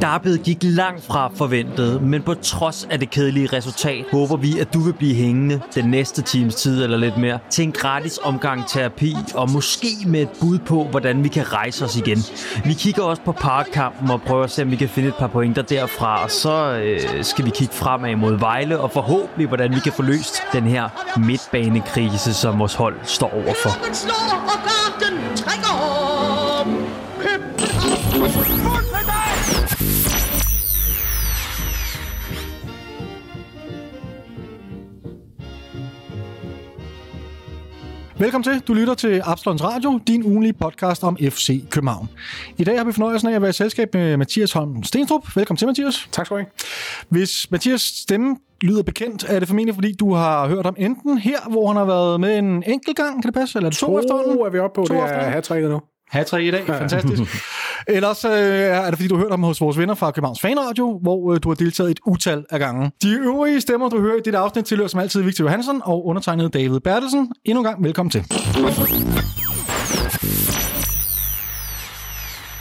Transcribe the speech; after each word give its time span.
Derbyet 0.00 0.42
gik 0.42 0.58
langt 0.62 1.04
fra 1.04 1.30
forventet, 1.34 2.02
men 2.02 2.22
på 2.22 2.34
trods 2.34 2.86
af 2.90 2.98
det 2.98 3.10
kedelige 3.10 3.46
resultat, 3.52 4.04
håber 4.12 4.36
vi, 4.36 4.58
at 4.58 4.74
du 4.74 4.80
vil 4.80 4.92
blive 4.92 5.14
hængende 5.14 5.60
den 5.74 5.90
næste 5.90 6.22
times 6.22 6.54
tid 6.54 6.84
eller 6.84 6.96
lidt 6.96 7.16
mere 7.16 7.38
til 7.50 7.64
en 7.64 7.72
gratis 7.72 8.18
omgang 8.22 8.68
terapi, 8.68 9.16
og 9.34 9.50
måske 9.50 9.86
med 10.06 10.22
et 10.22 10.28
bud 10.40 10.58
på, 10.58 10.84
hvordan 10.84 11.24
vi 11.24 11.28
kan 11.28 11.52
rejse 11.52 11.84
os 11.84 11.96
igen. 11.96 12.18
Vi 12.64 12.74
kigger 12.74 13.02
også 13.02 13.22
på 13.22 13.32
parkkampen 13.32 14.10
og 14.10 14.22
prøver 14.22 14.44
at 14.44 14.50
se, 14.50 14.62
om 14.62 14.70
vi 14.70 14.76
kan 14.76 14.88
finde 14.88 15.08
et 15.08 15.14
par 15.18 15.26
pointer 15.26 15.62
derfra, 15.62 16.24
og 16.24 16.30
så 16.30 16.80
øh, 16.84 17.24
skal 17.24 17.44
vi 17.44 17.50
kigge 17.50 17.74
fremad 17.74 18.16
mod 18.16 18.38
Vejle, 18.38 18.80
og 18.80 18.90
forhåbentlig, 18.90 19.48
hvordan 19.48 19.74
vi 19.74 19.80
kan 19.80 19.92
få 19.92 20.02
løst 20.02 20.42
den 20.52 20.64
her 20.64 20.88
midtbanekrise, 21.18 22.34
som 22.34 22.58
vores 22.58 22.74
hold 22.74 22.94
står 23.02 23.34
overfor. 23.34 23.70
Velkommen 38.18 38.44
til. 38.44 38.60
Du 38.60 38.74
lytter 38.74 38.94
til 38.94 39.22
Absalons 39.24 39.64
Radio, 39.64 40.00
din 40.06 40.24
ugenlige 40.24 40.52
podcast 40.52 41.04
om 41.04 41.16
FC 41.16 41.68
København. 41.70 42.08
I 42.58 42.64
dag 42.64 42.78
har 42.78 42.84
vi 42.84 42.92
fornøjelsen 42.92 43.28
af 43.28 43.34
at 43.34 43.42
være 43.42 43.48
i 43.48 43.52
selskab 43.52 43.94
med 43.94 44.16
Mathias 44.16 44.52
Holm 44.52 44.82
Stenstrup. 44.82 45.36
Velkommen 45.36 45.58
til, 45.58 45.66
Mathias. 45.66 46.08
Tak 46.12 46.26
skal 46.26 46.36
du 46.36 46.40
have. 46.40 46.50
Hvis 47.08 47.50
Mathias 47.50 47.80
stemme 47.80 48.36
lyder 48.60 48.82
bekendt, 48.82 49.24
er 49.28 49.38
det 49.38 49.48
formentlig, 49.48 49.74
fordi 49.74 49.92
du 49.92 50.14
har 50.14 50.48
hørt 50.48 50.66
om 50.66 50.74
enten 50.78 51.18
her, 51.18 51.38
hvor 51.50 51.66
han 51.68 51.76
har 51.76 51.84
været 51.84 52.20
med 52.20 52.38
en 52.38 52.62
enkelt 52.66 52.96
gang, 52.96 53.22
kan 53.22 53.32
det 53.32 53.40
passe? 53.40 53.58
Eller 53.58 53.66
er 53.66 53.70
det 53.70 53.78
to, 53.78 53.86
to 53.86 53.98
efterhånden? 53.98 54.38
er 54.46 54.50
vi 54.50 54.58
oppe 54.58 54.80
på. 54.80 54.86
To 54.86 54.94
det 54.94 55.02
er 55.02 55.30
hat 55.30 55.50
nu. 55.50 55.80
Hat 56.10 56.32
i 56.32 56.50
dag, 56.50 56.66
fantastisk. 56.66 57.22
Ellers 57.88 58.24
øh, 58.24 58.30
er 58.30 58.84
det, 58.84 58.94
fordi 58.94 59.08
du 59.08 59.16
har 59.16 59.22
hørt 59.22 59.32
om 59.32 59.42
hos 59.42 59.60
vores 59.60 59.78
venner 59.78 59.94
fra 59.94 60.10
Københavns 60.10 60.40
Fanradio, 60.40 60.98
hvor 61.02 61.32
øh, 61.32 61.40
du 61.42 61.48
har 61.48 61.54
deltaget 61.54 61.90
et 61.90 62.00
utal 62.06 62.44
af 62.50 62.58
gange. 62.58 62.90
De 63.02 63.12
øvrige 63.12 63.60
stemmer, 63.60 63.88
du 63.88 64.00
hører 64.00 64.16
i 64.16 64.20
dette 64.24 64.38
afsnit, 64.38 64.64
tilhører 64.64 64.88
som 64.88 65.00
altid 65.00 65.22
Victor 65.22 65.44
Johansen 65.44 65.80
og 65.84 66.06
undertegnet 66.06 66.54
David 66.54 66.80
Bertelsen. 66.80 67.32
Endnu 67.44 67.60
en 67.60 67.64
gang, 67.64 67.84
velkommen 67.84 68.10
til. 68.10 68.24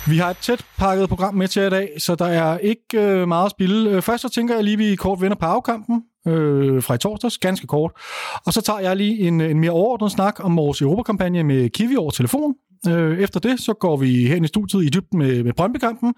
Vi 0.07 0.17
har 0.17 0.29
et 0.29 0.37
tæt 0.37 0.65
pakket 0.77 1.09
program 1.09 1.35
med 1.35 1.47
til 1.47 1.61
i 1.61 1.69
dag, 1.69 1.89
så 1.97 2.15
der 2.15 2.25
er 2.25 2.57
ikke 2.57 2.81
øh, 2.95 3.27
meget 3.27 3.45
at 3.45 3.51
spille. 3.51 3.89
Øh, 3.89 4.01
først 4.01 4.21
så 4.21 4.29
tænker 4.29 4.55
jeg 4.55 4.63
lige, 4.63 4.73
at 4.73 4.79
vi 4.79 4.95
kort 4.95 5.21
vender 5.21 5.37
på 5.37 5.45
afkampen 5.45 6.01
øh, 6.27 6.83
fra 6.83 6.93
i 6.93 6.97
torsdags, 6.97 7.37
ganske 7.37 7.67
kort. 7.67 7.91
Og 8.45 8.53
så 8.53 8.61
tager 8.61 8.79
jeg 8.79 8.95
lige 8.95 9.19
en, 9.19 9.41
en 9.41 9.59
mere 9.59 9.71
overordnet 9.71 10.11
snak 10.11 10.45
om 10.45 10.57
vores 10.57 10.81
Europakampagne 10.81 11.43
med 11.43 11.69
Kiwi 11.69 11.95
over 11.95 12.11
telefon. 12.11 12.53
Øh, 12.87 13.19
efter 13.19 13.39
det, 13.39 13.59
så 13.59 13.73
går 13.73 13.97
vi 13.97 14.27
hen 14.27 14.43
i 14.43 14.47
studiet 14.47 14.83
i 14.83 14.89
dybden 14.89 15.19
med, 15.19 15.43
med 15.43 15.53
Brøndby-kampen, 15.53 16.13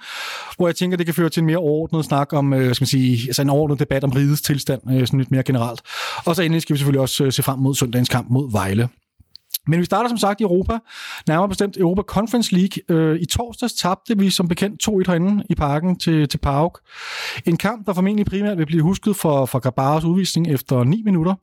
hvor 0.58 0.68
jeg 0.68 0.76
tænker, 0.76 0.98
det 0.98 1.06
kan 1.06 1.16
føre 1.16 1.30
til 1.30 1.42
en 1.42 1.46
mere 1.46 1.58
overordnet 1.58 2.06
snak 2.06 2.34
om, 2.34 2.54
øh, 2.54 2.76
skal 2.76 2.84
man 2.84 2.88
sige, 2.88 3.28
altså 3.28 3.42
en 3.42 3.50
overordnet 3.50 3.80
debat 3.80 4.04
om 4.04 4.12
rigets 4.12 4.42
tilstand, 4.42 4.82
øh, 4.92 5.08
sådan 5.08 5.20
lidt 5.20 5.32
mere 5.32 5.44
generelt. 5.44 5.82
Og 6.26 6.36
så 6.36 6.42
endelig 6.42 6.62
skal 6.62 6.74
vi 6.74 6.78
selvfølgelig 6.78 7.02
også 7.02 7.24
øh, 7.24 7.32
se 7.32 7.44
frem 7.44 7.60
mod 7.60 7.76
søndagens 7.76 8.10
kamp 8.10 8.30
mod 8.30 8.52
Vejle. 8.52 8.90
Men 9.68 9.80
vi 9.80 9.86
starter 9.86 10.10
som 10.10 10.18
sagt 10.18 10.40
i 10.40 10.44
Europa, 10.44 10.78
nærmere 11.28 11.50
bestemt 11.50 11.78
Europa 11.78 12.02
Conference 12.02 12.56
League. 12.56 12.98
Øh, 12.98 13.20
I 13.22 13.26
torsdags 13.26 13.74
tabte 13.74 14.18
vi 14.18 14.30
som 14.30 14.48
bekendt 14.48 14.88
2-1 14.88 14.92
herinde 15.08 15.44
i 15.50 15.56
parken 15.56 16.00
til, 16.00 16.30
til 16.30 16.38
PAOK. 16.38 16.80
En 17.46 17.58
kamp, 17.58 17.86
der 17.86 17.94
formentlig 17.94 18.26
primært 18.26 18.58
vil 18.58 18.66
blive 18.66 18.82
husket 18.82 19.16
for, 19.16 19.46
for 19.46 19.60
Grabaros 19.60 20.04
udvisning 20.04 20.48
efter 20.48 20.84
9 20.84 21.02
minutter. 21.06 21.34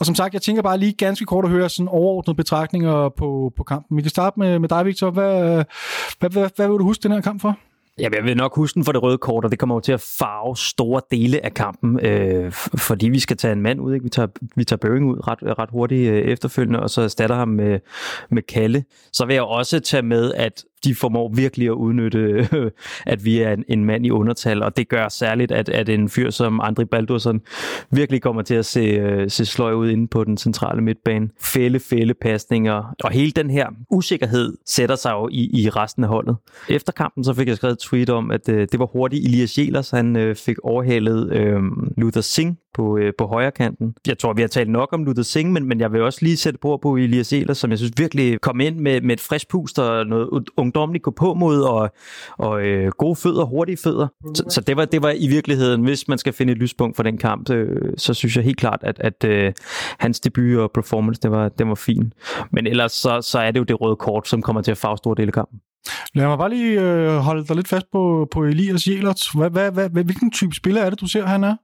Og 0.00 0.06
som 0.06 0.14
sagt, 0.14 0.34
jeg 0.34 0.42
tænker 0.42 0.62
bare 0.62 0.78
lige 0.78 0.92
ganske 0.92 1.24
kort 1.24 1.44
at 1.44 1.50
høre 1.50 1.68
sådan 1.68 1.88
overordnede 1.88 2.36
betragtninger 2.36 3.08
på, 3.08 3.52
på 3.56 3.62
kampen. 3.62 3.96
Vi 3.96 4.02
kan 4.02 4.10
starte 4.10 4.40
med, 4.40 4.58
med 4.58 4.68
dig, 4.68 4.86
Victor. 4.86 5.10
Hvad, 5.10 5.64
hvad, 6.18 6.30
hvad, 6.30 6.50
hvad 6.56 6.68
vil 6.68 6.78
du 6.78 6.84
huske 6.84 7.02
den 7.02 7.12
her 7.12 7.20
kamp 7.20 7.40
for? 7.40 7.56
Ja, 8.00 8.08
jeg 8.14 8.24
vil 8.24 8.36
nok 8.36 8.54
huske 8.56 8.74
den 8.74 8.84
for 8.84 8.92
det 8.92 9.02
røde 9.02 9.18
kort, 9.18 9.44
og 9.44 9.50
det 9.50 9.58
kommer 9.58 9.74
jo 9.74 9.80
til 9.80 9.92
at 9.92 10.00
farve 10.00 10.56
store 10.56 11.00
dele 11.10 11.44
af 11.44 11.54
kampen, 11.54 12.06
øh, 12.06 12.52
fordi 12.88 13.08
vi 13.08 13.18
skal 13.18 13.36
tage 13.36 13.52
en 13.52 13.62
mand 13.62 13.80
ud. 13.80 13.94
Ikke? 13.94 14.04
Vi 14.04 14.10
tager, 14.10 14.28
vi 14.56 14.64
tager 14.64 14.78
Børing 14.78 15.06
ud 15.06 15.28
ret, 15.28 15.38
ret 15.58 15.70
hurtigt 15.70 16.10
øh, 16.10 16.22
efterfølgende, 16.22 16.80
og 16.80 16.90
så 16.90 17.02
erstatter 17.02 17.36
ham 17.36 17.48
med, 17.48 17.78
med 18.30 18.42
Kalle. 18.42 18.84
Så 19.12 19.26
vil 19.26 19.34
jeg 19.34 19.42
også 19.42 19.80
tage 19.80 20.02
med, 20.02 20.32
at 20.34 20.64
de 20.84 20.94
formår 20.94 21.32
virkelig 21.34 21.66
at 21.66 21.72
udnytte, 21.72 22.48
at 23.12 23.24
vi 23.24 23.38
er 23.38 23.52
en, 23.52 23.64
en 23.68 23.84
mand 23.84 24.06
i 24.06 24.10
undertal, 24.10 24.62
og 24.62 24.76
det 24.76 24.88
gør 24.88 25.08
særligt, 25.08 25.52
at, 25.52 25.68
at 25.68 25.88
en 25.88 26.08
fyr 26.08 26.30
som 26.30 26.60
Andri 26.60 26.84
Baldursson 26.84 27.40
virkelig 27.90 28.22
kommer 28.22 28.42
til 28.42 28.54
at 28.54 28.66
se, 28.66 28.80
øh, 28.80 29.30
se 29.30 29.46
sløj 29.46 29.72
ud 29.72 29.90
inde 29.90 30.08
på 30.08 30.24
den 30.24 30.36
centrale 30.36 30.82
midtbane. 30.82 31.28
Fælde, 31.40 31.80
fælde 31.80 32.14
pasninger, 32.14 32.94
og 33.04 33.10
hele 33.10 33.30
den 33.30 33.50
her 33.50 33.66
usikkerhed 33.90 34.56
sætter 34.66 34.96
sig 34.96 35.10
jo 35.10 35.28
i, 35.32 35.62
i 35.62 35.68
resten 35.68 36.04
af 36.04 36.08
holdet. 36.10 36.36
Efter 36.68 36.92
kampen 36.92 37.24
så 37.24 37.34
fik 37.34 37.48
jeg 37.48 37.56
skrevet 37.56 37.72
et 37.72 37.78
tweet 37.78 38.10
om, 38.10 38.30
at 38.30 38.48
øh, 38.48 38.68
det 38.72 38.78
var 38.78 38.86
hurtigt 38.86 39.26
Elias 39.26 39.58
Jelers, 39.58 39.90
han 39.90 40.16
øh, 40.16 40.36
fik 40.36 40.58
overhalet 40.58 41.32
øh, 41.32 41.62
Luther 41.96 42.20
Singh 42.20 42.56
på, 42.78 42.98
øh, 42.98 43.12
på 43.18 43.26
højre 43.26 43.50
kanten. 43.50 43.94
Jeg 44.06 44.18
tror, 44.18 44.32
vi 44.32 44.40
har 44.40 44.48
talt 44.48 44.70
nok 44.70 44.88
om 44.92 45.04
Luther 45.04 45.22
Singh, 45.22 45.52
men, 45.52 45.64
men 45.64 45.80
jeg 45.80 45.92
vil 45.92 46.02
også 46.02 46.18
lige 46.22 46.36
sætte 46.36 46.58
på 46.62 46.78
på 46.82 46.96
Elias 46.96 47.32
Jelers, 47.32 47.58
som 47.58 47.70
jeg 47.70 47.78
synes 47.78 47.92
virkelig 47.96 48.40
kom 48.40 48.60
ind 48.60 48.76
med, 48.76 49.00
med 49.00 49.14
et 49.14 49.20
frisk 49.20 49.48
pust 49.50 49.78
og 49.78 50.06
noget 50.06 50.48
ungdomligt 50.56 51.04
gå 51.04 51.10
på 51.10 51.34
mod, 51.34 51.60
og, 51.62 51.90
og 52.38 52.62
øh, 52.62 52.92
gode 52.98 53.16
fødder, 53.16 53.44
hurtige 53.44 53.78
fødder. 53.84 54.06
Så, 54.34 54.44
så 54.48 54.60
det, 54.60 54.76
var, 54.76 54.84
det 54.84 55.02
var 55.02 55.10
i 55.10 55.28
virkeligheden, 55.28 55.82
hvis 55.82 56.08
man 56.08 56.18
skal 56.18 56.32
finde 56.32 56.52
et 56.52 56.58
lyspunkt 56.58 56.96
for 56.96 57.02
den 57.02 57.18
kamp, 57.18 57.50
øh, 57.50 57.92
så 57.96 58.14
synes 58.14 58.36
jeg 58.36 58.44
helt 58.44 58.58
klart, 58.58 58.80
at, 58.82 59.00
at 59.00 59.24
øh, 59.24 59.52
hans 59.98 60.20
debut 60.20 60.58
og 60.58 60.70
performance, 60.74 61.20
det 61.20 61.30
var, 61.30 61.48
det 61.48 61.68
var 61.68 61.74
fint. 61.74 62.14
Men 62.52 62.66
ellers 62.66 62.92
så, 62.92 63.20
så 63.22 63.38
er 63.38 63.50
det 63.50 63.58
jo 63.58 63.64
det 63.64 63.80
røde 63.80 63.96
kort, 63.96 64.28
som 64.28 64.42
kommer 64.42 64.62
til 64.62 64.70
at 64.70 64.78
farve 64.78 64.96
store 64.96 65.14
dele 65.16 65.28
af 65.28 65.32
kampen. 65.32 65.60
Lad 66.14 66.26
mig 66.26 66.38
bare 66.38 66.50
lige 66.50 66.80
øh, 66.80 67.16
holde 67.16 67.44
dig 67.44 67.56
lidt 67.56 67.68
fast 67.68 67.86
på, 67.92 68.28
på 68.30 68.44
Elias 68.44 68.86
Jelert. 68.86 69.22
Hvad, 69.34 69.50
hvad, 69.50 69.70
hvad, 69.70 70.04
hvilken 70.04 70.30
type 70.30 70.54
spiller 70.54 70.82
er 70.82 70.90
det, 70.90 71.00
du 71.00 71.06
ser, 71.06 71.26
han 71.26 71.44
er? 71.44 71.56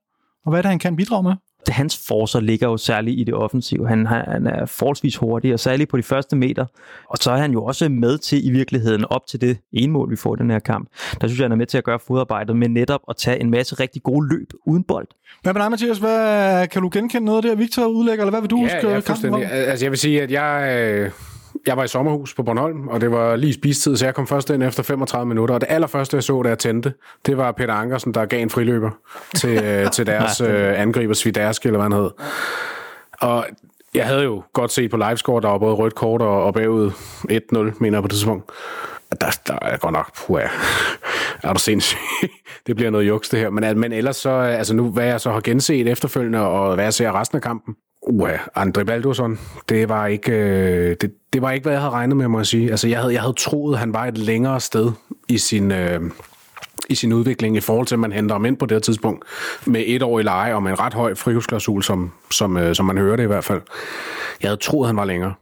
Og 0.45 0.51
hvad 0.51 0.59
er 0.59 0.63
det, 0.63 0.69
han 0.69 0.79
kan 0.79 0.97
bidrage 0.97 1.23
med? 1.23 1.33
hans 1.73 2.07
forser 2.07 2.41
ligger 2.41 2.69
jo 2.69 2.77
særligt 2.77 3.21
i 3.21 3.25
det 3.25 3.35
offensive. 3.35 3.89
Han, 3.89 4.07
han 4.07 4.47
er 4.47 4.67
forholdsvis 4.67 5.17
hurtig, 5.17 5.53
og 5.53 5.61
særligt 5.61 5.91
på 5.91 5.97
de 5.97 6.03
første 6.03 6.37
meter. 6.37 6.67
Og 7.11 7.19
så 7.19 7.31
er 7.31 7.37
han 7.37 7.53
jo 7.53 7.65
også 7.65 7.89
med 7.89 8.19
til 8.19 8.47
i 8.47 8.51
virkeligheden 8.51 9.05
op 9.05 9.27
til 9.27 9.41
det 9.41 9.59
ene 9.73 9.93
mål, 9.93 10.11
vi 10.11 10.17
får 10.17 10.35
i 10.35 10.39
den 10.39 10.51
her 10.51 10.59
kamp. 10.59 10.89
Der 11.21 11.27
synes 11.27 11.39
jeg, 11.41 11.45
han 11.45 11.53
er 11.53 11.57
med 11.57 11.67
til 11.67 11.79
at 11.79 11.85
gøre 11.85 11.99
fodarbejdet 12.07 12.57
med 12.57 12.69
netop 12.69 13.01
at 13.09 13.17
tage 13.17 13.41
en 13.41 13.51
masse 13.51 13.75
rigtig 13.75 14.03
gode 14.03 14.29
løb 14.29 14.51
uden 14.67 14.85
bold. 14.85 15.09
Hvad 15.43 15.53
med 15.53 15.63
dig, 15.63 15.71
Mathias? 15.71 15.99
Hvad, 15.99 16.67
kan 16.67 16.83
du 16.83 16.91
genkende 16.93 17.25
noget 17.25 17.45
af 17.45 17.51
det, 17.51 17.59
Victor 17.59 17.87
udlægger, 17.87 18.25
eller 18.25 18.31
hvad 18.31 18.41
vil 18.41 18.51
du 18.51 18.57
ja, 18.57 18.63
huske 18.63 18.89
ja, 18.89 19.01
kampen? 19.01 19.43
Altså, 19.43 19.85
jeg 19.85 19.91
vil 19.91 19.99
sige, 19.99 20.23
at 20.23 20.31
jeg... 20.31 20.79
Øh 20.81 21.11
jeg 21.67 21.77
var 21.77 21.85
i 21.85 21.89
sommerhus 21.89 22.35
på 22.35 22.43
Bornholm, 22.43 22.89
og 22.89 23.01
det 23.01 23.11
var 23.11 23.37
lige 23.37 23.55
spistid, 23.55 23.97
så 23.97 24.05
jeg 24.05 24.15
kom 24.15 24.27
først 24.27 24.51
ind 24.51 24.63
efter 24.63 24.83
35 24.83 25.27
minutter. 25.27 25.55
Og 25.55 25.61
det 25.61 25.67
allerførste, 25.71 26.17
jeg 26.17 26.25
så, 26.25 26.43
da 26.43 26.49
jeg 26.49 26.59
tændte, 26.59 26.93
det 27.27 27.37
var 27.37 27.53
Peter 27.53 27.75
Ankersen, 27.75 28.15
der 28.15 28.25
gav 28.25 28.43
en 28.43 28.51
friløber 28.51 28.91
til, 29.35 29.63
til 29.95 30.07
deres 30.07 30.41
øh, 30.41 30.81
angriber, 30.81 31.15
Sviderski, 31.15 31.69
eller 31.69 31.79
hvad 31.79 31.97
han 31.97 32.03
hed. 32.03 32.11
Og 33.21 33.47
jeg 33.95 34.07
havde 34.07 34.23
jo 34.23 34.43
godt 34.53 34.73
set 34.73 34.91
på 34.91 34.97
livescore, 34.97 35.41
der 35.41 35.49
var 35.49 35.59
både 35.59 35.75
rødt 35.75 35.95
kort 35.95 36.23
og, 36.23 36.45
og 36.45 36.55
bagud 36.55 36.91
1-0, 36.91 37.59
mener 37.81 37.97
jeg 37.97 38.03
på 38.03 38.09
det 38.09 38.15
tidspunkt. 38.15 38.51
Der, 39.21 39.39
der 39.47 39.59
er 39.63 39.77
godt 39.77 39.93
nok, 39.93 40.17
puh, 40.17 40.41
ja. 40.41 40.49
er 41.49 41.53
du 41.53 41.59
sindssygt. 41.59 42.01
det 42.67 42.77
bliver 42.77 42.91
noget 42.91 43.09
juks, 43.09 43.29
det 43.29 43.41
her. 43.41 43.51
Men, 43.51 43.81
men 43.81 43.93
ellers 43.93 44.17
så, 44.17 44.31
altså 44.31 44.75
nu, 44.75 44.91
hvad 44.91 45.07
jeg 45.07 45.21
så 45.21 45.31
har 45.31 45.41
genset 45.41 45.89
efterfølgende, 45.89 46.41
og 46.41 46.75
hvad 46.75 46.85
jeg 46.85 46.95
ser 46.95 47.21
resten 47.21 47.37
af 47.37 47.43
kampen, 47.43 47.75
Uha, 48.07 48.37
André 48.57 48.85
Baldursson, 48.85 49.39
det 49.69 49.89
var 49.89 50.07
ikke 50.07 50.33
øh, 50.33 50.97
det, 51.01 51.13
det 51.33 51.43
var 51.43 51.51
ikke 51.51 51.65
hvad 51.65 51.73
jeg 51.73 51.81
havde 51.81 51.93
regnet 51.93 52.17
med, 52.17 52.29
må 52.29 52.39
jeg 52.39 52.47
sige. 52.47 52.71
Altså 52.71 52.89
jeg 52.89 52.99
havde 52.99 53.13
jeg 53.13 53.21
havde 53.21 53.35
troet 53.35 53.79
han 53.79 53.93
var 53.93 54.07
et 54.07 54.19
længere 54.19 54.61
sted 54.61 54.93
i 55.29 55.39
sin 55.39 55.73
øh, 55.73 56.01
i 56.89 56.95
sin 56.95 57.13
udvikling 57.13 57.57
i 57.57 57.61
forhold 57.61 57.87
til 57.87 57.95
at 57.95 57.99
man 57.99 58.13
henter 58.13 58.35
ham 58.35 58.45
ind 58.45 58.57
på 58.57 58.67
det 58.67 58.75
her 58.75 58.81
tidspunkt 58.81 59.25
med 59.67 59.85
et 59.87 60.03
år 60.03 60.21
i 60.21 60.23
leje 60.23 60.55
og 60.55 60.63
med 60.63 60.71
en 60.71 60.81
ret 60.81 60.95
høj 60.95 61.15
frihusklausul, 61.15 61.83
som 61.83 62.13
som 62.31 62.57
øh, 62.57 62.75
som 62.75 62.87
man 62.87 62.99
hører 62.99 63.17
det 63.17 63.23
i 63.23 63.27
hvert 63.27 63.45
fald. 63.45 63.61
Jeg 64.43 64.51
havde 64.51 64.61
troet 64.61 64.87
han 64.87 64.97
var 64.97 65.05
længere. 65.05 65.35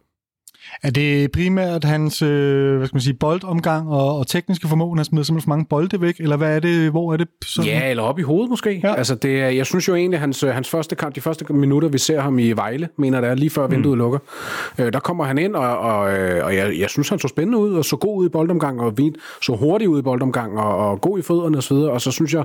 Er 0.83 0.91
det 0.91 1.33
primært 1.33 1.84
hans 1.84 2.22
øh, 2.22 2.77
hvad 2.77 2.87
skal 2.87 2.97
man 2.97 3.01
sige, 3.01 3.15
boldomgang 3.15 3.89
og, 3.89 4.19
og 4.19 4.27
tekniske 4.27 4.69
formåen, 4.69 4.98
han 4.98 5.04
smider 5.04 5.24
simpelthen 5.24 5.45
for 5.45 5.48
mange 5.48 5.66
bolde 5.66 6.01
væk, 6.01 6.16
eller 6.21 6.36
hvad 6.36 6.57
er 6.57 6.60
det, 6.60 6.91
hvor 6.91 7.13
er 7.13 7.16
det? 7.16 7.28
Sådan? 7.45 7.71
Ja, 7.71 7.91
eller 7.91 8.03
op 8.03 8.19
i 8.19 8.22
hovedet 8.22 8.51
måske. 8.51 8.80
Ja. 8.84 8.95
Altså 8.95 9.15
det 9.15 9.41
er, 9.41 9.48
jeg 9.48 9.66
synes 9.66 9.89
jo 9.89 9.95
egentlig, 9.95 10.21
hans, 10.21 10.41
hans 10.41 10.69
første 10.69 10.97
kamp, 10.97 11.15
de 11.15 11.21
første 11.21 11.53
minutter, 11.53 11.89
vi 11.89 11.98
ser 11.98 12.21
ham 12.21 12.39
i 12.39 12.53
Vejle, 12.53 12.89
mener 12.98 13.21
det 13.21 13.30
er, 13.30 13.34
lige 13.34 13.51
før 13.51 13.66
vinduet 13.66 13.97
mm. 13.97 13.98
lukker, 13.98 14.19
øh, 14.78 14.92
der 14.92 15.01
kommer 15.01 15.24
han 15.24 15.39
ind, 15.39 15.57
og, 15.57 15.78
og, 15.78 15.98
og 16.42 16.57
jeg, 16.57 16.78
jeg 16.78 16.91
synes, 16.91 17.09
han 17.09 17.18
så 17.18 17.28
spændende 17.28 17.59
ud, 17.59 17.75
og 17.75 17.84
så 17.84 17.97
god 17.97 18.18
ud 18.18 18.27
i 18.27 18.28
boldomgang, 18.28 18.80
og 18.80 18.98
vin, 18.98 19.15
så 19.42 19.57
hurtigt 19.57 19.89
ud 19.89 19.98
i 19.98 20.03
boldomgang, 20.03 20.59
og, 20.59 20.77
og 20.77 21.01
god 21.01 21.18
i 21.18 21.22
fødderne 21.22 21.59
osv., 21.59 21.77
og 21.77 22.01
så 22.01 22.10
synes 22.10 22.34
jeg, 22.34 22.45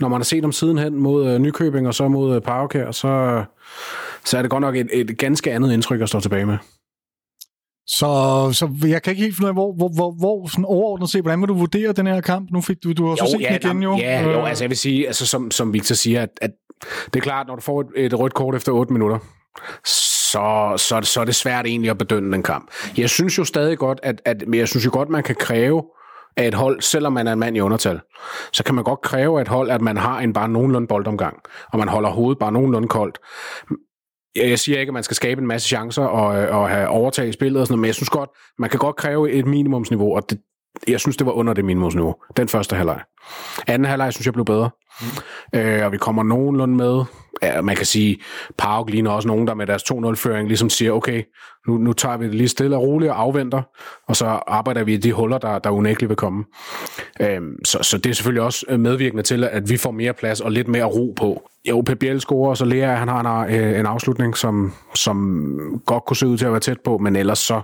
når 0.00 0.08
man 0.08 0.18
har 0.18 0.24
set 0.24 0.42
ham 0.42 0.52
sidenhen 0.52 0.96
mod 0.96 1.26
øh, 1.26 1.38
Nykøbing, 1.38 1.86
og 1.86 1.94
så 1.94 2.08
mod 2.08 2.36
øh, 2.36 2.42
Paukær, 2.42 2.90
så, 2.90 3.42
så 4.24 4.38
er 4.38 4.42
det 4.42 4.50
godt 4.50 4.60
nok 4.60 4.76
et, 4.76 4.88
et 4.92 5.18
ganske 5.18 5.52
andet 5.52 5.72
indtryk 5.72 6.00
at 6.00 6.08
stå 6.08 6.20
tilbage 6.20 6.46
med. 6.46 6.56
Så, 7.88 8.06
så 8.52 8.70
jeg 8.86 9.02
kan 9.02 9.10
ikke 9.10 9.22
helt 9.22 9.36
finde 9.36 9.46
ud 9.46 9.48
af, 9.48 9.54
hvor, 9.54 9.72
hvor, 9.76 9.88
hvor, 9.96 10.10
hvor 10.18 10.48
sådan 10.48 10.64
overordnet 10.64 11.10
set, 11.10 11.22
hvordan 11.22 11.40
vil 11.40 11.48
du 11.48 11.54
vurdere 11.54 11.92
den 11.92 12.06
her 12.06 12.20
kamp? 12.20 12.50
Nu 12.50 12.60
fik 12.60 12.76
du, 12.84 12.92
du 12.92 13.08
har 13.08 13.16
så 13.16 13.28
set 13.30 13.40
ja, 13.40 13.58
den 13.62 13.70
igen 13.70 13.82
jo. 13.82 13.96
Ja, 13.96 14.22
jo, 14.22 14.44
altså 14.44 14.64
jeg 14.64 14.70
vil 14.70 14.78
sige, 14.78 15.06
altså, 15.06 15.26
som, 15.26 15.50
som 15.50 15.72
Victor 15.72 15.94
siger, 15.94 16.22
at, 16.22 16.28
at 16.42 16.50
det 17.04 17.16
er 17.16 17.20
klart, 17.20 17.46
når 17.46 17.54
du 17.54 17.60
får 17.60 17.80
et, 17.80 17.86
et 17.96 18.18
rødt 18.18 18.34
kort 18.34 18.54
efter 18.54 18.72
8 18.72 18.92
minutter, 18.92 19.18
så, 19.84 20.74
så, 20.76 21.00
så 21.02 21.20
er 21.20 21.24
det 21.24 21.34
svært 21.34 21.66
egentlig 21.66 21.90
at 21.90 21.98
bedømme 21.98 22.32
den 22.32 22.42
kamp. 22.42 22.70
Jeg 22.96 23.10
synes 23.10 23.38
jo 23.38 23.44
stadig 23.44 23.78
godt, 23.78 24.00
at, 24.02 24.22
at 24.24 24.44
jeg 24.54 24.68
synes 24.68 24.86
jo 24.86 24.90
godt, 24.92 25.08
man 25.08 25.22
kan 25.22 25.34
kræve 25.34 25.82
af 26.36 26.48
et 26.48 26.54
hold, 26.54 26.80
selvom 26.80 27.12
man 27.12 27.26
er 27.26 27.32
en 27.32 27.38
mand 27.38 27.56
i 27.56 27.60
undertal, 27.60 28.00
så 28.52 28.64
kan 28.64 28.74
man 28.74 28.84
godt 28.84 29.00
kræve 29.00 29.38
af 29.38 29.42
et 29.42 29.48
hold, 29.48 29.70
at 29.70 29.80
man 29.80 29.96
har 29.96 30.20
en 30.20 30.32
bare 30.32 30.48
nogenlunde 30.48 30.88
boldomgang, 30.88 31.36
og 31.72 31.78
man 31.78 31.88
holder 31.88 32.10
hovedet 32.10 32.38
bare 32.38 32.52
nogenlunde 32.52 32.88
koldt. 32.88 33.18
Jeg 34.38 34.58
siger 34.58 34.80
ikke, 34.80 34.90
at 34.90 34.94
man 34.94 35.02
skal 35.02 35.14
skabe 35.14 35.40
en 35.40 35.46
masse 35.46 35.68
chancer 35.68 36.02
og, 36.02 36.42
øh, 36.42 36.56
og 36.56 36.68
have 36.68 36.88
overtaget 36.88 37.34
spillet 37.34 37.60
og 37.60 37.66
sådan 37.66 37.72
noget, 37.72 37.80
men 37.80 37.86
jeg 37.86 37.94
synes 37.94 38.10
godt, 38.10 38.30
man 38.58 38.70
kan 38.70 38.78
godt 38.78 38.96
kræve 38.96 39.30
et 39.32 39.46
minimumsniveau, 39.46 40.16
og 40.16 40.30
det, 40.30 40.38
jeg 40.88 41.00
synes, 41.00 41.16
det 41.16 41.26
var 41.26 41.32
under 41.32 41.52
det 41.52 41.64
minimumsniveau, 41.64 42.14
den 42.36 42.48
første 42.48 42.76
halvleg. 42.76 43.00
Anden 43.66 43.88
halvleg 43.88 44.12
synes 44.12 44.26
jeg 44.26 44.32
blev 44.32 44.44
bedre, 44.44 44.70
mm. 45.00 45.58
øh, 45.58 45.84
og 45.84 45.92
vi 45.92 45.98
kommer 45.98 46.22
nogenlunde 46.22 46.76
med. 46.76 47.04
Ja, 47.42 47.62
man 47.62 47.76
kan 47.76 47.86
sige, 47.86 48.18
Park 48.58 48.90
ligner 48.90 49.10
også 49.10 49.28
nogen, 49.28 49.46
der 49.46 49.54
med 49.54 49.66
deres 49.66 49.82
2-0-føring 49.82 50.48
ligesom 50.48 50.70
siger, 50.70 50.92
okay, 50.92 51.22
nu, 51.68 51.78
nu 51.78 51.92
tager 51.92 52.16
vi 52.16 52.26
det 52.26 52.34
lige 52.34 52.48
stille 52.48 52.76
og 52.76 52.82
roligt 52.82 53.10
og 53.10 53.20
afventer, 53.20 53.62
og 54.08 54.16
så 54.16 54.26
arbejder 54.26 54.84
vi 54.84 54.94
i 54.94 54.96
de 54.96 55.12
huller, 55.12 55.38
der, 55.38 55.58
der 55.58 55.70
unægteligt 55.70 56.08
vil 56.08 56.16
komme. 56.16 56.44
Øh, 57.20 57.40
så, 57.64 57.78
så 57.82 57.98
det 57.98 58.10
er 58.10 58.14
selvfølgelig 58.14 58.42
også 58.42 58.76
medvirkende 58.78 59.22
til, 59.22 59.44
at 59.44 59.70
vi 59.70 59.76
får 59.76 59.90
mere 59.90 60.12
plads 60.12 60.40
og 60.40 60.52
lidt 60.52 60.68
mere 60.68 60.84
ro 60.84 61.14
på. 61.16 61.48
Jo, 61.68 61.80
Pep 61.80 61.98
Biel 61.98 62.20
scorer, 62.20 62.50
og 62.50 62.56
så 62.56 62.64
Lea, 62.64 62.94
han 62.94 63.08
har 63.08 63.44
en, 63.44 63.54
øh, 63.54 63.80
en 63.80 63.86
afslutning, 63.86 64.36
som, 64.36 64.72
som 64.94 65.80
godt 65.86 66.04
kunne 66.04 66.16
se 66.16 66.26
ud 66.26 66.38
til 66.38 66.46
at 66.46 66.52
være 66.52 66.60
tæt 66.60 66.80
på, 66.84 66.98
men 66.98 67.16
ellers 67.16 67.38
så 67.38 67.60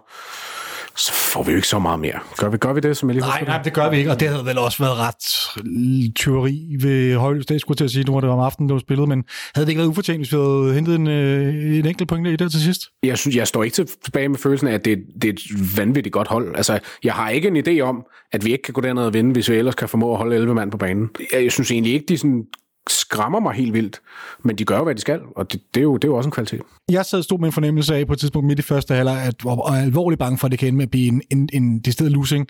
så 0.97 1.13
får 1.13 1.43
vi 1.43 1.51
jo 1.51 1.57
ikke 1.57 1.69
så 1.69 1.79
meget 1.79 2.01
mere. 2.01 2.19
Gør 2.37 2.49
vi, 2.49 2.57
gør 2.57 2.73
vi 2.73 2.81
det, 2.81 2.97
som 2.97 3.09
jeg 3.09 3.15
lige 3.15 3.27
Nej, 3.27 3.45
nej, 3.47 3.63
det 3.63 3.73
gør 3.73 3.91
vi 3.91 3.97
ikke, 3.97 4.11
og 4.11 4.21
det 4.21 4.29
havde 4.29 4.47
vel 4.47 4.59
også 4.59 4.83
været 4.83 4.97
ret 4.99 6.15
tyveri 6.15 6.77
ved 6.81 7.17
Højløs. 7.17 7.47
Det 7.47 7.61
skulle 7.61 7.77
til 7.77 7.85
at 7.85 7.91
sige, 7.91 8.05
nu 8.05 8.13
var 8.13 8.21
det 8.21 8.31
om 8.31 8.39
aftenen, 8.39 8.69
det 8.69 8.75
var 8.75 8.81
spillet, 8.81 9.09
men 9.09 9.25
havde 9.55 9.67
det 9.67 9.71
ikke 9.71 9.79
været 9.79 9.89
ufortjent, 9.89 10.19
hvis 10.19 10.33
vi 10.33 10.37
havde 10.37 10.75
hentet 10.75 10.95
en, 10.95 11.07
øh, 11.07 11.79
en 11.79 11.87
enkelt 11.87 12.09
pointe 12.09 12.33
i 12.33 12.37
det 12.37 12.51
til 12.51 12.61
sidst? 12.61 12.83
Jeg 13.03 13.19
synes, 13.19 13.37
jeg 13.37 13.49
står 13.49 13.65
ikke 13.65 13.85
tilbage 14.05 14.29
med 14.29 14.39
følelsen 14.39 14.69
af, 14.69 14.73
at 14.73 14.85
det, 14.85 14.99
det 15.23 15.29
er 15.29 15.33
et 15.33 15.77
vanvittigt 15.77 16.13
godt 16.13 16.29
hold. 16.29 16.57
Altså, 16.57 16.79
jeg 17.05 17.13
har 17.13 17.31
ikke 17.31 17.49
en 17.49 17.57
idé 17.57 17.81
om, 17.81 18.07
at 18.33 18.45
vi 18.45 18.53
ikke 18.53 18.63
kan 18.63 18.75
gå 18.75 18.81
derned 18.81 19.03
og 19.03 19.15
vinde, 19.15 19.33
hvis 19.33 19.51
vi 19.51 19.57
ellers 19.57 19.75
kan 19.75 19.89
formå 19.89 20.13
at 20.13 20.19
holde 20.19 20.37
11 20.37 20.55
mand 20.55 20.71
på 20.71 20.77
banen. 20.77 21.11
Jeg 21.33 21.53
synes 21.53 21.71
egentlig 21.71 21.93
ikke, 21.93 22.07
de 22.09 22.19
sådan 22.19 22.45
skræmmer 22.91 23.41
mig 23.41 23.55
helt 23.55 23.73
vildt, 23.73 24.01
men 24.43 24.57
de 24.57 24.65
gør 24.65 24.77
jo, 24.77 24.85
hvad 24.85 24.95
de 24.95 25.01
skal, 25.01 25.21
og 25.37 25.53
det, 25.53 25.61
det, 25.75 25.81
er, 25.81 25.83
jo, 25.83 25.97
det 25.97 26.05
er 26.05 26.09
jo 26.09 26.17
også 26.17 26.29
en 26.29 26.33
kvalitet. 26.33 26.61
Jeg 26.91 27.07
sad 27.07 27.23
stod 27.23 27.39
med 27.39 27.47
en 27.47 27.53
fornemmelse 27.53 27.95
af 27.95 28.07
på 28.07 28.13
et 28.13 28.19
tidspunkt 28.19 28.47
midt 28.47 28.59
i 28.59 28.63
første 28.63 28.95
halvleg, 28.95 29.17
at 29.17 29.45
jeg 29.45 29.51
var 29.51 29.75
alvorligt 29.75 30.19
bange 30.19 30.39
for, 30.39 30.47
at 30.47 30.51
det 30.51 30.59
kan 30.59 30.69
ende 30.69 30.77
med 30.77 30.85
at 30.85 30.91
blive 30.91 31.07
en, 31.07 31.23
en, 31.31 31.49
en 31.53 31.79
decideret 31.79 32.13
losing. 32.13 32.49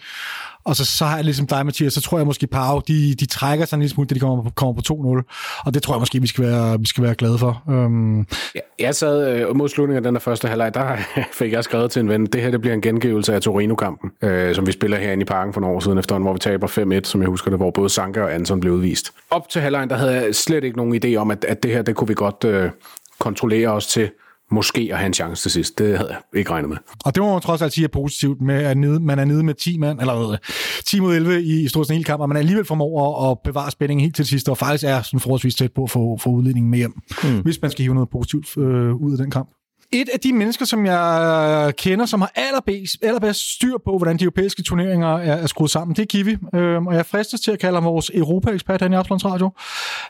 Og 0.64 0.76
så, 0.76 0.84
så 0.84 1.04
har 1.04 1.16
jeg 1.16 1.24
ligesom 1.24 1.46
dig, 1.46 1.66
Mathias, 1.66 1.92
så 1.92 2.00
tror 2.00 2.18
jeg 2.18 2.26
måske, 2.26 2.46
Pau, 2.46 2.80
de, 2.88 3.14
de 3.14 3.26
trækker 3.26 3.64
sig 3.64 3.76
en 3.76 3.80
lille 3.80 3.94
smule, 3.94 4.06
da 4.06 4.14
de 4.14 4.20
kommer, 4.20 4.50
kommer 4.50 4.74
på 4.74 5.22
2-0. 5.22 5.62
Og 5.66 5.74
det 5.74 5.82
tror 5.82 5.94
jeg 5.94 6.00
måske, 6.00 6.20
vi 6.20 6.26
skal 6.26 6.44
være, 6.44 6.80
vi 6.80 6.86
skal 6.86 7.04
være 7.04 7.14
glade 7.14 7.38
for. 7.38 7.62
Øhm. 7.70 8.26
Ja, 8.54 8.60
jeg 8.78 8.94
sad 8.94 9.28
øh, 9.28 9.56
mod 9.56 9.68
slutningen 9.68 9.96
af 9.96 10.08
den 10.08 10.14
der 10.14 10.20
første 10.20 10.48
halvleg, 10.48 10.74
der 10.74 10.96
fik 11.40 11.52
jeg 11.52 11.64
skrevet 11.64 11.90
til 11.90 12.00
en 12.00 12.08
ven, 12.08 12.26
det 12.26 12.42
her 12.42 12.50
det 12.50 12.60
bliver 12.60 12.74
en 12.74 12.80
gengivelse 12.80 13.34
af 13.34 13.42
Torino-kampen, 13.42 14.10
øh, 14.22 14.54
som 14.54 14.66
vi 14.66 14.72
spiller 14.72 14.98
herinde 14.98 15.22
i 15.22 15.24
parken 15.24 15.52
for 15.52 15.60
nogle 15.60 15.76
år 15.76 15.80
siden 15.80 15.98
efter, 15.98 16.18
hvor 16.18 16.32
vi 16.32 16.38
taber 16.38 17.00
5-1, 17.00 17.04
som 17.04 17.20
jeg 17.20 17.28
husker 17.28 17.50
det, 17.50 17.58
hvor 17.58 17.70
både 17.70 17.88
Sanka 17.88 18.22
og 18.22 18.34
Anton 18.34 18.60
blev 18.60 18.72
udvist. 18.72 19.12
Op 19.30 19.48
til 19.48 19.60
halvlejen, 19.60 19.90
der 19.90 19.96
havde 19.96 20.12
jeg 20.12 20.34
slet 20.34 20.64
ikke 20.64 20.76
nogen 20.76 21.04
idé 21.04 21.16
om, 21.16 21.30
at, 21.30 21.44
at 21.44 21.62
det 21.62 21.70
her, 21.70 21.82
det 21.82 21.94
kunne 21.94 22.08
vi 22.08 22.14
godt 22.14 22.44
øh, 22.44 22.70
kontrollere 23.18 23.68
os 23.68 23.86
til 23.86 24.10
måske 24.50 24.88
at 24.92 24.98
have 24.98 25.06
en 25.06 25.14
chance 25.14 25.42
til 25.42 25.50
sidst. 25.50 25.78
Det 25.78 25.98
havde 25.98 26.10
jeg 26.10 26.38
ikke 26.38 26.50
regnet 26.50 26.68
med. 26.68 26.76
Og 27.04 27.14
det 27.14 27.22
må 27.22 27.32
man 27.32 27.40
trods 27.40 27.62
alt 27.62 27.72
sige 27.72 27.84
er 27.84 27.88
positivt, 27.88 28.40
med 28.40 28.54
at 28.54 28.76
nede, 28.76 29.00
man 29.00 29.18
er 29.18 29.24
nede 29.24 29.42
med 29.42 29.54
10 29.54 29.78
mand, 29.78 30.00
eller 30.00 30.36
10 30.84 31.00
mod 31.00 31.16
11 31.16 31.42
i, 31.42 31.64
i 31.64 31.68
stort 31.68 31.86
set 31.86 31.94
hele 31.94 32.04
kamp, 32.04 32.20
og 32.20 32.28
man 32.28 32.38
alligevel 32.38 32.64
formår 32.64 33.30
at 33.30 33.38
bevare 33.44 33.70
spændingen 33.70 34.02
helt 34.02 34.16
til 34.16 34.26
sidst, 34.26 34.48
og 34.48 34.58
faktisk 34.58 34.84
er 34.84 35.02
sådan 35.02 35.20
forholdsvis 35.20 35.54
tæt 35.54 35.72
på 35.72 35.82
at 35.82 35.90
få, 35.90 36.16
få 36.16 36.30
udledningen 36.30 36.70
med 36.70 36.78
hjem, 36.78 37.00
mm. 37.24 37.40
hvis 37.40 37.62
man 37.62 37.70
skal 37.70 37.82
hive 37.82 37.94
noget 37.94 38.08
positivt 38.10 38.56
øh, 38.56 38.94
ud 38.94 39.12
af 39.12 39.18
den 39.18 39.30
kamp 39.30 39.48
et 39.94 40.08
af 40.08 40.20
de 40.20 40.32
mennesker, 40.32 40.64
som 40.64 40.86
jeg 40.86 41.72
kender, 41.76 42.06
som 42.06 42.20
har 42.20 42.32
allerbedst, 42.34 42.96
allerbedst 43.02 43.54
styr 43.54 43.78
på, 43.84 43.96
hvordan 43.96 44.16
de 44.16 44.24
europæiske 44.24 44.62
turneringer 44.62 45.08
er, 45.08 45.36
er 45.36 45.46
skruet 45.46 45.70
sammen, 45.70 45.96
det 45.96 46.02
er 46.02 46.06
Kiwi. 46.06 46.36
Øhm, 46.54 46.86
og 46.86 46.94
jeg 46.94 47.06
fristes 47.06 47.40
til 47.40 47.52
at 47.52 47.58
kalde 47.58 47.74
ham 47.74 47.84
vores 47.84 48.10
Europa-ekspert 48.14 48.82
her 48.82 48.90
i 48.90 48.94
Absalons 48.94 49.24
Radio. 49.24 49.50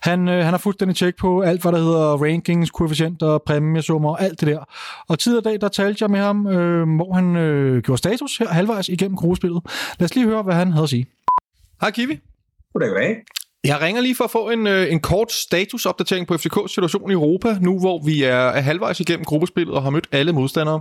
Han, 0.02 0.28
øh, 0.28 0.44
han 0.44 0.52
har 0.52 0.58
fuldstændig 0.58 0.96
tjek 0.96 1.16
på 1.16 1.40
alt, 1.40 1.62
hvad 1.62 1.72
der 1.72 1.78
hedder 1.78 2.16
rankings, 2.24 2.70
koefficienter, 2.70 3.38
præmiesummer 3.38 4.10
og 4.10 4.22
alt 4.22 4.40
det 4.40 4.48
der. 4.48 4.64
Og 5.08 5.18
tid 5.18 5.38
og 5.38 5.44
dag, 5.44 5.60
der 5.60 5.68
talte 5.68 6.02
jeg 6.02 6.10
med 6.10 6.20
ham, 6.20 6.46
øh, 6.46 6.96
hvor 6.96 7.14
han 7.14 7.36
øh, 7.36 7.82
gjorde 7.82 7.98
status 7.98 8.36
her 8.38 8.48
halvvejs 8.48 8.88
igennem 8.88 9.16
gruppespillet. 9.16 9.62
Lad 9.98 10.04
os 10.04 10.14
lige 10.14 10.26
høre, 10.26 10.42
hvad 10.42 10.54
han 10.54 10.72
havde 10.72 10.82
at 10.82 10.90
sige. 10.90 11.06
Hej 11.80 11.90
Kiwi. 11.90 12.20
Goddag, 12.72 12.88
goddag. 12.88 13.16
Jeg 13.70 13.80
ringer 13.80 14.02
lige 14.02 14.16
for 14.16 14.24
at 14.24 14.30
få 14.30 14.50
en, 14.50 14.66
øh, 14.66 14.92
en 14.92 15.00
kort 15.00 15.32
statusopdatering 15.32 16.26
på 16.26 16.34
FCK's 16.34 16.68
situation 16.68 17.10
i 17.10 17.12
Europa, 17.20 17.50
nu 17.60 17.72
hvor 17.84 17.96
vi 18.08 18.22
er, 18.22 18.50
halvvejs 18.50 19.00
igennem 19.00 19.24
gruppespillet 19.24 19.74
og 19.74 19.82
har 19.82 19.90
mødt 19.90 20.08
alle 20.12 20.32
modstandere. 20.32 20.80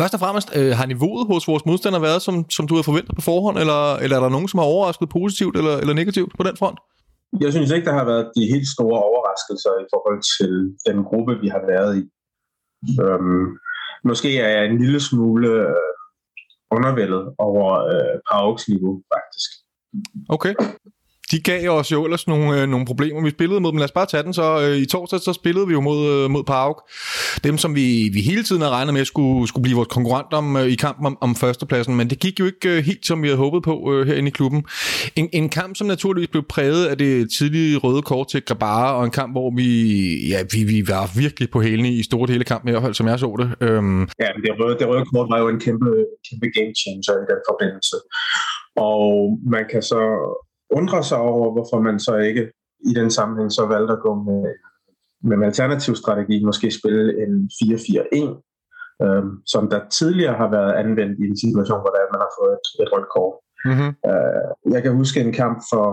Først 0.00 0.14
og 0.14 0.20
fremmest, 0.20 0.48
øh, 0.56 0.72
har 0.78 0.86
niveauet 0.86 1.26
hos 1.26 1.48
vores 1.48 1.66
modstandere 1.66 2.02
været, 2.02 2.22
som, 2.22 2.50
som 2.50 2.66
du 2.66 2.74
havde 2.74 2.84
forventet 2.90 3.14
på 3.14 3.20
forhånd, 3.30 3.58
eller, 3.58 3.96
eller 4.02 4.16
er 4.16 4.20
der 4.20 4.28
nogen, 4.28 4.48
som 4.48 4.58
har 4.58 4.66
overrasket 4.74 5.08
positivt 5.08 5.56
eller, 5.56 5.76
eller 5.82 5.94
negativt 5.94 6.32
på 6.38 6.42
den 6.42 6.56
front? 6.56 6.78
Jeg 7.40 7.52
synes 7.52 7.70
ikke, 7.70 7.86
der 7.90 7.96
har 8.00 8.04
været 8.04 8.24
de 8.36 8.42
helt 8.54 8.68
store 8.76 8.98
overraskelser 9.08 9.72
i 9.84 9.86
forhold 9.92 10.20
til 10.36 10.52
den 10.88 10.98
gruppe, 11.08 11.32
vi 11.42 11.48
har 11.48 11.62
været 11.72 11.92
i. 12.00 12.02
Øhm, 13.02 13.46
måske 14.10 14.38
er 14.38 14.48
jeg 14.56 14.64
en 14.66 14.78
lille 14.82 15.00
smule 15.00 15.48
øh, 15.48 15.90
undervældet 16.76 17.22
over 17.38 17.68
øh, 17.92 18.16
Pauks 18.30 18.68
niveau, 18.68 18.94
faktisk. 19.14 19.50
Okay 20.36 20.54
de 21.30 21.40
gav 21.40 21.70
os 21.70 21.92
jo 21.92 22.04
ellers 22.04 22.26
nogle, 22.28 22.62
øh, 22.62 22.68
nogle 22.68 22.86
problemer. 22.86 23.22
Vi 23.22 23.30
spillede 23.30 23.60
mod 23.60 23.72
dem. 23.72 23.78
Lad 23.78 23.84
os 23.84 23.92
bare 23.92 24.06
tage 24.06 24.22
den. 24.22 24.34
Så 24.34 24.60
øh, 24.60 24.76
i 24.76 24.86
torsdag 24.86 25.20
så 25.20 25.32
spillede 25.32 25.66
vi 25.66 25.72
jo 25.72 25.80
mod, 25.80 26.10
øh, 26.12 26.30
mod 26.30 26.44
Park. 26.44 26.74
Dem, 27.44 27.58
som 27.58 27.74
vi, 27.74 28.10
vi 28.12 28.20
hele 28.20 28.42
tiden 28.42 28.62
har 28.62 28.70
regnet 28.70 28.94
med 28.94 29.04
skulle, 29.04 29.48
skulle 29.48 29.62
blive 29.62 29.76
vores 29.76 29.88
konkurrent 29.88 30.32
om, 30.32 30.56
øh, 30.56 30.66
i 30.66 30.74
kampen 30.74 31.06
om, 31.06 31.18
om 31.20 31.34
førstepladsen. 31.36 31.96
Men 31.96 32.10
det 32.10 32.18
gik 32.18 32.40
jo 32.40 32.46
ikke 32.46 32.68
øh, 32.68 32.84
helt, 32.84 33.06
som 33.06 33.22
vi 33.22 33.28
havde 33.28 33.38
håbet 33.38 33.62
på 33.62 33.92
øh, 33.92 34.06
herinde 34.06 34.28
i 34.28 34.30
klubben. 34.30 34.64
En, 35.16 35.28
en 35.32 35.48
kamp, 35.48 35.76
som 35.76 35.86
naturligvis 35.86 36.28
blev 36.28 36.44
præget 36.48 36.86
af 36.86 36.98
det 36.98 37.30
tidlige 37.38 37.76
røde 37.76 38.02
kort 38.02 38.28
til 38.28 38.42
Grabara, 38.42 38.96
og 38.98 39.04
en 39.04 39.10
kamp, 39.10 39.32
hvor 39.34 39.52
vi, 39.56 39.68
ja, 40.28 40.40
vi, 40.52 40.64
vi 40.64 40.88
var 40.88 41.10
virkelig 41.16 41.50
på 41.50 41.62
hælene 41.62 41.90
i 41.90 42.02
store 42.02 42.32
hele 42.32 42.44
kampen, 42.44 42.68
i 42.68 42.72
hvert 42.72 42.82
fald 42.82 42.94
som 42.94 43.06
jeg 43.08 43.18
så 43.18 43.36
det. 43.40 43.48
Øhm. 43.68 44.00
Ja, 44.22 44.28
men 44.34 44.40
det 44.44 44.50
røde, 44.60 44.78
det 44.78 44.88
røde 44.88 45.04
kort 45.04 45.28
var 45.32 45.38
jo 45.38 45.48
en 45.48 45.60
kæmpe, 45.60 45.90
kæmpe 46.26 46.46
game 46.56 46.72
changer 46.82 47.14
i 47.22 47.26
den 47.32 47.40
forbindelse. 47.50 47.96
Og 48.76 49.04
man 49.54 49.64
kan 49.72 49.82
så 49.82 50.00
undrer 50.72 51.02
sig 51.02 51.18
over, 51.18 51.52
hvorfor 51.52 51.80
man 51.80 52.00
så 52.00 52.16
ikke 52.16 52.52
i 52.90 52.92
den 52.94 53.10
sammenhæng 53.10 53.52
så 53.52 53.66
valgte 53.66 53.92
at 53.92 54.00
gå 54.00 54.14
med, 54.14 54.42
med 55.22 55.36
en 55.36 55.42
alternativ 55.42 55.94
strategi, 55.96 56.44
måske 56.44 56.70
spille 56.70 57.22
en 57.22 57.50
4-4-1, 57.62 59.04
øhm, 59.04 59.30
som 59.46 59.70
der 59.70 59.88
tidligere 59.88 60.36
har 60.42 60.50
været 60.50 60.72
anvendt 60.72 61.18
i 61.22 61.26
en 61.28 61.38
situation, 61.44 61.80
hvor 61.80 61.92
man 62.12 62.20
har 62.24 62.32
fået 62.40 62.52
et, 62.58 62.66
et 62.82 62.92
rødt 62.92 63.08
kort. 63.16 63.36
Mm-hmm. 63.68 63.90
Øh, 64.10 64.72
jeg 64.74 64.82
kan 64.82 64.96
huske 65.00 65.20
en 65.20 65.32
kamp 65.32 65.58
for, 65.72 65.84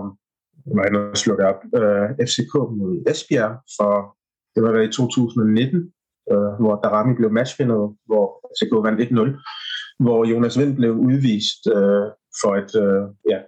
hvad 0.74 0.84
jeg 0.92 1.16
slå 1.16 1.36
det 1.36 1.46
op, 1.52 1.60
øh, 1.80 2.08
FCK 2.28 2.54
mod 2.78 2.92
Esbjerg, 3.10 3.54
for 3.76 3.92
det 4.54 4.62
var 4.62 4.80
i 4.80 4.92
2019, 4.92 5.92
øh, 6.32 6.52
hvor 6.60 6.74
Darami 6.82 7.14
blev 7.14 7.30
matchvinder, 7.32 7.94
hvor 8.10 8.26
FCK 8.56 8.72
vandt 8.86 9.00
1-0, 9.00 10.04
hvor 10.04 10.20
Jonas 10.30 10.58
Vind 10.58 10.76
blev 10.76 10.92
udvist 11.08 11.62
øh, 11.76 12.06
for 12.40 12.52
et, 12.62 12.72
øh, 12.84 13.02
ja, 13.32 13.38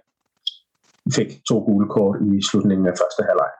fik 1.17 1.29
to 1.49 1.55
gule 1.65 1.89
kort 1.89 2.17
i 2.33 2.41
slutningen 2.49 2.87
af 2.87 2.93
første 3.01 3.23
halvleg. 3.29 3.51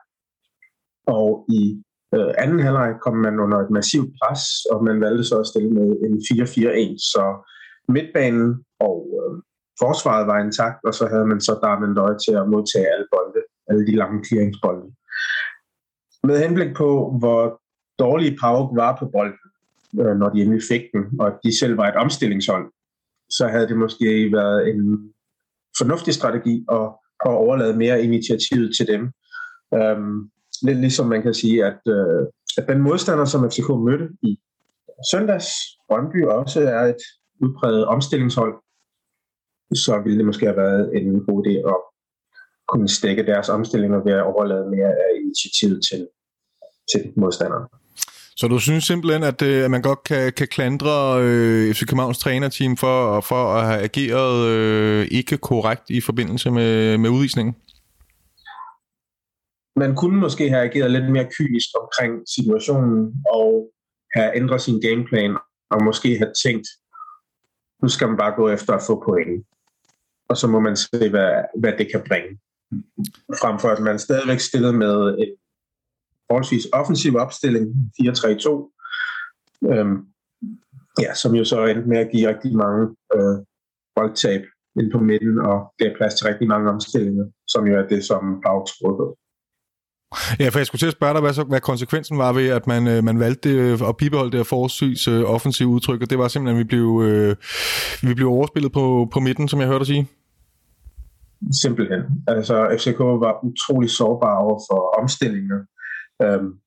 Og 1.06 1.28
i 1.58 1.62
øh, 2.14 2.32
anden 2.38 2.60
halvleg 2.66 2.90
kom 3.04 3.16
man 3.16 3.40
under 3.40 3.58
et 3.58 3.70
massivt 3.70 4.10
pres, 4.20 4.42
og 4.72 4.84
man 4.84 5.00
valgte 5.00 5.24
så 5.24 5.36
at 5.40 5.46
stille 5.46 5.70
med 5.70 5.88
en 6.06 6.14
4-4-1. 6.28 6.96
Så 7.12 7.24
midtbanen 7.88 8.64
og 8.80 8.96
øh, 9.20 9.42
forsvaret 9.82 10.26
var 10.26 10.38
intakt, 10.38 10.80
og 10.84 10.94
så 10.94 11.04
havde 11.12 11.26
man 11.26 11.40
så 11.40 11.58
Darmen 11.62 11.94
Løje 11.94 12.18
til 12.24 12.34
at 12.40 12.48
modtage 12.48 12.92
alle 12.92 13.06
bolde, 13.12 13.40
alle 13.68 13.86
de 13.86 13.96
lange 13.96 14.24
clearingsbolde. 14.24 14.86
Med 16.24 16.36
henblik 16.44 16.76
på, 16.76 17.16
hvor 17.18 17.60
dårlige 17.98 18.36
Pauk 18.40 18.76
var 18.76 18.96
på 19.00 19.06
bolden, 19.14 19.46
øh, 20.00 20.16
når 20.20 20.28
de 20.28 20.42
endelig 20.42 20.62
fik 20.70 20.84
den, 20.94 21.20
og 21.20 21.28
de 21.44 21.58
selv 21.58 21.76
var 21.76 21.88
et 21.88 21.96
omstillingshold, 21.96 22.66
så 23.30 23.48
havde 23.48 23.68
det 23.68 23.76
måske 23.76 24.32
været 24.32 24.68
en 24.70 24.80
fornuftig 25.78 26.14
strategi 26.14 26.64
at 26.70 26.86
og 27.24 27.36
overlade 27.36 27.76
mere 27.76 28.02
initiativet 28.02 28.76
til 28.76 28.86
dem. 28.86 29.12
Øhm, 29.74 30.30
lidt 30.62 30.78
ligesom 30.78 31.06
man 31.06 31.22
kan 31.22 31.34
sige, 31.34 31.64
at, 31.64 31.80
øh, 31.88 32.26
at 32.58 32.68
den 32.68 32.80
modstander, 32.80 33.24
som 33.24 33.50
FCK 33.50 33.68
mødte 33.68 34.08
i 34.22 34.40
søndags, 35.12 35.46
Brøndby 35.88 36.24
også 36.24 36.60
er 36.60 36.80
et 36.80 37.02
udpræget 37.40 37.86
omstillingshold, 37.86 38.54
så 39.74 40.00
ville 40.04 40.18
det 40.18 40.26
måske 40.26 40.46
have 40.46 40.56
været 40.56 40.96
en 40.96 41.24
god 41.26 41.46
idé 41.46 41.54
at 41.72 41.80
kunne 42.68 42.88
stikke 42.88 43.26
deres 43.26 43.48
omstillinger 43.48 44.04
ved 44.04 44.12
at 44.12 44.22
overlade 44.22 44.70
mere 44.70 44.88
af 44.88 45.10
initiativet 45.22 45.82
til, 45.90 46.08
til 46.92 47.12
modstanderen. 47.16 47.68
Så 48.36 48.48
du 48.48 48.58
synes 48.58 48.84
simpelthen, 48.84 49.22
at, 49.22 49.42
øh, 49.42 49.64
at 49.64 49.70
man 49.70 49.82
godt 49.82 50.04
kan, 50.04 50.32
kan 50.32 50.48
klandre 50.48 51.22
øh, 51.22 51.74
FC 51.74 51.80
Københavns 51.80 52.18
trænerteam 52.18 52.76
for, 52.76 53.20
for 53.20 53.54
at 53.54 53.66
have 53.66 53.82
ageret 53.82 54.48
øh, 54.48 55.08
ikke 55.10 55.36
korrekt 55.38 55.90
i 55.90 56.00
forbindelse 56.00 56.50
med, 56.50 56.98
med 56.98 57.10
udvisningen? 57.10 57.54
Man 59.76 59.94
kunne 59.96 60.20
måske 60.20 60.50
have 60.50 60.62
ageret 60.62 60.90
lidt 60.90 61.12
mere 61.12 61.28
kynisk 61.38 61.68
omkring 61.82 62.12
situationen 62.36 63.14
og 63.34 63.70
have 64.14 64.36
ændret 64.36 64.60
sin 64.60 64.80
gameplan 64.80 65.36
og 65.70 65.84
måske 65.84 66.18
have 66.18 66.32
tænkt, 66.44 66.66
nu 67.82 67.88
skal 67.88 68.08
man 68.08 68.16
bare 68.16 68.34
gå 68.36 68.48
efter 68.48 68.72
at 68.72 68.82
få 68.86 69.02
point. 69.04 69.46
og 70.28 70.36
så 70.36 70.46
må 70.46 70.60
man 70.60 70.76
se, 70.76 71.08
hvad, 71.10 71.32
hvad 71.60 71.72
det 71.78 71.88
kan 71.92 72.02
bringe. 72.08 72.38
Frem 73.40 73.58
for 73.58 73.68
at 73.68 73.82
man 73.82 73.98
stadigvæk 73.98 74.40
stillede 74.40 74.72
med 74.72 75.18
en 75.18 75.32
forholdsvis 76.28 76.66
offensiv 76.72 77.16
opstilling, 77.16 77.66
4-3-2, 78.00 79.70
øhm, 79.72 79.96
ja, 81.04 81.14
som 81.14 81.34
jo 81.34 81.44
så 81.44 81.64
endte 81.66 81.88
med 81.88 81.98
at 81.98 82.10
give 82.12 82.28
rigtig 82.28 82.56
mange 82.56 82.82
øh, 83.14 83.36
boldtab 83.96 84.42
ind 84.80 84.92
på 84.92 84.98
midten 84.98 85.38
og 85.38 85.56
gav 85.78 85.90
plads 85.96 86.14
til 86.14 86.26
rigtig 86.26 86.48
mange 86.48 86.70
omstillinger, 86.70 87.24
som 87.48 87.66
jo 87.66 87.74
er 87.80 87.86
det, 87.88 88.04
som 88.04 88.40
Pauk 88.44 88.68
spurgte 88.74 89.04
Ja, 90.40 90.48
for 90.48 90.58
jeg 90.58 90.66
skulle 90.66 90.80
til 90.80 90.86
at 90.86 90.92
spørge 90.92 91.12
dig, 91.12 91.20
hvad, 91.20 91.32
så, 91.32 91.42
hvad 91.42 91.60
konsekvensen 91.60 92.18
var 92.18 92.32
ved, 92.32 92.48
at 92.48 92.66
man, 92.66 92.86
øh, 92.88 93.04
man 93.04 93.20
valgte 93.20 93.50
øh, 93.50 93.88
at 93.88 93.96
bibeholde 93.96 94.30
det 94.30 94.38
her 94.38 94.44
forholdsvis 94.44 95.08
øh, 95.08 95.22
offensive 95.24 95.68
udtryk, 95.68 96.02
og 96.02 96.10
det 96.10 96.18
var 96.18 96.28
simpelthen, 96.28 96.56
at 96.56 96.64
vi 96.64 96.68
blev, 96.68 97.02
øh, 97.04 97.36
vi 98.02 98.14
blev 98.14 98.28
overspillet 98.28 98.72
på, 98.72 99.08
på 99.12 99.20
midten, 99.20 99.48
som 99.48 99.60
jeg 99.60 99.68
hørte 99.68 99.78
dig 99.78 99.86
sige. 99.86 100.08
Simpelthen. 101.62 102.02
Altså, 102.28 102.76
FCK 102.78 102.98
var 102.98 103.44
utrolig 103.44 103.90
sårbar 103.90 104.36
over 104.44 104.58
for 104.70 104.80
omstillinger. 105.00 105.58
Øhm, 106.22 106.58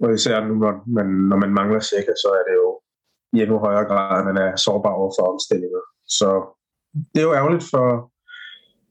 og 0.00 0.14
især 0.14 0.44
nu, 0.44 0.54
når 0.54 0.82
man, 0.86 1.06
når 1.06 1.36
man 1.36 1.52
mangler 1.54 1.80
sikker, 1.80 2.12
så 2.22 2.28
er 2.28 2.50
det 2.50 2.56
jo 2.56 2.80
i 3.32 3.42
endnu 3.42 3.58
højere 3.58 3.84
grad, 3.84 4.18
at 4.18 4.26
man 4.26 4.36
er 4.36 4.56
sårbar 4.56 4.92
over 4.92 5.12
for 5.18 5.32
omstillinger. 5.32 5.80
Så 6.06 6.28
det 7.14 7.20
er 7.20 7.26
jo 7.26 7.34
ærgerligt 7.34 7.64
for, 7.70 8.12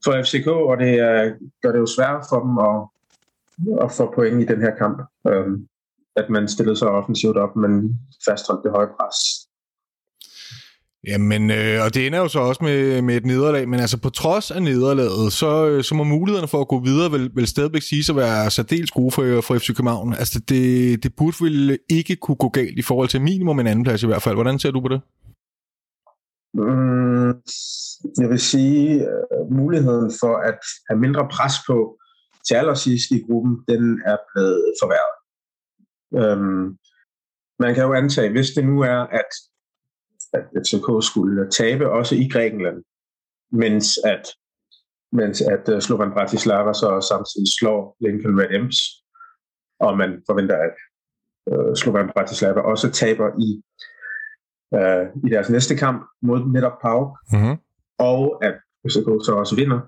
for 0.03 0.23
FCK, 0.23 0.47
og 0.47 0.77
det 0.77 0.99
er, 0.99 1.35
gør 1.61 1.71
det 1.71 1.79
jo 1.79 1.85
svært 1.85 2.25
for 2.29 2.39
dem 2.39 2.57
at, 2.69 2.77
at 3.85 3.91
få 3.91 4.11
point 4.15 4.41
i 4.41 4.45
den 4.45 4.61
her 4.61 4.75
kamp. 4.75 5.01
Øhm, 5.27 5.67
at 6.15 6.29
man 6.29 6.47
stillede 6.47 6.77
sig 6.77 6.87
offensivt 6.87 7.37
op, 7.37 7.55
men 7.55 7.99
fastholdt 8.25 8.63
det 8.63 8.71
høje 8.71 8.87
pres. 8.99 9.44
Jamen, 11.07 11.51
øh, 11.51 11.83
og 11.85 11.93
det 11.93 12.07
ender 12.07 12.19
jo 12.19 12.27
så 12.27 12.39
også 12.39 12.63
med, 12.63 13.01
med 13.01 13.15
et 13.17 13.25
nederlag, 13.25 13.69
men 13.69 13.79
altså 13.79 14.01
på 14.01 14.09
trods 14.09 14.51
af 14.51 14.61
nederlaget, 14.63 15.33
så, 15.33 15.67
øh, 15.67 15.83
så 15.83 15.95
må 15.95 16.03
mulighederne 16.03 16.47
for 16.47 16.61
at 16.61 16.67
gå 16.67 16.79
videre 16.79 17.11
vel, 17.11 17.31
vel 17.35 17.47
stadigvæk 17.47 17.81
sige 17.81 18.11
at 18.11 18.15
være 18.15 18.51
særdeles 18.51 18.91
gode 18.91 19.11
for, 19.11 19.21
øh, 19.21 19.43
for 19.43 19.57
FC 19.57 19.67
København. 19.75 20.13
Altså 20.13 20.39
det, 20.39 21.03
det 21.03 21.15
burde 21.17 21.37
vel 21.41 21.79
ikke 21.89 22.15
kunne 22.15 22.35
gå 22.35 22.49
galt 22.49 22.79
i 22.79 22.81
forhold 22.81 23.09
til 23.09 23.21
minimum 23.21 23.59
en 23.59 23.67
anden 23.67 23.85
plads 23.85 24.03
i 24.03 24.07
hvert 24.07 24.21
fald. 24.21 24.35
Hvordan 24.35 24.59
ser 24.59 24.71
du 24.71 24.81
på 24.81 24.87
det? 24.87 25.01
Mm, 26.53 27.27
jeg 28.21 28.29
vil 28.29 28.39
sige, 28.39 29.07
uh, 29.07 29.53
muligheden 29.53 30.11
for 30.21 30.37
at 30.49 30.59
have 30.89 30.99
mindre 30.99 31.27
pres 31.31 31.53
på 31.67 31.97
til 32.47 32.55
allersidst 32.55 33.11
i 33.11 33.23
gruppen, 33.27 33.53
den 33.67 34.01
er 34.05 34.17
blevet 34.29 34.73
forværret. 34.81 35.15
Um, 36.21 36.77
man 37.59 37.75
kan 37.75 37.83
jo 37.83 37.93
antage, 37.93 38.31
hvis 38.31 38.49
det 38.55 38.65
nu 38.65 38.81
er, 38.81 38.99
at 39.21 39.29
at 40.37 40.43
FCK 40.63 40.87
skulle 41.09 41.49
tabe 41.51 41.91
også 41.91 42.15
i 42.15 42.29
Grækenland, 42.33 42.83
mens 43.51 43.87
at, 44.05 44.23
mens 45.11 45.41
at 45.41 45.69
uh, 45.73 45.79
Slovan 45.79 46.11
Bratislava 46.11 46.73
så 46.73 46.89
samtidig 47.09 47.47
slår 47.59 47.97
Lincoln 48.01 48.39
Red 48.39 48.51
Imps, 48.51 48.77
og 49.79 49.97
man 49.97 50.11
forventer, 50.29 50.57
at 50.67 50.75
uh, 51.51 51.75
Slovan 51.75 52.09
Bratislava 52.15 52.59
også 52.59 52.91
taber 52.91 53.27
i, 53.47 53.49
uh, 54.77 55.27
i 55.27 55.29
deres 55.33 55.49
næste 55.49 55.75
kamp 55.75 55.99
mod 56.21 56.39
netop 56.53 56.77
Pau, 56.81 57.17
mm-hmm. 57.33 57.57
og 57.97 58.45
at 58.45 58.55
FCK 58.87 59.09
så 59.25 59.35
også 59.41 59.55
vinder 59.55 59.79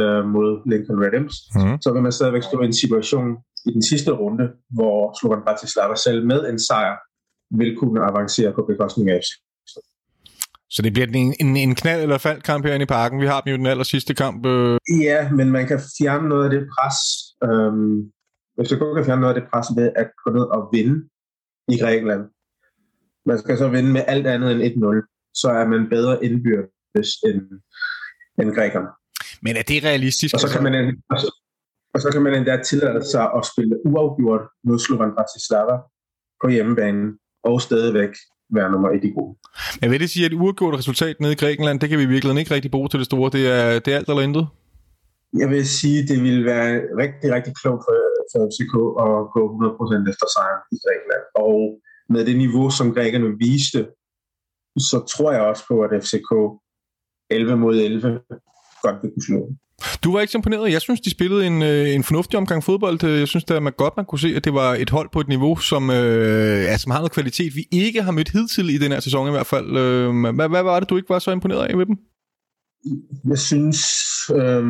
uh, 0.00 0.24
mod 0.34 0.70
Lincoln 0.70 1.02
Red 1.04 1.14
Imps, 1.20 1.36
mm-hmm. 1.54 1.80
så 1.82 1.92
vil 1.92 2.02
man 2.02 2.12
stadigvæk 2.12 2.42
stå 2.42 2.60
i 2.60 2.64
en 2.64 2.80
situation 2.84 3.36
i 3.66 3.70
den 3.72 3.82
sidste 3.82 4.10
runde, 4.12 4.52
hvor 4.70 5.18
Slovan 5.20 5.42
Bratislava 5.42 5.94
selv 5.94 6.26
med 6.26 6.50
en 6.50 6.58
sejr 6.58 6.96
vil 7.50 7.76
kunne 7.76 8.00
avancere 8.10 8.52
på 8.52 8.62
bekostning 8.62 9.10
af 9.10 9.20
FC 9.20 9.45
så 10.70 10.82
det 10.82 10.92
bliver 10.92 11.06
en, 11.06 11.34
en, 11.40 11.56
en 11.56 11.74
knald 11.74 12.02
eller 12.02 12.18
fald 12.18 12.42
kamp 12.42 12.64
herinde 12.64 12.82
i 12.82 12.86
parken. 12.86 13.20
Vi 13.20 13.26
har 13.26 13.40
dem 13.40 13.50
jo 13.50 13.56
den 13.56 13.66
aller 13.66 13.84
sidste 13.84 14.14
kamp. 14.14 14.46
Øh. 14.46 14.78
Ja, 15.02 15.30
men 15.32 15.50
man 15.50 15.66
kan 15.66 15.80
fjerne 15.98 16.28
noget 16.28 16.44
af 16.44 16.50
det 16.50 16.68
pres. 16.74 16.96
Øhm, 17.44 18.12
FCK 18.64 18.82
kan 18.96 19.04
fjerne 19.06 19.20
noget 19.20 19.34
af 19.34 19.40
det 19.40 19.50
pres 19.50 19.66
ved 19.76 19.92
at 19.96 20.10
gå 20.24 20.30
ned 20.32 20.46
og 20.56 20.68
vinde 20.72 21.08
i 21.68 21.78
Grækenland. 21.82 22.24
Man 23.26 23.38
skal 23.38 23.58
så 23.58 23.68
vinde 23.68 23.92
med 23.92 24.02
alt 24.06 24.26
andet 24.26 24.50
end 24.52 24.62
1-0. 24.62 25.30
Så 25.34 25.48
er 25.48 25.66
man 25.68 25.88
bedre 25.88 26.24
indbyrdes 26.24 27.10
end, 27.28 27.40
end 28.40 28.54
grækerne. 28.54 28.88
Men 29.42 29.56
er 29.56 29.62
det 29.62 29.84
realistisk? 29.84 30.34
Og 30.34 30.40
så 30.40 30.48
kan 30.52 30.62
man, 30.62 31.02
og 31.10 31.20
så, 31.20 31.28
og 31.94 32.00
så 32.00 32.08
kan 32.12 32.22
man 32.22 32.34
endda 32.34 32.62
tillade 32.62 33.10
sig 33.10 33.24
at 33.36 33.42
spille 33.52 33.86
uafgjort 33.86 34.44
mod 34.64 34.78
Slovan 34.78 35.14
Bratislava 35.16 35.76
på 36.42 36.48
hjemmebanen 36.48 37.18
og 37.44 37.60
stadigvæk 37.60 38.14
være 38.54 38.70
nummer 38.70 38.90
et 38.90 39.04
i 39.04 39.10
gruppen. 39.14 39.36
Men 39.80 39.90
vil 39.90 40.00
det 40.00 40.10
sige, 40.10 40.26
at 40.26 40.32
et 40.32 40.38
uafgjort 40.42 40.78
resultat 40.78 41.20
nede 41.20 41.32
i 41.32 41.36
Grækenland, 41.42 41.80
det 41.80 41.88
kan 41.88 41.98
vi 41.98 42.04
i 42.04 42.12
virkeligheden 42.14 42.38
ikke 42.38 42.54
rigtig 42.54 42.70
bruge 42.70 42.88
til 42.88 42.98
det 42.98 43.06
store? 43.06 43.30
Det 43.36 43.44
er, 43.58 43.78
det 43.78 43.92
er 43.92 43.96
alt 43.96 44.08
eller 44.08 44.22
intet? 44.22 44.46
Jeg 45.42 45.48
vil 45.50 45.68
sige, 45.68 46.02
at 46.02 46.08
det 46.08 46.22
ville 46.22 46.44
være 46.44 46.70
rigtig, 47.02 47.28
rigtig 47.36 47.52
klogt 47.60 47.82
for, 47.86 47.96
for 48.32 48.38
FCK 48.50 48.74
at 49.06 49.14
gå 49.36 49.42
100% 50.02 50.10
efter 50.12 50.26
sejren 50.34 50.62
i 50.74 50.76
Grækenland. 50.84 51.24
Og 51.46 51.58
med 52.08 52.22
det 52.28 52.36
niveau, 52.44 52.70
som 52.70 52.94
grækerne 52.94 53.30
viste, 53.38 53.80
så 54.90 54.98
tror 55.12 55.32
jeg 55.32 55.42
også 55.50 55.64
på, 55.70 55.76
at 55.86 56.02
FCK 56.02 56.30
11 57.30 57.56
mod 57.56 57.76
11 57.76 58.20
godt 58.82 58.98
vil 59.02 59.10
kunne 59.12 59.28
slå 59.28 59.40
du 60.04 60.12
var 60.12 60.20
ikke 60.20 60.30
så 60.30 60.38
imponeret. 60.38 60.72
Jeg 60.72 60.80
synes, 60.80 61.00
de 61.00 61.10
spillede 61.10 61.46
en, 61.46 61.62
øh, 61.62 61.94
en 61.94 62.04
fornuftig 62.04 62.38
omgang 62.38 62.64
fodbold. 62.64 63.04
Øh, 63.04 63.18
jeg 63.18 63.28
synes, 63.28 63.44
at 63.50 63.62
man 63.62 63.72
godt 63.72 63.96
man 63.96 64.06
kunne 64.06 64.18
se, 64.18 64.28
at 64.36 64.44
det 64.44 64.54
var 64.54 64.74
et 64.74 64.90
hold 64.90 65.08
på 65.12 65.20
et 65.20 65.28
niveau, 65.28 65.56
som, 65.56 65.90
øh, 65.90 66.62
ja, 66.62 66.76
som 66.78 66.90
har 66.90 66.98
noget 66.98 67.12
kvalitet, 67.12 67.56
vi 67.56 67.64
ikke 67.72 68.02
har 68.02 68.12
mødt 68.12 68.28
hidtil 68.28 68.70
i 68.70 68.78
den 68.78 68.92
her 68.92 69.00
sæson 69.00 69.28
i 69.28 69.30
hvert 69.30 69.46
fald. 69.46 69.76
Øh, 69.76 70.34
hvad, 70.34 70.48
hvad 70.48 70.62
var 70.62 70.80
det, 70.80 70.90
du 70.90 70.96
ikke 70.96 71.08
var 71.08 71.18
så 71.18 71.30
imponeret 71.30 71.66
af 71.66 71.78
ved 71.78 71.86
dem? 71.86 71.96
Jeg 73.28 73.38
synes, 73.38 73.80
øh, 74.34 74.64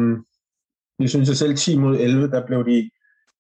jeg 0.99 1.09
synes 1.09 1.31
at 1.31 1.37
selv 1.37 1.57
10 1.57 1.79
mod 1.79 1.99
11, 1.99 2.31
der 2.31 2.47
blev 2.47 2.65
de 2.65 2.91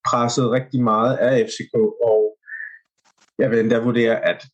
presset 0.08 0.50
rigtig 0.50 0.82
meget 0.82 1.16
af 1.16 1.46
FCK, 1.48 1.74
og 2.04 2.36
jeg 3.38 3.50
vil 3.50 3.60
endda 3.60 3.78
vurdere, 3.78 4.28
at 4.28 4.44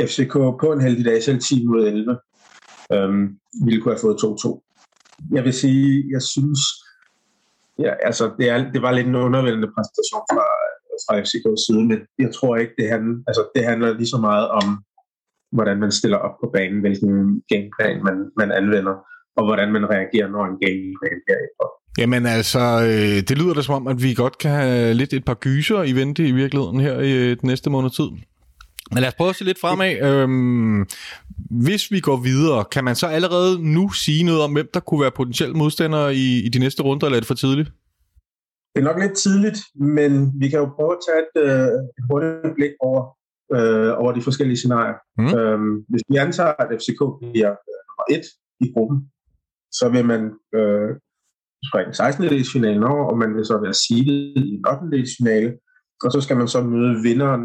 FCK 0.00 0.32
på 0.32 0.72
en 0.72 0.80
heldig 0.80 1.04
dag, 1.04 1.22
selv 1.22 1.40
10 1.40 1.66
mod 1.66 1.86
11, 1.86 2.18
øh, 2.92 3.30
ville 3.64 3.82
kunne 3.82 3.94
have 3.94 4.00
fået 4.00 4.16
2-2 4.16 4.71
jeg 5.36 5.44
vil 5.44 5.52
sige, 5.52 6.04
jeg 6.14 6.22
synes, 6.22 6.60
ja, 7.78 7.92
altså, 8.08 8.24
det, 8.38 8.46
er, 8.50 8.72
det 8.72 8.82
var 8.82 8.92
lidt 8.92 9.06
en 9.06 9.14
undervældende 9.14 9.70
præstation 9.74 10.22
fra, 10.32 10.46
fra 11.04 11.20
FCK's 11.24 11.60
side, 11.66 11.84
men 11.90 11.98
jeg 12.18 12.30
tror 12.34 12.56
ikke, 12.56 12.74
det 12.78 12.88
handler, 12.88 13.14
altså, 13.28 13.42
det 13.54 13.64
handler 13.64 13.98
lige 14.00 14.14
så 14.14 14.20
meget 14.28 14.48
om, 14.48 14.66
hvordan 15.52 15.78
man 15.80 15.92
stiller 15.92 16.18
op 16.26 16.36
på 16.42 16.50
banen, 16.54 16.80
hvilken 16.80 17.42
gameplan 17.50 17.98
man, 18.06 18.16
man 18.40 18.50
anvender, 18.52 18.96
og 19.36 19.42
hvordan 19.46 19.72
man 19.72 19.90
reagerer, 19.94 20.28
når 20.28 20.44
en 20.50 20.58
gameplan 20.64 21.18
bliver 21.24 21.40
efter. 21.46 21.66
Jamen 21.98 22.26
altså, 22.26 22.64
øh, 22.90 23.18
det 23.28 23.38
lyder 23.38 23.54
da 23.54 23.62
som 23.62 23.74
om, 23.74 23.86
at 23.86 24.02
vi 24.02 24.14
godt 24.14 24.38
kan 24.38 24.50
have 24.50 24.94
lidt 24.94 25.12
et 25.12 25.24
par 25.24 25.34
gyser 25.34 25.82
i 25.82 25.92
vente 25.92 26.28
i 26.28 26.32
virkeligheden 26.32 26.80
her 26.80 27.00
i 27.00 27.12
øh, 27.12 27.36
den 27.40 27.46
næste 27.48 27.70
måned 27.70 27.90
tid. 27.90 28.08
Men 28.90 29.00
lad 29.00 29.08
os 29.08 29.14
prøve 29.14 29.30
at 29.30 29.36
se 29.36 29.44
lidt 29.44 29.60
fremad. 29.60 29.92
Øhm, 30.02 30.86
hvis 31.66 31.90
vi 31.90 32.00
går 32.00 32.16
videre, 32.16 32.64
kan 32.64 32.84
man 32.84 32.96
så 32.96 33.06
allerede 33.06 33.72
nu 33.74 33.90
sige 33.90 34.24
noget 34.24 34.42
om, 34.42 34.52
hvem 34.52 34.68
der 34.74 34.80
kunne 34.80 35.00
være 35.00 35.10
potentielle 35.10 35.54
modstandere 35.54 36.14
i, 36.14 36.42
i 36.46 36.48
de 36.48 36.58
næste 36.58 36.82
runder, 36.82 37.06
eller 37.06 37.16
er 37.16 37.20
det 37.20 37.26
for 37.26 37.34
tidligt? 37.34 37.70
Det 38.72 38.80
er 38.80 38.88
nok 38.90 39.02
lidt 39.02 39.16
tidligt, 39.16 39.58
men 39.74 40.32
vi 40.40 40.48
kan 40.48 40.58
jo 40.58 40.68
prøve 40.76 40.92
at 40.96 41.02
tage 41.06 41.20
et, 41.26 41.34
øh, 41.44 41.72
et 41.98 42.04
hurtigt 42.10 42.54
blik 42.56 42.74
over, 42.80 43.02
øh, 43.56 43.90
over 44.02 44.12
de 44.12 44.22
forskellige 44.22 44.56
scenarier. 44.56 44.98
Mm. 45.18 45.34
Øhm, 45.38 45.74
hvis 45.90 46.02
vi 46.10 46.16
antager, 46.16 46.54
at 46.62 46.68
FCK 46.80 47.00
bliver 47.20 47.52
øh, 47.70 47.80
nummer 47.88 48.06
et 48.16 48.26
i 48.64 48.66
gruppen, 48.74 48.98
så 49.78 49.88
vil 49.94 50.04
man 50.12 50.22
øh, 50.58 50.90
springe 51.68 51.94
16. 51.94 52.24
delsfinalen 52.24 52.84
over, 52.92 53.04
og 53.10 53.18
man 53.18 53.34
vil 53.36 53.44
så 53.44 53.56
være 53.64 53.76
seedet 53.84 54.44
i 54.50 54.50
en 54.56 54.64
8. 54.68 54.96
delsfinale, 54.96 55.50
og 56.04 56.12
så 56.12 56.20
skal 56.20 56.36
man 56.36 56.48
så 56.48 56.60
møde 56.62 57.02
vinderen 57.08 57.44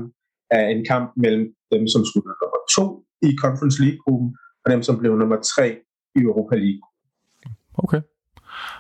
af 0.52 0.64
en 0.74 0.86
kamp 0.86 1.14
mellem 1.18 1.46
dem, 1.72 1.88
som 1.88 2.02
skulle 2.06 2.26
være 2.28 2.42
nummer 2.44 2.62
to 2.78 2.86
i 3.28 3.30
Conference 3.44 3.78
League-gruppen, 3.84 4.30
og 4.66 4.72
dem, 4.72 4.84
som 4.84 5.00
blev 5.00 5.12
nummer 5.18 5.40
tre 5.54 5.68
i 6.16 6.20
Europa 6.20 6.56
League. 6.56 6.84
Okay. 7.84 8.02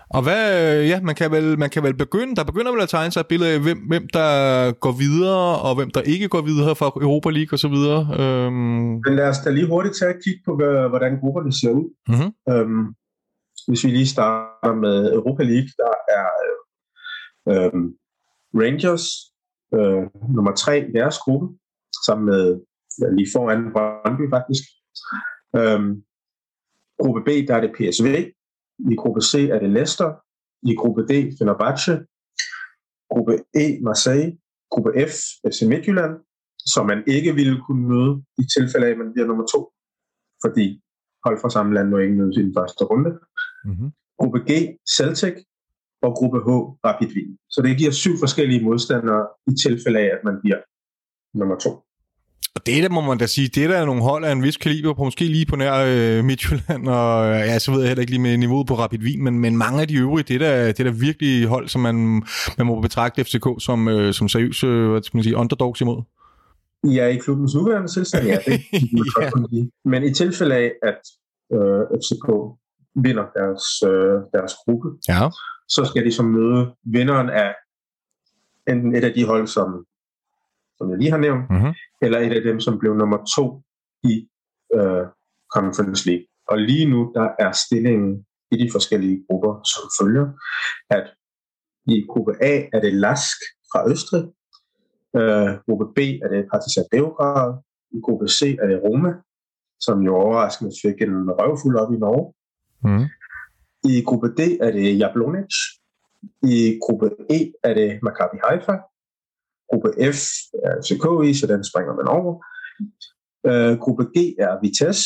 Og 0.09 0.21
hvad, 0.23 0.43
ja, 0.83 1.01
man 1.01 1.15
kan, 1.15 1.31
vel, 1.31 1.59
man 1.59 1.69
kan 1.69 1.83
vel 1.83 1.97
begynde, 1.97 2.35
der 2.35 2.43
begynder 2.43 2.71
vel 2.71 2.81
at 2.81 2.89
tegne 2.89 3.11
sig 3.11 3.19
et 3.19 3.27
billede 3.27 3.53
af, 3.53 3.59
hvem, 3.59 3.77
hvem 3.77 4.07
der 4.13 4.31
går 4.71 4.91
videre, 4.91 5.59
og 5.67 5.75
hvem 5.75 5.89
der 5.89 6.01
ikke 6.01 6.27
går 6.27 6.41
videre 6.41 6.75
fra 6.75 6.85
Europa 6.85 7.29
League 7.29 7.53
og 7.55 7.59
så 7.59 7.67
videre. 7.67 8.01
Øhm. 8.19 9.01
Men 9.05 9.15
lad 9.15 9.29
os 9.29 9.39
da 9.45 9.49
lige 9.49 9.67
hurtigt 9.67 9.95
tage 9.99 10.11
et 10.11 10.23
kig 10.23 10.37
på, 10.45 10.55
hvordan 10.91 11.19
grupperne 11.19 11.53
ser 11.53 11.71
ud. 11.71 11.87
Mm-hmm. 12.11 12.53
Øhm, 12.53 12.85
hvis 13.67 13.83
vi 13.83 13.89
lige 13.89 14.07
starter 14.15 14.75
med 14.85 15.13
Europa 15.13 15.43
League, 15.43 15.71
der 15.81 15.93
er 16.19 16.27
øhm, 17.51 17.85
Rangers, 18.61 19.05
øh, 19.75 20.03
nummer 20.35 20.53
tre 20.55 20.89
i 20.89 20.91
deres 20.91 21.17
gruppe, 21.17 21.57
sammen 22.05 22.25
med 22.25 22.61
lige 23.17 23.31
foran 23.35 23.71
Brøndby 23.73 24.29
faktisk. 24.29 24.63
Øhm, 25.59 25.91
gruppe 27.01 27.21
B, 27.27 27.29
der 27.47 27.55
er 27.55 27.61
det 27.61 27.75
PSV. 27.77 28.07
I 28.91 28.95
gruppe 28.95 29.21
C 29.21 29.33
er 29.53 29.59
det 29.59 29.69
Leicester. 29.69 30.09
I 30.71 30.75
gruppe 30.75 31.01
D, 31.09 31.11
Fenerbahce. 31.37 31.93
Gruppe 33.11 33.33
E, 33.63 33.65
Marseille. 33.81 34.37
Gruppe 34.71 34.91
F, 35.09 35.13
FC 35.53 35.61
Midtjylland, 35.71 36.13
som 36.73 36.85
man 36.85 37.03
ikke 37.07 37.35
ville 37.35 37.61
kunne 37.65 37.87
møde 37.87 38.23
i 38.41 38.43
tilfælde 38.55 38.87
af, 38.87 38.91
at 38.91 38.97
man 38.97 39.13
bliver 39.13 39.27
nummer 39.27 39.45
to, 39.53 39.71
fordi 40.43 40.81
hold 41.25 41.37
fra 41.41 41.49
samme 41.49 41.73
land 41.73 41.89
må 41.89 41.97
ikke 41.97 42.15
mødes 42.15 42.37
i 42.37 42.43
den 42.43 42.53
første 42.57 42.83
runde. 42.83 43.11
mm-hmm. 43.65 43.91
gruppe 44.19 44.39
G 44.49 44.51
Celtic 44.97 45.35
og 46.01 46.11
gruppe 46.17 46.39
H 46.47 46.49
Rapid 46.87 47.07
Wien. 47.15 47.37
Så 47.49 47.61
det 47.61 47.77
giver 47.77 47.91
syv 47.91 48.13
forskellige 48.19 48.63
modstandere 48.63 49.27
i 49.47 49.53
tilfælde 49.65 49.99
af, 49.99 50.09
at 50.15 50.21
man 50.23 50.35
bliver 50.43 50.59
nummer 51.39 51.57
to. 51.57 51.71
Og 52.55 52.65
det 52.65 52.83
der 52.83 52.89
må 52.89 53.01
man 53.01 53.17
da 53.17 53.25
sige, 53.25 53.47
det 53.47 53.69
der 53.69 53.77
er 53.77 53.85
nogle 53.85 54.01
hold 54.01 54.25
af 54.25 54.31
en 54.31 54.43
vis 54.43 54.57
kaliber, 54.57 54.93
på 54.93 55.03
måske 55.03 55.25
lige 55.25 55.45
på 55.45 55.55
nær 55.55 55.73
øh, 55.73 56.25
Midtjylland, 56.25 56.87
og 56.87 57.29
ja, 57.29 57.59
så 57.59 57.71
ved 57.71 57.79
jeg 57.79 57.87
heller 57.87 58.01
ikke 58.01 58.11
lige 58.11 58.21
med 58.21 58.37
niveauet 58.37 58.67
på 58.67 58.75
Rapid 58.75 58.99
Wien, 58.99 59.23
men, 59.23 59.39
men 59.39 59.57
mange 59.57 59.81
af 59.81 59.87
de 59.87 59.95
øvrige, 59.95 60.23
det 60.23 60.39
der, 60.39 60.65
det 60.65 60.85
der 60.85 60.91
virkelig 60.91 61.47
hold, 61.47 61.67
som 61.67 61.81
man, 61.81 61.95
man 62.57 62.67
må 62.67 62.81
betragte 62.81 63.23
FCK 63.23 63.47
som, 63.59 63.87
øh, 63.87 64.13
som 64.13 64.29
seriøse, 64.29 64.67
hvad 64.67 65.03
skal 65.03 65.17
man 65.17 65.23
sige, 65.23 65.35
underdogs 65.35 65.81
imod. 65.81 66.01
Ja, 66.83 67.07
i 67.07 67.17
klubbens 67.17 67.55
nuværende 67.55 67.87
tilstand, 67.87 68.25
ja. 68.27 68.37
Det, 68.45 68.61
ja. 69.21 69.29
Men 69.85 70.03
i 70.03 70.13
tilfælde 70.13 70.55
af, 70.55 70.71
at 70.83 71.01
øh, 71.53 71.81
FCK 72.01 72.27
vinder 72.95 73.25
deres, 73.37 73.63
øh, 73.91 74.15
deres 74.33 74.53
gruppe, 74.65 74.87
ja. 75.09 75.29
Så 75.67 75.85
skal 75.85 76.05
de 76.05 76.11
så 76.11 76.23
møde 76.23 76.75
vinderen 76.83 77.29
af 77.29 77.55
enten 78.67 78.95
et 78.95 79.03
af 79.03 79.13
de 79.13 79.25
hold, 79.25 79.47
som, 79.47 79.85
som 80.77 80.89
jeg 80.89 80.97
lige 80.97 81.11
har 81.11 81.17
nævnt, 81.17 81.49
mm-hmm. 81.49 81.73
eller 82.01 82.19
et 82.19 82.31
af 82.31 82.41
dem, 82.41 82.59
som 82.59 82.79
blev 82.79 82.95
nummer 82.95 83.19
to 83.35 83.61
i 84.03 84.29
øh, 84.73 85.05
Conference 85.55 86.09
League. 86.09 86.25
Og 86.47 86.57
lige 86.57 86.89
nu, 86.89 87.11
der 87.15 87.29
er 87.39 87.51
stillingen 87.51 88.25
i 88.51 88.55
de 88.57 88.69
forskellige 88.71 89.23
grupper, 89.29 89.53
som 89.63 89.83
følger, 89.99 90.25
at 90.89 91.13
i 91.85 92.05
gruppe 92.09 92.33
A 92.41 92.53
er 92.73 92.79
det 92.79 92.93
Lask 92.93 93.37
fra 93.71 93.89
Østrig, 93.91 94.23
øh, 95.19 95.49
gruppe 95.67 95.85
B 95.95 95.99
er 96.23 96.29
det 96.33 96.47
Partizan 96.51 96.85
Beograd, 96.91 97.57
i 97.91 97.99
gruppe 98.05 98.27
C 98.27 98.41
er 98.61 98.67
det 98.67 98.83
Roma, 98.83 99.13
som 99.79 100.01
jo 100.01 100.15
overraskende 100.15 100.71
fik 100.81 101.01
en 101.01 101.31
røvfuld 101.39 101.75
op 101.81 101.93
i 101.93 101.97
Norge. 101.97 102.33
Mm. 102.83 103.05
I 103.89 104.03
gruppe 104.07 104.27
D 104.37 104.39
er 104.65 104.71
det 104.71 104.99
Jablonec. 104.99 105.53
I 106.43 106.79
gruppe 106.83 107.07
E 107.29 107.39
er 107.63 107.73
det 107.73 107.99
Maccabi 108.03 108.37
Haifa. 108.43 108.75
Gruppe 109.69 109.89
F 110.13 110.19
er 110.65 110.73
FCKI, 110.81 111.33
så 111.39 111.45
den 111.53 111.63
springer 111.69 111.93
man 111.99 112.07
over. 112.07 112.31
Øh, 113.49 113.79
gruppe 113.83 114.03
G 114.03 114.17
er 114.39 114.53
Vitesse. 114.61 115.05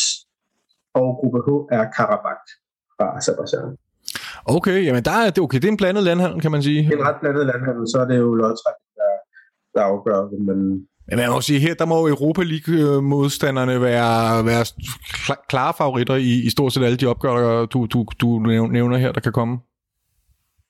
Og 0.93 1.07
gruppe 1.19 1.39
H 1.47 1.50
er 1.77 1.83
Karabakh 1.95 2.47
fra 2.95 3.17
Azerbaijan. 3.17 3.77
Okay, 4.45 4.85
jamen 4.85 5.03
der 5.03 5.11
er, 5.11 5.29
det, 5.29 5.39
okay, 5.43 5.59
det 5.61 5.67
er 5.67 5.71
en 5.71 5.83
blandet 5.83 6.03
landhandel, 6.03 6.41
kan 6.41 6.51
man 6.51 6.63
sige. 6.63 6.81
Det 6.83 6.93
er 6.93 6.97
en 6.97 7.09
ret 7.09 7.21
blandet 7.21 7.45
landhandel, 7.45 7.85
så 7.91 7.97
er 8.03 8.07
det 8.11 8.17
jo 8.17 8.33
lodtrækning, 8.33 8.91
der, 9.01 9.11
der 9.75 9.81
afgør 9.91 10.19
det, 10.31 10.39
men 10.50 10.88
men 11.12 11.20
man 11.20 11.30
må 11.30 11.41
sige, 11.41 11.60
her 11.60 11.74
der 11.74 11.86
må 11.86 12.08
Europa 12.08 12.44
League-modstanderne 12.44 13.82
være, 13.82 14.46
være 14.46 14.65
klare 15.50 15.74
favoritter 15.77 16.15
i, 16.15 16.34
i 16.48 16.50
stort 16.50 16.74
set 16.74 16.84
alle 16.84 16.98
de 16.98 17.06
opgør, 17.06 17.65
du, 17.65 17.86
du, 17.86 18.06
du 18.22 18.39
nævner 18.68 18.98
her, 18.98 19.12
der 19.12 19.22
kan 19.22 19.32
komme. 19.32 19.60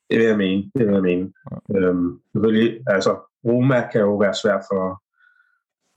Det 0.10 0.20
vil 0.20 0.28
jeg 0.28 0.38
mene. 0.38 0.64
Det 0.78 0.88
vil 0.88 0.94
jeg 0.94 1.02
mene. 1.02 1.34
Ja. 1.52 1.80
Øhm, 1.80 2.20
altså, 2.88 3.12
Roma 3.46 3.88
kan 3.92 4.02
jo 4.02 4.18
være 4.18 4.36
svært 4.44 4.64
for 4.72 5.02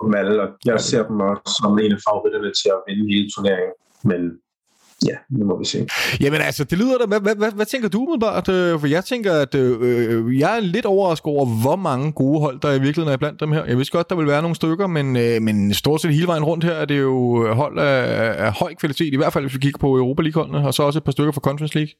dem 0.04 0.14
alle, 0.14 0.42
og 0.42 0.48
jeg 0.64 0.80
ser 0.80 1.06
dem 1.08 1.20
også 1.20 1.60
som 1.60 1.78
en 1.78 1.92
af 1.92 1.98
favoritterne 2.08 2.52
til 2.60 2.70
at 2.76 2.82
vinde 2.86 3.12
hele 3.12 3.28
turneringen. 3.34 3.74
Men 4.04 4.20
ja, 5.06 5.16
nu 5.30 5.46
må 5.46 5.58
vi 5.58 5.64
se. 5.64 5.86
Jamen 6.20 6.40
altså, 6.40 6.64
det 6.64 6.78
lyder 6.78 6.98
da, 6.98 7.06
hvad, 7.06 7.20
hvad, 7.20 7.34
hvad, 7.36 7.52
hvad 7.52 7.66
tænker 7.66 7.88
du 7.88 8.02
umiddelbart? 8.02 8.48
Øh, 8.48 8.80
for 8.80 8.86
jeg 8.86 9.04
tænker, 9.04 9.32
at 9.32 9.54
øh, 9.54 9.78
øh, 9.80 10.38
jeg 10.38 10.56
er 10.56 10.60
lidt 10.60 10.86
overrasket 10.86 11.26
over, 11.26 11.46
hvor 11.46 11.76
mange 11.76 12.12
gode 12.12 12.40
hold, 12.40 12.60
der 12.60 12.68
i 12.68 12.80
virkeligheden 12.80 13.12
er 13.12 13.16
blandt 13.16 13.40
dem 13.40 13.52
her. 13.52 13.64
Jeg 13.64 13.76
vidste 13.76 13.92
godt, 13.96 14.10
der 14.10 14.16
vil 14.16 14.26
være 14.26 14.42
nogle 14.42 14.54
stykker, 14.54 14.86
men, 14.86 15.16
øh, 15.16 15.42
men 15.42 15.74
stort 15.74 16.00
set 16.00 16.14
hele 16.14 16.26
vejen 16.26 16.44
rundt 16.44 16.64
her 16.64 16.72
er 16.72 16.84
det 16.84 17.00
jo 17.00 17.46
øh, 17.46 17.50
hold 17.50 17.78
af, 17.78 18.44
af 18.46 18.52
høj 18.52 18.74
kvalitet, 18.74 19.12
i 19.12 19.16
hvert 19.16 19.32
fald 19.32 19.44
hvis 19.44 19.54
vi 19.54 19.60
kigger 19.60 19.78
på 19.78 19.96
Europa 19.96 20.22
League-holdene, 20.22 20.66
og 20.66 20.74
så 20.74 20.82
også 20.82 20.98
et 20.98 21.04
par 21.04 21.12
stykker 21.12 21.32
fra 21.32 21.40
Conference 21.40 21.74
League. 21.74 21.92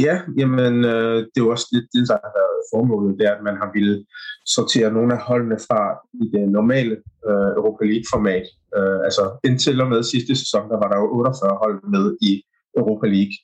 Ja, 0.00 0.22
jamen 0.38 0.84
øh, 0.84 1.16
det 1.16 1.36
er 1.36 1.44
jo 1.46 1.50
også 1.50 1.68
lidt 1.72 1.88
det, 1.94 2.08
der 2.08 2.18
har 2.24 2.32
været 2.40 2.58
formålet, 2.72 3.18
det 3.18 3.26
er, 3.26 3.34
at 3.34 3.42
man 3.42 3.56
har 3.56 3.70
ville 3.74 4.06
sortere 4.46 4.92
nogle 4.92 5.14
af 5.14 5.20
holdene 5.20 5.58
fra 5.66 5.80
i 6.22 6.24
det 6.34 6.48
normale 6.48 6.96
øh, 7.28 7.50
Europa 7.58 7.84
League-format. 7.84 8.46
Øh, 8.76 8.98
altså 9.06 9.24
indtil 9.44 9.80
og 9.80 9.88
med 9.88 10.02
sidste 10.02 10.36
sæson, 10.36 10.70
der 10.70 10.78
var 10.82 10.88
der 10.88 10.98
jo 11.02 11.06
48 11.18 11.56
hold 11.62 11.78
med 11.94 12.16
i 12.30 12.32
Europa 12.80 13.06
League. 13.14 13.36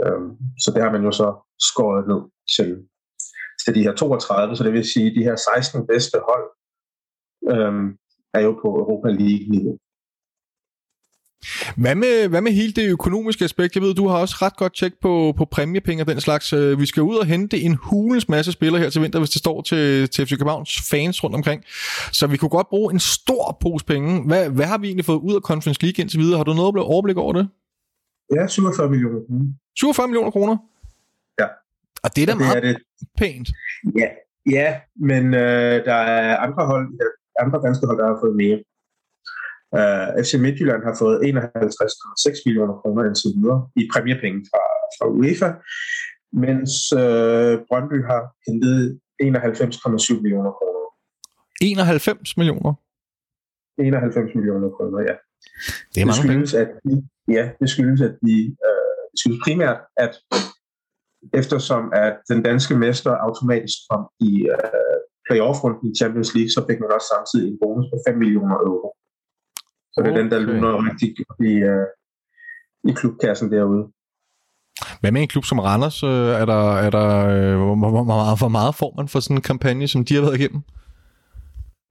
Øh, 0.00 0.22
så 0.62 0.68
det 0.74 0.82
har 0.82 0.92
man 0.92 1.04
jo 1.04 1.12
så 1.20 1.28
skåret 1.68 2.04
ned 2.10 2.22
til, 2.56 2.68
til 3.62 3.74
de 3.74 3.82
her 3.86 3.94
32, 3.94 4.56
så 4.56 4.64
det 4.64 4.72
vil 4.72 4.92
sige, 4.92 5.10
at 5.10 5.16
de 5.16 5.26
her 5.28 5.36
16 5.36 5.86
bedste 5.86 6.16
hold 6.28 6.46
øh, 7.52 7.74
er 8.36 8.40
jo 8.46 8.52
på 8.62 8.68
Europa 8.82 9.08
League-niveau. 9.08 9.76
Hvad 11.76 11.94
med, 11.94 12.28
hvad 12.28 12.40
med 12.40 12.52
hele 12.52 12.72
det 12.72 12.90
økonomiske 12.90 13.44
aspekt? 13.44 13.74
Jeg 13.74 13.82
ved, 13.82 13.94
du 13.94 14.08
har 14.08 14.18
også 14.18 14.36
ret 14.42 14.56
godt 14.56 14.74
tjek 14.74 14.92
på, 15.00 15.34
på 15.36 15.44
præmiepenge 15.44 16.02
og 16.02 16.06
den 16.06 16.20
slags. 16.20 16.52
Øh, 16.52 16.80
vi 16.80 16.86
skal 16.86 17.02
ud 17.02 17.16
og 17.16 17.26
hente 17.26 17.60
en 17.60 17.74
hulens 17.74 18.28
masse 18.28 18.52
spillere 18.52 18.82
her 18.82 18.90
til 18.90 19.02
vinter, 19.02 19.18
hvis 19.18 19.30
det 19.30 19.38
står 19.38 19.62
til, 19.62 20.08
til 20.08 20.26
FC 20.26 20.30
Københavns 20.30 20.80
fans 20.90 21.24
rundt 21.24 21.36
omkring. 21.36 21.64
Så 22.12 22.26
vi 22.26 22.36
kunne 22.36 22.48
godt 22.48 22.68
bruge 22.68 22.92
en 22.92 23.00
stor 23.00 23.58
pose 23.60 23.84
penge. 23.84 24.26
Hvad, 24.26 24.50
hvad 24.50 24.66
har 24.66 24.78
vi 24.78 24.86
egentlig 24.86 25.04
fået 25.04 25.20
ud 25.20 25.34
af 25.34 25.40
Conference 25.40 25.82
League 25.82 26.02
indtil 26.02 26.20
videre? 26.20 26.36
Har 26.36 26.44
du 26.44 26.54
noget 26.54 26.76
overblik 26.76 27.16
over 27.16 27.32
det? 27.32 27.48
Ja, 28.34 28.46
47 28.46 28.90
millioner 28.90 29.20
kroner. 29.26 29.44
47 29.76 30.08
millioner 30.08 30.30
kroner? 30.30 30.56
Ja. 31.40 31.46
Og 32.04 32.16
det 32.16 32.22
er 32.22 32.26
da 32.26 32.32
det 32.32 32.40
meget 32.40 32.56
er 32.56 32.60
det. 32.60 32.76
pænt. 33.18 33.48
Ja, 34.00 34.08
ja 34.56 34.68
men 34.96 35.34
øh, 35.34 35.84
der 35.88 35.94
er 35.94 36.36
andre 36.36 36.66
hold, 36.66 36.86
andre 37.40 37.58
danske 37.66 37.86
hold, 37.86 37.98
der 37.98 38.06
har 38.06 38.18
fået 38.22 38.36
mere. 38.36 38.58
Uh, 39.78 40.06
øh, 40.18 40.24
FC 40.24 40.32
Midtjylland 40.44 40.82
har 40.88 40.94
fået 41.02 41.16
51,6 41.18 42.42
millioner 42.46 42.74
kroner 42.80 43.02
indtil 43.08 43.30
videre 43.36 43.60
i 43.80 43.82
præmiepenge 43.92 44.40
fra, 44.50 44.62
fra 44.96 45.06
UEFA, 45.16 45.50
mens 46.44 46.72
uh, 47.02 47.54
Brøndby 47.68 47.98
har 48.10 48.22
hentet 48.46 48.76
91,7 49.22 50.22
millioner 50.24 50.52
kroner. 50.58 50.82
91 51.62 52.36
millioner? 52.36 52.72
91 53.78 54.34
millioner 54.34 54.68
kroner, 54.76 55.00
ja. 55.08 55.16
Det 55.92 56.00
er 56.00 56.06
mange 56.10 56.22
det 56.22 56.28
skyldes, 56.28 56.52
penge. 56.52 56.62
At 56.62 56.70
de, 56.86 56.94
ja, 57.36 57.44
det 57.60 57.68
skyldes, 57.74 58.00
at 58.08 58.14
de, 58.26 58.36
uh, 58.66 58.96
det 59.10 59.16
skyldes 59.20 59.40
primært, 59.46 59.80
at 60.04 60.12
eftersom 61.40 61.82
at 62.04 62.14
den 62.30 62.40
danske 62.48 62.74
mester 62.84 63.12
automatisk 63.26 63.78
kom 63.90 64.02
i 64.30 64.32
uh, 64.56 64.96
playoff-runden 65.26 65.84
i 65.90 65.94
Champions 66.00 66.30
League, 66.36 66.52
så 66.56 66.60
fik 66.68 66.78
man 66.80 66.90
også 66.96 67.08
samtidig 67.14 67.46
en 67.48 67.58
bonus 67.62 67.86
på 67.92 67.96
5 68.06 68.18
millioner 68.22 68.56
euro. 68.70 68.88
Så 69.92 70.00
det 70.02 70.06
er 70.06 70.12
okay. 70.12 70.22
den, 70.22 70.30
der 70.30 70.38
luner 70.38 70.90
rigtig 70.90 71.08
i, 71.40 71.52
uh, 71.72 71.86
i 72.90 72.92
klubkassen 72.92 73.52
derude. 73.52 73.84
Hvad 75.00 75.12
med 75.12 75.22
en 75.22 75.28
klub 75.28 75.44
som 75.44 75.58
Randers? 75.58 76.02
Øh, 76.02 76.10
er 76.10 76.44
der, 76.44 76.76
er 76.76 76.90
der, 76.90 77.08
øh, 77.28 77.56
hvor, 77.56 77.90
hvor, 77.90 78.04
meget, 78.04 78.38
hvor 78.38 78.48
meget 78.48 78.74
får 78.74 78.94
man 78.96 79.08
for 79.08 79.20
sådan 79.20 79.36
en 79.36 79.42
kampagne, 79.42 79.88
som 79.88 80.04
de 80.04 80.14
har 80.14 80.22
været 80.22 80.38
igennem? 80.38 80.62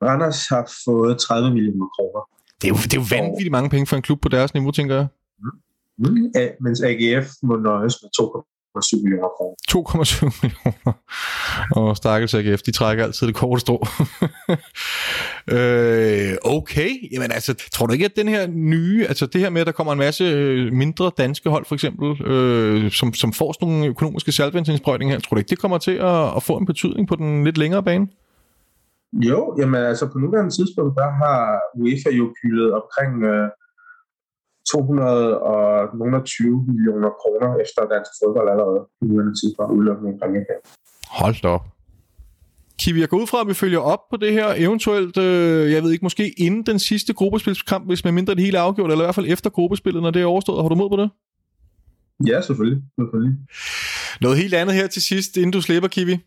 Randers 0.04 0.48
har 0.48 0.72
fået 0.86 1.18
30 1.18 1.54
millioner 1.54 1.88
kroner. 1.96 2.22
Det 2.62 2.68
er 2.68 2.74
jo, 2.74 2.76
det 2.76 2.94
er 2.94 3.02
jo 3.04 3.08
vanvittigt 3.16 3.52
mange 3.52 3.70
penge 3.70 3.88
for 3.88 3.96
en 3.96 4.02
klub 4.02 4.22
på 4.22 4.30
deres 4.30 4.54
niveau, 4.54 4.72
tænker 4.72 4.96
jeg. 4.96 5.08
Mm. 5.98 6.32
A, 6.36 6.48
mens 6.62 6.82
AGF 6.82 7.28
må 7.44 7.56
nøjes 7.56 7.96
med 8.02 8.10
2,7 8.78 9.04
millioner 9.04 9.28
kroner. 9.38 9.56
2,7 9.72 10.26
millioner. 10.42 10.94
Og 11.72 11.98
stakkels 11.98 12.34
AGF, 12.34 12.62
de 12.62 12.72
trækker 12.72 13.04
altid 13.04 13.28
det 13.28 13.36
korte 13.36 13.62
strå. 13.62 13.86
øh, 15.56 16.34
okay, 16.44 16.90
jamen 17.12 17.32
altså, 17.32 17.54
tror 17.72 17.86
du 17.86 17.94
ikke, 17.94 18.06
at 18.06 18.16
den 18.16 18.28
her 18.28 18.48
nye, 18.48 19.06
altså 19.08 19.26
det 19.26 19.42
her 19.42 19.50
med, 19.50 19.62
at 19.62 19.68
der 19.68 19.74
kommer 19.74 19.94
en 19.94 20.00
masse 20.00 20.24
øh, 20.24 20.74
mindre 20.74 21.12
danske 21.18 21.50
hold 21.50 21.66
for 21.66 21.76
eksempel, 21.76 22.28
øh, 22.28 22.92
som, 22.92 23.14
som 23.14 23.34
får 23.34 23.54
sådan 23.54 23.68
nogle 23.68 23.88
økonomiske 23.88 24.32
salgvandsindsprøjtninger 24.32 25.16
her, 25.16 25.22
tror 25.22 25.36
du 25.36 25.40
ikke, 25.40 25.50
det 25.50 25.60
kommer 25.60 25.78
til 25.78 25.92
at, 25.92 26.36
at 26.36 26.44
få 26.44 26.58
en 26.58 26.66
betydning 26.66 27.08
på 27.08 27.16
den 27.16 27.44
lidt 27.44 27.58
længere 27.58 27.84
bane? 27.84 28.08
Jo, 29.14 29.56
jamen 29.60 29.82
altså 29.84 30.06
på 30.12 30.18
nuværende 30.20 30.52
tidspunkt, 30.56 30.96
der 30.96 31.10
har 31.22 31.62
UEFA 31.76 32.10
jo 32.10 32.34
kyldet 32.42 32.74
omkring 32.74 33.24
øh, 33.24 33.50
220 34.72 36.66
millioner 36.70 37.12
kroner 37.22 37.50
efter 37.64 37.82
dansk 37.94 38.12
fodbold 38.20 38.48
allerede 38.54 38.80
på 38.98 39.02
nuværende 39.08 39.36
tidspunkt 39.40 39.72
udelukkende 39.78 40.10
i 40.14 40.16
præmiepenge. 40.20 40.64
Hold 41.20 41.38
da 41.44 41.48
op. 41.58 41.66
Kiwi, 42.80 43.00
jeg 43.00 43.10
går 43.10 43.18
ud 43.18 43.28
fra, 43.28 43.42
at 43.42 43.48
vi 43.48 43.54
følger 43.54 43.80
op 43.80 44.00
på 44.12 44.18
det 44.18 44.32
her 44.34 44.48
eventuelt, 44.58 45.18
øh, 45.18 45.72
jeg 45.72 45.84
ved 45.84 45.92
ikke, 45.92 46.06
måske 46.06 46.34
inden 46.38 46.64
den 46.66 46.80
sidste 46.80 47.14
gruppespilskamp, 47.14 47.86
hvis 47.88 48.04
man 48.04 48.14
mindre 48.14 48.36
det 48.36 48.44
hele 48.44 48.58
er 48.58 48.62
afgjort, 48.62 48.92
eller 48.92 49.04
i 49.04 49.08
hvert 49.08 49.16
fald 49.16 49.26
efter 49.30 49.50
gruppespillet, 49.50 50.04
når 50.04 50.12
det 50.12 50.22
er 50.22 50.26
overstået. 50.26 50.62
Har 50.64 50.70
du 50.70 50.76
mod 50.76 50.90
på 50.90 50.98
det? 51.02 51.10
Ja, 52.28 52.42
selvfølgelig. 52.42 52.84
selvfølgelig. 53.00 53.38
Noget 54.22 54.38
helt 54.38 54.54
andet 54.54 54.76
her 54.76 54.88
til 54.88 55.02
sidst, 55.02 55.38
inden 55.38 55.52
du 55.52 55.62
slipper, 55.62 55.90
Kiwi. 55.90 56.20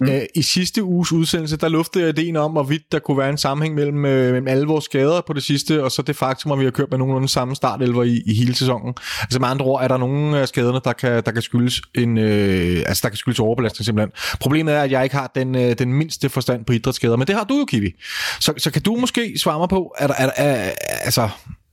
Mm. 0.00 0.08
Øh, 0.08 0.22
I 0.34 0.42
sidste 0.42 0.84
uges 0.84 1.12
udsendelse, 1.12 1.56
der 1.56 1.68
luftede 1.68 2.04
jeg 2.04 2.18
ideen 2.18 2.36
om, 2.36 2.52
hvorvidt 2.52 2.82
der 2.92 2.98
kunne 2.98 3.18
være 3.18 3.30
en 3.30 3.38
sammenhæng 3.38 3.74
mellem, 3.74 4.04
øh, 4.04 4.32
mellem 4.32 4.48
alle 4.48 4.66
vores 4.66 4.84
skader 4.84 5.20
på 5.26 5.32
det 5.32 5.42
sidste, 5.42 5.84
og 5.84 5.92
så 5.92 6.02
det 6.02 6.16
faktum, 6.16 6.52
at 6.52 6.58
vi 6.58 6.64
har 6.64 6.70
kørt 6.70 6.90
med 6.90 6.98
nogenlunde 6.98 7.28
samme 7.28 7.56
startelver 7.56 8.02
i, 8.02 8.22
i 8.26 8.34
hele 8.34 8.54
sæsonen. 8.54 8.94
Altså 9.20 9.38
med 9.38 9.48
andre 9.48 9.64
ord, 9.64 9.82
er 9.82 9.88
der 9.88 9.96
nogle 9.96 10.38
af 10.38 10.48
skaderne, 10.48 10.80
der 10.84 10.92
kan, 10.92 11.22
der 11.26 11.32
kan 11.32 11.42
skyldes 11.42 11.80
en, 11.94 12.18
øh, 12.18 12.84
altså 12.86 13.00
der 13.02 13.08
kan 13.08 13.16
skyldes 13.16 13.40
overbelastning 13.40 13.84
simpelthen. 13.84 14.12
Problemet 14.40 14.74
er, 14.74 14.82
at 14.82 14.90
jeg 14.90 15.04
ikke 15.04 15.16
har 15.16 15.32
den, 15.34 15.54
øh, 15.54 15.78
den 15.78 15.92
mindste 15.92 16.28
forstand 16.28 16.64
på 16.64 16.72
idrætsskader, 16.72 17.16
men 17.16 17.26
det 17.26 17.34
har 17.34 17.44
du 17.44 17.58
jo, 17.58 17.64
Kiwi. 17.64 17.92
Så, 18.40 18.54
så 18.58 18.70
kan 18.70 18.82
du 18.82 18.96
måske 18.96 19.38
svare 19.38 19.58
mig 19.58 19.68
på, 19.68 19.94
er 19.98 20.06
der, 20.06 20.14
er, 20.14 20.30
er, 20.36 20.70
altså, 21.04 21.28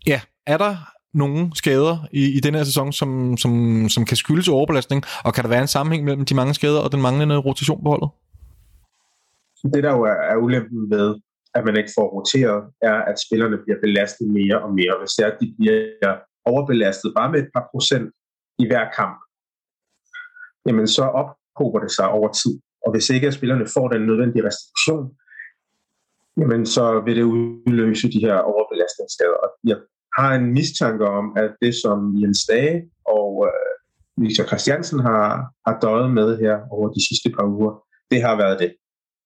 ja, 0.07 0.19
er 0.47 0.57
der 0.57 0.75
nogle 1.13 1.51
skader 1.55 1.97
i, 2.11 2.37
i 2.37 2.39
den 2.39 2.55
her 2.55 2.63
sæson, 2.63 2.93
som, 2.93 3.37
som, 3.37 3.85
som 3.89 4.05
kan 4.05 4.17
skyldes 4.17 4.47
overbelastning, 4.47 5.03
og 5.25 5.33
kan 5.33 5.43
der 5.43 5.49
være 5.49 5.61
en 5.61 5.67
sammenhæng 5.67 6.03
mellem 6.05 6.25
de 6.25 6.35
mange 6.35 6.53
skader 6.53 6.79
og 6.79 6.91
den 6.91 7.01
manglende 7.01 7.37
rotation 7.37 7.83
på 7.83 7.89
holdet? 7.89 8.09
Det, 9.73 9.83
der 9.83 9.91
jo 9.91 10.01
er, 10.01 10.17
er 10.31 10.37
ulempen 10.37 10.89
ved, 10.89 11.15
at 11.55 11.65
man 11.65 11.77
ikke 11.77 11.91
får 11.97 12.07
roteret, 12.15 12.63
er, 12.81 12.93
at 12.93 13.15
spillerne 13.25 13.57
bliver 13.63 13.79
belastet 13.81 14.27
mere 14.27 14.61
og 14.65 14.73
mere. 14.73 14.95
Hvis 14.99 15.11
det 15.17 15.23
er, 15.25 15.31
at 15.31 15.37
de 15.41 15.55
bliver 15.59 16.15
overbelastet 16.45 17.13
bare 17.17 17.31
med 17.31 17.39
et 17.39 17.49
par 17.55 17.65
procent 17.71 18.11
i 18.59 18.67
hver 18.67 18.85
kamp, 18.99 19.17
jamen 20.67 20.87
så 20.87 21.03
ophober 21.21 21.79
det 21.79 21.91
sig 21.91 22.07
over 22.09 22.29
tid. 22.41 22.59
Og 22.85 22.91
hvis 22.91 23.09
ikke 23.09 23.27
at 23.27 23.33
spillerne 23.33 23.67
får 23.73 23.87
den 23.87 24.01
nødvendige 24.09 24.47
restriktion, 24.49 25.05
jamen 26.39 26.65
så 26.65 27.01
vil 27.05 27.15
det 27.15 27.23
udløse 27.23 28.11
de 28.11 28.19
her 28.19 28.37
overbelastningsskader. 28.37 29.39
Og 29.43 29.49
jeg 29.63 29.77
har 30.17 30.29
en 30.39 30.53
mistanke 30.53 31.05
om, 31.19 31.25
at 31.37 31.51
det 31.61 31.73
som 31.83 31.97
Jens 32.21 32.45
Dage 32.49 32.77
og 33.17 33.31
øh, 33.49 33.73
Victor 34.23 34.43
Christiansen 34.43 34.99
har, 34.99 35.27
har 35.67 35.79
døjet 35.79 36.11
med 36.13 36.37
her 36.43 36.55
over 36.71 36.87
de 36.95 37.07
sidste 37.07 37.29
par 37.37 37.47
uger, 37.55 37.73
det 38.11 38.21
har 38.21 38.35
været 38.37 38.59
det. 38.59 38.71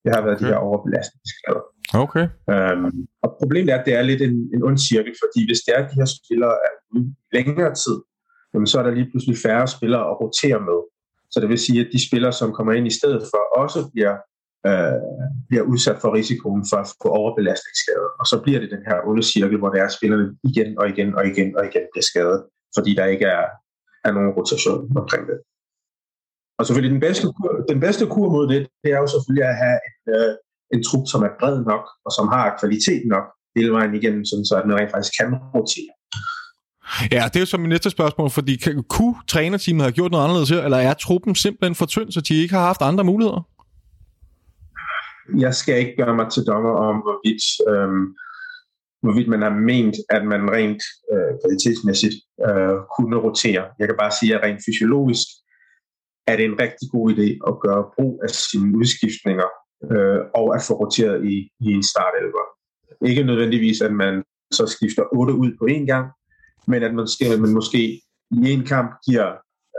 Det 0.03 0.15
har 0.15 0.21
været 0.25 0.35
okay. 0.35 0.45
de 0.45 0.51
her 0.51 0.59
overbelastningsskader. 0.67 1.63
Okay. 2.03 2.25
Øhm, 2.53 3.07
og 3.23 3.29
problemet 3.39 3.69
er, 3.73 3.77
at 3.79 3.85
det 3.85 3.93
er 3.93 4.01
lidt 4.01 4.21
en, 4.21 4.35
en 4.55 4.63
ond 4.63 4.77
cirkel, 4.77 5.13
fordi 5.23 5.39
hvis 5.47 5.61
det 5.65 5.71
er, 5.75 5.79
at 5.83 5.91
de 5.91 5.99
her 6.01 6.09
spillere 6.17 6.55
er 6.67 6.73
ude 6.91 7.15
længere 7.33 7.73
tid, 7.83 7.97
jamen, 8.53 8.67
så 8.67 8.75
er 8.79 8.83
der 8.83 8.97
lige 8.97 9.09
pludselig 9.11 9.37
færre 9.45 9.67
spillere 9.67 10.05
at 10.11 10.19
rotere 10.23 10.59
med. 10.69 10.79
Så 11.31 11.37
det 11.39 11.49
vil 11.49 11.65
sige, 11.67 11.79
at 11.85 11.89
de 11.93 12.07
spillere, 12.07 12.33
som 12.33 12.53
kommer 12.57 12.73
ind 12.73 12.87
i 12.87 12.97
stedet 12.99 13.21
for, 13.31 13.41
også 13.63 13.79
bliver, 13.93 14.15
øh, 14.69 14.99
bliver 15.49 15.65
udsat 15.71 15.97
for 16.01 16.09
risikoen 16.19 16.63
for 16.69 16.77
at 16.83 16.87
få 17.01 17.07
overbelastningsskader. 17.21 18.09
Og 18.19 18.25
så 18.31 18.35
bliver 18.43 18.59
det 18.59 18.69
den 18.75 18.83
her 18.89 18.97
onde 19.09 19.23
cirkel, 19.33 19.57
hvor 19.59 19.69
det 19.71 19.79
er, 19.81 19.87
at 19.89 19.97
spillerne 19.97 20.27
igen 20.49 20.69
og 20.79 20.85
igen 20.91 21.09
og 21.17 21.23
igen 21.31 21.49
og 21.57 21.63
igen 21.69 21.83
bliver 21.91 22.07
skadet, 22.11 22.39
fordi 22.75 22.91
der 22.99 23.05
ikke 23.13 23.25
er, 23.25 23.45
er 24.05 24.11
nogen 24.15 24.35
rotation 24.37 24.97
omkring 25.01 25.23
det. 25.31 25.37
Og 26.57 26.65
selvfølgelig 26.65 26.93
den 26.97 27.05
bedste, 27.07 27.25
kur, 27.37 27.49
den 27.71 27.79
bedste 27.85 28.05
kur 28.13 28.29
mod 28.35 28.45
det, 28.53 28.61
det 28.83 28.89
er 28.95 28.99
jo 29.03 29.07
selvfølgelig 29.07 29.45
at 29.51 29.57
have 29.63 29.79
en, 29.87 29.97
øh, 30.15 30.31
en 30.73 30.81
trup, 30.87 31.05
som 31.11 31.21
er 31.27 31.31
bred 31.39 31.57
nok, 31.71 31.85
og 32.05 32.11
som 32.17 32.25
har 32.35 32.57
kvalitet 32.59 33.01
nok 33.13 33.25
hele 33.55 33.71
vejen 33.77 33.93
igennem, 33.99 34.25
sådan 34.25 34.45
så 34.45 34.53
at 34.57 34.63
den 34.65 34.75
rent 34.77 34.91
faktisk 34.91 35.13
kan 35.19 35.27
rotere. 35.55 35.91
Ja, 37.11 37.23
det 37.27 37.35
er 37.35 37.39
jo 37.39 37.45
så 37.45 37.57
mit 37.57 37.69
næste 37.69 37.89
spørgsmål, 37.89 38.29
fordi 38.29 38.53
kunne 38.89 39.15
trænerteamet 39.27 39.83
have 39.83 39.91
gjort 39.91 40.11
noget 40.11 40.23
anderledes 40.23 40.49
her, 40.49 40.63
eller 40.63 40.77
er 40.77 40.93
truppen 40.93 41.35
simpelthen 41.35 41.75
for 41.75 41.85
tynd, 41.85 42.11
så 42.11 42.21
de 42.21 42.41
ikke 42.41 42.53
har 42.53 42.65
haft 42.65 42.81
andre 42.81 43.03
muligheder? 43.03 43.41
Jeg 45.37 45.55
skal 45.55 45.79
ikke 45.79 45.95
gøre 46.03 46.15
mig 46.15 46.31
til 46.31 46.43
dommer 46.47 46.75
om, 46.89 46.95
hvorvidt, 47.05 47.43
øh, 47.69 47.91
hvorvidt 49.03 49.27
man 49.27 49.41
har 49.41 49.53
ment, 49.71 49.95
at 50.09 50.25
man 50.25 50.51
rent 50.51 50.83
øh, 51.13 51.31
kvalitetsmæssigt 51.41 52.15
øh, 52.47 52.77
kunne 52.95 53.17
rotere. 53.17 53.63
Jeg 53.79 53.87
kan 53.87 53.97
bare 53.99 54.17
sige, 54.19 54.35
at 54.35 54.43
rent 54.43 54.61
fysiologisk 54.65 55.27
er 56.27 56.35
det 56.35 56.45
en 56.45 56.59
rigtig 56.59 56.87
god 56.91 57.05
idé 57.13 57.27
at 57.49 57.59
gøre 57.65 57.89
brug 57.95 58.13
af 58.23 58.29
sine 58.29 58.77
udskiftninger 58.77 59.49
øh, 59.91 60.19
og 60.39 60.55
at 60.55 60.61
få 60.67 60.73
roteret 60.73 61.25
i, 61.25 61.35
i 61.65 61.67
en 61.77 61.83
startelver. 61.83 62.45
Ikke 63.09 63.23
nødvendigvis, 63.23 63.81
at 63.81 63.93
man 63.93 64.23
så 64.51 64.65
skifter 64.67 65.03
otte 65.17 65.33
ud 65.33 65.51
på 65.59 65.65
én 65.75 65.85
gang, 65.85 66.07
men 66.67 66.83
at 66.83 66.93
man, 66.93 67.07
skal, 67.07 67.41
man 67.41 67.53
måske 67.53 68.01
i 68.31 68.51
en 68.55 68.65
kamp 68.65 68.91
giver 69.07 69.27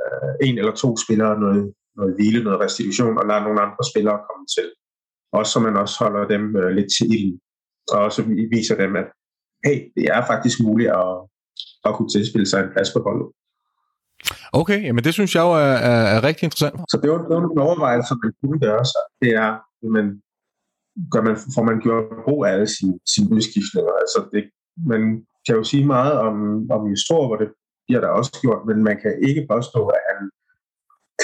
øh, 0.01 0.49
en 0.49 0.59
eller 0.59 0.75
to 0.75 0.97
spillere 1.05 1.41
noget, 1.41 1.75
noget 1.97 2.15
hvile, 2.15 2.45
noget 2.45 2.61
restitution, 2.61 3.19
og 3.19 3.27
lader 3.27 3.43
nogle 3.45 3.61
andre 3.61 3.85
spillere 3.93 4.25
komme 4.29 4.47
til. 4.57 4.69
Også 5.33 5.53
så 5.53 5.61
man 5.61 5.77
også 5.77 5.97
holder 6.05 6.29
dem 6.29 6.57
øh, 6.57 6.71
lidt 6.77 6.91
til 6.97 7.07
ilden, 7.15 7.41
og 7.93 7.99
også 7.99 8.23
viser 8.51 8.77
dem, 8.77 8.97
at 8.97 9.07
hey, 9.67 9.79
det 9.97 10.05
er 10.05 10.27
faktisk 10.27 10.61
muligt 10.61 10.91
at, 10.91 11.15
at 11.85 11.95
kunne 11.95 12.09
tilspille 12.09 12.47
sig 12.47 12.61
en 12.61 12.73
plads 12.75 12.91
på 12.93 13.01
holdet. 13.07 13.29
Okay, 14.53 14.83
jamen 14.87 15.05
det 15.05 15.13
synes 15.15 15.35
jeg 15.35 15.43
jo 15.43 15.53
er, 15.53 15.75
er, 15.91 16.01
er 16.15 16.25
rigtig 16.25 16.45
interessant. 16.45 16.75
Så 16.93 16.97
det 17.03 17.11
var, 17.11 17.19
det 17.29 17.35
var 17.37 17.41
nogle 17.47 17.63
overvejelser, 17.63 18.15
man 18.25 18.33
kunne 18.41 18.61
gøre 18.61 18.85
sig. 18.93 19.03
Det 19.23 19.31
er, 19.45 19.51
men 19.95 20.05
gør 21.13 21.23
man, 21.29 21.37
får 21.55 21.65
man 21.71 21.81
gjort 21.81 22.05
brug 22.25 22.45
af 22.45 22.53
alle 22.53 22.69
sine, 22.77 22.99
sine 23.15 23.29
udskiftninger. 23.37 23.93
Altså 24.03 24.19
det, 24.33 24.45
man 24.93 25.03
kan 25.47 25.55
jo 25.57 25.65
sige 25.65 25.87
meget 25.87 26.13
om, 26.13 26.37
om 26.71 26.83
Justor, 26.93 27.27
hvor 27.27 27.37
det 27.37 27.49
bliver 27.87 28.01
der 28.01 28.09
også 28.09 28.33
gjort, 28.43 28.67
men 28.69 28.79
man 28.89 28.97
kan 29.03 29.15
ikke 29.29 29.47
påstå, 29.51 29.81
at 29.97 30.03
han 30.11 30.31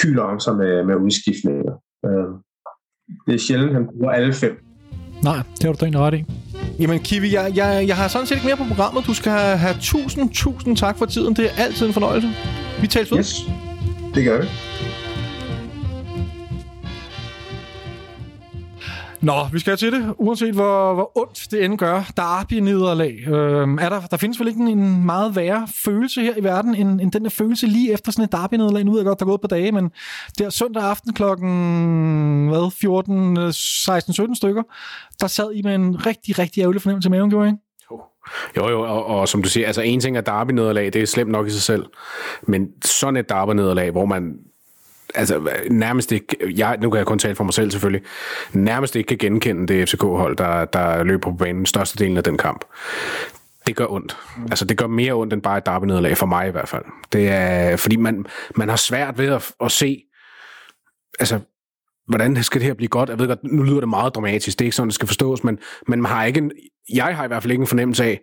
kyler 0.01 0.23
om 0.23 0.39
sig 0.39 0.55
med, 0.55 0.73
med 0.83 0.95
udskiftninger. 0.95 1.75
Øh, 2.05 2.31
det 3.27 3.35
er 3.35 3.39
sjældent, 3.39 3.73
han 3.73 3.87
bruger 3.97 4.11
alle 4.11 4.33
fem. 4.33 4.51
Nej, 5.23 5.35
det 5.35 5.63
har 5.63 5.71
du 5.71 5.77
da 5.79 5.85
egentlig 5.85 6.01
ret 6.01 6.13
i. 6.13 6.23
Jamen 6.79 6.99
Kiwi, 6.99 7.33
jeg, 7.33 7.51
jeg, 7.55 7.85
jeg 7.87 7.95
har 7.95 8.07
sådan 8.07 8.27
set 8.27 8.35
ikke 8.35 8.47
mere 8.47 8.57
på 8.57 8.63
programmet. 8.67 9.05
Du 9.05 9.13
skal 9.13 9.31
have 9.31 9.75
tusind, 9.81 10.29
tusind 10.33 10.77
tak 10.77 10.97
for 10.97 11.05
tiden. 11.05 11.35
Det 11.35 11.45
er 11.45 11.63
altid 11.63 11.87
en 11.87 11.93
fornøjelse. 11.93 12.29
Vi 12.81 12.87
tales 12.87 13.11
ved. 13.11 13.17
Yes, 13.19 13.35
det 14.15 14.23
gør 14.25 14.41
vi. 14.41 14.47
Nå, 19.25 19.47
vi 19.51 19.59
skal 19.59 19.77
til 19.77 19.91
det, 19.91 20.13
uanset 20.17 20.53
hvor, 20.53 20.93
hvor 20.93 21.17
ondt 21.17 21.47
det 21.51 21.65
end 21.65 21.77
gør. 21.77 22.11
Derby-nederlag. 22.17 23.27
Øhm, 23.27 23.77
er 23.77 23.89
der, 23.89 24.01
der 24.01 24.17
findes 24.17 24.39
vel 24.39 24.47
ikke 24.47 24.59
en 24.59 25.05
meget 25.05 25.35
værre 25.35 25.67
følelse 25.85 26.21
her 26.21 26.37
i 26.37 26.43
verden, 26.43 26.75
end, 26.75 27.01
end 27.01 27.11
den 27.11 27.23
der 27.23 27.29
følelse 27.29 27.67
lige 27.67 27.93
efter 27.93 28.11
sådan 28.11 28.25
et 28.25 28.31
derby-nederlag. 28.31 28.83
Nu 28.83 28.91
ved 28.91 28.99
jeg 28.99 29.05
godt, 29.05 29.19
der 29.19 29.25
er 29.25 29.29
gået 29.29 29.41
på 29.41 29.47
dage, 29.47 29.71
men 29.71 29.91
der 30.39 30.49
søndag 30.49 30.83
aften 30.83 31.13
klokken 31.13 32.47
hvad, 32.47 32.71
14, 32.71 33.53
16, 33.53 34.13
17 34.13 34.35
stykker, 34.35 34.63
der 35.19 35.27
sad 35.27 35.51
I 35.53 35.61
med 35.61 35.75
en 35.75 36.05
rigtig, 36.05 36.39
rigtig 36.39 36.61
ærgerlig 36.61 36.81
fornemmelse 36.81 37.09
i 37.09 37.11
maven, 37.11 37.29
gjorde 37.29 37.47
I 37.47 37.51
ikke? 37.51 37.61
Jo, 38.57 38.69
jo, 38.69 38.81
og, 38.81 39.05
og 39.05 39.27
som 39.27 39.43
du 39.43 39.49
siger, 39.49 39.67
altså 39.67 39.81
en 39.81 39.99
ting 39.99 40.17
er 40.17 40.21
derby-nederlag, 40.21 40.85
det 40.85 41.01
er 41.01 41.05
slemt 41.05 41.31
nok 41.31 41.47
i 41.47 41.49
sig 41.49 41.61
selv, 41.61 41.85
men 42.47 42.67
sådan 42.85 43.17
et 43.17 43.29
derby-nederlag, 43.29 43.91
hvor 43.91 44.05
man 44.05 44.33
altså 45.15 45.49
nærmest 45.71 46.11
ikke, 46.11 46.37
jeg, 46.57 46.77
nu 46.81 46.89
kan 46.89 46.97
jeg 46.97 47.05
kun 47.05 47.19
tale 47.19 47.35
for 47.35 47.43
mig 47.43 47.53
selv 47.53 47.71
selvfølgelig, 47.71 48.01
nærmest 48.53 48.95
ikke 48.95 49.07
kan 49.07 49.17
genkende 49.17 49.67
det 49.67 49.89
FCK-hold, 49.89 50.37
der, 50.37 50.65
der 50.65 51.03
løber 51.03 51.31
på 51.31 51.37
banen 51.37 51.65
største 51.65 51.97
delen 51.97 52.17
af 52.17 52.23
den 52.23 52.37
kamp. 52.37 52.65
Det 53.67 53.75
gør 53.75 53.85
ondt. 53.89 54.17
Altså, 54.49 54.65
det 54.65 54.77
gør 54.77 54.87
mere 54.87 55.13
ondt 55.13 55.33
end 55.33 55.41
bare 55.41 55.57
et 55.57 55.65
derby-nederlag, 55.65 56.17
for 56.17 56.25
mig 56.25 56.47
i 56.47 56.51
hvert 56.51 56.69
fald. 56.69 56.83
Det 57.11 57.29
er, 57.29 57.77
fordi 57.77 57.95
man, 57.95 58.25
man 58.55 58.69
har 58.69 58.75
svært 58.75 59.17
ved 59.17 59.27
at, 59.27 59.51
at 59.59 59.71
se, 59.71 60.01
altså, 61.19 61.39
hvordan 62.07 62.43
skal 62.43 62.61
det 62.61 62.67
her 62.67 62.73
blive 62.73 62.89
godt? 62.89 63.09
Jeg 63.09 63.19
ved 63.19 63.27
godt, 63.27 63.43
nu 63.43 63.63
lyder 63.63 63.79
det 63.79 63.89
meget 63.89 64.15
dramatisk, 64.15 64.59
det 64.59 64.65
er 64.65 64.67
ikke 64.67 64.75
sådan, 64.75 64.87
det 64.87 64.95
skal 64.95 65.07
forstås, 65.07 65.43
men, 65.43 65.59
men 65.87 66.01
man 66.01 66.11
har 66.11 66.25
ikke 66.25 66.37
en, 66.37 66.51
jeg 66.93 67.15
har 67.15 67.23
i 67.23 67.27
hvert 67.27 67.43
fald 67.43 67.51
ikke 67.51 67.61
en 67.61 67.67
fornemmelse 67.67 68.03
af, 68.03 68.21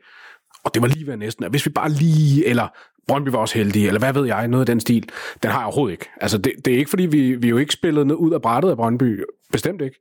og 0.64 0.74
det 0.74 0.82
var 0.82 0.88
lige 0.88 1.06
ved 1.06 1.16
næsten, 1.16 1.44
at 1.44 1.50
hvis 1.50 1.66
vi 1.66 1.70
bare 1.70 1.88
lige, 1.88 2.46
eller 2.46 2.68
Brøndby 3.08 3.28
var 3.28 3.38
også 3.38 3.58
heldige, 3.58 3.86
eller 3.86 3.98
hvad 3.98 4.12
ved 4.12 4.26
jeg, 4.26 4.48
noget 4.48 4.62
af 4.62 4.66
den 4.66 4.80
stil, 4.80 5.08
den 5.42 5.50
har 5.50 5.58
jeg 5.58 5.66
overhovedet 5.66 5.92
ikke. 5.92 6.08
Altså, 6.20 6.38
det, 6.38 6.52
det 6.64 6.74
er 6.74 6.78
ikke, 6.78 6.90
fordi 6.90 7.06
vi, 7.06 7.34
vi 7.34 7.48
jo 7.48 7.56
ikke 7.56 7.72
spillet 7.72 8.06
ned 8.06 8.14
ud 8.14 8.32
af 8.32 8.42
brættet 8.42 8.70
af 8.70 8.76
Brøndby, 8.76 9.24
bestemt 9.52 9.82
ikke. 9.82 10.00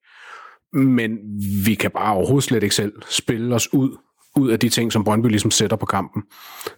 Men 0.74 1.18
vi 1.66 1.76
kan 1.76 1.92
bare 1.92 2.16
overhovedet 2.16 2.44
slet 2.44 2.64
ikke 2.64 2.76
selv 2.76 2.94
spille 3.10 3.56
os 3.56 3.74
ud 3.74 3.98
ud 4.36 4.50
af 4.50 4.60
de 4.60 4.70
ting, 4.70 4.92
som 4.92 5.04
Brøndby 5.04 5.28
ligesom 5.28 5.52
sætter 5.52 5.78
på 5.78 5.86
kampen, 5.86 6.24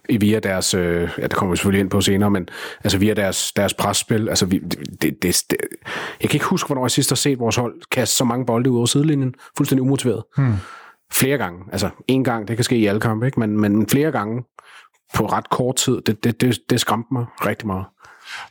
i 0.08 0.16
via 0.16 0.38
deres, 0.38 0.74
øh, 0.74 1.10
ja, 1.18 1.22
det 1.22 1.34
kommer 1.34 1.52
vi 1.52 1.56
selvfølgelig 1.56 1.80
ind 1.80 1.90
på 1.90 2.00
senere, 2.00 2.30
men 2.30 2.48
altså 2.84 2.98
via 2.98 3.14
deres, 3.14 3.52
deres 3.52 3.74
presspil, 3.74 4.28
altså 4.28 4.46
vi, 4.46 4.58
det, 4.58 5.02
det, 5.02 5.22
det, 5.22 5.56
jeg 6.20 6.30
kan 6.30 6.36
ikke 6.36 6.46
huske, 6.46 6.66
hvornår 6.66 6.84
jeg 6.84 6.90
sidst 6.90 7.10
har 7.10 7.16
set 7.16 7.38
vores 7.38 7.56
hold 7.56 7.74
kaste 7.90 8.16
så 8.16 8.24
mange 8.24 8.46
bolde 8.46 8.70
ud 8.70 8.76
over 8.76 8.86
sidelinjen, 8.86 9.34
fuldstændig 9.56 9.82
umotiveret. 9.82 10.22
Hmm. 10.36 10.54
Flere 11.12 11.38
gange, 11.38 11.60
altså 11.72 11.90
en 12.08 12.24
gang, 12.24 12.48
det 12.48 12.56
kan 12.56 12.64
ske 12.64 12.76
i 12.76 12.86
alle 12.86 13.00
kampe, 13.00 13.26
ikke? 13.26 13.40
Men, 13.40 13.60
men 13.60 13.88
flere 13.88 14.12
gange 14.12 14.42
på 15.14 15.26
ret 15.26 15.50
kort 15.50 15.76
tid, 15.76 16.00
det, 16.00 16.24
det, 16.24 16.40
det, 16.40 16.70
det 16.70 16.80
skræmte 16.80 17.08
mig 17.14 17.26
rigtig 17.46 17.66
meget. 17.66 17.84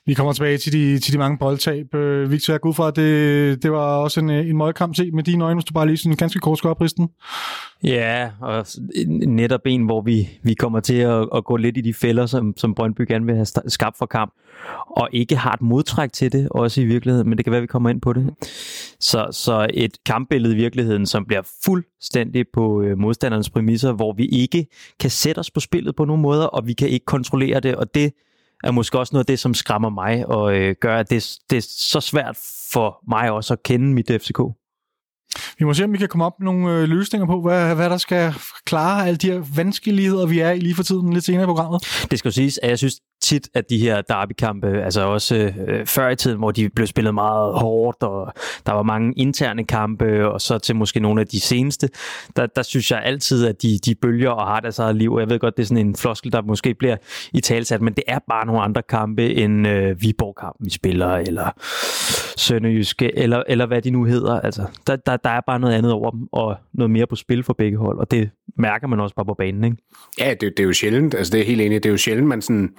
Vi 0.05 0.13
kommer 0.13 0.33
tilbage 0.33 0.57
til 0.57 0.73
de, 0.73 0.99
til 0.99 1.13
de 1.13 1.17
mange 1.17 1.37
boldtab. 1.37 1.95
Øh, 1.95 2.31
Victor, 2.31 2.53
jeg 2.53 2.61
går 2.61 2.69
ud 2.69 2.73
fra, 2.73 2.87
at 2.87 2.95
det, 2.95 3.63
det 3.63 3.71
var 3.71 3.97
også 3.97 4.19
en, 4.19 4.29
en 4.29 4.57
møgkamp 4.57 4.95
se 4.95 5.11
med 5.11 5.23
dine 5.23 5.43
øjne, 5.43 5.55
hvis 5.55 5.65
du 5.65 5.73
bare 5.73 5.87
lige 5.87 5.97
sådan 5.97 6.15
ganske 6.15 6.39
kort 6.39 6.57
skal 6.57 6.69
opristen. 6.69 7.09
Ja, 7.83 8.29
og 8.41 8.65
netop 9.27 9.61
en, 9.65 9.85
hvor 9.85 10.01
vi, 10.01 10.29
vi 10.43 10.53
kommer 10.53 10.79
til 10.79 10.95
at, 10.95 11.29
at 11.35 11.45
gå 11.45 11.57
lidt 11.57 11.77
i 11.77 11.81
de 11.81 11.93
fælder, 11.93 12.25
som, 12.25 12.53
som 12.57 12.75
Brøndby 12.75 13.01
gerne 13.07 13.25
vil 13.25 13.35
have 13.35 13.45
skabt 13.67 13.97
for 13.97 14.05
kamp, 14.05 14.33
og 14.97 15.09
ikke 15.11 15.35
har 15.35 15.51
et 15.51 15.61
modtræk 15.61 16.13
til 16.13 16.31
det, 16.31 16.47
også 16.51 16.81
i 16.81 16.85
virkeligheden, 16.85 17.29
men 17.29 17.37
det 17.37 17.45
kan 17.45 17.51
være, 17.51 17.59
at 17.59 17.61
vi 17.61 17.67
kommer 17.67 17.89
ind 17.89 18.01
på 18.01 18.13
det. 18.13 18.33
Så, 18.99 19.27
så 19.31 19.67
et 19.73 19.97
kampbillede 20.05 20.53
i 20.53 20.57
virkeligheden, 20.57 21.05
som 21.05 21.25
bliver 21.25 21.41
fuldstændig 21.65 22.45
på 22.53 22.81
øh, 22.81 22.97
modstandernes 22.97 23.49
præmisser, 23.49 23.91
hvor 23.91 24.13
vi 24.13 24.25
ikke 24.25 24.65
kan 24.99 25.09
sætte 25.09 25.39
os 25.39 25.51
på 25.51 25.59
spillet 25.59 25.95
på 25.95 26.05
nogen 26.05 26.21
måder, 26.21 26.45
og 26.45 26.67
vi 26.67 26.73
kan 26.73 26.89
ikke 26.89 27.05
kontrollere 27.05 27.59
det, 27.59 27.75
og 27.75 27.95
det 27.95 28.13
er 28.63 28.71
måske 28.71 28.99
også 28.99 29.13
noget 29.13 29.23
af 29.23 29.25
det, 29.25 29.39
som 29.39 29.53
skræmmer 29.53 29.89
mig, 29.89 30.27
og 30.27 30.55
øh, 30.55 30.75
gør, 30.81 30.97
at 30.97 31.09
det, 31.09 31.37
det 31.49 31.57
er 31.57 31.67
så 31.69 31.99
svært 31.99 32.37
for 32.71 32.99
mig 33.09 33.31
også 33.31 33.53
at 33.53 33.63
kende 33.63 33.93
mit 33.93 34.11
FCK. 34.21 34.39
Vi 35.59 35.65
må 35.65 35.73
se, 35.73 35.83
om 35.83 35.93
vi 35.93 35.97
kan 35.97 36.07
komme 36.07 36.25
op 36.25 36.39
med 36.39 36.45
nogle 36.45 36.73
øh, 36.73 36.83
løsninger 36.83 37.25
på, 37.25 37.41
hvad, 37.41 37.75
hvad 37.75 37.89
der 37.89 37.97
skal 37.97 38.33
klare 38.65 39.07
alle 39.07 39.17
de 39.17 39.31
her 39.31 39.43
vanskeligheder, 39.55 40.25
vi 40.25 40.39
er 40.39 40.51
i 40.51 40.59
lige 40.59 40.75
for 40.75 40.83
tiden 40.83 41.13
lidt 41.13 41.25
senere 41.25 41.43
i 41.43 41.45
programmet. 41.45 42.07
Det 42.11 42.19
skal 42.19 42.29
jo 42.29 42.33
siges, 42.33 42.59
at 42.63 42.69
jeg 42.69 42.77
synes, 42.77 42.95
tit, 43.23 43.49
at 43.53 43.69
de 43.69 43.77
her 43.77 44.01
derbykampe, 44.01 44.67
altså 44.67 45.01
også 45.01 45.53
øh, 45.67 45.85
før 45.85 46.09
i 46.09 46.15
tiden, 46.15 46.37
hvor 46.37 46.51
de 46.51 46.69
blev 46.69 46.87
spillet 46.87 47.13
meget 47.13 47.53
hårdt, 47.53 48.03
og 48.03 48.33
der 48.65 48.73
var 48.73 48.83
mange 48.83 49.13
interne 49.17 49.63
kampe, 49.63 50.29
og 50.29 50.41
så 50.41 50.57
til 50.57 50.75
måske 50.75 50.99
nogle 50.99 51.21
af 51.21 51.27
de 51.27 51.39
seneste, 51.39 51.89
der, 52.35 52.45
der 52.45 52.61
synes 52.61 52.91
jeg 52.91 53.01
altid, 53.03 53.47
at 53.47 53.61
de, 53.61 53.79
de 53.85 53.95
bølger 53.95 54.29
og 54.29 54.47
har 54.47 54.59
deres 54.59 54.79
eget 54.79 54.95
liv. 54.95 55.17
Jeg 55.19 55.29
ved 55.29 55.39
godt, 55.39 55.57
det 55.57 55.63
er 55.63 55.67
sådan 55.67 55.87
en 55.87 55.95
floskel, 55.95 56.31
der 56.31 56.41
måske 56.41 56.73
bliver 56.73 56.95
i 57.33 57.41
talsat, 57.41 57.81
men 57.81 57.93
det 57.93 58.03
er 58.07 58.19
bare 58.29 58.45
nogle 58.45 58.61
andre 58.61 58.81
kampe 58.81 59.33
end 59.33 59.67
øh, 59.67 60.01
Viborg-kampen, 60.01 60.65
vi 60.65 60.69
spiller, 60.69 61.09
eller 61.09 61.49
Sønderjyske, 62.37 63.17
eller, 63.17 63.43
eller 63.47 63.65
hvad 63.65 63.81
de 63.81 63.91
nu 63.91 64.05
hedder. 64.05 64.39
Altså, 64.39 64.65
der, 64.87 64.95
der, 64.95 65.17
der 65.17 65.29
er 65.29 65.41
bare 65.47 65.59
noget 65.59 65.73
andet 65.73 65.91
over 65.91 66.11
dem, 66.11 66.27
og 66.31 66.57
noget 66.73 66.91
mere 66.91 67.07
på 67.07 67.15
spil 67.15 67.43
for 67.43 67.53
begge 67.53 67.77
hold, 67.77 67.99
og 67.99 68.11
det 68.11 68.29
mærker 68.55 68.87
man 68.87 68.99
også 68.99 69.15
bare 69.15 69.25
på 69.25 69.33
banen, 69.33 69.63
ikke? 69.63 69.77
Ja, 70.19 70.29
det, 70.29 70.41
det 70.41 70.59
er 70.59 70.63
jo 70.63 70.73
sjældent, 70.73 71.15
altså 71.15 71.31
det 71.31 71.41
er 71.41 71.45
helt 71.45 71.61
enig, 71.61 71.83
det 71.83 71.89
er 71.89 71.93
jo 71.93 71.97
sjældent, 71.97 72.27
man 72.27 72.41
sådan 72.41 72.73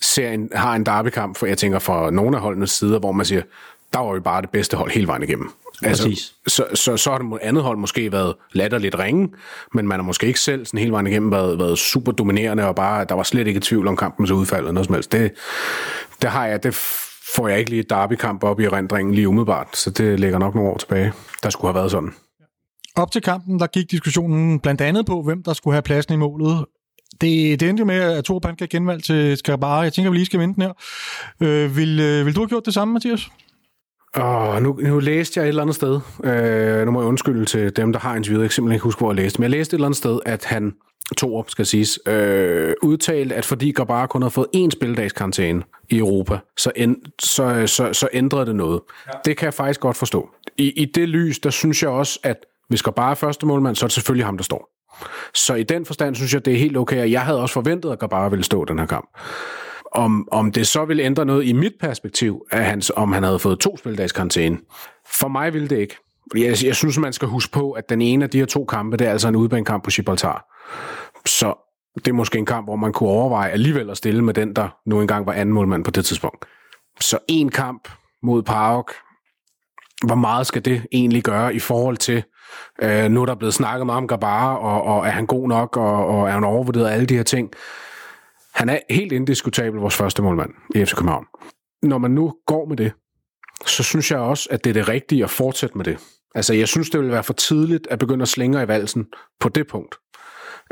ser 0.00 0.30
en, 0.30 0.50
har 0.52 0.74
en 0.74 0.86
derbykamp, 0.86 1.36
for 1.36 1.46
jeg 1.46 1.58
tænker 1.58 1.78
fra 1.78 2.10
nogle 2.10 2.36
af 2.36 2.42
holdenes 2.42 2.70
sider, 2.70 2.98
hvor 2.98 3.12
man 3.12 3.26
siger, 3.26 3.42
der 3.92 3.98
var 3.98 4.14
jo 4.14 4.20
bare 4.20 4.42
det 4.42 4.50
bedste 4.50 4.76
hold 4.76 4.90
hele 4.90 5.06
vejen 5.06 5.22
igennem. 5.22 5.50
Altså, 5.82 6.32
så, 6.46 6.64
så, 6.74 6.96
så 6.96 7.10
har 7.10 7.18
det 7.18 7.38
andet 7.42 7.62
hold 7.62 7.78
måske 7.78 8.12
været 8.12 8.34
latterligt 8.52 8.98
ringe, 8.98 9.28
men 9.74 9.88
man 9.88 9.98
har 9.98 10.04
måske 10.04 10.26
ikke 10.26 10.40
selv 10.40 10.66
sådan 10.66 10.78
hele 10.78 10.92
vejen 10.92 11.06
igennem 11.06 11.30
været, 11.30 11.58
været 11.58 11.78
super 11.78 12.12
dominerende, 12.12 12.66
og 12.66 12.74
bare, 12.74 13.04
der 13.04 13.14
var 13.14 13.22
slet 13.22 13.46
ikke 13.46 13.60
tvivl 13.60 13.88
om 13.88 13.96
kampens 13.96 14.30
udfald 14.30 14.60
eller 14.60 14.72
noget 14.72 14.86
som 14.86 14.94
helst. 14.94 15.12
Det, 15.12 15.32
det 16.22 16.30
har 16.30 16.46
jeg, 16.46 16.62
det 16.62 16.74
får 17.36 17.48
jeg 17.48 17.58
ikke 17.58 17.70
lige 17.70 17.80
et 17.80 17.90
derbykamp 17.90 18.44
op 18.44 18.60
i 18.60 18.68
rendringen 18.68 19.14
lige 19.14 19.28
umiddelbart, 19.28 19.76
så 19.76 19.90
det 19.90 20.20
ligger 20.20 20.38
nok 20.38 20.54
nogle 20.54 20.70
år 20.70 20.78
tilbage. 20.78 21.12
Der 21.42 21.50
skulle 21.50 21.72
have 21.72 21.78
været 21.80 21.90
sådan. 21.90 22.14
Op 22.96 23.10
til 23.10 23.22
kampen, 23.22 23.58
der 23.60 23.66
gik 23.66 23.90
diskussionen 23.90 24.60
blandt 24.60 24.80
andet 24.80 25.06
på, 25.06 25.22
hvem 25.22 25.42
der 25.42 25.52
skulle 25.52 25.74
have 25.74 25.82
pladsen 25.82 26.14
i 26.14 26.16
målet. 26.16 26.64
Det, 27.20 27.60
det 27.60 27.68
endte 27.68 27.80
jo 27.80 27.84
med, 27.84 28.00
at 28.00 28.42
Pan 28.42 28.56
kan 28.56 28.68
genvalg 28.70 29.04
til 29.04 29.36
Skarabara. 29.36 29.80
Jeg 29.80 29.92
tænker, 29.92 30.10
vi 30.10 30.16
lige 30.16 30.26
skal 30.26 30.40
vente 30.40 30.54
den 30.54 30.62
her. 30.62 30.72
Øh, 31.40 31.76
vil, 31.76 32.00
øh, 32.00 32.26
vil 32.26 32.34
du 32.34 32.40
have 32.40 32.48
gjort 32.48 32.66
det 32.66 32.74
samme, 32.74 32.94
Mathias? 32.94 33.30
Oh, 34.16 34.62
nu, 34.62 34.78
nu 34.82 34.98
læste 34.98 35.40
jeg 35.40 35.44
et 35.44 35.48
eller 35.48 35.62
andet 35.62 35.76
sted, 35.76 36.00
øh, 36.24 36.84
nu 36.84 36.90
må 36.90 37.00
jeg 37.00 37.08
undskylde 37.08 37.44
til 37.44 37.76
dem, 37.76 37.92
der 37.92 38.00
har 38.00 38.16
interviewet, 38.16 38.42
jeg 38.42 38.50
kan 38.50 38.54
simpelthen 38.54 38.74
ikke 38.76 38.84
huske, 38.84 38.98
hvor 38.98 39.10
jeg 39.10 39.16
læste, 39.16 39.38
men 39.38 39.42
jeg 39.42 39.50
læste 39.50 39.74
et 39.74 39.78
eller 39.78 39.86
andet 39.86 39.96
sted, 39.96 40.18
at 40.26 40.44
han, 40.44 40.72
Thor 41.16 41.44
skal 41.48 41.66
siges, 41.66 41.98
øh, 42.06 42.74
udtalte, 42.82 43.34
at 43.34 43.44
fordi 43.44 43.72
Gabara 43.72 44.06
kun 44.06 44.22
havde 44.22 44.30
fået 44.30 44.46
én 44.56 44.70
spildagskarantæne 44.70 45.62
i 45.90 45.98
Europa, 45.98 46.38
så, 46.56 46.72
end, 46.76 46.96
så, 47.18 47.66
så, 47.66 47.92
så 47.92 48.08
ændrede 48.12 48.46
det 48.46 48.56
noget. 48.56 48.80
Ja. 49.06 49.12
Det 49.24 49.36
kan 49.36 49.44
jeg 49.44 49.54
faktisk 49.54 49.80
godt 49.80 49.96
forstå. 49.96 50.28
I, 50.56 50.70
I 50.70 50.84
det 50.84 51.08
lys, 51.08 51.38
der 51.38 51.50
synes 51.50 51.82
jeg 51.82 51.90
også, 51.90 52.18
at 52.22 52.36
hvis 52.68 52.82
Gabara 52.82 53.10
er 53.10 53.14
første 53.14 53.46
målmand, 53.46 53.76
så 53.76 53.86
er 53.86 53.88
det 53.88 53.94
selvfølgelig 53.94 54.26
ham, 54.26 54.36
der 54.36 54.44
står. 54.44 54.68
Så 55.34 55.54
i 55.54 55.62
den 55.62 55.86
forstand 55.86 56.14
synes 56.14 56.34
jeg, 56.34 56.44
det 56.44 56.54
er 56.54 56.58
helt 56.58 56.76
okay, 56.76 57.00
og 57.00 57.10
jeg 57.10 57.22
havde 57.22 57.40
også 57.40 57.52
forventet, 57.52 57.92
at 57.92 57.98
Gabara 57.98 58.28
ville 58.28 58.44
stå 58.44 58.64
den 58.64 58.78
her 58.78 58.86
kamp. 58.86 59.08
Om, 59.92 60.28
om 60.32 60.52
det 60.52 60.66
så 60.66 60.84
ville 60.84 61.02
ændre 61.02 61.24
noget 61.24 61.44
i 61.44 61.52
mit 61.52 61.72
perspektiv, 61.80 62.46
at 62.50 62.64
hans, 62.64 62.92
om 62.96 63.12
han 63.12 63.22
havde 63.22 63.38
fået 63.38 63.58
to 63.58 63.76
spildags 63.76 64.12
karantæne. 64.12 64.58
For 65.20 65.28
mig 65.28 65.52
ville 65.52 65.68
det 65.68 65.78
ikke. 65.78 65.96
Jeg, 66.34 66.64
jeg 66.64 66.76
synes, 66.76 66.98
man 66.98 67.12
skal 67.12 67.28
huske 67.28 67.52
på, 67.52 67.72
at 67.72 67.88
den 67.88 68.02
ene 68.02 68.24
af 68.24 68.30
de 68.30 68.38
her 68.38 68.46
to 68.46 68.64
kampe, 68.64 68.96
det 68.96 69.06
er 69.06 69.10
altså 69.10 69.28
en 69.28 69.36
udbanekamp 69.36 69.84
på 69.84 69.90
Gibraltar. 69.90 70.44
Så 71.26 71.54
det 71.94 72.08
er 72.08 72.12
måske 72.12 72.38
en 72.38 72.46
kamp, 72.46 72.66
hvor 72.66 72.76
man 72.76 72.92
kunne 72.92 73.08
overveje 73.08 73.50
alligevel 73.50 73.90
at 73.90 73.96
stille 73.96 74.24
med 74.24 74.34
den, 74.34 74.56
der 74.56 74.68
nu 74.86 75.00
engang 75.00 75.26
var 75.26 75.32
anden 75.32 75.54
målmand 75.54 75.84
på 75.84 75.90
det 75.90 76.04
tidspunkt. 76.04 76.44
Så 77.00 77.18
en 77.28 77.48
kamp 77.48 77.88
mod 78.22 78.42
Park, 78.42 78.84
hvor 80.06 80.14
meget 80.14 80.46
skal 80.46 80.64
det 80.64 80.86
egentlig 80.92 81.22
gøre 81.22 81.54
i 81.54 81.58
forhold 81.58 81.96
til, 81.96 82.24
øh, 82.82 83.10
nu 83.10 83.22
er 83.22 83.26
der 83.26 83.34
blevet 83.34 83.54
snakket 83.54 83.86
meget 83.86 83.96
om 83.96 84.08
Gabara, 84.08 84.58
og, 84.58 84.82
og 84.82 85.06
er 85.06 85.10
han 85.10 85.26
god 85.26 85.48
nok, 85.48 85.76
og, 85.76 86.06
og 86.06 86.28
er 86.28 86.32
han 86.32 86.44
overvurderet 86.44 86.90
alle 86.90 87.06
de 87.06 87.16
her 87.16 87.22
ting. 87.22 87.50
Han 88.54 88.68
er 88.68 88.78
helt 88.90 89.12
indiskutabel 89.12 89.80
vores 89.80 89.96
første 89.96 90.22
målmand 90.22 90.50
i 90.74 90.84
FC 90.84 90.94
København. 90.94 91.26
Når 91.82 91.98
man 91.98 92.10
nu 92.10 92.34
går 92.46 92.66
med 92.68 92.76
det, 92.76 92.92
så 93.66 93.82
synes 93.82 94.10
jeg 94.10 94.18
også, 94.18 94.48
at 94.50 94.64
det 94.64 94.70
er 94.70 94.74
det 94.74 94.88
rigtige 94.88 95.24
at 95.24 95.30
fortsætte 95.30 95.76
med 95.76 95.84
det. 95.84 95.98
Altså, 96.34 96.54
jeg 96.54 96.68
synes, 96.68 96.90
det 96.90 97.00
vil 97.00 97.10
være 97.10 97.22
for 97.22 97.32
tidligt 97.32 97.86
at 97.90 97.98
begynde 97.98 98.22
at 98.22 98.28
slænge 98.28 98.62
i 98.62 98.68
valsen 98.68 99.06
på 99.40 99.48
det 99.48 99.66
punkt. 99.66 99.94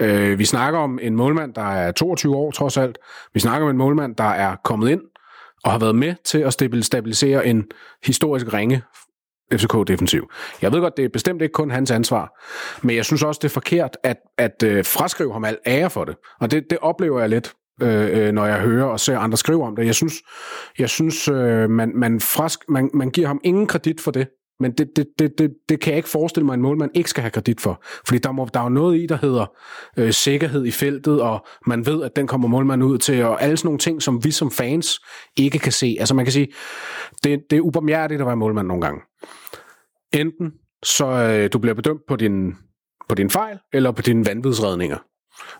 Øh, 0.00 0.38
vi 0.38 0.44
snakker 0.44 0.80
om 0.80 0.98
en 1.02 1.16
målmand, 1.16 1.54
der 1.54 1.72
er 1.72 1.92
22 1.92 2.36
år 2.36 2.50
trods 2.50 2.76
alt. 2.76 2.98
Vi 3.34 3.40
snakker 3.40 3.64
om 3.66 3.70
en 3.70 3.78
målmand, 3.78 4.16
der 4.16 4.24
er 4.24 4.56
kommet 4.64 4.90
ind 4.90 5.00
og 5.64 5.70
har 5.70 5.78
været 5.78 5.94
med 5.94 6.14
til 6.24 6.38
at 6.38 6.52
stabilisere 6.82 7.46
en 7.46 7.64
historisk 8.04 8.52
ringe 8.52 8.82
FCK-defensiv. 9.52 10.30
Jeg 10.62 10.72
ved 10.72 10.80
godt, 10.80 10.96
det 10.96 11.04
er 11.04 11.08
bestemt 11.08 11.42
ikke 11.42 11.52
kun 11.52 11.70
hans 11.70 11.90
ansvar, 11.90 12.42
men 12.82 12.96
jeg 12.96 13.04
synes 13.04 13.22
også, 13.22 13.38
det 13.42 13.48
er 13.48 13.52
forkert 13.52 13.96
at, 14.02 14.16
at 14.38 14.62
øh, 14.64 14.84
fraskrive 14.84 15.32
ham 15.32 15.44
al 15.44 15.58
ære 15.66 15.90
for 15.90 16.04
det. 16.04 16.16
Og 16.40 16.50
det, 16.50 16.64
det 16.70 16.78
oplever 16.78 17.20
jeg 17.20 17.28
lidt 17.28 17.52
øh, 17.82 18.26
øh, 18.26 18.32
når 18.32 18.46
jeg 18.46 18.60
hører 18.60 18.84
og 18.84 19.00
ser 19.00 19.18
andre 19.18 19.38
skrive 19.38 19.64
om 19.64 19.76
det. 19.76 19.86
Jeg 19.86 19.94
synes, 19.94 20.14
jeg 20.78 20.88
synes 20.88 21.28
øh, 21.28 21.70
man, 21.70 21.92
man, 21.94 22.20
frask, 22.20 22.58
man, 22.68 22.90
man 22.94 23.10
giver 23.10 23.26
ham 23.26 23.40
ingen 23.44 23.66
kredit 23.66 24.00
for 24.00 24.10
det. 24.10 24.28
Men 24.60 24.72
det, 24.72 24.88
det, 24.96 25.06
det, 25.18 25.32
det, 25.38 25.50
det 25.68 25.80
kan 25.80 25.90
jeg 25.90 25.96
ikke 25.96 26.08
forestille 26.08 26.46
mig, 26.46 26.54
en 26.54 26.62
mål, 26.62 26.78
man 26.78 26.90
ikke 26.94 27.10
skal 27.10 27.20
have 27.20 27.30
kredit 27.30 27.60
for. 27.60 27.82
Fordi 28.06 28.18
der, 28.18 28.32
må, 28.32 28.48
der 28.54 28.60
er 28.60 28.64
jo 28.64 28.70
noget 28.70 28.98
i, 28.98 29.06
der 29.06 29.16
hedder 29.16 29.46
øh, 29.96 30.12
sikkerhed 30.12 30.66
i 30.66 30.70
feltet, 30.70 31.20
og 31.22 31.46
man 31.66 31.86
ved, 31.86 32.02
at 32.02 32.16
den 32.16 32.26
kommer 32.26 32.48
målmanden 32.48 32.88
ud 32.88 32.98
til, 32.98 33.24
og 33.24 33.42
alle 33.42 33.56
sådan 33.56 33.66
nogle 33.66 33.78
ting, 33.78 34.02
som 34.02 34.24
vi 34.24 34.30
som 34.30 34.50
fans 34.50 35.00
ikke 35.36 35.58
kan 35.58 35.72
se. 35.72 35.96
Altså 35.98 36.14
man 36.14 36.24
kan 36.24 36.32
sige, 36.32 36.48
det, 37.24 37.40
det 37.50 37.56
er 37.56 37.60
ubarmhjertigt 37.60 38.20
at 38.20 38.26
være 38.26 38.36
målmand 38.36 38.68
nogle 38.68 38.82
gange. 38.82 39.00
Enten 40.14 40.52
så 40.82 41.06
øh, 41.06 41.52
du 41.52 41.58
bliver 41.58 41.74
bedømt 41.74 42.00
på 42.08 42.16
din, 42.16 42.54
på 43.08 43.14
din 43.14 43.30
fejl, 43.30 43.58
eller 43.72 43.92
på 43.92 44.02
dine 44.02 44.26
vanvidsredninger. 44.26 44.98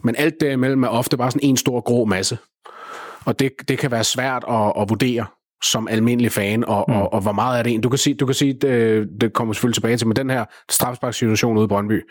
Men 0.04 0.16
alt 0.16 0.34
derimellem 0.40 0.82
er 0.82 0.88
ofte 0.88 1.16
bare 1.16 1.30
sådan 1.30 1.48
en 1.48 1.56
stor 1.56 1.80
grå 1.80 2.04
masse. 2.04 2.38
Og 3.24 3.38
det, 3.38 3.52
det 3.68 3.78
kan 3.78 3.90
være 3.90 4.04
svært 4.04 4.44
at, 4.48 4.72
at 4.76 4.88
vurdere 4.88 5.26
som 5.64 5.88
almindelig 5.88 6.32
fan, 6.32 6.64
og, 6.64 6.84
mm. 6.88 6.94
og, 6.94 7.12
og 7.12 7.20
hvor 7.20 7.32
meget 7.32 7.58
er 7.58 7.62
det 7.62 7.74
en. 7.74 7.80
Du 7.80 7.88
kan 7.88 7.98
sige, 7.98 8.14
du 8.14 8.26
kan 8.26 8.34
sige 8.34 8.52
det, 8.52 9.08
det 9.20 9.32
kommer 9.32 9.54
selvfølgelig 9.54 9.74
tilbage 9.74 9.96
til, 9.96 10.06
med 10.06 10.16
den 10.16 10.30
her 10.30 10.44
strafsparkssituation 10.70 11.56
ude 11.56 11.64
i 11.64 11.68
Brøndby. 11.68 12.02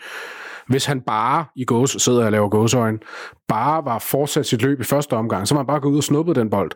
Hvis 0.68 0.84
han 0.84 1.00
bare 1.00 1.44
i 1.56 1.64
gås, 1.64 1.96
sidder 1.98 2.24
og 2.24 2.32
laver 2.32 2.48
gåsøjen, 2.48 2.98
bare 3.48 3.84
var 3.84 3.98
fortsat 3.98 4.46
sit 4.46 4.62
løb 4.62 4.80
i 4.80 4.84
første 4.84 5.14
omgang, 5.14 5.48
så 5.48 5.54
han 5.54 5.66
bare 5.66 5.80
gået 5.80 5.92
ud 5.92 5.96
og 5.96 6.04
snuppet 6.04 6.36
den 6.36 6.50
bold. 6.50 6.70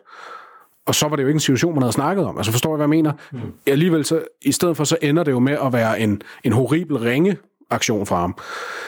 Og 0.87 0.95
så 0.95 1.07
var 1.07 1.15
det 1.15 1.23
jo 1.23 1.27
ikke 1.27 1.35
en 1.35 1.39
situation, 1.39 1.73
man 1.73 1.81
havde 1.81 1.93
snakket 1.93 2.25
om. 2.25 2.37
Altså 2.37 2.51
forstår 2.51 2.69
jeg, 2.71 2.75
hvad 2.75 2.83
jeg 2.83 2.89
mener? 2.89 3.11
Mm. 3.31 3.39
Alligevel, 3.67 4.05
så, 4.05 4.21
i 4.41 4.51
stedet 4.51 4.77
for, 4.77 4.83
så 4.83 4.97
ender 5.01 5.23
det 5.23 5.31
jo 5.31 5.39
med 5.39 5.57
at 5.65 5.73
være 5.73 5.99
en, 5.99 6.21
en 6.43 6.51
horribel 6.51 6.97
ringe 6.97 7.37
aktion 7.69 8.05
for 8.05 8.15
ham. 8.15 8.37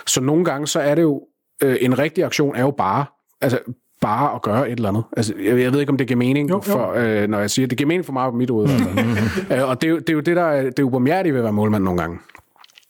Så 0.08 0.22
nogle 0.22 0.46
gange, 0.46 0.68
så 0.68 0.80
er 0.80 0.96
det 0.96 1.02
jo 1.02 1.22
øh, 1.64 1.78
en 1.82 2.00
rigtig 2.00 2.24
aktion 2.24 2.56
er 2.56 2.62
jo 2.62 2.72
bare, 2.72 3.06
altså 3.42 3.60
bare 4.02 4.36
at 4.36 4.42
gøre 4.42 4.70
et 4.70 4.76
eller 4.76 4.90
andet. 4.90 5.04
Altså, 5.18 5.34
jeg, 5.44 5.60
jeg 5.60 5.74
ved 5.74 5.80
ikke, 5.80 5.90
om 5.90 5.98
det 5.98 6.08
giver 6.08 6.18
mening, 6.18 6.50
jo, 6.50 6.56
jo. 6.56 6.62
For, 6.62 6.94
øh, 6.96 7.28
når 7.28 7.40
jeg 7.40 7.52
siger, 7.52 7.68
det 7.68 7.78
giver 7.78 7.88
mening 7.88 8.06
for 8.06 8.14
mig 8.14 8.32
på 8.32 8.38
mit 8.38 8.50
hoved. 8.50 8.68
Mm-hmm. 8.68 9.18
øh, 9.58 9.70
og 9.70 9.82
det 9.82 9.88
er, 9.88 9.92
jo, 9.92 10.00
det 10.00 10.10
er 10.10 10.14
jo 10.14 10.20
det, 10.20 10.36
der 10.36 10.44
er, 10.44 10.64
det 10.64 10.80
er 10.80 10.84
ubarmhjertigt 10.84 11.34
ved 11.34 11.40
at 11.40 11.44
være 11.44 11.54
målmand 11.54 11.84
nogle 11.84 12.00
gange. 12.00 12.20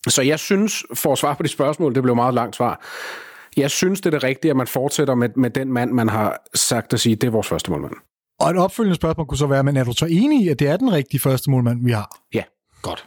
Så 0.07 0.21
jeg 0.21 0.39
synes, 0.39 0.83
for 0.93 1.11
at 1.11 1.17
svare 1.17 1.35
på 1.35 1.43
de 1.43 1.47
spørgsmål, 1.47 1.95
det 1.95 2.03
blev 2.03 2.15
meget 2.15 2.33
langt 2.33 2.55
svar, 2.55 2.85
jeg 3.57 3.71
synes, 3.71 4.01
det 4.01 4.05
er 4.05 4.19
det 4.19 4.23
rigtige, 4.23 4.51
at 4.51 4.57
man 4.57 4.67
fortsætter 4.67 5.15
med, 5.15 5.29
med 5.35 5.49
den 5.49 5.73
mand, 5.73 5.91
man 5.91 6.09
har 6.09 6.41
sagt 6.55 6.93
at 6.93 6.99
sige, 6.99 7.15
det 7.15 7.27
er 7.27 7.31
vores 7.31 7.47
første 7.47 7.71
målmand. 7.71 7.93
Og 8.39 8.49
et 8.49 8.57
opfølgende 8.57 8.95
spørgsmål 8.95 9.27
kunne 9.27 9.37
så 9.37 9.47
være, 9.47 9.63
men 9.63 9.77
er 9.77 9.83
du 9.83 9.93
så 9.93 10.05
enig 10.05 10.43
i, 10.43 10.49
at 10.49 10.59
det 10.59 10.67
er 10.67 10.77
den 10.77 10.91
rigtige 10.91 11.19
første 11.19 11.51
målmand, 11.51 11.85
vi 11.85 11.91
har? 11.91 12.17
Ja. 12.33 12.43
Godt. 12.81 13.05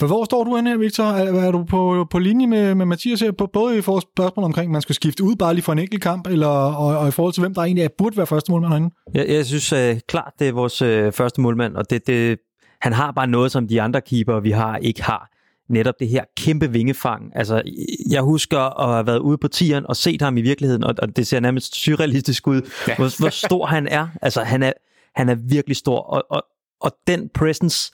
Men 0.00 0.06
hvor 0.06 0.24
står 0.24 0.44
du 0.44 0.56
henne 0.56 0.70
her, 0.70 0.76
Victor? 0.76 1.04
Er, 1.04 1.46
er 1.46 1.50
du 1.50 1.64
på, 1.64 2.06
på 2.10 2.18
linje 2.18 2.46
med, 2.46 2.74
med 2.74 2.86
Mathias 2.86 3.20
her, 3.20 3.32
på, 3.32 3.46
både 3.46 3.78
i 3.78 3.80
forhold 3.80 4.02
til 4.02 4.08
spørgsmål 4.16 4.44
omkring, 4.44 4.72
man 4.72 4.82
skal 4.82 4.94
skifte 4.94 5.24
ud 5.24 5.36
bare 5.36 5.54
lige 5.54 5.62
for 5.62 5.72
en 5.72 5.78
enkelt 5.78 6.02
kamp, 6.02 6.26
eller, 6.26 6.46
og, 6.46 6.98
og 6.98 7.08
i 7.08 7.10
forhold 7.10 7.34
til, 7.34 7.40
hvem 7.40 7.54
der 7.54 7.62
egentlig 7.62 7.84
er, 7.84 7.88
burde 7.98 8.16
være 8.16 8.26
første 8.26 8.52
målmand 8.52 8.72
herinde? 8.72 8.94
Jeg, 9.14 9.28
jeg 9.28 9.46
synes 9.46 9.72
uh, 9.72 10.00
klart, 10.08 10.32
det 10.38 10.48
er 10.48 10.52
vores 10.52 10.82
uh, 10.82 11.12
første 11.12 11.40
målmand, 11.40 11.76
og 11.76 11.90
det, 11.90 12.06
det, 12.06 12.38
han 12.80 12.92
har 12.92 13.12
bare 13.12 13.26
noget, 13.26 13.52
som 13.52 13.68
de 13.68 13.82
andre 13.82 14.00
keeper, 14.00 14.40
vi 14.40 14.50
har, 14.50 14.76
ikke 14.76 15.02
har. 15.02 15.30
Netop 15.68 15.94
det 16.00 16.08
her 16.08 16.24
kæmpe 16.36 16.70
vingefang. 16.70 17.32
Altså, 17.34 17.62
jeg 18.10 18.22
husker 18.22 18.58
at 18.58 18.94
have 18.94 19.06
været 19.06 19.18
ude 19.18 19.38
på 19.38 19.48
tieren 19.48 19.86
og 19.86 19.96
set 19.96 20.22
ham 20.22 20.36
i 20.36 20.40
virkeligheden, 20.40 20.84
og, 20.84 20.94
og 20.98 21.16
det 21.16 21.26
ser 21.26 21.40
nærmest 21.40 21.74
surrealistisk 21.74 22.46
ud, 22.46 22.62
ja. 22.88 22.96
hvor, 22.96 23.20
hvor 23.20 23.28
stor 23.30 23.66
han 23.66 23.88
er. 23.88 24.08
Altså, 24.22 24.42
han 24.42 24.62
er, 24.62 24.72
han 25.14 25.28
er 25.28 25.34
virkelig 25.34 25.76
stor, 25.76 25.98
og, 25.98 26.24
og, 26.30 26.44
og 26.80 26.92
den 27.06 27.28
presence 27.34 27.92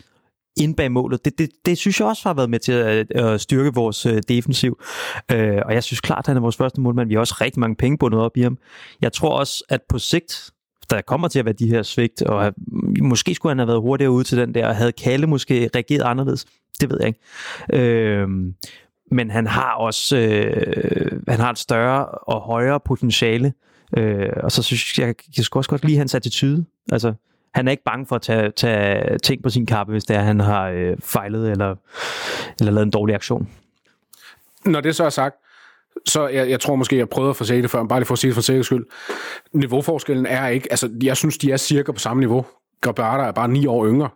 ind 0.56 0.76
bag 0.76 0.92
målet. 0.92 1.24
Det, 1.24 1.38
det, 1.38 1.50
det 1.66 1.78
synes 1.78 2.00
jeg 2.00 2.08
også 2.08 2.28
har 2.28 2.34
været 2.34 2.50
med 2.50 2.58
til 2.58 2.72
at, 2.72 3.10
at 3.10 3.40
styrke 3.40 3.74
vores 3.74 4.06
øh, 4.06 4.22
defensiv. 4.28 4.80
Øh, 5.32 5.58
og 5.66 5.74
jeg 5.74 5.84
synes 5.84 6.00
klart, 6.00 6.18
at 6.18 6.26
han 6.26 6.36
er 6.36 6.40
vores 6.40 6.56
første 6.56 6.80
målmand. 6.80 7.08
Vi 7.08 7.14
har 7.14 7.20
også 7.20 7.36
rigtig 7.40 7.60
mange 7.60 7.76
penge 7.76 7.98
bundet 7.98 8.20
op 8.20 8.36
i 8.36 8.42
ham. 8.42 8.58
Jeg 9.00 9.12
tror 9.12 9.38
også, 9.38 9.64
at 9.68 9.80
på 9.88 9.98
sigt, 9.98 10.50
der 10.90 11.00
kommer 11.00 11.28
til 11.28 11.38
at 11.38 11.44
være 11.44 11.54
de 11.54 11.68
her 11.68 11.82
svigt, 11.82 12.22
og 12.22 12.54
måske 13.02 13.34
skulle 13.34 13.50
han 13.50 13.58
have 13.58 13.68
været 13.68 13.80
hurtigere 13.80 14.10
ud 14.10 14.24
til 14.24 14.38
den 14.38 14.54
der, 14.54 14.66
og 14.68 14.76
havde 14.76 14.92
Kalle 14.92 15.26
måske 15.26 15.70
reageret 15.74 16.02
anderledes. 16.02 16.46
Det 16.80 16.90
ved 16.90 16.98
jeg 17.00 17.08
ikke. 17.08 17.20
Øh, 17.72 18.28
men 19.10 19.30
han 19.30 19.46
har 19.46 19.74
også 19.74 20.16
øh, 20.16 21.22
han 21.28 21.40
har 21.40 21.50
et 21.50 21.58
større 21.58 22.06
og 22.06 22.40
højere 22.40 22.80
potentiale. 22.80 23.52
Øh, 23.96 24.30
og 24.36 24.52
så 24.52 24.62
synes 24.62 24.98
jeg, 24.98 25.14
jeg 25.36 25.44
skulle 25.44 25.60
også 25.60 25.70
godt 25.70 25.84
lide 25.84 25.98
hans 25.98 26.14
attitude. 26.14 26.64
Altså, 26.92 27.14
han 27.54 27.68
er 27.68 27.70
ikke 27.70 27.84
bange 27.84 28.06
for 28.06 28.16
at 28.16 28.22
tage, 28.22 28.50
tage 28.50 29.18
ting 29.18 29.42
på 29.42 29.50
sin 29.50 29.66
kappe, 29.66 29.90
hvis 29.90 30.04
det 30.04 30.16
er, 30.16 30.20
han 30.20 30.40
har 30.40 30.68
øh, 30.68 30.96
fejlet 31.00 31.50
eller, 31.50 31.76
eller 32.60 32.72
lavet 32.72 32.86
en 32.86 32.90
dårlig 32.90 33.14
aktion. 33.14 33.48
Når 34.64 34.80
det 34.80 34.96
så 34.96 35.04
er 35.04 35.10
sagt, 35.10 35.36
så 36.08 36.28
jeg, 36.28 36.50
jeg 36.50 36.60
tror 36.60 36.74
måske, 36.74 36.96
jeg 36.96 37.08
prøvede 37.08 37.30
at 37.30 37.36
få 37.36 37.44
det 37.44 37.70
før, 37.70 37.84
bare 37.84 38.00
lige 38.00 38.06
for 38.06 38.14
at 38.14 38.18
sige 38.18 38.28
det 38.28 38.34
for 38.34 38.42
sikkerheds 38.42 38.66
skyld. 38.66 38.86
Niveauforskellen 39.54 40.26
er 40.26 40.48
ikke, 40.48 40.68
altså 40.70 40.90
jeg 41.02 41.16
synes, 41.16 41.38
de 41.38 41.52
er 41.52 41.56
cirka 41.56 41.92
på 41.92 41.98
samme 41.98 42.20
niveau. 42.20 42.46
Gabata 42.80 43.22
er 43.22 43.32
bare 43.32 43.48
ni 43.48 43.66
år 43.66 43.86
yngre. 43.86 44.08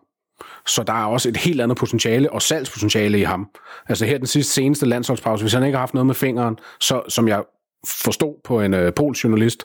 Så 0.66 0.82
der 0.82 0.92
er 0.92 1.04
også 1.04 1.28
et 1.28 1.36
helt 1.36 1.60
andet 1.60 1.78
potentiale 1.78 2.32
og 2.32 2.42
salgspotentiale 2.42 3.18
i 3.18 3.22
ham. 3.22 3.48
Altså 3.88 4.06
her 4.06 4.18
den 4.18 4.26
sidste 4.26 4.52
seneste 4.52 4.86
landsholdspause, 4.86 5.44
hvis 5.44 5.52
han 5.52 5.62
ikke 5.64 5.76
har 5.76 5.80
haft 5.82 5.94
noget 5.94 6.06
med 6.06 6.14
fingeren, 6.14 6.58
så, 6.80 7.02
som 7.08 7.28
jeg 7.28 7.42
forstod 7.86 8.34
på 8.44 8.60
en 8.60 8.74
øh, 8.74 8.92
polsk 8.92 9.24
journalist, 9.24 9.64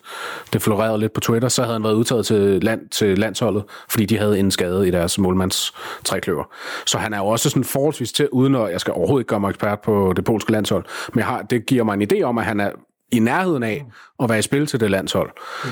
det 0.54 0.62
florerede 0.62 1.00
lidt 1.00 1.14
på 1.14 1.20
Twitter, 1.20 1.50
så 1.50 1.62
havde 1.62 1.74
han 1.74 1.84
været 1.84 1.94
udtaget 1.94 2.26
til, 2.26 2.64
land, 2.64 2.90
til 2.90 3.18
landsholdet, 3.18 3.64
fordi 3.90 4.06
de 4.06 4.18
havde 4.18 4.40
en 4.40 4.52
skade 4.52 4.88
i 4.88 4.92
deres 4.92 5.18
målmands 5.18 5.74
trækløver. 6.04 6.44
Så 6.86 6.98
han 6.98 7.14
er 7.14 7.18
jo 7.18 7.26
også 7.26 7.50
sådan 7.50 7.64
forholdsvis 7.64 8.12
til, 8.12 8.30
uden 8.32 8.56
at 8.56 8.72
jeg 8.72 8.82
skal 8.82 8.94
overhovedet 8.94 9.22
ikke 9.22 9.30
gøre 9.30 9.40
mig 9.40 9.50
ekspert 9.50 9.80
på 9.80 10.14
det 10.16 10.26
polske 10.26 10.52
landshold, 10.52 10.86
men 11.14 11.20
jeg 11.20 11.26
har, 11.26 11.42
det 11.42 11.66
giver 11.66 11.84
mig 11.84 11.94
en 11.94 12.10
idé 12.14 12.22
om, 12.22 12.38
at 12.38 12.46
han 12.46 12.60
er 12.60 12.72
i 13.12 13.20
nærheden 13.20 13.64
af 13.64 13.86
at 14.24 14.30
være 14.30 14.40
i 14.40 14.42
spil 14.42 14.68
til 14.68 14.80
det 14.80 14.92
landshold. 14.92 15.30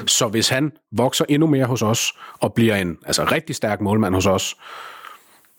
Så 0.07 0.27
hvis 0.27 0.49
han 0.49 0.71
vokser 0.91 1.25
endnu 1.29 1.47
mere 1.47 1.65
hos 1.65 1.81
os, 1.81 2.13
og 2.39 2.53
bliver 2.53 2.75
en 2.75 2.97
altså, 3.05 3.23
rigtig 3.23 3.55
stærk 3.55 3.81
målmand 3.81 4.15
hos 4.15 4.25
os, 4.25 4.55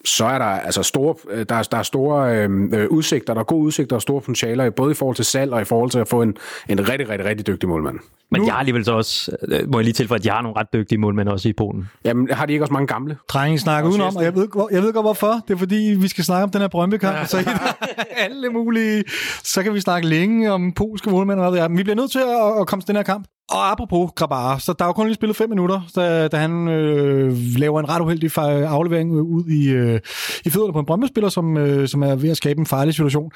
så 0.09 0.25
er 0.25 0.39
der 0.39 0.45
altså 0.45 0.83
store, 0.83 1.15
øh, 1.31 1.47
der 1.49 1.55
er, 1.55 1.63
der 1.63 1.79
er 1.79 1.83
store 1.83 2.37
øh, 2.37 2.51
øh, 2.73 2.89
udsigter, 2.89 3.35
der 3.35 3.41
er 3.41 3.45
gode 3.45 3.65
udsigter 3.65 3.97
og 3.97 4.03
store 4.03 4.21
potentialer, 4.21 4.71
både 4.71 4.91
i 4.91 4.95
forhold 4.95 5.17
til 5.17 5.25
salg 5.25 5.53
og 5.53 5.61
i 5.61 5.65
forhold 5.65 5.91
til 5.91 5.99
at 5.99 6.09
få 6.09 6.23
en, 6.23 6.37
en 6.69 6.89
rigtig, 6.89 7.09
rigtig, 7.09 7.27
rigtig 7.27 7.47
dygtig 7.47 7.69
målmand. 7.69 7.99
Men 8.31 8.41
nu... 8.41 8.47
jeg 8.47 8.55
har 8.55 8.59
alligevel 8.59 8.85
så 8.85 8.93
også, 8.93 9.37
øh, 9.49 9.71
må 9.73 9.79
jeg 9.79 9.85
lige 9.85 9.95
tilføje, 9.95 10.19
at 10.19 10.27
jeg 10.27 10.35
har 10.35 10.43
nogle 10.43 10.59
ret 10.59 10.73
dygtige 10.73 10.99
målmænd 10.99 11.29
også 11.29 11.49
i 11.49 11.53
Polen. 11.53 11.89
Jamen, 12.05 12.31
har 12.31 12.47
de 12.47 12.53
ikke 12.53 12.65
også 12.65 12.73
mange 12.73 12.87
gamle? 12.87 13.17
Drenge 13.29 13.59
snakker 13.59 13.91
udenom, 13.91 14.17
og 14.17 14.25
jeg 14.25 14.35
ved, 14.35 14.49
jeg 14.71 14.83
ved 14.83 14.93
godt 14.93 15.05
hvorfor. 15.05 15.41
Det 15.49 15.55
er 15.55 15.59
fordi, 15.59 15.97
vi 16.01 16.09
skal 16.09 16.25
snakke 16.25 16.45
om 16.45 16.51
den 16.51 16.61
her 16.61 16.69
Brøndby-kamp, 16.69 17.17
ja. 17.17 17.25
så 17.25 17.51
alle 18.25 18.49
mulige, 18.49 19.05
så 19.43 19.63
kan 19.63 19.75
vi 19.75 19.81
snakke 19.81 20.09
længe 20.09 20.53
om 20.53 20.73
polske 20.73 21.11
målmænd. 21.11 21.41
Og 21.41 21.51
hvad 21.51 21.69
vi 21.77 21.83
bliver 21.83 21.97
nødt 21.97 22.11
til 22.11 22.19
at, 22.19 22.61
at 22.61 22.67
komme 22.67 22.83
til 22.83 22.89
den 22.89 22.97
her 22.97 23.03
kamp. 23.03 23.27
Og 23.51 23.71
apropos 23.71 24.11
Grabar, 24.17 24.59
så 24.59 24.73
der 24.73 24.85
er 24.85 24.89
jo 24.89 24.93
kun 24.93 25.07
lige 25.07 25.15
spillet 25.15 25.37
fem 25.37 25.49
minutter, 25.49 25.81
da, 25.97 26.29
da 26.29 26.37
han 26.37 26.69
øh, 26.69 27.33
laver 27.57 27.81
en 27.81 27.89
ret 27.89 28.01
uheldig 28.01 28.39
aflevering 28.39 29.13
ud 29.13 29.45
i, 29.45 29.71
øh, 29.71 30.01
i 30.45 30.51
fødderne 30.51 30.73
på 30.73 30.79
en 30.79 30.87
brøndby 30.87 31.29
som, 31.29 31.57
øh, 31.57 31.89
som 31.89 32.03
er 32.03 32.15
ved 32.17 32.31
at 32.31 32.37
skabe 32.37 32.61
en 32.61 32.67
farlig 32.67 32.95
situation. 32.95 33.33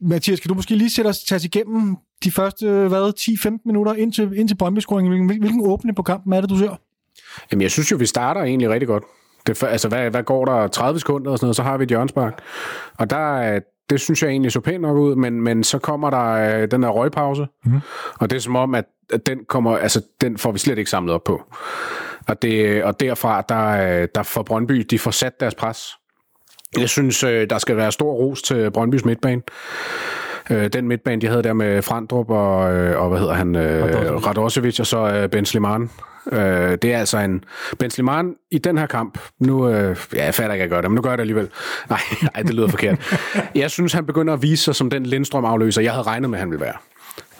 Mathias, 0.00 0.40
kan 0.40 0.48
du 0.48 0.54
måske 0.54 0.74
lige 0.74 0.90
sætte 0.90 1.08
os, 1.08 1.18
tage 1.18 1.36
os 1.36 1.44
igennem 1.44 1.96
de 2.24 2.30
første 2.30 2.66
hvad, 2.66 3.12
10-15 3.18 3.62
minutter 3.64 3.94
ind 3.94 4.12
til, 4.12 4.32
ind 4.36 4.48
til 4.48 4.54
brøndby 4.54 4.80
Hvilken, 4.88 5.26
hvilken 5.26 5.60
åbning 5.64 5.96
på 5.96 6.02
kampen 6.02 6.32
er 6.32 6.40
det, 6.40 6.50
du 6.50 6.56
ser? 6.56 6.76
Jamen, 7.52 7.62
jeg 7.62 7.70
synes 7.70 7.90
jo, 7.90 7.96
vi 7.96 8.06
starter 8.06 8.42
egentlig 8.42 8.70
rigtig 8.70 8.88
godt. 8.88 9.04
Det, 9.46 9.62
altså, 9.62 9.88
hvad, 9.88 10.10
hvad 10.10 10.22
går 10.22 10.44
der? 10.44 10.68
30 10.68 11.00
sekunder 11.00 11.30
og 11.30 11.38
sådan 11.38 11.46
noget, 11.46 11.56
så 11.56 11.62
har 11.62 11.76
vi 11.76 11.82
et 11.82 11.88
hjørnspark. 11.88 12.42
Og 12.98 13.10
der, 13.10 13.60
det 13.90 14.00
synes 14.00 14.22
jeg 14.22 14.30
egentlig 14.30 14.52
så 14.52 14.60
pænt 14.60 14.82
nok 14.82 14.96
ud, 14.96 15.14
men, 15.14 15.42
men 15.42 15.64
så 15.64 15.78
kommer 15.78 16.10
der 16.10 16.60
øh, 16.62 16.70
den 16.70 16.82
der 16.82 16.88
røgpause, 16.88 17.46
mm. 17.64 17.80
og 18.20 18.30
det 18.30 18.36
er 18.36 18.40
som 18.40 18.56
om, 18.56 18.74
at 18.74 18.84
den, 19.26 19.44
kommer, 19.48 19.76
altså, 19.76 20.02
den 20.20 20.38
får 20.38 20.52
vi 20.52 20.58
slet 20.58 20.78
ikke 20.78 20.90
samlet 20.90 21.14
op 21.14 21.24
på. 21.24 21.42
Og, 22.28 22.42
det, 22.42 22.84
og 22.84 23.00
derfra, 23.00 23.42
der, 23.48 24.06
der 24.06 24.22
får 24.22 24.42
Brøndby, 24.42 24.86
de 24.90 24.98
får 24.98 25.10
sat 25.10 25.40
deres 25.40 25.54
pres. 25.54 25.88
Jeg 26.78 26.88
synes, 26.88 27.24
øh, 27.24 27.50
der 27.50 27.58
skal 27.58 27.76
være 27.76 27.92
stor 27.92 28.12
ros 28.12 28.42
til 28.42 28.70
Brøndbys 28.70 29.04
midtbane. 29.04 29.42
Øh, 30.50 30.68
den 30.72 30.88
midtbane, 30.88 31.20
de 31.20 31.26
havde 31.26 31.42
der 31.42 31.52
med 31.52 31.82
Frandrup 31.82 32.30
og, 32.30 32.74
øh, 32.74 33.00
og 33.00 33.08
hvad 33.08 33.18
hedder 33.18 33.34
han, 33.34 33.56
Radosevic 34.26 34.80
og 34.80 34.86
så 34.86 35.28
Ben 35.32 35.46
Sliman. 35.46 35.90
Øh, 36.32 36.78
det 36.82 36.84
er 36.84 36.98
altså 36.98 37.18
en 37.18 37.44
Ben 37.78 37.90
Sliman 37.90 38.34
i 38.50 38.58
den 38.58 38.78
her 38.78 38.86
kamp. 38.86 39.18
Nu, 39.38 39.68
øh, 39.68 39.96
ja, 40.14 40.24
jeg 40.24 40.34
fatter 40.34 40.52
ikke, 40.52 40.62
at 40.62 40.70
jeg 40.70 40.76
gør 40.76 40.80
det, 40.80 40.90
men 40.90 40.94
nu 40.94 41.02
gør 41.02 41.10
jeg 41.10 41.18
det 41.18 41.22
alligevel. 41.22 41.48
Nej, 41.90 42.00
nej 42.34 42.42
det 42.42 42.54
lyder 42.54 42.68
forkert. 42.68 43.18
Jeg 43.54 43.70
synes, 43.70 43.92
han 43.92 44.06
begynder 44.06 44.34
at 44.34 44.42
vise 44.42 44.64
sig 44.64 44.74
som 44.74 44.90
den 44.90 45.06
Lindstrøm-afløser, 45.06 45.82
jeg 45.82 45.92
havde 45.92 46.06
regnet 46.06 46.30
med, 46.30 46.38
han 46.38 46.50
ville 46.50 46.64
være. 46.64 46.76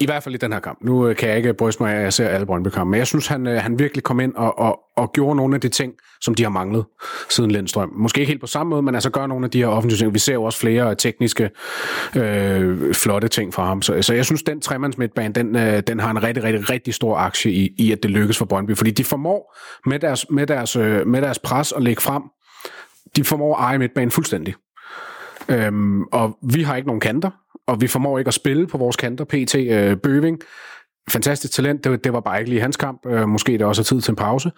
I 0.01 0.07
hvert 0.07 0.23
fald 0.23 0.35
i 0.35 0.39
den 0.39 0.53
her 0.53 0.61
kamp. 0.61 0.79
Nu 0.83 1.09
øh, 1.09 1.17
kan 1.17 1.29
jeg 1.29 1.37
ikke 1.37 1.55
bryste 1.55 1.83
mig 1.83 1.93
af, 1.93 1.97
at 1.97 2.03
jeg 2.03 2.13
ser 2.13 2.29
alle 2.29 2.47
brøndby 2.47 2.69
kampe 2.69 2.91
men 2.91 2.99
jeg 2.99 3.07
synes, 3.07 3.27
han, 3.27 3.47
øh, 3.47 3.63
han 3.63 3.79
virkelig 3.79 4.03
kom 4.05 4.21
ind 4.21 4.35
og, 4.35 4.59
og, 4.59 4.81
og 4.97 5.13
gjorde 5.13 5.37
nogle 5.37 5.55
af 5.55 5.61
de 5.61 5.69
ting, 5.69 5.93
som 6.21 6.35
de 6.35 6.43
har 6.43 6.51
manglet 6.51 6.85
siden 7.31 7.51
Lindstrøm. 7.51 7.93
Måske 7.97 8.21
ikke 8.21 8.31
helt 8.31 8.41
på 8.41 8.47
samme 8.47 8.71
måde, 8.71 8.83
men 8.83 8.95
altså 8.95 9.11
gør 9.11 9.27
nogle 9.27 9.45
af 9.45 9.51
de 9.51 9.59
her 9.59 9.67
offensive 9.67 9.99
ting. 9.99 10.15
Vi 10.15 10.19
ser 10.19 10.33
jo 10.33 10.43
også 10.43 10.59
flere 10.59 10.95
tekniske, 10.95 11.51
øh, 12.17 12.95
flotte 12.95 13.29
ting 13.29 13.55
fra 13.55 13.65
ham. 13.65 13.83
Så, 13.83 14.03
så 14.03 14.15
jeg 14.15 14.25
synes, 14.25 14.43
den 14.43 14.61
tremands 14.61 14.99
midtbane, 14.99 15.35
den, 15.35 15.57
øh, 15.57 15.83
den 15.87 16.01
har 16.01 16.11
en 16.11 16.23
rigtig, 16.23 16.45
rigtig, 16.45 16.71
rigtig 16.71 16.95
stor 16.95 17.17
aktie 17.17 17.53
i, 17.53 17.75
i, 17.79 17.93
at 17.93 18.03
det 18.03 18.11
lykkes 18.11 18.39
for 18.39 18.45
Brøndby. 18.45 18.77
Fordi 18.77 18.91
de 18.91 19.05
formår 19.05 19.57
med 19.87 19.99
deres, 19.99 20.27
med 20.31 20.47
deres, 20.47 20.77
øh, 20.77 21.07
med 21.07 21.23
deres 21.23 21.39
pres 21.39 21.73
at 21.73 21.83
lægge 21.83 22.03
frem, 22.03 22.23
de 23.17 23.25
formår 23.25 23.57
at 23.57 23.63
eje 23.63 23.79
midtbanen 23.79 24.11
fuldstændig. 24.11 24.55
Øhm, 25.49 26.03
og 26.03 26.39
vi 26.43 26.63
har 26.63 26.77
ikke 26.77 26.87
nogen 26.87 27.01
kanter 27.01 27.31
og 27.73 27.81
vi 27.81 27.87
formår 27.87 28.19
ikke 28.19 28.29
at 28.29 28.35
spille 28.35 28.67
på 28.67 28.79
vores 28.79 28.97
kanter. 28.97 29.25
PT 29.25 29.55
øh, 29.55 29.97
Bøving, 29.97 30.39
fantastisk 31.11 31.53
talent, 31.55 31.85
det, 31.85 32.05
det 32.05 32.13
var 32.13 32.21
bare 32.21 32.39
ikke 32.39 32.51
lige 32.51 32.61
hans 32.61 32.77
kamp. 32.77 33.07
Øh, 33.07 33.29
måske 33.29 33.53
det 33.53 33.63
også 33.63 33.83
er 33.83 33.85
tid 33.85 34.01
til 34.01 34.13
en 34.13 34.17
pause. 34.17 34.51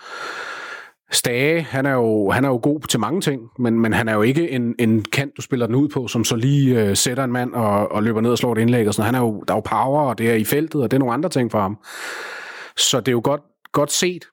Stage, 1.12 1.62
han 1.62 1.86
er 1.86 1.92
jo, 1.92 2.30
han 2.30 2.44
er 2.44 2.48
jo 2.48 2.60
god 2.62 2.80
til 2.80 3.00
mange 3.00 3.20
ting, 3.20 3.42
men, 3.58 3.80
men 3.80 3.92
han 3.92 4.08
er 4.08 4.14
jo 4.14 4.22
ikke 4.22 4.50
en, 4.50 4.74
en 4.78 5.02
kant, 5.02 5.32
du 5.36 5.42
spiller 5.42 5.66
den 5.66 5.74
ud 5.74 5.88
på, 5.88 6.08
som 6.08 6.24
så 6.24 6.36
lige 6.36 6.82
øh, 6.82 6.96
sætter 6.96 7.24
en 7.24 7.32
mand 7.32 7.52
og, 7.52 7.92
og 7.92 8.02
løber 8.02 8.20
ned 8.20 8.30
og 8.30 8.38
slår 8.38 8.52
et 8.52 8.58
indlæg. 8.58 8.88
Og 8.88 8.94
sådan. 8.94 9.06
Han 9.06 9.14
er 9.14 9.18
jo, 9.26 9.44
der 9.48 9.54
er 9.54 9.56
jo 9.56 9.60
power, 9.60 10.02
og 10.02 10.18
det 10.18 10.30
er 10.30 10.34
i 10.34 10.44
feltet, 10.44 10.82
og 10.82 10.90
det 10.90 10.96
er 10.96 10.98
nogle 10.98 11.14
andre 11.14 11.28
ting 11.28 11.50
for 11.50 11.60
ham. 11.60 11.78
Så 12.76 13.00
det 13.00 13.08
er 13.08 13.12
jo 13.12 13.20
godt, 13.24 13.40
godt 13.72 13.92
set. 13.92 14.24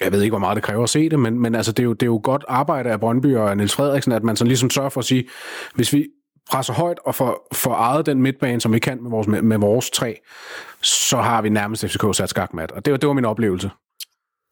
Jeg 0.00 0.12
ved 0.12 0.22
ikke, 0.22 0.32
hvor 0.32 0.38
meget 0.38 0.56
det 0.56 0.64
kræver 0.64 0.82
at 0.82 0.88
se 0.88 1.08
det, 1.08 1.18
men, 1.18 1.40
men 1.40 1.54
altså, 1.54 1.72
det, 1.72 1.82
er 1.82 1.84
jo, 1.84 1.92
det 1.92 2.02
er 2.02 2.06
jo 2.06 2.20
godt 2.22 2.44
arbejde 2.48 2.90
af 2.90 3.00
Brøndby 3.00 3.36
og 3.36 3.56
Niels 3.56 3.74
Frederiksen, 3.74 4.12
at 4.12 4.22
man 4.22 4.36
sådan 4.36 4.48
ligesom 4.48 4.70
sørger 4.70 4.88
for 4.88 5.00
at 5.00 5.04
sige, 5.04 5.28
hvis 5.74 5.92
vi, 5.92 6.06
presser 6.50 6.72
højt 6.72 6.98
og 7.04 7.14
får, 7.14 7.48
får 7.52 7.74
ejet 7.74 8.06
den 8.06 8.22
midtbane, 8.22 8.60
som 8.60 8.72
vi 8.72 8.78
kan 8.78 9.02
med 9.02 9.10
vores, 9.10 9.26
med, 9.26 9.42
med 9.42 9.58
vores 9.58 9.90
tre, 9.90 10.20
så 10.82 11.16
har 11.16 11.42
vi 11.42 11.48
nærmest 11.48 11.84
FCK 11.84 12.04
sat 12.12 12.30
skakmat. 12.30 12.72
Og 12.72 12.84
det, 12.84 12.90
var, 12.90 12.96
det 12.96 13.06
var 13.06 13.14
min 13.14 13.24
oplevelse 13.24 13.70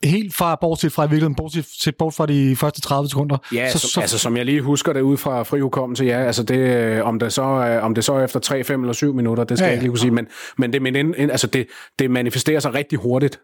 helt 0.05 0.35
fra 0.35 0.59
bortset 0.61 0.93
fra 0.93 1.03
i 1.03 1.07
virkeligheden, 1.07 1.35
bortset 1.35 1.97
bort 1.99 2.15
fra 2.15 2.27
de 2.27 2.57
første 2.57 2.81
30 2.81 3.09
sekunder. 3.09 3.39
Ja, 3.53 3.71
så, 3.71 3.79
som, 3.79 3.89
så, 3.89 4.01
altså 4.01 4.19
som 4.19 4.37
jeg 4.37 4.45
lige 4.45 4.63
husker 4.63 4.93
det 4.93 5.01
ud 5.01 5.17
fra 5.17 5.43
fri 5.43 5.61
hukommelse, 5.61 6.05
ja, 6.05 6.19
altså 6.19 6.43
det, 6.43 6.59
øh, 6.59 7.07
om 7.07 7.19
det 7.19 7.33
så 7.33 7.43
om 7.83 7.95
det 7.95 8.05
så 8.05 8.19
efter 8.19 8.41
3, 8.41 8.65
5 8.65 8.81
eller 8.81 8.93
7 8.93 9.15
minutter, 9.15 9.45
det 9.45 9.59
skal 9.59 9.65
ja, 9.65 9.69
jeg 9.69 9.75
ikke 9.75 9.85
lige 9.85 9.91
kunne 9.91 9.99
sige, 9.99 10.11
men, 10.11 10.27
men 10.59 10.73
det, 10.73 10.83
men, 10.83 11.31
altså 11.31 11.47
det, 11.47 11.67
det 11.99 12.11
manifesterer 12.11 12.61
sig 12.61 12.75
rigtig 12.75 12.99
hurtigt, 12.99 13.41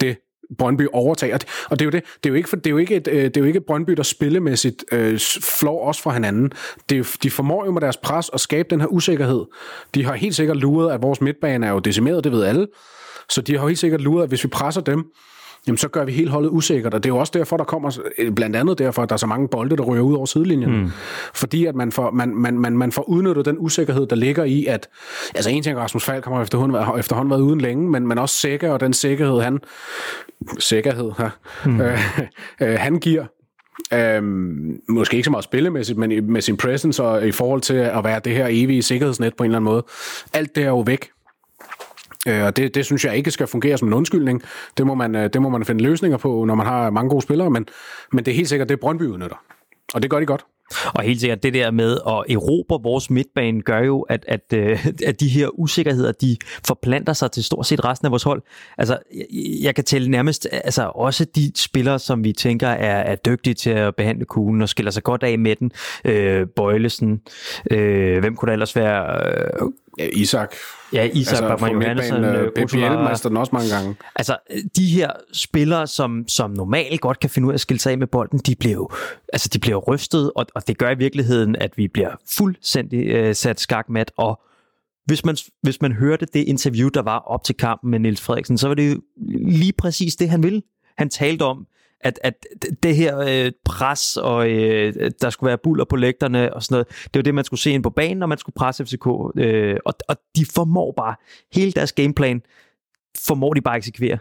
det 0.00 0.16
Brøndby 0.58 0.86
overtager. 0.92 1.38
Og 1.70 1.78
det 1.78 1.80
er 1.80 1.84
jo 1.84 1.90
det. 1.90 2.04
Det 2.04 2.28
er 2.28 2.30
jo 2.30 2.34
ikke, 2.34 2.48
for, 2.48 2.56
det 2.56 2.66
er 2.66 2.70
jo 2.70 2.78
ikke, 2.78 2.96
et, 2.96 3.08
øh, 3.08 3.24
det 3.24 3.36
er 3.36 3.40
jo 3.40 3.46
ikke 3.46 3.60
Brøndby, 3.60 3.92
der 3.92 4.02
spillemæssigt 4.02 4.84
øh, 4.92 5.18
flår 5.60 5.88
os 5.88 6.00
fra 6.00 6.12
hinanden. 6.12 6.52
Det 6.88 6.98
er 6.98 7.16
de 7.22 7.30
formår 7.30 7.64
jo 7.64 7.72
med 7.72 7.80
deres 7.80 7.96
pres 7.96 8.30
at 8.32 8.40
skabe 8.40 8.68
den 8.70 8.80
her 8.80 8.86
usikkerhed. 8.86 9.44
De 9.94 10.04
har 10.04 10.14
helt 10.14 10.34
sikkert 10.34 10.56
luret, 10.56 10.92
at 10.92 11.02
vores 11.02 11.20
midtbane 11.20 11.66
er 11.66 11.70
jo 11.70 11.78
decimeret, 11.78 12.24
det 12.24 12.32
ved 12.32 12.44
alle. 12.44 12.66
Så 13.28 13.40
de 13.40 13.58
har 13.58 13.66
helt 13.66 13.78
sikkert 13.78 14.00
luret, 14.00 14.22
at 14.22 14.28
hvis 14.28 14.44
vi 14.44 14.48
presser 14.48 14.80
dem, 14.80 15.04
jamen 15.66 15.78
så 15.78 15.88
gør 15.88 16.04
vi 16.04 16.12
helt 16.12 16.30
holdet 16.30 16.50
usikkert. 16.50 16.94
Og 16.94 17.02
det 17.02 17.10
er 17.10 17.14
jo 17.14 17.18
også 17.20 17.32
derfor, 17.34 17.56
der 17.56 17.64
kommer, 17.64 17.98
blandt 18.36 18.56
andet 18.56 18.78
derfor, 18.78 19.02
at 19.02 19.08
der 19.08 19.12
er 19.12 19.18
så 19.18 19.26
mange 19.26 19.48
bolde, 19.48 19.76
der 19.76 19.82
ryger 19.82 20.02
ud 20.02 20.14
over 20.14 20.26
sidelinjen. 20.26 20.82
Mm. 20.82 20.90
Fordi 21.34 21.66
at 21.66 21.74
man 21.74 21.92
får, 21.92 22.10
man, 22.10 22.34
man, 22.34 22.58
man, 22.58 22.76
man 22.76 22.92
får 22.92 23.08
udnyttet 23.08 23.44
den 23.44 23.56
usikkerhed, 23.58 24.06
der 24.06 24.16
ligger 24.16 24.44
i, 24.44 24.66
at, 24.66 24.88
altså 25.34 25.50
en 25.50 25.62
ting, 25.62 25.78
Rasmus 25.78 26.04
Falk 26.04 26.24
har 26.24 26.42
efterhånden, 26.42 26.98
efterhånden 26.98 27.30
været 27.30 27.40
uden 27.40 27.60
længe, 27.60 27.90
men, 27.90 28.06
men 28.06 28.18
også 28.18 28.34
sikker, 28.34 28.70
og 28.70 28.80
den 28.80 28.92
sikkerhed, 28.92 29.40
han, 29.40 29.58
sikkerhed, 30.58 31.10
her, 31.18 31.30
mm. 31.66 31.80
øh, 31.80 31.98
øh, 32.62 32.78
han 32.78 32.98
giver, 32.98 33.24
Øhm, 33.92 34.80
måske 34.88 35.16
ikke 35.16 35.24
så 35.24 35.30
meget 35.30 35.44
spillemæssigt, 35.44 35.98
men 35.98 36.32
med 36.32 36.40
sin 36.40 36.56
presence 36.56 37.02
og 37.02 37.26
i 37.26 37.32
forhold 37.32 37.60
til 37.60 37.74
at 37.74 38.04
være 38.04 38.20
det 38.24 38.32
her 38.32 38.46
evige 38.50 38.82
sikkerhedsnet 38.82 39.36
på 39.36 39.44
en 39.44 39.50
eller 39.50 39.58
anden 39.58 39.72
måde. 39.72 39.84
Alt 40.32 40.56
det 40.56 40.62
er 40.62 40.68
jo 40.68 40.80
væk. 40.80 41.13
Øh, 42.28 42.44
og 42.44 42.56
det, 42.56 42.74
det 42.74 42.84
synes 42.84 43.04
jeg 43.04 43.16
ikke 43.16 43.30
skal 43.30 43.46
fungere 43.46 43.78
som 43.78 43.88
en 43.88 43.94
undskyldning. 43.94 44.42
Det 44.76 44.86
må, 44.86 44.94
man, 44.94 45.14
øh, 45.14 45.30
det 45.32 45.42
må 45.42 45.48
man 45.48 45.64
finde 45.64 45.82
løsninger 45.84 46.18
på, 46.18 46.44
når 46.44 46.54
man 46.54 46.66
har 46.66 46.90
mange 46.90 47.10
gode 47.10 47.22
spillere, 47.22 47.50
men, 47.50 47.66
men 48.12 48.24
det 48.24 48.32
er 48.32 48.36
helt 48.36 48.48
sikkert, 48.48 48.68
det 48.68 48.80
Brøndby 48.80 49.02
udnytter. 49.02 49.36
Og 49.94 50.02
det 50.02 50.10
gør 50.10 50.20
de 50.20 50.26
godt. 50.26 50.44
Og 50.94 51.02
helt 51.02 51.20
sikkert, 51.20 51.42
det 51.42 51.54
der 51.54 51.70
med 51.70 51.92
at 51.92 52.36
erobre 52.36 52.82
vores 52.82 53.10
midtbane, 53.10 53.62
gør 53.62 53.78
jo, 53.78 54.00
at, 54.00 54.24
at, 54.28 54.52
øh, 54.54 54.86
at 55.06 55.20
de 55.20 55.28
her 55.28 55.48
usikkerheder, 55.48 56.12
de 56.12 56.36
forplanter 56.66 57.12
sig 57.12 57.30
til 57.30 57.44
stort 57.44 57.66
set 57.66 57.84
resten 57.84 58.06
af 58.06 58.10
vores 58.10 58.22
hold. 58.22 58.42
Altså, 58.78 58.98
jeg, 59.14 59.26
jeg 59.62 59.74
kan 59.74 59.84
tælle 59.84 60.10
nærmest 60.10 60.48
altså, 60.52 60.92
også 60.94 61.24
de 61.24 61.52
spillere, 61.56 61.98
som 61.98 62.24
vi 62.24 62.32
tænker 62.32 62.68
er, 62.68 63.12
er 63.12 63.14
dygtige 63.14 63.54
til 63.54 63.70
at 63.70 63.96
behandle 63.96 64.24
kuglen 64.24 64.62
og 64.62 64.68
skiller 64.68 64.90
sig 64.90 65.02
godt 65.02 65.22
af 65.22 65.38
med 65.38 65.56
den. 65.56 65.72
Øh, 66.04 66.46
Bøjlesen, 66.56 67.20
øh, 67.70 68.18
hvem 68.18 68.36
kunne 68.36 68.46
der 68.46 68.52
ellers 68.52 68.76
være? 68.76 69.28
Øh, 69.28 69.68
Ja, 69.98 70.08
Isak. 70.12 70.54
Ja, 70.92 71.04
Isak 71.04 71.32
altså, 71.32 71.48
Bachmann 71.48 71.82
Johansen. 71.82 72.24
Øh, 72.24 72.52
Peppi 72.56 72.76
Elmaster 72.76 73.28
den 73.28 73.38
også 73.38 73.50
mange 73.52 73.74
gange. 73.74 73.96
Altså, 74.16 74.36
de 74.76 74.86
her 74.86 75.10
spillere, 75.32 75.86
som, 75.86 76.28
som 76.28 76.50
normalt 76.50 77.00
godt 77.00 77.20
kan 77.20 77.30
finde 77.30 77.46
ud 77.46 77.52
af 77.52 77.54
at 77.54 77.60
skille 77.60 77.80
sig 77.80 77.92
af 77.92 77.98
med 77.98 78.06
bolden, 78.06 78.38
de 78.38 78.54
bliver 78.54 78.74
jo, 78.74 78.88
altså, 79.32 79.48
de 79.52 79.58
bliver 79.58 79.76
rystet, 79.76 80.32
og, 80.36 80.46
og 80.54 80.66
det 80.68 80.78
gør 80.78 80.90
i 80.90 80.98
virkeligheden, 80.98 81.56
at 81.56 81.70
vi 81.76 81.88
bliver 81.88 82.10
fuldstændig 82.36 83.06
øh, 83.06 83.34
sat 83.34 83.60
skakmat, 83.60 84.12
og 84.16 84.40
hvis 85.06 85.24
man, 85.24 85.36
hvis 85.62 85.82
man 85.82 85.92
hørte 85.92 86.26
det 86.26 86.40
interview, 86.48 86.88
der 86.88 87.02
var 87.02 87.18
op 87.18 87.44
til 87.44 87.54
kampen 87.54 87.90
med 87.90 87.98
Niels 87.98 88.20
Frederiksen, 88.20 88.58
så 88.58 88.68
var 88.68 88.74
det 88.74 88.92
jo 88.92 89.00
lige 89.48 89.72
præcis 89.72 90.16
det, 90.16 90.30
han 90.30 90.42
ville. 90.42 90.62
Han 90.98 91.08
talte 91.08 91.42
om, 91.42 91.66
at, 92.04 92.20
at 92.22 92.46
det 92.82 92.96
her 92.96 93.18
øh, 93.18 93.52
pres, 93.64 94.16
og 94.16 94.50
øh, 94.50 95.10
der 95.20 95.30
skulle 95.30 95.48
være 95.48 95.58
buller 95.58 95.84
på 95.84 95.96
lægterne 95.96 96.54
og 96.54 96.62
sådan 96.62 96.74
noget, 96.74 96.88
det 96.88 97.14
var 97.14 97.22
det, 97.22 97.34
man 97.34 97.44
skulle 97.44 97.60
se 97.60 97.70
ind 97.70 97.82
på 97.82 97.90
banen, 97.90 98.16
når 98.16 98.26
man 98.26 98.38
skulle 98.38 98.54
presse 98.54 98.84
FCK. 98.86 99.06
Øh, 99.36 99.76
og, 99.86 99.94
og 100.08 100.16
de 100.36 100.46
formår 100.54 100.94
bare, 100.96 101.14
hele 101.52 101.72
deres 101.72 101.92
gameplan, 101.92 102.42
formår 103.26 103.54
de 103.54 103.60
bare 103.60 103.74
at 103.74 103.78
eksekvere. 103.78 104.18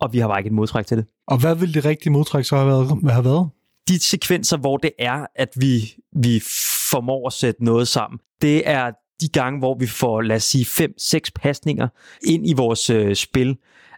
Og 0.00 0.12
vi 0.12 0.18
har 0.18 0.28
bare 0.28 0.40
ikke 0.40 0.48
et 0.48 0.54
modtræk 0.54 0.86
til 0.86 0.96
det. 0.96 1.06
Og 1.28 1.40
hvad 1.40 1.54
ville 1.54 1.74
det 1.74 1.84
rigtige 1.84 2.12
modtræk 2.12 2.44
så 2.44 2.56
have 2.56 2.68
været? 2.68 3.12
Have 3.12 3.24
været? 3.24 3.48
De 3.88 3.98
sekvenser, 3.98 4.56
hvor 4.56 4.76
det 4.76 4.90
er, 4.98 5.26
at 5.34 5.48
vi, 5.56 5.94
vi 6.16 6.42
formår 6.90 7.26
at 7.26 7.32
sætte 7.32 7.64
noget 7.64 7.88
sammen, 7.88 8.18
det 8.42 8.68
er 8.68 8.90
de 9.20 9.28
gange, 9.28 9.58
hvor 9.58 9.76
vi 9.78 9.86
får, 9.86 10.20
lad 10.20 10.36
os 10.36 10.44
sige, 10.44 10.64
fem, 10.64 10.94
seks 10.98 11.30
pasninger 11.30 11.88
ind 12.24 12.48
i 12.48 12.52
vores 12.52 12.90
øh, 12.90 13.14
spil. 13.14 13.56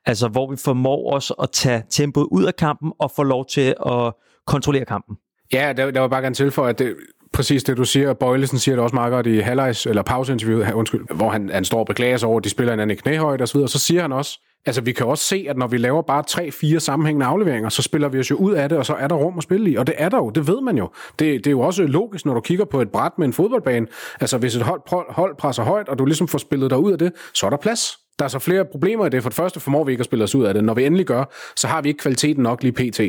Altså, 0.09 0.28
hvor 0.28 0.50
vi 0.50 0.56
formår 0.56 1.12
os 1.12 1.32
at 1.42 1.50
tage 1.52 1.82
tempoet 1.90 2.28
ud 2.30 2.44
af 2.44 2.56
kampen 2.56 2.92
og 2.98 3.11
få 3.16 3.22
lov 3.22 3.46
til 3.46 3.74
at 3.86 4.12
kontrollere 4.46 4.84
kampen. 4.84 5.16
Ja, 5.52 5.72
der, 5.76 5.90
der 5.90 6.00
var 6.00 6.09
bare 6.09 6.22
gerne 6.22 6.34
tilføje, 6.34 6.70
at 6.70 6.78
det, 6.78 6.96
præcis 7.32 7.64
det, 7.64 7.76
du 7.76 7.84
siger. 7.84 8.12
Bøjlesen 8.12 8.59
siger 8.59 8.74
det 8.74 8.82
også 8.82 8.94
meget 8.94 9.11
godt 9.11 9.26
i 9.26 9.38
halvlejs, 9.38 9.86
eller 9.86 10.02
pauseinterviewet, 10.02 10.72
undskyld, 10.72 11.14
hvor 11.14 11.30
han, 11.30 11.50
han 11.52 11.64
står 11.64 11.78
og 11.78 11.86
beklager 11.86 12.16
sig 12.16 12.28
over, 12.28 12.38
at 12.38 12.44
de 12.44 12.50
spiller 12.50 12.72
hinanden 12.72 12.96
i 12.96 13.00
knæhøjde 13.00 13.42
osv., 13.42 13.59
og 13.59 13.68
så 13.68 13.78
siger 13.78 14.02
han 14.02 14.12
også, 14.12 14.40
altså 14.66 14.80
vi 14.80 14.92
kan 14.92 15.06
også 15.06 15.24
se, 15.24 15.46
at 15.48 15.56
når 15.56 15.66
vi 15.66 15.78
laver 15.78 16.02
bare 16.02 16.22
tre, 16.22 16.50
fire 16.50 16.80
sammenhængende 16.80 17.26
afleveringer, 17.26 17.68
så 17.68 17.82
spiller 17.82 18.09
vi 18.09 18.18
os 18.18 18.30
jo 18.30 18.36
ud 18.36 18.52
af 18.52 18.68
det, 18.68 18.78
og 18.78 18.86
så 18.86 18.94
er 18.94 19.09
der 19.09 19.16
rum 19.16 19.38
at 19.38 19.42
spille 19.42 19.70
i. 19.70 19.76
Og 19.76 19.86
det 19.86 19.94
er 19.98 20.09
der 20.09 20.16
jo, 20.16 20.30
det 20.30 20.46
ved 20.46 20.61
man 20.61 20.78
jo. 20.78 20.90
Det, 21.18 21.18
det 21.18 21.46
er 21.46 21.50
jo 21.50 21.61
også 21.61 21.82
logisk, 21.82 22.26
når 22.26 22.34
du 22.34 22.40
kigger 22.40 22.64
på 22.64 22.80
et 22.80 22.90
bræt 22.90 23.12
med 23.18 23.26
en 23.26 23.32
fodboldbane. 23.32 23.86
Altså 24.20 24.38
hvis 24.38 24.56
et 24.56 24.62
hold, 24.62 25.12
hold 25.12 25.36
presser 25.36 25.62
højt, 25.62 25.88
og 25.88 25.98
du 25.98 26.04
ligesom 26.04 26.28
får 26.28 26.38
spillet 26.38 26.70
dig 26.70 26.78
ud 26.78 26.92
af 26.92 26.98
det, 26.98 27.12
så 27.34 27.46
er 27.46 27.50
der 27.50 27.56
plads. 27.56 28.07
Der 28.18 28.24
er 28.24 28.28
så 28.28 28.38
flere 28.38 28.64
problemer 28.64 29.06
i 29.06 29.08
det. 29.08 29.22
For 29.22 29.30
det 29.30 29.36
første 29.36 29.60
formår 29.60 29.84
vi 29.84 29.92
ikke 29.92 30.00
at 30.00 30.04
spille 30.04 30.24
os 30.24 30.34
ud 30.34 30.44
af 30.44 30.54
det. 30.54 30.64
Når 30.64 30.74
vi 30.74 30.86
endelig 30.86 31.06
gør, 31.06 31.24
så 31.56 31.68
har 31.68 31.82
vi 31.82 31.88
ikke 31.88 31.98
kvaliteten 31.98 32.42
nok 32.42 32.62
lige 32.62 32.72
pt. 32.72 33.00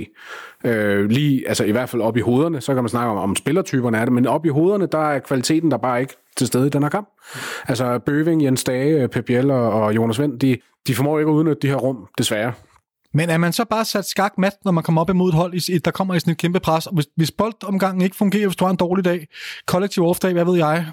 Øh, 0.65 1.09
lige, 1.09 1.47
altså 1.47 1.63
i 1.63 1.71
hvert 1.71 1.89
fald 1.89 2.01
op 2.01 2.17
i 2.17 2.21
hovederne, 2.21 2.61
så 2.61 2.73
kan 2.73 2.83
man 2.83 2.89
snakke 2.89 3.11
om, 3.11 3.17
om 3.17 3.35
spillertyperne 3.35 3.97
er 3.97 4.05
det, 4.05 4.13
men 4.13 4.27
op 4.27 4.45
i 4.45 4.49
hovederne, 4.49 4.85
der 4.85 5.09
er 5.09 5.19
kvaliteten 5.19 5.71
der 5.71 5.77
bare 5.77 6.01
ikke 6.01 6.13
til 6.37 6.47
stede 6.47 6.67
i 6.67 6.69
den 6.69 6.83
her 6.83 6.89
kamp. 6.89 7.09
Altså 7.67 7.99
Bøving, 7.99 8.43
Jens 8.43 8.63
Dage, 8.63 9.07
Pep 9.07 9.25
Biel 9.25 9.51
og, 9.51 9.95
Jonas 9.95 10.21
Vind, 10.21 10.39
de, 10.39 10.57
de 10.87 10.95
formår 10.95 11.19
ikke 11.19 11.29
at 11.29 11.33
udnytte 11.33 11.61
de 11.61 11.67
her 11.67 11.75
rum, 11.75 12.07
desværre. 12.17 12.53
Men 13.13 13.29
er 13.29 13.37
man 13.37 13.53
så 13.53 13.65
bare 13.65 13.85
sat 13.85 14.05
skak 14.05 14.37
mat, 14.37 14.53
når 14.65 14.71
man 14.71 14.83
kommer 14.83 15.01
op 15.01 15.09
imod 15.09 15.29
et 15.29 15.35
hold, 15.35 15.81
der 15.81 15.91
kommer 15.91 16.13
i 16.13 16.19
sådan 16.19 16.31
et 16.31 16.37
kæmpe 16.37 16.59
pres, 16.59 16.87
og 16.87 16.93
hvis, 16.93 17.07
hvis 17.15 17.31
boldomgangen 17.31 18.01
ikke 18.01 18.15
fungerer, 18.15 18.47
hvis 18.47 18.55
du 18.55 18.65
har 18.65 18.71
en 18.71 18.77
dårlig 18.77 19.05
dag, 19.05 19.27
kollektiv 19.67 20.05
off 20.05 20.19
hvad 20.21 20.45
ved 20.45 20.57
jeg, 20.57 20.85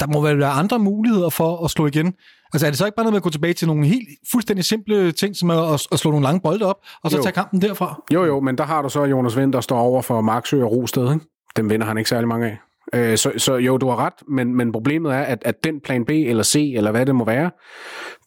der 0.00 0.06
må 0.06 0.20
vel 0.20 0.38
være 0.38 0.50
andre 0.50 0.78
muligheder 0.78 1.30
for 1.30 1.64
at 1.64 1.70
slå 1.70 1.86
igen. 1.86 2.14
Altså 2.52 2.66
er 2.66 2.70
det 2.70 2.78
så 2.78 2.86
ikke 2.86 2.96
bare 2.96 3.04
noget 3.04 3.12
med 3.12 3.18
at 3.18 3.22
gå 3.22 3.30
tilbage 3.30 3.54
til 3.54 3.66
nogle 3.66 3.86
helt 3.86 4.08
fuldstændig 4.32 4.64
simple 4.64 5.12
ting, 5.12 5.36
som 5.36 5.50
at, 5.50 5.86
at 5.92 5.98
slå 5.98 6.10
nogle 6.10 6.24
lange 6.24 6.40
bolde 6.40 6.66
op, 6.66 6.76
og 7.02 7.10
så 7.10 7.16
jo. 7.16 7.22
tage 7.22 7.32
kampen 7.32 7.62
derfra? 7.62 8.02
Jo, 8.12 8.24
jo, 8.24 8.40
men 8.40 8.58
der 8.58 8.64
har 8.64 8.82
du 8.82 8.88
så 8.88 9.04
Jonas 9.04 9.36
Vind, 9.36 9.52
der 9.52 9.60
står 9.60 9.78
over 9.78 10.02
for 10.02 10.20
Marksø 10.20 10.62
og 10.64 10.72
Rosted. 10.72 11.12
Ikke? 11.12 11.26
Dem 11.56 11.70
vinder 11.70 11.86
han 11.86 11.98
ikke 11.98 12.10
særlig 12.10 12.28
mange 12.28 12.46
af. 12.46 12.58
Øh, 12.94 13.16
så, 13.18 13.32
så 13.36 13.54
jo, 13.54 13.76
du 13.76 13.88
har 13.88 13.96
ret, 13.96 14.14
men, 14.28 14.56
men 14.56 14.72
problemet 14.72 15.12
er, 15.12 15.20
at, 15.20 15.42
at 15.44 15.64
den 15.64 15.80
plan 15.80 16.04
B 16.04 16.10
eller 16.10 16.42
C, 16.42 16.72
eller 16.76 16.90
hvad 16.90 17.06
det 17.06 17.14
må 17.14 17.24
være, 17.24 17.50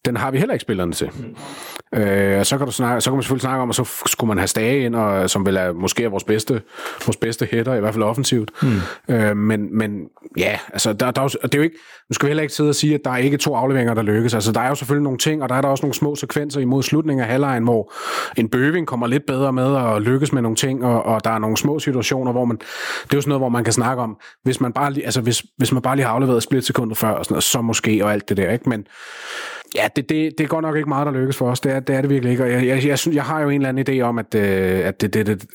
den 0.06 0.18
har 0.18 0.32
vi 0.32 0.38
heller 0.38 0.54
ikke 0.54 0.62
spillerne 0.62 0.94
til. 0.94 1.10
Mm. 1.14 2.00
Øh, 2.00 2.46
så, 2.46 2.58
kan 2.58 2.66
du 2.66 2.72
snakke, 2.72 3.02
så 3.02 3.10
kan 3.10 3.16
man 3.16 3.24
selvfølgelig 3.24 3.42
snakke 3.42 3.62
om, 3.62 3.70
at 3.70 3.76
så 3.76 4.04
skulle 4.06 4.28
man 4.28 4.38
have 4.38 4.48
Stage 4.48 4.86
ind, 4.86 4.96
og, 4.96 5.30
som 5.30 5.46
vel 5.46 5.58
er 5.58 5.74
måske 5.74 6.04
er 6.04 6.10
vores 6.10 6.24
bedste, 6.24 6.62
vores 7.06 7.18
bedste 7.18 7.48
hætter, 7.52 7.74
i 7.74 7.80
hvert 7.80 7.94
fald 7.94 8.04
offensivt. 8.04 8.52
Mm. 8.62 9.16
Øh, 9.16 9.38
men, 9.38 9.78
men 9.78 10.02
ja, 10.38 10.60
altså, 10.74 10.94
der, 10.94 11.12
der 11.12 11.22
er 11.22 11.26
jo, 11.26 11.40
det 11.44 11.56
er 11.56 11.58
jo 11.58 11.64
ikke, 11.64 11.78
nu 12.10 12.14
skal 12.14 12.26
vi 12.26 12.30
heller 12.30 12.42
ikke 12.42 12.54
sidde 12.54 12.70
og 12.70 12.76
sige, 12.76 12.96
at 12.96 13.02
der 13.06 13.12
er 13.12 13.18
ikke 13.18 13.38
to 13.38 13.56
afleveringer, 13.56 13.94
der 13.94 14.02
lykkes. 14.02 14.34
Altså, 14.34 14.52
der 14.52 14.60
er 14.60 14.70
jo 14.70 14.76
selvfølgelig 14.76 15.04
nogle 15.04 15.18
ting, 15.18 15.44
og 15.44 15.50
der 15.50 15.56
er 15.56 15.62
der 15.62 15.70
også 15.70 15.86
nogle 15.86 15.94
små 15.94 16.16
sekvenser 16.16 16.62
imod 16.62 16.84
slutningen 16.84 17.24
af 17.24 17.30
halvlejen, 17.30 17.64
hvor 17.64 17.94
en 18.38 18.50
bøving 18.50 18.88
kommer 18.88 19.08
lidt 19.08 19.26
bedre 19.26 19.54
med 19.54 19.66
og 19.66 20.02
lykkes 20.02 20.34
med 20.34 20.42
nogle 20.42 20.56
ting, 20.56 20.86
og, 20.86 21.04
og 21.04 21.24
der 21.24 21.30
er 21.30 21.40
nogle 21.40 21.58
små 21.58 21.80
situationer, 21.80 22.32
hvor 22.32 22.46
man, 22.46 22.58
det 22.58 23.14
er 23.14 23.18
jo 23.18 23.22
sådan 23.22 23.30
noget, 23.30 23.42
hvor 23.42 23.50
man 23.50 23.64
kan 23.64 23.74
snakke 23.74 24.04
om, 24.04 24.18
hvis 24.46 24.62
man 24.62 24.74
bare 24.74 24.94
lige, 24.94 25.06
altså, 25.06 25.22
hvis, 25.22 25.46
hvis 25.58 25.72
man 25.72 25.82
bare 25.82 25.96
lige 25.96 26.06
har 26.06 26.14
afleveret 26.14 26.44
splitsekundet 26.44 26.98
før, 26.98 27.10
og 27.10 27.26
sådan 27.26 27.34
noget, 27.34 27.44
så 27.44 27.62
måske, 27.62 28.06
og 28.06 28.14
alt 28.14 28.30
det 28.30 28.38
der, 28.38 28.52
ikke? 28.52 28.70
Men, 28.70 28.88
Ja, 29.76 29.88
det, 29.96 30.10
det, 30.10 30.38
det 30.38 30.44
er 30.44 30.48
godt 30.48 30.62
nok 30.62 30.76
ikke 30.76 30.90
meget, 30.90 31.06
der 31.06 31.12
lykkes 31.12 31.38
for 31.38 31.52
os. 31.52 31.60
Det 31.60 31.72
er 31.72 31.80
det, 31.80 31.96
er 31.96 32.02
det 32.02 32.10
virkelig 32.10 32.32
ikke. 32.32 32.44
Og 32.44 32.52
jeg, 32.52 32.68
jeg, 32.68 32.86
jeg, 32.86 33.00
synes, 33.00 33.16
jeg 33.16 33.24
har 33.24 33.42
jo 33.42 33.50
en 33.50 33.56
eller 33.56 33.70
anden 33.70 34.00
idé 34.00 34.02
om, 34.02 34.20
at, 34.20 34.36
øh, 34.36 34.88
at 34.88 35.02
det, 35.02 35.14
det, 35.14 35.28
det, 35.28 35.46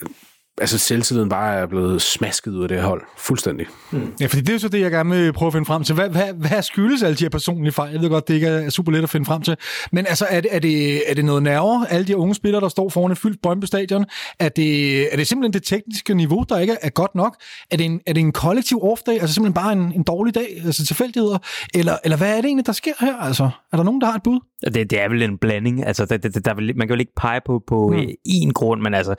altså 0.61 0.78
selvtilliden 0.78 1.28
bare 1.28 1.55
er 1.55 1.66
blevet 1.66 2.03
smasket 2.03 2.51
ud 2.51 2.62
af 2.62 2.68
det 2.68 2.82
hold. 2.82 3.03
Fuldstændig. 3.18 3.66
Hmm. 3.90 4.12
Ja, 4.20 4.26
fordi 4.26 4.40
det 4.40 4.48
er 4.48 4.53
jo 4.53 4.59
så 4.59 4.68
det, 4.68 4.80
jeg 4.80 4.90
gerne 4.90 5.11
vil 5.11 5.32
prøve 5.32 5.46
at 5.46 5.53
finde 5.53 5.66
frem 5.66 5.84
til. 5.84 5.94
Hvad, 5.94 6.09
hvad, 6.09 6.32
hvad 6.34 6.62
skyldes 6.62 7.03
alle 7.03 7.16
de 7.16 7.24
her 7.24 7.28
personlige 7.28 7.72
fejl? 7.72 7.92
Jeg 7.92 8.01
ved 8.01 8.09
godt, 8.09 8.28
det 8.28 8.34
ikke 8.34 8.46
er 8.46 8.70
super 8.70 8.92
let 8.92 9.03
at 9.03 9.11
finde 9.11 9.26
frem 9.26 9.42
til. 9.42 9.57
Men 9.92 10.07
altså, 10.07 10.26
er 10.30 10.40
det, 10.40 10.55
er 10.55 10.59
det, 10.59 11.03
er 11.11 11.14
det 11.14 11.24
noget 11.24 11.42
nerver? 11.42 11.84
Alle 11.86 12.07
de 12.07 12.16
unge 12.16 12.34
spillere, 12.34 12.61
der 12.61 12.68
står 12.68 12.88
foran 12.88 13.12
et 13.12 13.18
fyldt 13.18 13.42
Brøndby 13.42 13.64
Stadion? 13.64 14.05
Er 14.38 14.48
det, 14.48 15.12
er 15.12 15.16
det 15.16 15.26
simpelthen 15.26 15.53
det 15.53 15.62
tekniske 15.62 16.14
niveau, 16.14 16.44
der 16.48 16.59
ikke 16.59 16.76
er 16.82 16.90
godt 16.90 17.14
nok? 17.14 17.36
Er 17.70 17.76
det 17.76 17.86
en, 17.86 18.01
er 18.07 18.12
det 18.12 18.20
en 18.20 18.32
kollektiv 18.32 18.78
off-dag? 18.82 19.20
Altså 19.20 19.34
simpelthen 19.34 19.55
bare 19.55 19.72
en, 19.72 19.92
en 19.92 20.03
dårlig 20.03 20.34
dag? 20.34 20.62
Altså 20.66 20.86
tilfældigheder? 20.86 21.38
Eller, 21.74 21.96
eller 22.05 22.16
hvad 22.16 22.30
er 22.30 22.36
det 22.36 22.44
egentlig, 22.44 22.66
der 22.66 22.72
sker 22.72 22.92
her? 23.01 23.16
Altså, 23.16 23.51
er 23.72 23.76
der 23.76 23.84
nogen, 23.84 24.01
der 24.01 24.07
har 24.07 24.14
et 24.14 24.22
bud? 24.22 24.40
Det, 24.64 24.90
det 24.90 25.00
er 25.00 25.08
vel 25.08 25.22
en 25.22 25.38
blanding. 25.38 25.86
Altså, 25.86 26.06
der, 26.06 26.16
der, 26.16 26.40
der, 26.40 26.54
man 26.54 26.88
kan 26.88 26.96
jo 26.96 27.00
ikke 27.00 27.14
pege 27.16 27.40
på, 27.46 27.62
på 27.66 27.88
hmm. 27.88 28.08
én 28.28 28.52
grund, 28.52 28.82
men 28.82 28.94
altså, 28.94 29.14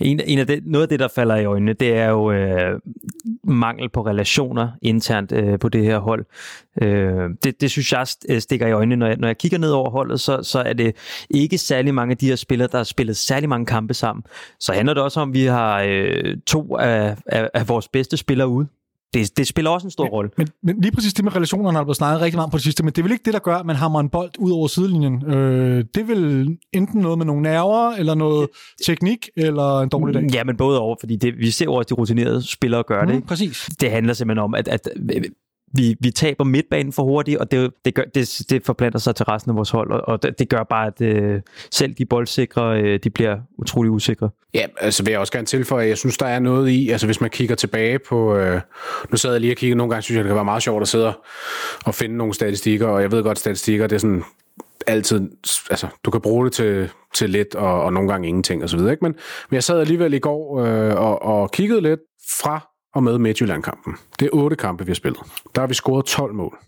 en, 0.00 0.20
en 0.26 0.38
af 0.38 0.46
det, 0.46 0.66
noget 0.66 0.82
af 0.82 0.88
det, 0.88 1.00
der 1.00 1.08
falder 1.08 1.36
i 1.36 1.44
øjnene, 1.44 1.72
det 1.72 1.96
er 1.96 2.08
jo 2.10 2.32
øh, 2.32 2.80
mangel 3.44 3.88
på 3.88 4.06
relationer 4.06 4.68
internt 4.82 5.32
øh, 5.32 5.58
på 5.58 5.68
det 5.68 5.84
her 5.84 5.98
hold. 5.98 6.24
Øh, 6.82 7.30
det, 7.44 7.60
det 7.60 7.70
synes 7.70 7.92
jeg 7.92 8.06
øh, 8.28 8.40
stikker 8.40 8.66
i 8.66 8.72
øjnene, 8.72 8.96
når 8.96 9.06
jeg, 9.06 9.16
når 9.16 9.28
jeg 9.28 9.38
kigger 9.38 9.58
ned 9.58 9.70
over 9.70 9.90
holdet, 9.90 10.20
så, 10.20 10.42
så 10.42 10.58
er 10.58 10.72
det 10.72 10.96
ikke 11.30 11.58
særlig 11.58 11.94
mange 11.94 12.10
af 12.10 12.18
de 12.18 12.28
her 12.28 12.36
spillere, 12.36 12.68
der 12.72 12.76
har 12.76 12.84
spillet 12.84 13.16
særlig 13.16 13.48
mange 13.48 13.66
kampe 13.66 13.94
sammen. 13.94 14.24
Så 14.60 14.72
handler 14.72 14.94
det 14.94 15.02
også 15.02 15.20
om, 15.20 15.28
at 15.30 15.34
vi 15.34 15.44
har 15.44 15.84
øh, 15.88 16.36
to 16.46 16.76
af, 16.76 17.16
af, 17.26 17.50
af 17.54 17.68
vores 17.68 17.88
bedste 17.88 18.16
spillere 18.16 18.48
ude 18.48 18.66
det, 19.14 19.36
det 19.36 19.46
spiller 19.46 19.70
også 19.70 19.86
en 19.86 19.90
stor 19.90 20.04
men, 20.04 20.12
rolle. 20.12 20.30
Men, 20.38 20.48
men 20.62 20.80
lige 20.80 20.92
præcis 20.92 21.14
det 21.14 21.24
med 21.24 21.36
relationerne 21.36 21.76
har 21.76 21.84
blevet 21.84 21.96
snakket 21.96 22.20
rigtig 22.20 22.36
meget 22.38 22.50
på 22.50 22.56
det 22.56 22.64
sidste, 22.64 22.82
men 22.82 22.92
det 22.92 22.98
er 22.98 23.02
vel 23.02 23.12
ikke 23.12 23.24
det, 23.24 23.34
der 23.34 23.40
gør, 23.40 23.56
at 23.56 23.66
man 23.66 23.76
hammer 23.76 24.00
en 24.00 24.08
bold 24.08 24.30
ud 24.38 24.50
over 24.50 24.66
sidelinjen. 24.66 25.30
Øh, 25.30 25.84
det 25.94 26.00
er 26.00 26.04
vel 26.04 26.56
enten 26.72 27.00
noget 27.00 27.18
med 27.18 27.26
nogle 27.26 27.42
nerver, 27.42 27.90
eller 27.90 28.14
noget 28.14 28.48
teknik, 28.86 29.28
eller 29.36 29.80
en 29.80 29.88
dårlig 29.88 30.14
dag. 30.14 30.34
Ja, 30.34 30.44
men 30.44 30.56
både 30.56 30.80
over, 30.80 30.96
fordi 31.00 31.16
det, 31.16 31.38
vi 31.38 31.50
ser 31.50 31.64
jo 31.64 31.74
også 31.74 31.86
de 31.88 31.94
rutinerede 31.94 32.42
spillere 32.42 32.82
gøre 32.82 33.02
mm, 33.02 33.08
det. 33.08 33.14
Ikke? 33.16 33.26
Præcis. 33.26 33.68
Det 33.80 33.90
handler 33.90 34.14
simpelthen 34.14 34.44
om, 34.44 34.54
at, 34.54 34.68
at 34.68 34.88
vi, 35.72 35.96
vi 36.00 36.10
taber 36.10 36.44
midtbanen 36.44 36.92
for 36.92 37.02
hurtigt, 37.02 37.38
og 37.38 37.50
det, 37.50 37.70
det, 37.84 37.94
gør, 37.94 38.02
det, 38.14 38.42
det 38.50 38.66
forplanter 38.66 38.98
sig 38.98 39.14
til 39.14 39.24
resten 39.24 39.50
af 39.50 39.56
vores 39.56 39.70
hold, 39.70 39.90
og 39.90 40.08
og 40.08 40.22
det, 40.22 40.38
det 40.38 40.48
gør 40.48 40.62
bare, 40.62 40.86
at 40.86 41.00
øh, 41.00 41.40
selv 41.70 41.94
de 41.94 42.04
boldsikre, 42.04 42.80
øh, 42.80 42.98
de 43.04 43.10
bliver 43.10 43.38
utrolig 43.58 43.90
usikre. 43.90 44.30
Ja, 44.54 44.66
altså 44.80 45.02
vil 45.02 45.10
jeg 45.10 45.20
også 45.20 45.32
gerne 45.32 45.46
tilføje, 45.46 45.82
at 45.82 45.88
jeg 45.88 45.98
synes, 45.98 46.18
der 46.18 46.26
er 46.26 46.38
noget 46.38 46.68
i, 46.68 46.90
altså 46.90 47.06
hvis 47.06 47.20
man 47.20 47.30
kigger 47.30 47.54
tilbage 47.54 47.98
på, 47.98 48.36
øh, 48.36 48.60
nu 49.10 49.16
sad 49.16 49.32
jeg 49.32 49.40
lige 49.40 49.52
og 49.52 49.56
kiggede, 49.56 49.78
nogle 49.78 49.90
gange 49.90 50.02
synes 50.02 50.16
jeg, 50.16 50.24
det 50.24 50.28
kan 50.28 50.34
være 50.34 50.44
meget 50.44 50.62
sjovt 50.62 50.82
at 50.82 50.88
sidde 50.88 51.12
og 51.84 51.94
finde 51.94 52.16
nogle 52.16 52.34
statistikker, 52.34 52.86
og 52.86 53.02
jeg 53.02 53.12
ved 53.12 53.22
godt, 53.22 53.38
statistikker, 53.38 53.86
det 53.86 53.96
er 53.96 54.00
sådan 54.00 54.24
altid, 54.86 55.20
altså 55.70 55.86
du 56.04 56.10
kan 56.10 56.20
bruge 56.20 56.44
det 56.44 56.52
til, 56.52 56.90
til 57.14 57.30
lidt, 57.30 57.54
og, 57.54 57.82
og 57.82 57.92
nogle 57.92 58.08
gange 58.08 58.28
ingenting 58.28 58.62
og 58.62 58.68
så 58.68 58.76
videre, 58.76 58.92
ikke? 58.92 59.04
Men, 59.04 59.14
men 59.50 59.54
jeg 59.54 59.64
sad 59.64 59.80
alligevel 59.80 60.14
i 60.14 60.18
går 60.18 60.60
øh, 60.60 60.96
og, 60.96 61.22
og 61.22 61.50
kiggede 61.50 61.80
lidt 61.80 62.00
fra 62.40 62.75
og 62.96 63.02
med 63.02 63.18
Midtjylland-kampen. 63.18 63.94
Det 64.18 64.26
er 64.26 64.30
otte 64.32 64.56
kampe, 64.56 64.86
vi 64.86 64.90
har 64.90 64.94
spillet. 64.94 65.20
Der 65.54 65.60
har 65.60 65.66
vi 65.66 65.74
scoret 65.74 66.04
12 66.04 66.34
mål. 66.34 66.58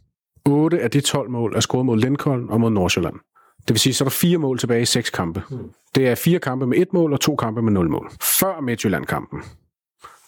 8 0.47 0.81
af 0.81 0.91
de 0.91 1.01
12 1.01 1.31
mål 1.31 1.57
er 1.57 1.61
scoret 1.61 1.87
mod 1.87 1.99
Lincoln 1.99 2.51
og 2.51 2.61
mod 2.61 2.70
Nordsjælland. 2.70 3.14
Det 3.59 3.74
vil 3.74 3.79
sige, 3.79 3.95
så 3.95 4.05
er 4.05 4.07
der 4.07 4.11
fire 4.11 4.39
mål 4.39 4.59
tilbage 4.59 4.83
i 4.83 4.85
seks 4.85 5.11
kampe. 5.11 5.43
Mm. 5.51 5.59
Det 5.95 6.09
er 6.09 6.14
fire 6.14 6.39
kampe 6.39 6.66
med 6.66 6.79
et 6.79 6.93
mål 6.93 7.12
og 7.12 7.20
to 7.20 7.37
kampe 7.37 7.62
med 7.62 7.72
nul 7.72 7.91
mål. 7.91 8.11
Før 8.41 8.61
Midtjylland-kampen, 8.61 9.43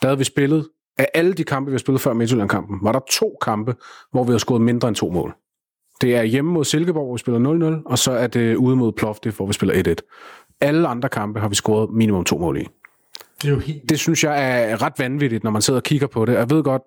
der 0.03 0.09
havde 0.09 0.19
vi 0.19 0.25
spillet, 0.25 0.69
af 0.99 1.09
alle 1.15 1.33
de 1.33 1.45
kampe, 1.45 1.71
vi 1.71 1.75
har 1.75 1.79
spillet 1.79 2.01
før 2.01 2.13
Midtjylland-kampen, 2.13 2.79
var 2.83 2.93
der 2.93 3.01
to 3.11 3.37
kampe, 3.43 3.75
hvor 4.13 4.25
vi 4.25 4.33
har 4.33 4.39
scoret 4.39 4.63
mindre 4.63 4.89
end 4.89 4.97
to 4.97 5.11
mål. 5.11 5.35
Det 6.01 6.17
er 6.17 6.23
hjemme 6.23 6.53
mod 6.53 6.65
Silkeborg, 6.65 7.05
hvor 7.05 7.15
vi 7.15 7.19
spiller 7.19 7.81
0-0, 7.81 7.91
og 7.91 7.99
så 7.99 8.13
er 8.13 8.27
det 8.27 8.57
ude 8.57 8.77
mod 8.77 8.93
Plovdiv, 8.93 9.33
hvor 9.33 9.47
vi 9.47 9.53
spiller 9.53 9.95
1-1. 9.95 10.57
Alle 10.61 10.89
andre 10.89 11.09
kampe 11.09 11.41
har 11.41 11.49
vi 11.49 11.55
scoret 11.55 11.91
minimum 11.91 12.25
to 12.25 12.39
mål 12.39 12.61
i. 12.61 12.67
Det, 13.43 13.49
er 13.49 13.53
jo 13.53 13.59
helt... 13.59 13.83
det 13.89 13.99
synes 13.99 14.25
jeg 14.25 14.71
er 14.71 14.83
ret 14.83 14.93
vanvittigt, 14.99 15.45
når 15.45 15.51
man 15.51 15.63
sidder 15.63 15.81
og 15.81 15.85
kigger 15.85 16.07
på 16.07 16.25
det. 16.25 16.33
Jeg 16.33 16.51
ved 16.51 16.63
godt, 16.63 16.83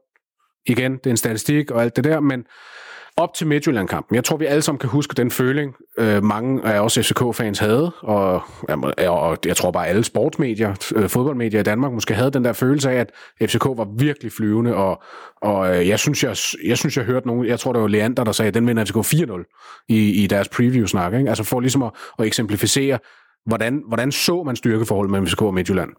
igen, 0.66 0.91
det 0.91 1.06
er 1.06 1.10
en 1.10 1.18
statistik 1.18 1.72
og 1.72 1.84
alt 1.84 1.95
det 1.95 2.04
der, 2.04 2.20
men 2.20 2.43
op 3.18 3.34
til 3.34 3.47
Midtjylland-kampen. 3.47 4.16
Jeg 4.16 4.24
tror, 4.24 4.38
vi 4.38 4.45
alle 4.45 4.62
sammen 4.62 4.80
kan 4.80 4.89
huske 4.89 5.14
den 5.16 5.32
føling, 5.32 5.76
øh, 5.99 6.24
mange 6.24 6.66
af 6.66 6.80
os 6.80 6.99
FCK-fans 6.99 7.60
havde, 7.60 7.91
og, 8.01 8.41
og 9.08 9.38
jeg 9.45 9.58
tror 9.58 9.72
bare 9.72 9.88
alle 9.88 10.04
sportsmedier, 10.04 10.91
øh, 10.95 11.10
fodboldmedier 11.10 11.60
i 11.60 11.64
Danmark 11.64 11.93
måske 11.93 12.14
havde 12.14 12.32
den 12.32 12.43
der 12.43 12.54
følelse 12.54 12.91
af, 12.91 12.95
at 12.99 13.12
FCK 13.49 13.66
var 13.66 13.88
virkelig 13.97 14.32
flyvende, 14.32 14.76
og, 14.76 15.04
og 15.41 15.78
øh, 15.78 15.88
jeg, 15.88 15.99
synes, 15.99 16.24
jeg, 16.24 16.36
jeg 16.66 16.78
synes, 16.78 16.97
jeg 16.97 17.06
hørte 17.06 17.28
nogen, 17.28 17.45
jeg 17.45 17.60
tror, 17.60 17.74
det 17.74 17.82
var 17.82 17.88
Leander, 17.88 18.24
der 18.24 18.32
sagde, 18.32 18.47
at 18.47 18.54
den 18.54 18.68
vinder 18.68 18.86
FCK 18.86 19.14
4-0 19.14 19.86
i, 19.89 20.24
i 20.24 20.28
deres 20.28 20.49
preview-snak. 20.49 21.14
Ikke? 21.14 21.30
Altså 21.30 21.43
for 21.43 21.60
ligesom 21.60 21.84
at, 21.84 21.91
at 22.20 22.26
eksemplificere, 22.26 22.99
hvordan, 23.45 23.84
hvordan 23.88 24.12
så 24.12 24.43
man 24.43 24.56
styrkeforholdet 24.56 25.12
mellem 25.12 25.28
FCK 25.28 25.41
og 25.41 25.54
Midtjylland. 25.54 25.89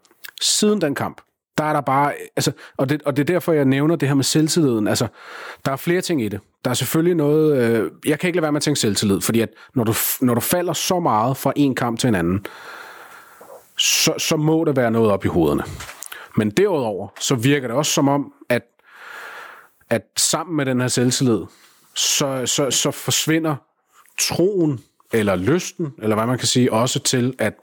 Siden 0.41 0.81
den 0.81 0.95
kamp, 0.95 1.21
der 1.57 1.63
er 1.63 1.73
der 1.73 1.81
bare, 1.81 2.13
altså, 2.35 2.51
og 2.77 2.89
det, 2.89 3.03
og 3.03 3.17
det 3.17 3.29
er 3.29 3.33
derfor, 3.33 3.53
jeg 3.53 3.65
nævner 3.65 3.95
det 3.95 4.07
her 4.07 4.15
med 4.15 4.23
selvtilliden. 4.23 4.87
Altså, 4.87 5.07
der 5.65 5.71
er 5.71 5.75
flere 5.75 6.01
ting 6.01 6.21
i 6.21 6.29
det. 6.29 6.39
Der 6.65 6.69
er 6.69 6.73
selvfølgelig 6.73 7.15
noget, 7.15 7.57
øh, 7.57 7.91
jeg 8.05 8.19
kan 8.19 8.27
ikke 8.27 8.37
lade 8.37 8.41
være 8.41 8.51
med 8.51 8.59
at 8.59 8.63
tænke 8.63 8.79
selvtillid, 8.79 9.21
fordi 9.21 9.41
at 9.41 9.49
når 9.75 9.83
du, 9.83 9.93
når 10.21 10.33
du 10.33 10.41
falder 10.41 10.73
så 10.73 10.99
meget 10.99 11.37
fra 11.37 11.53
en 11.55 11.75
kamp 11.75 11.99
til 11.99 12.07
en 12.07 12.15
anden, 12.15 12.45
så, 13.77 14.13
så 14.17 14.37
må 14.37 14.63
der 14.63 14.71
være 14.71 14.91
noget 14.91 15.11
op 15.11 15.25
i 15.25 15.27
hovederne. 15.27 15.63
Men 16.37 16.49
derudover, 16.49 17.07
så 17.19 17.35
virker 17.35 17.67
det 17.67 17.77
også 17.77 17.91
som 17.91 18.07
om, 18.07 18.33
at, 18.49 18.61
at 19.89 20.01
sammen 20.17 20.55
med 20.55 20.65
den 20.65 20.81
her 20.81 20.87
selvtillid, 20.87 21.41
så, 21.95 22.45
så, 22.45 22.71
så 22.71 22.91
forsvinder 22.91 23.55
troen, 24.19 24.79
eller 25.13 25.35
lysten, 25.35 25.93
eller 26.01 26.15
hvad 26.15 26.25
man 26.25 26.37
kan 26.37 26.47
sige, 26.47 26.73
også 26.73 26.99
til 26.99 27.35
at 27.39 27.53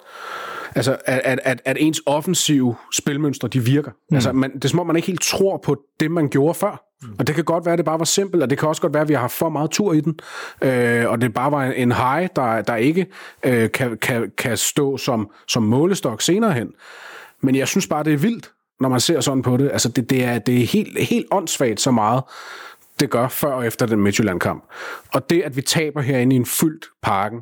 Altså, 0.75 0.97
at, 1.05 1.41
at, 1.45 1.63
at 1.65 1.77
ens 1.81 2.03
offensive 2.07 2.77
spilmønstre, 2.93 3.49
de 3.49 3.65
virker. 3.65 3.91
Mm. 3.91 4.15
Altså, 4.15 4.33
man, 4.33 4.55
det 4.55 4.65
er 4.65 4.69
som 4.69 4.81
om, 4.81 4.87
man 4.87 4.97
ikke 4.97 5.07
helt 5.07 5.23
tror 5.23 5.57
på 5.57 5.77
det, 6.01 6.11
man 6.11 6.29
gjorde 6.29 6.55
før. 6.55 6.85
Mm. 7.03 7.09
Og 7.19 7.27
det 7.27 7.35
kan 7.35 7.45
godt 7.45 7.65
være, 7.65 7.73
at 7.73 7.79
det 7.79 7.85
bare 7.85 7.99
var 7.99 8.05
simpelt, 8.05 8.43
og 8.43 8.51
det 8.51 8.59
kan 8.59 8.69
også 8.69 8.83
godt 8.83 8.95
være, 8.95 9.01
at 9.01 9.09
vi 9.09 9.15
har 9.15 9.21
haft 9.21 9.33
for 9.33 9.49
meget 9.49 9.71
tur 9.71 9.93
i 9.93 10.01
den, 10.01 10.19
øh, 10.63 11.11
og 11.11 11.21
det 11.21 11.35
bare 11.35 11.53
var 11.53 11.65
en 11.65 11.93
high, 11.93 12.29
der, 12.37 12.63
der 12.63 12.77
ikke 12.77 13.07
øh, 13.43 13.73
kan, 13.73 13.99
kan, 13.99 14.33
kan 14.39 14.57
stå 14.57 14.97
som, 14.97 15.31
som 15.49 15.63
målestok 15.63 16.23
senere 16.23 16.53
hen. 16.53 16.69
Men 17.41 17.57
jeg 17.57 17.69
synes 17.69 17.87
bare, 17.87 18.05
det 18.05 18.13
er 18.13 18.17
vildt, 18.17 18.51
når 18.81 18.89
man 18.89 19.01
ser 19.01 19.21
sådan 19.21 19.43
på 19.43 19.57
det. 19.57 19.71
Altså, 19.73 19.89
det, 19.89 20.11
det 20.11 20.25
er, 20.25 20.39
det 20.39 20.63
er 20.63 20.67
helt, 20.67 20.99
helt 20.99 21.27
åndssvagt 21.31 21.81
så 21.81 21.91
meget, 21.91 22.23
det 23.01 23.11
gør 23.11 23.29
før 23.29 23.53
og 23.53 23.67
efter 23.67 23.87
den 23.87 24.01
Midtjylland-kamp. 24.01 24.65
Og 25.15 25.31
det, 25.31 25.43
at 25.43 25.57
vi 25.57 25.63
taber 25.63 26.01
herinde 26.01 26.37
i 26.37 26.39
en 26.39 26.47
fyldt 26.47 26.87
parken, 27.03 27.41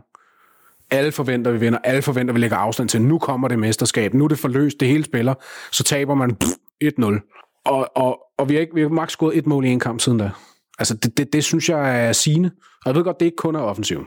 alle 0.90 1.12
forventer, 1.12 1.50
vi 1.50 1.58
vinder. 1.58 1.78
Alle 1.84 2.02
forventer, 2.02 2.34
vi 2.34 2.40
lægger 2.40 2.56
afstand 2.56 2.88
til. 2.88 3.02
Nu 3.02 3.18
kommer 3.18 3.48
det 3.48 3.58
mesterskab. 3.58 4.14
Nu 4.14 4.24
er 4.24 4.28
det 4.28 4.38
forløst. 4.38 4.80
Det 4.80 4.88
hele 4.88 5.04
spiller. 5.04 5.34
Så 5.72 5.82
taber 5.82 6.14
man 6.14 6.36
1-0. 6.84 7.62
Og, 7.66 7.88
og, 7.96 8.18
og 8.38 8.48
vi 8.48 8.54
har 8.54 8.60
ikke 8.60 8.74
vi 8.74 8.80
har 8.80 8.88
maks 8.88 9.16
gået 9.16 9.38
et 9.38 9.46
mål 9.46 9.64
i 9.64 9.68
en 9.68 9.80
kamp 9.80 10.00
siden 10.00 10.18
da. 10.18 10.30
Altså, 10.78 10.94
det, 10.94 11.18
det, 11.18 11.32
det 11.32 11.44
synes 11.44 11.68
jeg 11.68 12.06
er 12.06 12.12
sigende. 12.12 12.50
Og 12.84 12.86
jeg 12.86 12.94
ved 12.94 13.04
godt, 13.04 13.20
det 13.20 13.26
ikke 13.26 13.36
kun 13.36 13.54
er 13.54 13.60
offensiven. 13.60 14.04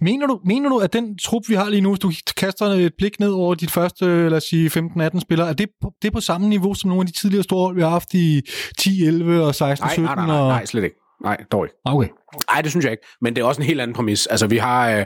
Mener 0.00 0.26
du, 0.26 0.40
mener 0.44 0.68
du, 0.68 0.78
at 0.78 0.92
den 0.92 1.18
trup, 1.18 1.42
vi 1.48 1.54
har 1.54 1.68
lige 1.68 1.80
nu, 1.80 1.88
hvis 1.90 1.98
du 1.98 2.12
kaster 2.36 2.66
et 2.66 2.92
blik 2.98 3.20
ned 3.20 3.30
over 3.30 3.54
dit 3.54 3.70
første, 3.70 4.28
lad 4.28 4.36
os 4.36 4.44
sige, 4.44 4.68
15-18 4.68 5.20
spillere, 5.20 5.48
er 5.48 5.52
det, 5.52 5.68
på, 5.82 5.92
det 6.02 6.08
er 6.08 6.12
på 6.12 6.20
samme 6.20 6.48
niveau 6.48 6.74
som 6.74 6.88
nogle 6.88 7.00
af 7.00 7.06
de 7.06 7.12
tidligere 7.12 7.42
store 7.42 7.66
hold, 7.66 7.74
vi 7.74 7.82
har 7.82 7.88
haft 7.88 8.14
i 8.14 8.40
10, 8.78 9.04
11 9.06 9.42
og 9.42 9.54
16, 9.54 9.88
17? 9.88 10.04
Nej, 10.04 10.14
nej, 10.14 10.26
nej, 10.26 10.36
nej, 10.36 10.48
nej 10.48 10.64
slet 10.64 10.84
ikke. 10.84 10.96
Nej, 11.22 11.36
dog 11.52 11.64
ikke. 11.64 11.76
Okay. 11.84 12.08
Nej, 12.50 12.62
det 12.62 12.70
synes 12.70 12.84
jeg 12.84 12.92
ikke. 12.92 13.06
Men 13.20 13.36
det 13.36 13.42
er 13.42 13.46
også 13.46 13.60
en 13.60 13.66
helt 13.66 13.80
anden 13.80 13.94
præmis. 13.94 14.26
Altså, 14.26 14.46
vi 14.46 14.56
har... 14.56 14.90
Øh, 14.90 15.04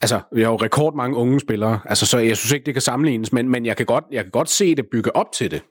Altså, 0.00 0.20
vi 0.32 0.42
har 0.42 0.50
jo 0.50 0.56
rekord 0.56 0.94
mange 0.94 1.16
unge 1.16 1.40
spillere, 1.40 1.80
altså, 1.84 2.06
så 2.06 2.18
jeg 2.18 2.36
synes 2.36 2.52
ikke, 2.52 2.66
det 2.66 2.74
kan 2.74 2.82
sammenlignes, 2.82 3.32
men, 3.32 3.48
men 3.48 3.66
jeg, 3.66 3.76
kan 3.76 3.86
godt, 3.86 4.04
jeg 4.12 4.24
kan 4.24 4.30
godt 4.30 4.50
se 4.50 4.74
det 4.74 4.86
bygge 4.92 5.16
op 5.16 5.32
til 5.32 5.50
det. 5.50 5.62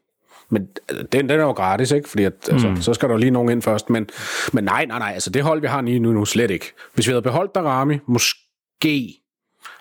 Men 0.49 0.67
øh, 0.91 0.97
den, 1.11 1.29
den 1.29 1.39
er 1.39 1.43
jo 1.43 1.51
gratis, 1.51 1.91
ikke? 1.91 2.09
Fordi 2.09 2.23
at, 2.23 2.33
altså, 2.51 2.67
mm. 2.67 2.81
så 2.81 2.93
skal 2.93 3.09
der 3.09 3.13
jo 3.15 3.19
lige 3.19 3.31
nogen 3.31 3.49
ind 3.49 3.61
først. 3.61 3.89
Men, 3.89 4.07
men 4.53 4.63
nej, 4.63 4.85
nej, 4.85 4.99
nej, 4.99 5.11
altså 5.13 5.29
det 5.29 5.43
hold, 5.43 5.61
vi 5.61 5.67
har 5.67 5.81
lige 5.81 5.99
nu, 5.99 6.11
nu 6.11 6.25
slet 6.25 6.51
ikke. 6.51 6.73
Hvis 6.93 7.07
vi 7.07 7.11
havde 7.11 7.21
beholdt 7.21 7.55
Darami, 7.55 7.97
måske 8.07 9.13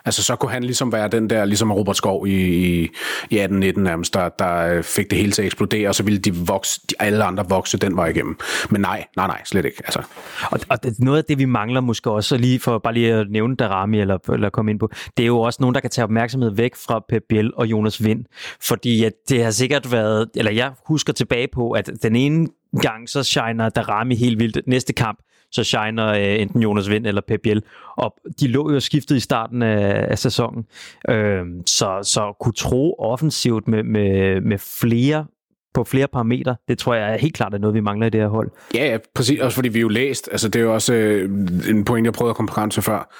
Altså, 0.05 0.23
så 0.23 0.37
kunne 0.37 0.51
han 0.51 0.65
ligesom 0.65 0.93
være 0.93 1.09
den 1.09 1.31
der, 1.31 1.45
ligesom 1.45 1.73
Robert 1.73 1.97
Skov 1.97 2.27
i, 2.27 2.31
i, 2.31 2.91
i 3.31 3.39
18-19 3.39 3.49
nærmest, 3.81 4.15
der, 4.15 4.29
der 4.29 4.57
øh, 4.57 4.83
fik 4.83 5.11
det 5.11 5.19
hele 5.19 5.33
til 5.33 5.43
at 5.43 5.47
eksplodere, 5.47 5.89
og 5.89 5.95
så 5.95 6.03
ville 6.03 6.19
de, 6.19 6.35
vokse, 6.35 6.81
de 6.91 6.95
alle 6.99 7.25
andre 7.25 7.49
vokse 7.49 7.79
den 7.79 7.97
vej 7.97 8.07
igennem. 8.07 8.39
Men 8.71 8.81
nej, 8.81 9.05
nej, 9.17 9.27
nej, 9.27 9.41
slet 9.45 9.65
ikke. 9.65 9.83
Altså. 9.85 10.03
Og, 10.51 10.61
og 10.69 10.79
noget 10.99 11.19
af 11.19 11.25
det, 11.25 11.39
vi 11.39 11.45
mangler 11.45 11.81
måske 11.81 12.11
også, 12.11 12.37
lige 12.37 12.61
for 12.61 12.79
bare 12.79 12.95
lige 12.95 13.13
at 13.13 13.31
nævne 13.31 13.57
Darami, 13.57 14.01
eller, 14.01 14.19
eller 14.33 14.51
komme 14.51 14.71
ind 14.71 14.81
på, 14.81 14.91
det 15.17 15.23
er 15.23 15.27
jo 15.27 15.41
også 15.41 15.59
nogen, 15.61 15.75
der 15.75 15.81
kan 15.81 15.91
tage 15.91 16.05
opmærksomhed 16.05 16.51
væk 16.51 16.75
fra 16.75 17.05
Pep 17.09 17.23
Biel 17.29 17.55
og 17.55 17.67
Jonas 17.67 18.05
Vind. 18.05 18.25
Fordi 18.63 19.05
at 19.05 19.13
det 19.29 19.45
har 19.45 19.51
sikkert 19.51 19.93
været, 19.93 20.31
eller 20.35 20.53
jeg 20.53 20.73
husker 20.87 21.13
tilbage 21.13 21.49
på, 21.53 21.71
at 21.71 21.91
den 22.03 22.17
ene 22.17 22.49
gang, 22.81 23.09
så 23.09 23.23
shiner 23.23 23.69
Darami 23.69 24.15
helt 24.15 24.39
vildt. 24.39 24.59
Næste 24.67 24.93
kamp, 24.93 25.19
så 25.55 25.65
shiner 25.65 26.07
øh, 26.07 26.41
enten 26.41 26.63
Jonas 26.63 26.91
Vind 26.91 27.07
eller 27.07 27.23
Pep 27.29 27.41
Biel. 27.43 27.63
Og 27.97 28.15
de 28.41 28.49
lå 28.49 28.73
jo 28.73 28.81
skiftet 28.81 29.17
i 29.17 29.21
starten 29.21 29.63
af, 29.63 30.07
af 30.11 30.19
sæsonen. 30.19 30.65
Øh, 31.09 31.45
så, 31.67 31.99
så 32.03 32.33
kunne 32.41 32.55
tro 32.55 32.95
offensivt 32.99 33.69
med, 33.69 33.83
med, 33.83 34.41
med 34.41 34.59
flere 34.59 35.27
på 35.75 35.85
flere 35.85 36.09
parametre. 36.09 36.57
Det 36.69 36.79
tror 36.79 36.95
jeg 36.95 37.13
er 37.13 37.19
helt 37.19 37.35
klart 37.35 37.55
er 37.55 37.59
noget, 37.59 37.75
vi 37.75 37.81
mangler 37.81 38.07
i 38.07 38.11
det 38.11 38.21
her 38.21 38.29
hold. 38.29 38.51
Ja, 38.75 38.91
ja 38.91 38.99
præcis. 39.15 39.41
Også 39.41 39.55
fordi 39.55 39.69
vi 39.69 39.79
er 39.79 39.83
jo 39.83 39.89
læst. 39.89 40.29
Altså, 40.33 40.49
det 40.49 40.61
er 40.61 40.65
jo 40.65 40.75
også 40.75 40.95
øh, 40.95 41.31
en 41.69 41.85
point, 41.85 42.05
jeg 42.05 42.13
prøvede 42.13 42.31
at 42.31 42.37
komme 42.37 42.49
frem 42.49 42.71
til 42.71 42.83
før. 42.83 43.15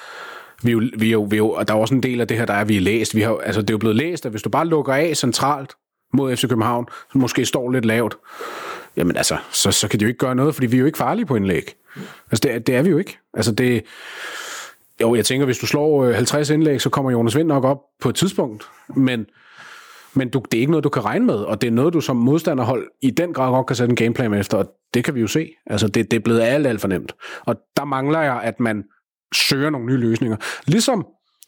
Vi 0.63 0.71
jo, 0.71 0.83
vi 0.97 1.11
jo, 1.11 1.21
vi 1.21 1.37
jo, 1.37 1.49
og 1.49 1.67
der 1.67 1.73
er 1.73 1.77
også 1.77 1.93
en 1.93 2.03
del 2.03 2.21
af 2.21 2.27
det 2.27 2.37
her, 2.37 2.45
der 2.45 2.53
er, 2.53 2.61
at 2.61 2.69
vi 2.69 2.77
er 2.77 2.81
læst. 2.81 3.15
Vi 3.15 3.21
har, 3.21 3.37
altså, 3.37 3.61
det 3.61 3.69
er 3.69 3.73
jo 3.73 3.77
blevet 3.77 3.95
læst, 3.95 4.25
at 4.25 4.31
hvis 4.31 4.41
du 4.41 4.49
bare 4.49 4.67
lukker 4.67 4.93
af 4.93 5.17
centralt 5.17 5.73
mod 6.13 6.35
FC 6.35 6.41
København, 6.49 6.87
som 7.11 7.21
måske 7.21 7.45
står 7.45 7.71
lidt 7.71 7.85
lavt, 7.85 8.17
jamen 8.97 9.17
altså, 9.17 9.37
så, 9.51 9.71
så 9.71 9.87
kan 9.87 9.99
de 9.99 10.03
jo 10.03 10.07
ikke 10.07 10.17
gøre 10.17 10.35
noget, 10.35 10.55
fordi 10.55 10.67
vi 10.67 10.75
er 10.75 10.79
jo 10.79 10.85
ikke 10.85 10.97
farlige 10.97 11.25
på 11.25 11.35
indlæg. 11.35 11.75
Altså, 12.31 12.41
det, 12.43 12.67
det 12.67 12.75
er 12.75 12.81
vi 12.81 12.89
jo 12.89 12.97
ikke. 12.97 13.19
Altså, 13.33 13.51
det... 13.51 13.83
Jo, 15.01 15.15
jeg 15.15 15.25
tænker, 15.25 15.45
hvis 15.45 15.57
du 15.57 15.65
slår 15.65 16.03
øh, 16.03 16.15
50 16.15 16.49
indlæg, 16.49 16.81
så 16.81 16.89
kommer 16.89 17.11
Jonas 17.11 17.35
Vind 17.35 17.47
nok 17.47 17.63
op 17.63 17.79
på 18.01 18.09
et 18.09 18.15
tidspunkt. 18.15 18.69
Men, 18.95 19.25
men 20.13 20.29
du, 20.29 20.43
det 20.51 20.57
er 20.57 20.61
ikke 20.61 20.71
noget, 20.71 20.83
du 20.83 20.89
kan 20.89 21.05
regne 21.05 21.25
med, 21.25 21.35
og 21.35 21.61
det 21.61 21.67
er 21.67 21.71
noget, 21.71 21.93
du 21.93 22.01
som 22.01 22.15
modstanderhold 22.15 22.87
i 23.01 23.09
den 23.11 23.33
grad 23.33 23.51
godt 23.51 23.67
kan 23.67 23.75
sætte 23.75 23.91
en 23.91 23.95
gameplan 23.95 24.33
efter, 24.33 24.57
og 24.57 24.71
det 24.93 25.03
kan 25.03 25.15
vi 25.15 25.21
jo 25.21 25.27
se. 25.27 25.51
Altså, 25.65 25.87
det, 25.87 26.11
det 26.11 26.17
er 26.17 26.21
blevet 26.21 26.41
alt, 26.41 26.67
alt 26.67 26.81
for 26.81 26.87
nemt. 26.87 27.15
Og 27.41 27.55
der 27.77 27.85
mangler 27.85 28.21
jeg, 28.21 28.41
at 28.43 28.59
man 28.59 28.83
søger 29.33 29.69
nogle 29.69 29.87
nye 29.87 29.97
løsninger. 29.97 30.37
Ligesom 30.65 31.05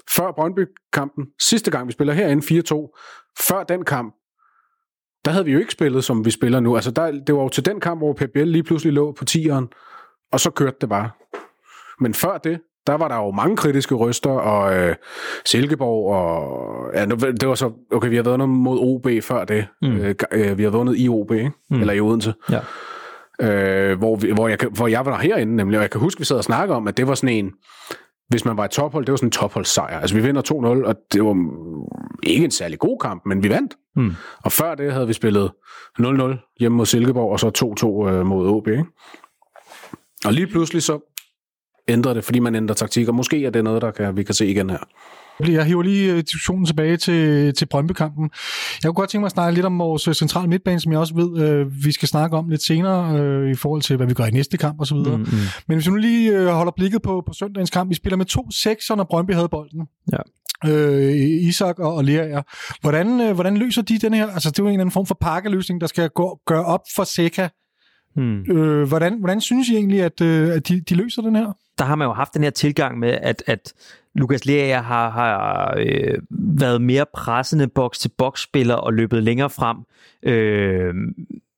før 0.10 0.32
Brøndby-kampen, 0.32 1.26
sidste 1.42 1.72
gang 1.72 1.88
vi 1.88 1.92
spiller 1.92 2.14
herinde 2.14 2.64
4-2, 2.64 3.00
før 3.40 3.64
den 3.64 3.86
kamp, 3.86 4.16
der 5.26 5.32
havde 5.32 5.46
vi 5.46 5.52
jo 5.52 5.60
ikke 5.60 5.72
spillet, 5.72 6.04
som 6.04 6.26
vi 6.26 6.32
spiller 6.32 6.60
nu. 6.60 6.76
Altså, 6.76 6.92
der, 6.92 7.12
det 7.12 7.36
var 7.36 7.42
jo 7.42 7.50
til 7.50 7.66
den 7.66 7.80
kamp, 7.80 8.00
hvor 8.00 8.14
PBL 8.14 8.44
lige 8.44 8.64
pludselig 8.64 8.94
lå 8.94 9.12
på 9.12 9.26
tieren, 9.26 9.68
og 10.32 10.40
så 10.40 10.50
kørte 10.50 10.78
det 10.82 10.90
bare. 10.90 11.10
Men 12.00 12.14
før 12.14 12.38
det, 12.38 12.60
der 12.88 12.94
var 12.94 13.08
der 13.08 13.16
jo 13.16 13.32
mange 13.32 13.58
kritiske 13.58 13.96
røster, 13.96 14.30
og 14.30 14.78
øh, 14.78 14.96
Silkeborg, 15.46 16.16
og 16.16 16.92
ja, 16.94 17.06
det 17.06 17.48
var 17.48 17.56
så, 17.56 17.72
okay, 17.92 18.10
vi 18.10 18.16
har 18.16 18.24
været 18.24 18.38
noget 18.38 18.50
mod 18.50 18.80
OB 18.80 19.08
før 19.24 19.46
det. 19.46 19.68
Mm. 19.82 19.98
Øh, 19.98 20.16
øh 20.32 20.58
vi 20.58 20.64
har 20.64 20.70
vundet 20.70 20.96
i 20.98 21.10
OB, 21.10 21.32
ikke? 21.32 21.52
Mm. 21.70 21.80
eller 21.80 21.94
i 21.94 22.00
Odense. 22.00 22.34
Ja. 22.52 22.60
Øh, 23.42 23.98
hvor, 23.98 24.16
vi, 24.16 24.32
hvor, 24.32 24.48
jeg, 24.48 24.58
hvor 24.72 24.88
jeg 24.88 25.06
var 25.06 25.20
herinde 25.20 25.56
nemlig, 25.56 25.78
og 25.78 25.82
jeg 25.82 25.92
kan 25.92 26.02
huske, 26.02 26.20
vi 26.20 26.26
sad 26.26 26.38
og 26.38 26.44
snakkede 26.44 26.76
om, 26.76 26.88
at 26.88 26.98
det 26.98 27.08
var 27.08 27.16
sådan 27.16 27.36
en, 27.36 27.52
hvis 28.30 28.46
man 28.46 28.58
var 28.58 28.66
et 28.66 28.72
tophold, 28.72 29.06
det 29.06 29.12
var 29.12 29.18
sådan 29.18 29.28
en 29.28 29.32
topholdssejr. 29.32 30.00
Altså 30.00 30.16
vi 30.16 30.22
vinder 30.22 30.42
2-0, 30.52 30.88
og 30.88 30.96
det 31.14 31.24
var 31.24 31.36
ikke 32.24 32.46
en 32.46 32.52
særlig 32.52 32.80
god 32.80 33.00
kamp, 33.00 33.26
men 33.26 33.44
vi 33.44 33.50
vandt. 33.50 33.74
Mm. 33.96 34.12
Og 34.44 34.52
før 34.52 34.76
det 34.76 34.94
havde 34.94 35.08
vi 35.08 35.14
spillet 35.14 35.52
0-0 36.00 36.56
hjemme 36.60 36.78
mod 36.78 36.86
Silkeborg, 36.86 37.32
og 37.32 37.40
så 37.40 37.76
2-2 38.08 38.10
øh, 38.10 38.26
mod 38.26 38.48
OB. 38.48 38.68
Ikke? 38.68 38.86
Og 40.26 40.34
lige 40.34 40.48
pludselig 40.48 40.84
så 40.84 41.14
ændrer 41.88 42.14
det, 42.14 42.24
fordi 42.24 42.40
man 42.40 42.56
ændrer 42.56 42.76
taktik, 42.76 43.08
og 43.08 43.16
måske 43.16 43.46
er 43.46 43.50
det 43.50 43.64
noget, 43.64 43.82
der 43.82 43.92
kan, 43.92 44.18
vi 44.18 44.24
kan 44.24 44.36
se 44.36 44.48
igen 44.48 44.70
her. 44.70 44.80
Jeg 45.48 45.66
hiver 45.66 45.84
lige 45.84 46.12
øh, 46.14 46.18
diskussionen 46.18 46.66
tilbage 46.66 46.98
til, 46.98 47.54
til 47.54 47.66
Brøndby-kampen. 47.66 48.24
Jeg 48.84 48.90
kunne 48.90 48.94
godt 48.94 49.10
tænke 49.10 49.22
mig 49.22 49.26
at 49.26 49.32
snakke 49.32 49.54
lidt 49.54 49.66
om 49.66 49.80
vores 49.80 50.08
øh, 50.08 50.14
centrale 50.14 50.50
midtbane, 50.50 50.80
som 50.80 50.92
jeg 50.92 51.00
også 51.00 51.14
ved, 51.16 51.42
øh, 51.42 51.86
vi 51.86 51.92
skal 51.92 52.08
snakke 52.08 52.38
om 52.38 52.50
lidt 52.50 52.64
senere 52.64 53.20
øh, 53.20 53.52
i 53.52 53.56
forhold 53.56 53.82
til, 53.82 53.98
hvad 53.98 54.08
vi 54.08 54.14
gør 54.14 54.26
i 54.26 54.32
næste 54.32 54.58
kamp 54.58 54.82
osv. 54.82 54.98
Mm, 54.98 55.04
mm. 55.04 55.28
Men 55.68 55.78
hvis 55.78 55.88
vi 55.88 55.92
nu 55.92 55.98
lige 55.98 56.32
øh, 56.32 56.48
holder 56.48 56.72
blikket 56.76 57.02
på, 57.02 57.24
på 57.28 57.34
søndagens 57.34 57.70
kamp, 57.70 57.90
vi 57.90 57.96
spiller 57.96 58.18
med 58.18 58.26
to 58.26 58.52
sekser, 58.52 58.96
når 58.96 59.04
Brøndby 59.04 59.34
havde 59.34 59.50
bolden. 59.50 59.88
Ja. 60.12 60.18
Øh, 60.72 61.16
Isak 61.48 61.80
og, 61.80 61.96
og 61.96 62.04
Lerager. 62.04 62.42
Hvordan, 62.82 63.22
øh, 63.22 63.34
hvordan 63.34 63.58
løser 63.58 63.82
de 63.82 64.00
den 64.00 64.14
her? 64.14 64.28
Altså, 64.28 64.50
det 64.50 64.60
er 64.60 64.64
jo 64.64 64.68
en 64.68 64.74
eller 64.74 64.82
anden 64.82 64.94
form 64.94 65.06
for 65.06 65.18
pakkeløsning, 65.22 65.82
der 65.82 65.88
skal 65.88 66.10
gå, 66.10 66.40
gøre 66.48 66.66
op 66.66 66.82
for 66.96 67.04
Seca. 67.04 67.50
Hmm. 68.18 68.52
Øh, 68.52 68.88
hvordan, 68.88 69.20
hvordan 69.20 69.42
synes 69.42 69.70
I 69.70 69.76
egentlig, 69.76 70.02
at, 70.02 70.22
øh, 70.22 70.50
at 70.50 70.68
de, 70.68 70.82
de 70.82 70.96
løser 70.96 71.22
den 71.22 71.36
her? 71.36 71.54
der 71.78 71.86
har 71.86 71.96
man 71.96 72.08
jo 72.08 72.14
haft 72.14 72.34
den 72.34 72.44
her 72.44 72.50
tilgang 72.50 73.00
med, 73.00 73.10
at, 73.10 73.44
at 73.48 73.74
Lukas 74.16 74.46
Lea 74.46 74.82
har, 74.82 75.10
har 75.10 75.74
øh, 75.78 76.18
været 76.30 76.82
mere 76.82 77.06
pressende 77.14 77.68
boks-til-boks-spiller 77.68 78.76
og 78.76 78.94
løbet 78.94 79.24
længere 79.24 79.50
frem. 79.50 79.78
Øh, 80.24 80.94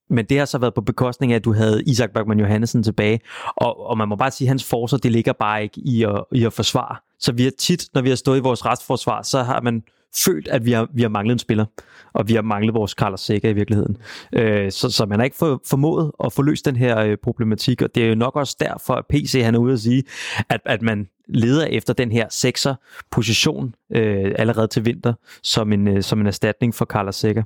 men 0.09 0.25
det 0.25 0.37
har 0.37 0.45
så 0.45 0.57
været 0.57 0.73
på 0.73 0.81
bekostning 0.81 1.31
af, 1.31 1.35
at 1.35 1.45
du 1.45 1.53
havde 1.53 1.83
Isak 1.83 2.11
Bergman 2.11 2.39
Johansen 2.39 2.83
tilbage. 2.83 3.19
Og, 3.55 3.87
og 3.87 3.97
man 3.97 4.07
må 4.07 4.15
bare 4.15 4.31
sige, 4.31 4.45
at 4.45 4.49
hans 4.49 4.63
forsvar, 4.63 4.97
det 4.97 5.11
ligger 5.11 5.33
bare 5.33 5.63
ikke 5.63 5.81
i 5.81 6.03
at, 6.03 6.23
i 6.31 6.45
at 6.45 6.53
forsvare. 6.53 6.95
Så 7.19 7.31
vi 7.31 7.43
har 7.43 7.51
tit, 7.59 7.85
når 7.93 8.01
vi 8.01 8.09
har 8.09 8.15
stået 8.15 8.37
i 8.37 8.41
vores 8.41 8.65
restforsvar, 8.65 9.21
så 9.21 9.43
har 9.43 9.61
man 9.61 9.83
følt, 10.15 10.47
at 10.47 10.65
vi 10.65 10.71
har, 10.71 10.87
vi 10.93 11.01
har 11.01 11.09
manglet 11.09 11.33
en 11.33 11.39
spiller, 11.39 11.65
og 12.13 12.27
vi 12.27 12.33
har 12.33 12.41
manglet 12.41 12.73
vores 12.73 12.91
Carlos 12.91 13.21
Sækker 13.21 13.49
i 13.49 13.53
virkeligheden. 13.53 13.97
Øh, 14.33 14.71
så, 14.71 14.89
så 14.89 15.05
man 15.05 15.19
har 15.19 15.23
ikke 15.23 15.37
for, 15.37 15.61
formået 15.67 16.11
at 16.23 16.33
få 16.33 16.41
løst 16.41 16.65
den 16.65 16.75
her 16.75 16.99
øh, 16.99 17.17
problematik, 17.23 17.81
og 17.81 17.95
det 17.95 18.03
er 18.03 18.07
jo 18.07 18.15
nok 18.15 18.35
også 18.35 18.55
derfor, 18.59 18.93
at 18.93 19.05
PC 19.09 19.41
han 19.43 19.55
er 19.55 19.59
ude 19.59 19.73
at 19.73 19.79
sige, 19.79 20.03
at, 20.49 20.61
at 20.65 20.81
man 20.81 21.07
leder 21.27 21.65
efter 21.65 21.93
den 21.93 22.11
her 22.11 22.27
sekser 22.29 22.75
position 23.11 23.75
øh, 23.95 24.31
allerede 24.35 24.67
til 24.67 24.85
vinter, 24.85 25.13
som 25.43 25.73
en, 25.73 25.87
øh, 25.87 26.03
som 26.03 26.21
en 26.21 26.27
erstatning 26.27 26.75
for 26.75 26.85
Carlos 26.85 27.15
Sækker. 27.15 27.43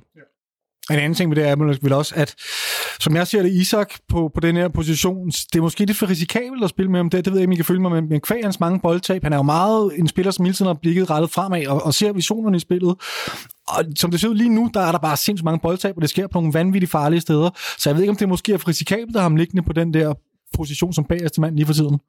En 0.91 0.99
anden 0.99 1.13
ting 1.13 1.29
med 1.29 1.35
det 1.35 1.47
er 1.47 1.55
vel 1.81 1.93
også, 1.93 2.13
at 2.15 2.35
som 2.99 3.15
jeg 3.15 3.27
ser 3.27 3.41
det, 3.41 3.51
Isak 3.51 3.93
på, 4.09 4.31
på 4.33 4.39
den 4.39 4.55
her 4.55 4.67
position, 4.67 5.27
det 5.27 5.55
er 5.55 5.61
måske 5.61 5.85
lidt 5.85 5.97
for 5.97 6.09
risikabelt 6.09 6.63
at 6.63 6.69
spille 6.69 6.91
med 6.91 6.99
ham. 6.99 7.09
Det, 7.09 7.25
det 7.25 7.33
ved 7.33 7.39
jeg 7.39 7.43
ikke, 7.43 7.49
om 7.49 7.51
I 7.51 7.55
kan 7.55 7.65
følge 7.65 7.81
mig 7.81 7.91
med, 7.91 8.01
men 8.01 8.21
kvæg 8.21 8.43
hans 8.43 8.59
mange 8.59 8.79
boldtab, 8.79 9.23
han 9.23 9.33
er 9.33 9.37
jo 9.37 9.43
meget 9.43 9.91
en 9.95 10.07
spiller, 10.07 10.31
som 10.31 10.45
hele 10.45 10.55
tiden 10.55 10.67
har 10.67 10.73
blikket 10.73 11.09
rettet 11.09 11.31
fremad 11.31 11.67
og, 11.67 11.85
og 11.85 11.93
ser 11.93 12.13
visionerne 12.13 12.57
i 12.57 12.59
spillet. 12.59 12.95
Og 13.67 13.85
som 13.99 14.11
det 14.11 14.21
ser 14.21 14.27
ud 14.27 14.35
lige 14.35 14.49
nu, 14.49 14.69
der 14.73 14.79
er 14.81 14.91
der 14.91 14.99
bare 14.99 15.17
sindssygt 15.17 15.45
mange 15.45 15.59
boldtab, 15.59 15.95
og 15.95 16.01
det 16.01 16.09
sker 16.09 16.27
på 16.27 16.39
nogle 16.39 16.53
vanvittigt 16.53 16.91
farlige 16.91 17.21
steder. 17.21 17.49
Så 17.77 17.89
jeg 17.89 17.95
ved 17.95 18.03
ikke, 18.03 18.11
om 18.11 18.17
det 18.17 18.29
måske 18.29 18.53
er 18.53 18.57
for 18.57 18.67
risikabelt 18.67 19.15
at 19.15 19.21
have 19.21 19.25
ham 19.25 19.35
liggende 19.35 19.63
på 19.63 19.73
den 19.73 19.93
der 19.93 20.13
position 20.53 20.93
som 20.93 21.03
bagerste 21.03 21.41
mand 21.41 21.55
lige 21.55 21.65
for 21.65 21.73
tiden. 21.73 21.99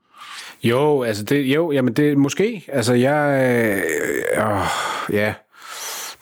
Jo, 0.62 1.02
altså 1.02 1.24
det, 1.24 1.42
jo, 1.42 1.72
jamen 1.72 1.94
det 1.94 2.18
måske. 2.18 2.64
Altså 2.68 2.94
jeg, 2.94 3.50
øh, 3.54 3.82
øh, 4.44 4.66
ja, 5.12 5.34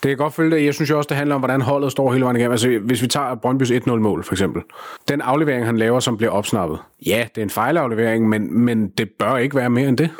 det 0.03 0.09
kan 0.09 0.17
godt 0.17 0.35
følge 0.35 0.57
det. 0.57 0.65
Jeg 0.65 0.75
synes 0.75 0.91
jo 0.91 0.97
også, 0.97 1.09
det 1.09 1.17
handler 1.17 1.35
om, 1.35 1.41
hvordan 1.41 1.61
holdet 1.61 1.93
står 1.93 2.13
hele 2.13 2.25
vejen 2.25 2.37
igennem. 2.37 2.53
Altså, 2.53 2.79
hvis 2.83 3.03
vi 3.03 3.07
tager 3.07 3.35
Brøndbys 3.35 3.71
1-0-mål, 3.71 4.25
for 4.25 4.35
eksempel. 4.35 4.63
Den 5.09 5.21
aflevering, 5.21 5.67
han 5.67 5.79
laver, 5.79 6.01
som 6.01 6.17
bliver 6.17 6.31
opsnappet. 6.31 6.79
Ja, 7.07 7.27
det 7.35 7.41
er 7.41 7.43
en 7.43 7.51
fejlaflevering, 7.51 8.29
men, 8.29 8.61
men 8.61 8.89
det 8.89 9.11
bør 9.19 9.37
ikke 9.37 9.57
være 9.57 9.71
mere 9.71 9.89
end 9.89 9.99
det. 9.99 10.11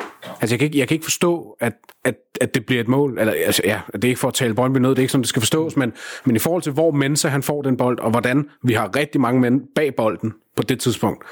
Altså, 0.41 0.53
jeg 0.53 0.59
kan 0.59 0.65
ikke, 0.65 0.79
jeg 0.79 0.87
kan 0.87 0.95
ikke 0.95 1.05
forstå, 1.05 1.57
at, 1.59 1.73
at, 2.03 2.15
at 2.41 2.55
det 2.55 2.65
bliver 2.65 2.81
et 2.81 2.87
mål. 2.87 3.19
Eller, 3.19 3.33
altså, 3.45 3.61
ja, 3.65 3.79
det 3.93 4.03
er 4.03 4.09
ikke 4.09 4.19
for 4.19 4.27
at 4.27 4.33
tale 4.33 4.53
Brøndby 4.53 4.77
ned, 4.77 4.89
det 4.89 4.97
er 4.97 5.01
ikke 5.01 5.11
sådan, 5.11 5.21
det 5.21 5.29
skal 5.29 5.41
forstås, 5.41 5.77
men, 5.77 5.93
men 6.25 6.35
i 6.35 6.39
forhold 6.39 6.61
til, 6.61 6.71
hvor 6.71 6.91
Mensa 6.91 7.27
han 7.27 7.43
får 7.43 7.61
den 7.61 7.77
bold, 7.77 7.99
og 7.99 8.11
hvordan 8.11 8.49
vi 8.63 8.73
har 8.73 8.95
rigtig 8.95 9.21
mange 9.21 9.41
mænd 9.41 9.61
bag 9.75 9.95
bolden 9.95 10.33
på 10.55 10.63
det 10.63 10.79
tidspunkt, 10.79 11.23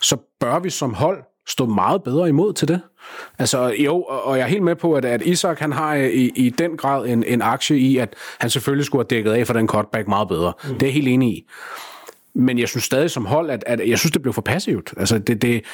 så 0.00 0.16
bør 0.40 0.58
vi 0.58 0.70
som 0.70 0.94
hold 0.94 1.22
stå 1.48 1.66
meget 1.66 2.02
bedre 2.02 2.28
imod 2.28 2.52
til 2.52 2.68
det. 2.68 2.80
Altså 3.38 3.74
jo, 3.78 4.02
og 4.02 4.38
jeg 4.38 4.44
er 4.44 4.48
helt 4.48 4.62
med 4.62 4.76
på, 4.76 4.94
at, 4.94 5.04
at 5.04 5.22
Isak 5.22 5.58
han 5.58 5.72
har 5.72 5.94
i, 5.94 6.30
i 6.36 6.50
den 6.50 6.76
grad 6.76 7.06
en, 7.06 7.24
en 7.24 7.42
aktie 7.42 7.78
i, 7.78 7.96
at 7.96 8.14
han 8.38 8.50
selvfølgelig 8.50 8.86
skulle 8.86 9.06
have 9.10 9.16
dækket 9.16 9.32
af 9.32 9.46
for 9.46 9.54
den 9.54 9.68
cutback 9.68 10.08
meget 10.08 10.28
bedre. 10.28 10.52
Mm. 10.64 10.74
Det 10.74 10.82
er 10.82 10.86
jeg 10.86 10.94
helt 10.94 11.08
enig 11.08 11.28
i. 11.28 11.48
Men 12.34 12.58
jeg 12.58 12.68
synes 12.68 12.84
stadig 12.84 13.10
som 13.10 13.26
hold, 13.26 13.50
at, 13.50 13.64
at 13.66 13.88
jeg 13.88 13.98
synes, 13.98 14.12
det 14.12 14.22
blev 14.22 14.32
for 14.32 14.42
passivt. 14.42 14.94
Altså, 14.96 15.18
det, 15.18 15.42
det, 15.42 15.64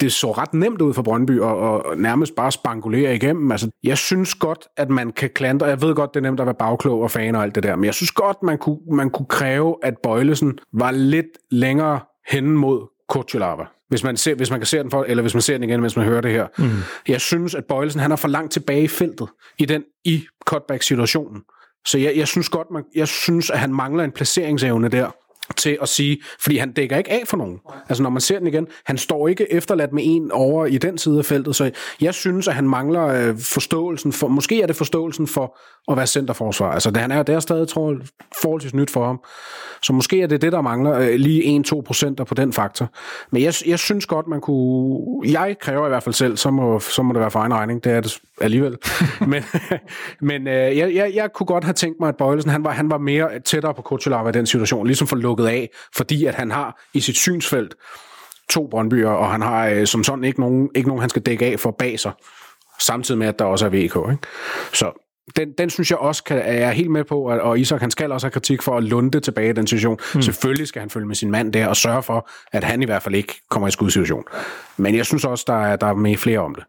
det 0.00 0.12
så 0.12 0.32
ret 0.32 0.54
nemt 0.54 0.80
ud 0.80 0.94
for 0.94 1.02
Brøndby 1.02 1.40
og, 1.40 1.58
og 1.58 1.98
nærmest 1.98 2.34
bare 2.34 2.52
spangulere 2.52 3.14
igennem. 3.14 3.52
Altså, 3.52 3.70
jeg 3.84 3.98
synes 3.98 4.34
godt, 4.34 4.68
at 4.76 4.90
man 4.90 5.12
kan 5.12 5.30
klandre. 5.34 5.66
Jeg 5.66 5.82
ved 5.82 5.94
godt, 5.94 6.14
det 6.14 6.20
er 6.20 6.22
nemt 6.22 6.40
at 6.40 6.46
være 6.46 6.54
bagklog 6.54 7.02
og 7.02 7.10
fan 7.10 7.34
og 7.34 7.42
alt 7.42 7.54
det 7.54 7.62
der, 7.62 7.76
men 7.76 7.84
jeg 7.84 7.94
synes 7.94 8.10
godt, 8.10 8.36
man 8.42 8.58
kunne, 8.58 8.78
man 8.92 9.10
kunne 9.10 9.26
kræve, 9.26 9.76
at 9.82 9.94
Bøjlesen 10.02 10.58
var 10.72 10.90
lidt 10.90 11.38
længere 11.50 12.00
hen 12.28 12.50
mod 12.50 12.86
Kutsulava. 13.08 13.64
Hvis 13.92 14.04
man, 14.04 14.16
ser, 14.16 14.34
hvis 14.34 14.50
man 14.50 14.60
kan 14.60 14.66
se 14.66 14.78
den 14.78 14.90
for, 14.90 15.04
eller 15.04 15.22
hvis 15.22 15.34
man 15.34 15.40
ser 15.42 15.54
den 15.54 15.62
igen, 15.68 15.80
hvis 15.80 15.96
man 15.96 16.04
hører 16.06 16.20
det 16.20 16.30
her. 16.30 16.46
Mm. 16.58 16.70
Jeg 17.08 17.20
synes, 17.20 17.54
at 17.54 17.64
Bøjlesen 17.64 18.00
han 18.00 18.12
er 18.12 18.16
for 18.16 18.28
langt 18.28 18.52
tilbage 18.52 18.82
i 18.82 18.88
feltet 18.88 19.28
i 19.58 19.64
den 19.64 19.84
i 20.04 20.24
cutback-situationen. 20.46 21.42
Så 21.86 21.98
jeg, 21.98 22.16
jeg 22.16 22.28
synes 22.28 22.48
godt, 22.48 22.70
man, 22.70 22.84
jeg 22.94 23.08
synes, 23.08 23.50
at 23.50 23.58
han 23.58 23.74
mangler 23.74 24.04
en 24.04 24.12
placeringsevne 24.12 24.88
der 24.88 25.10
til 25.56 25.78
at 25.82 25.88
sige, 25.88 26.22
fordi 26.40 26.56
han 26.56 26.72
dækker 26.72 26.98
ikke 26.98 27.12
af 27.12 27.22
for 27.26 27.36
nogen. 27.36 27.58
Altså 27.88 28.02
når 28.02 28.10
man 28.10 28.20
ser 28.20 28.38
den 28.38 28.46
igen, 28.46 28.66
han 28.84 28.98
står 28.98 29.28
ikke 29.28 29.52
efterladt 29.52 29.92
med 29.92 30.02
en 30.06 30.32
over 30.32 30.66
i 30.66 30.78
den 30.78 30.98
side 30.98 31.18
af 31.18 31.24
feltet, 31.24 31.56
så 31.56 31.70
jeg 32.00 32.14
synes, 32.14 32.48
at 32.48 32.54
han 32.54 32.68
mangler 32.68 33.06
øh, 33.06 33.38
forståelsen 33.38 34.12
for, 34.12 34.28
måske 34.28 34.62
er 34.62 34.66
det 34.66 34.76
forståelsen 34.76 35.26
for 35.26 35.58
at 35.90 35.96
være 35.96 36.06
centerforsvar. 36.06 36.72
Altså 36.72 36.90
det, 36.90 36.96
han 36.96 37.10
er, 37.10 37.22
det 37.22 37.34
er 37.34 37.40
stadig, 37.40 37.68
tror 37.68 37.90
jeg, 37.90 38.00
forholdsvis 38.42 38.74
nyt 38.74 38.90
for 38.90 39.06
ham. 39.06 39.20
Så 39.82 39.92
måske 39.92 40.22
er 40.22 40.26
det 40.26 40.42
det, 40.42 40.52
der 40.52 40.60
mangler 40.60 40.98
øh, 40.98 41.14
lige 41.14 41.64
1-2 41.66 41.80
procenter 41.80 42.24
på 42.24 42.34
den 42.34 42.52
faktor. 42.52 42.88
Men 43.30 43.42
jeg, 43.42 43.54
jeg 43.66 43.78
synes 43.78 44.06
godt, 44.06 44.28
man 44.28 44.40
kunne... 44.40 44.98
Jeg 45.32 45.56
kræver 45.60 45.86
i 45.86 45.88
hvert 45.88 46.02
fald 46.02 46.14
selv, 46.14 46.36
så 46.36 46.50
må, 46.50 46.80
så 46.80 47.02
må 47.02 47.12
det 47.12 47.20
være 47.20 47.30
for 47.30 47.38
egen 47.38 47.54
regning. 47.54 47.84
Det 47.84 47.92
er 47.92 48.00
det 48.00 48.18
alligevel. 48.40 48.76
men 49.32 49.44
men 50.20 50.48
øh, 50.48 50.78
jeg, 50.78 50.94
jeg, 50.94 51.12
jeg 51.14 51.32
kunne 51.32 51.46
godt 51.46 51.64
have 51.64 51.74
tænkt 51.74 52.00
mig, 52.00 52.08
at 52.08 52.16
Bøjlesen 52.16 52.50
han 52.50 52.64
var, 52.64 52.70
han 52.70 52.90
var 52.90 52.98
mere 52.98 53.40
tættere 53.44 53.74
på 53.74 53.82
Kutsulava 53.82 54.28
i 54.28 54.32
den 54.32 54.46
situation, 54.46 54.86
ligesom 54.86 55.06
for 55.06 55.16
lukket 55.16 55.41
af, 55.46 55.70
fordi 55.96 56.24
at 56.24 56.34
han 56.34 56.50
har 56.50 56.82
i 56.94 57.00
sit 57.00 57.16
synsfelt 57.16 57.74
to 58.50 58.68
Brøndbyer, 58.70 59.08
og 59.08 59.30
han 59.30 59.42
har 59.42 59.66
øh, 59.66 59.86
som 59.86 60.04
sådan 60.04 60.24
ikke 60.24 60.40
nogen, 60.40 60.70
ikke 60.74 60.88
nogen, 60.88 61.00
han 61.00 61.10
skal 61.10 61.22
dække 61.22 61.46
af 61.46 61.60
for 61.60 61.70
bag 61.78 62.00
sig, 62.00 62.12
samtidig 62.80 63.18
med, 63.18 63.26
at 63.26 63.38
der 63.38 63.44
også 63.44 63.66
er 63.66 63.70
VK. 63.70 64.12
Ikke? 64.12 64.18
Så 64.72 64.92
den, 65.36 65.52
den 65.58 65.70
synes 65.70 65.90
jeg 65.90 65.98
også 65.98 66.24
kan, 66.24 66.38
er 66.38 66.52
jeg 66.52 66.72
helt 66.72 66.90
med 66.90 67.04
på, 67.04 67.22
og 67.22 67.58
Isak 67.58 67.80
han 67.80 67.90
skal 67.90 68.12
også 68.12 68.26
have 68.26 68.32
kritik 68.32 68.62
for 68.62 68.76
at 68.76 68.84
lunde 68.84 69.20
tilbage 69.20 69.50
i 69.50 69.52
den 69.52 69.66
situation. 69.66 69.98
Mm. 70.14 70.22
Selvfølgelig 70.22 70.68
skal 70.68 70.80
han 70.80 70.90
følge 70.90 71.06
med 71.06 71.14
sin 71.14 71.30
mand 71.30 71.52
der 71.52 71.66
og 71.66 71.76
sørge 71.76 72.02
for, 72.02 72.28
at 72.52 72.64
han 72.64 72.82
i 72.82 72.84
hvert 72.84 73.02
fald 73.02 73.14
ikke 73.14 73.34
kommer 73.50 73.68
i 73.68 73.70
skudsituation. 73.70 74.24
Men 74.76 74.96
jeg 74.96 75.06
synes 75.06 75.24
også, 75.24 75.44
der 75.46 75.64
er, 75.64 75.76
der 75.76 75.86
er 75.86 75.94
med 75.94 76.16
flere 76.16 76.38
om 76.38 76.54
det. 76.54 76.64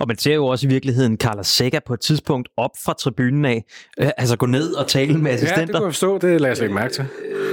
Og 0.00 0.08
man 0.08 0.18
ser 0.18 0.34
jo 0.34 0.46
også 0.46 0.66
i 0.66 0.70
virkeligheden 0.70 1.16
Carlos 1.16 1.46
Sækker 1.46 1.80
på 1.86 1.94
et 1.94 2.00
tidspunkt 2.00 2.48
op 2.56 2.70
fra 2.84 2.92
tribunen 2.92 3.44
af, 3.44 3.64
øh, 4.00 4.10
altså 4.16 4.36
gå 4.36 4.46
ned 4.46 4.72
og 4.72 4.86
tale 4.86 5.18
med 5.18 5.30
assistenter. 5.30 5.60
Ja, 5.60 5.66
det 5.66 5.74
kunne 5.74 5.84
jeg 5.84 5.92
forstå, 5.92 6.18
det 6.18 6.40
lader 6.40 6.54
jeg 6.54 6.62
ikke 6.62 6.74
mærke 6.74 6.94
til. 6.94 7.04
Øh, 7.24 7.45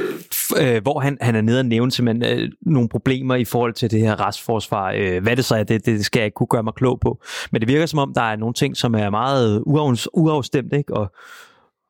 Øh, 0.62 0.82
hvor 0.82 1.00
han, 1.00 1.18
han 1.22 1.36
er 1.36 1.41
nede 1.41 1.60
og 1.60 1.66
nævne 1.66 1.91
simpelthen 1.91 2.39
øh, 2.39 2.52
nogle 2.62 2.89
problemer 2.89 3.36
i 3.36 3.46
forhold 3.46 3.74
til 3.74 3.91
det 3.91 4.00
her 4.00 4.28
restforsvar. 4.28 4.94
Øh, 4.98 5.24
hvad 5.24 5.36
det 5.36 5.46
så 5.46 5.56
er, 5.56 5.64
det, 5.64 5.86
det 5.86 6.06
skal 6.06 6.20
jeg 6.20 6.26
ikke 6.26 6.36
kunne 6.36 6.48
gøre 6.48 6.64
mig 6.64 6.74
klog 6.74 7.00
på. 7.00 7.22
Men 7.52 7.62
det 7.62 7.68
virker 7.68 7.86
som 7.86 8.00
om, 8.00 8.14
der 8.14 8.22
er 8.22 8.36
nogle 8.36 8.54
ting, 8.54 8.78
som 8.78 8.96
er 8.96 9.10
meget 9.10 9.64
uaf, 9.66 10.06
uafstemt, 10.14 10.74
ikke? 10.74 10.94
Og, 10.94 11.12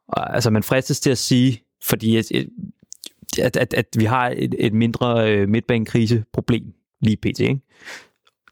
og 0.07 0.35
altså, 0.35 0.49
man 0.49 0.63
fristes 0.63 0.99
til 0.99 1.09
at 1.09 1.17
sige, 1.17 1.61
fordi 1.83 2.17
at, 2.17 2.31
at, 3.41 3.57
at, 3.57 3.73
at 3.73 3.85
vi 3.97 4.05
har 4.05 4.33
et, 4.35 4.55
et 4.59 4.73
mindre 4.73 5.31
øh, 5.31 5.49
midtbanekriseproblem 5.49 6.63
lige 7.01 7.17
pt. 7.17 7.39
Ikke? 7.39 7.59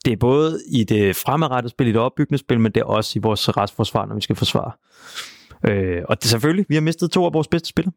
det 0.06 0.14
er 0.14 0.18
både 0.18 0.60
i 0.68 0.84
det 0.84 1.16
fremadrettede 1.16 1.72
spil, 1.72 1.88
i 1.88 1.92
det 1.92 2.02
opbyggende 2.02 2.38
spil, 2.38 2.60
men 2.60 2.72
det 2.72 2.82
er 2.82 2.86
også 2.86 3.20
i 3.20 3.22
vores 3.22 3.58
restforsvar, 3.58 4.06
når 4.06 4.16
vi 4.16 4.22
skal 4.22 4.36
forsvare. 4.36 4.72
Øh, 5.70 6.02
og 6.10 6.18
det 6.18 6.26
er 6.26 6.30
selvfølgelig, 6.30 6.66
vi 6.70 6.76
har 6.76 6.82
mistet 6.82 7.12
to 7.12 7.26
af 7.26 7.34
vores 7.34 7.48
bedste 7.48 7.70
spillere. 7.70 7.94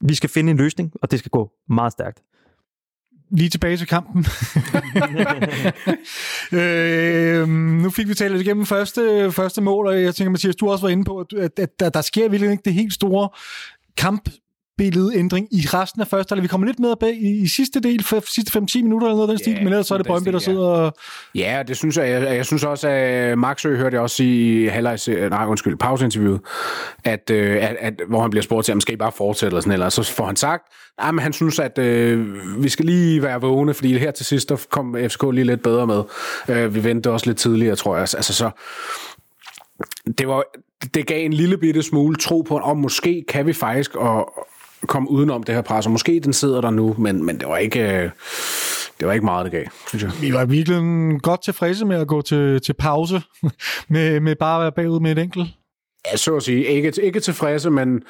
Vi 0.00 0.14
skal 0.14 0.30
finde 0.30 0.50
en 0.50 0.56
løsning, 0.56 0.92
og 1.02 1.10
det 1.10 1.18
skal 1.18 1.30
gå 1.30 1.50
meget 1.68 1.92
stærkt. 1.92 2.22
Lige 3.30 3.48
tilbage 3.48 3.76
til 3.76 3.86
kampen. 3.86 4.26
øh, 6.60 7.48
nu 7.82 7.90
fik 7.90 8.08
vi 8.08 8.14
talt 8.14 8.32
lidt 8.32 8.46
igennem 8.46 8.66
første, 8.66 9.32
første 9.32 9.60
mål, 9.60 9.86
og 9.86 10.02
jeg 10.02 10.14
tænker, 10.14 10.30
Mathias, 10.30 10.56
du 10.56 10.70
også 10.70 10.84
var 10.86 10.88
inde 10.88 11.04
på, 11.04 11.18
at, 11.18 11.32
at, 11.32 11.58
at 11.58 11.80
der, 11.80 11.88
der 11.88 12.00
sker 12.00 12.28
virkelig 12.28 12.50
ikke 12.50 12.62
det 12.64 12.74
helt 12.74 12.92
store 12.92 13.28
kamp 13.96 14.28
billedændring 14.78 15.48
i 15.50 15.66
resten 15.74 16.00
af 16.00 16.06
første 16.06 16.32
halvleg. 16.32 16.42
Vi 16.42 16.48
kommer 16.48 16.66
lidt 16.66 16.78
med 16.78 16.96
bag 17.00 17.14
i, 17.14 17.42
i 17.42 17.46
sidste 17.46 17.80
del, 17.80 18.04
for 18.04 18.22
sidste 18.34 18.58
5-10 18.58 18.82
minutter 18.82 19.06
eller 19.06 19.16
noget 19.16 19.28
den 19.28 19.38
stil, 19.38 19.52
ja, 19.52 19.58
men 19.58 19.66
ellers 19.66 19.86
så 19.86 19.94
er 19.94 19.98
det 19.98 20.06
Brøndby, 20.06 20.32
der 20.32 20.38
sidder 20.38 20.66
og... 20.66 20.92
Ja, 21.34 21.62
det 21.66 21.76
synes 21.76 21.96
jeg. 21.96 22.10
Jeg, 22.10 22.36
jeg 22.36 22.46
synes 22.46 22.64
også, 22.64 22.88
at 22.88 23.38
Maxø 23.38 23.76
hørte 23.76 23.94
jeg 23.94 24.02
også 24.02 24.22
i 24.22 24.66
halvlegs, 24.66 25.08
nej, 25.08 25.46
undskyld, 25.46 25.76
pauseinterviewet, 25.76 26.40
at, 27.04 27.30
øh, 27.30 27.56
at, 27.56 27.76
at, 27.80 27.94
hvor 28.08 28.20
han 28.20 28.30
bliver 28.30 28.42
spurgt 28.42 28.64
til, 28.64 28.72
at 28.72 28.82
skal 28.82 28.94
I 28.94 28.96
bare 28.96 29.12
fortsætte 29.12 29.54
eller 29.54 29.60
sådan 29.60 29.72
eller 29.72 29.88
så 29.88 30.02
får 30.02 30.26
han 30.26 30.36
sagt, 30.36 30.62
at 30.98 31.22
han 31.22 31.32
synes, 31.32 31.58
at 31.58 31.78
øh, 31.78 32.26
vi 32.62 32.68
skal 32.68 32.84
lige 32.84 33.22
være 33.22 33.40
vågne, 33.40 33.74
fordi 33.74 33.98
her 33.98 34.10
til 34.10 34.26
sidst, 34.26 34.48
der 34.48 34.56
kom 34.70 34.96
FCK 35.08 35.22
lige 35.32 35.44
lidt 35.44 35.62
bedre 35.62 35.86
med. 35.86 36.02
Øh, 36.48 36.74
vi 36.74 36.84
ventede 36.84 37.14
også 37.14 37.26
lidt 37.26 37.38
tidligere, 37.38 37.76
tror 37.76 37.94
jeg. 37.94 38.00
Altså 38.00 38.34
så, 38.34 38.50
det 40.18 40.28
var, 40.28 40.44
det 40.94 41.06
gav 41.06 41.24
en 41.24 41.32
lille 41.32 41.58
bitte 41.58 41.82
smule 41.82 42.16
tro 42.16 42.42
på, 42.42 42.58
om 42.58 42.76
måske 42.76 43.24
kan 43.28 43.46
vi 43.46 43.52
faktisk, 43.52 43.94
og, 43.94 44.46
komme 44.86 45.10
udenom 45.10 45.42
det 45.42 45.54
her 45.54 45.62
pres, 45.62 45.86
og 45.86 45.92
måske 45.92 46.20
den 46.24 46.32
sidder 46.32 46.60
der 46.60 46.70
nu, 46.70 46.94
men, 46.98 47.26
men 47.26 47.40
det 47.40 47.48
var 47.48 47.56
ikke... 47.56 47.80
Øh, 47.80 48.10
det 48.98 49.06
var 49.06 49.12
ikke 49.12 49.24
meget, 49.24 49.44
det 49.44 49.52
gav, 49.52 49.64
synes 49.88 50.02
jeg. 50.02 50.12
Vi 50.20 50.32
var 50.32 50.44
virkelig 50.44 50.82
godt 51.22 51.44
tilfredse 51.44 51.84
med 51.84 51.96
at 51.96 52.08
gå 52.08 52.22
til, 52.22 52.60
til 52.60 52.72
pause, 52.72 53.22
med, 53.88 54.20
med 54.20 54.36
bare 54.36 54.56
at 54.56 54.62
være 54.62 54.72
bagud 54.72 55.00
med 55.00 55.12
et 55.12 55.18
enkelt. 55.18 55.48
Ja, 56.12 56.16
så 56.16 56.36
at 56.36 56.42
sige. 56.42 56.64
Ikke, 56.64 56.92
ikke 57.02 57.20
tilfredse, 57.20 57.70
men... 57.70 58.02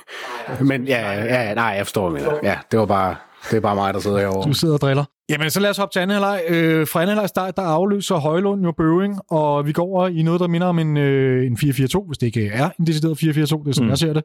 men 0.70 0.84
ja, 0.84 1.24
ja, 1.24 1.54
nej, 1.54 1.64
jeg 1.64 1.86
forstår, 1.86 2.10
hvad 2.10 2.22
Ja, 2.42 2.58
det 2.70 2.78
var 2.78 2.86
bare... 2.86 3.16
Det 3.50 3.56
er 3.56 3.60
bare 3.60 3.74
mig, 3.74 3.94
der 3.94 4.00
sidder 4.00 4.18
herovre. 4.18 4.48
Du 4.48 4.54
sidder 4.54 4.74
og 4.74 4.80
driller. 4.80 5.04
Jamen, 5.28 5.50
så 5.50 5.60
lad 5.60 5.70
os 5.70 5.76
hoppe 5.76 5.92
til 5.92 6.00
anden 6.00 6.14
halvleg. 6.14 6.42
Øh, 6.48 6.86
fra 6.86 7.02
anden 7.02 7.08
halvleg 7.08 7.28
start, 7.28 7.56
der 7.56 7.62
afløser 7.62 8.16
Højlund 8.16 8.62
jo 8.64 8.72
Bøving, 8.72 9.20
og 9.30 9.66
vi 9.66 9.72
går 9.72 9.82
over 9.82 10.08
i 10.08 10.22
noget, 10.22 10.40
der 10.40 10.48
minder 10.48 10.66
om 10.66 10.78
en, 10.78 10.96
øh, 10.96 11.46
en 11.46 11.56
4-4-2, 11.56 12.06
hvis 12.06 12.18
det 12.18 12.26
ikke 12.26 12.48
er 12.48 12.70
en 12.78 12.86
decideret 12.86 13.22
4-4-2, 13.22 13.28
det 13.28 13.42
er 13.42 13.46
sådan, 13.46 13.84
mm. 13.84 13.88
jeg 13.88 13.98
ser 13.98 14.12
det. 14.12 14.22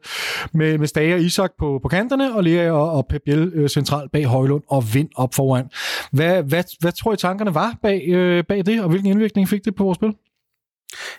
Med, 0.54 0.78
med 0.78 0.86
Stage 0.86 1.14
og 1.14 1.20
Isak 1.20 1.50
på, 1.58 1.78
på 1.82 1.88
kanterne, 1.88 2.34
og 2.34 2.44
Lea 2.44 2.70
og, 2.70 2.92
og 2.92 3.06
Pep 3.10 3.22
Biel 3.24 3.52
øh, 3.54 3.68
centralt 3.68 4.12
bag 4.12 4.24
Højlund 4.24 4.62
og 4.68 4.94
Vind 4.94 5.08
op 5.16 5.34
foran. 5.34 5.68
Hvad, 6.12 6.42
hvad, 6.42 6.64
hvad 6.80 6.92
tror 6.92 7.12
I 7.12 7.16
tankerne 7.16 7.54
var 7.54 7.74
bag, 7.82 8.08
øh, 8.08 8.44
bag 8.44 8.66
det, 8.66 8.82
og 8.82 8.88
hvilken 8.88 9.10
indvirkning 9.10 9.48
fik 9.48 9.64
det 9.64 9.74
på 9.74 9.84
vores 9.84 9.96
spil? 9.96 10.14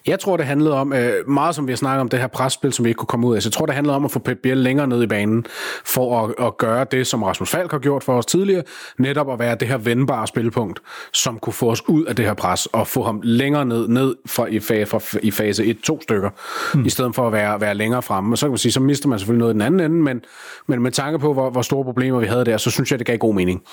Jeg 0.07 0.19
tror, 0.19 0.37
det 0.37 0.45
handlede 0.45 0.73
om, 0.73 0.93
øh, 0.93 1.29
meget 1.29 1.55
som 1.55 1.67
vi 1.67 1.71
har 1.71 1.77
snakket 1.77 2.01
om, 2.01 2.09
det 2.09 2.19
her 2.19 2.27
presspil, 2.27 2.73
som 2.73 2.85
vi 2.85 2.89
ikke 2.89 2.97
kunne 2.97 3.07
komme 3.07 3.27
ud 3.27 3.35
af. 3.35 3.41
Så 3.41 3.47
jeg 3.49 3.53
tror, 3.53 3.65
det 3.65 3.75
handlede 3.75 3.95
om 3.95 4.05
at 4.05 4.11
få 4.11 4.19
Pep 4.19 4.37
Biel 4.43 4.57
længere 4.57 4.87
ned 4.87 5.03
i 5.03 5.07
banen, 5.07 5.45
for 5.85 6.23
at, 6.23 6.45
at 6.45 6.57
gøre 6.57 6.85
det, 6.91 7.07
som 7.07 7.23
Rasmus 7.23 7.49
Falk 7.49 7.71
har 7.71 7.79
gjort 7.79 8.03
for 8.03 8.17
os 8.17 8.25
tidligere, 8.25 8.63
netop 8.97 9.31
at 9.31 9.39
være 9.39 9.55
det 9.55 9.67
her 9.67 9.77
vendbare 9.77 10.27
spilpunkt, 10.27 10.79
som 11.13 11.39
kunne 11.39 11.53
få 11.53 11.71
os 11.71 11.89
ud 11.89 12.05
af 12.05 12.15
det 12.15 12.25
her 12.25 12.33
pres, 12.33 12.65
og 12.65 12.87
få 12.87 13.03
ham 13.03 13.21
længere 13.23 13.65
ned, 13.65 13.87
ned 13.87 14.15
fra, 14.25 14.45
i, 14.45 14.59
fa, 14.59 14.83
fra, 14.83 15.19
i 15.23 15.31
fase 15.31 15.77
1-2 15.89 16.01
stykker, 16.01 16.29
mm. 16.73 16.85
i 16.85 16.89
stedet 16.89 17.15
for 17.15 17.27
at 17.27 17.33
være, 17.33 17.61
være 17.61 17.75
længere 17.75 18.01
fremme. 18.01 18.33
Og 18.33 18.37
så 18.37 18.45
kan 18.45 18.51
man 18.51 18.57
sige, 18.57 18.71
så 18.71 18.79
mister 18.79 19.09
man 19.09 19.19
selvfølgelig 19.19 19.39
noget 19.39 19.53
i 19.53 19.55
den 19.55 19.61
anden 19.61 19.79
ende, 19.79 20.03
men, 20.03 20.21
men 20.67 20.81
med 20.81 20.91
tanke 20.91 21.19
på, 21.19 21.33
hvor, 21.33 21.49
hvor 21.49 21.61
store 21.61 21.83
problemer 21.83 22.19
vi 22.19 22.25
havde 22.25 22.45
der, 22.45 22.57
så 22.57 22.71
synes 22.71 22.91
jeg, 22.91 22.99
det 22.99 23.07
gav 23.07 23.17
god 23.17 23.33
mening. 23.33 23.63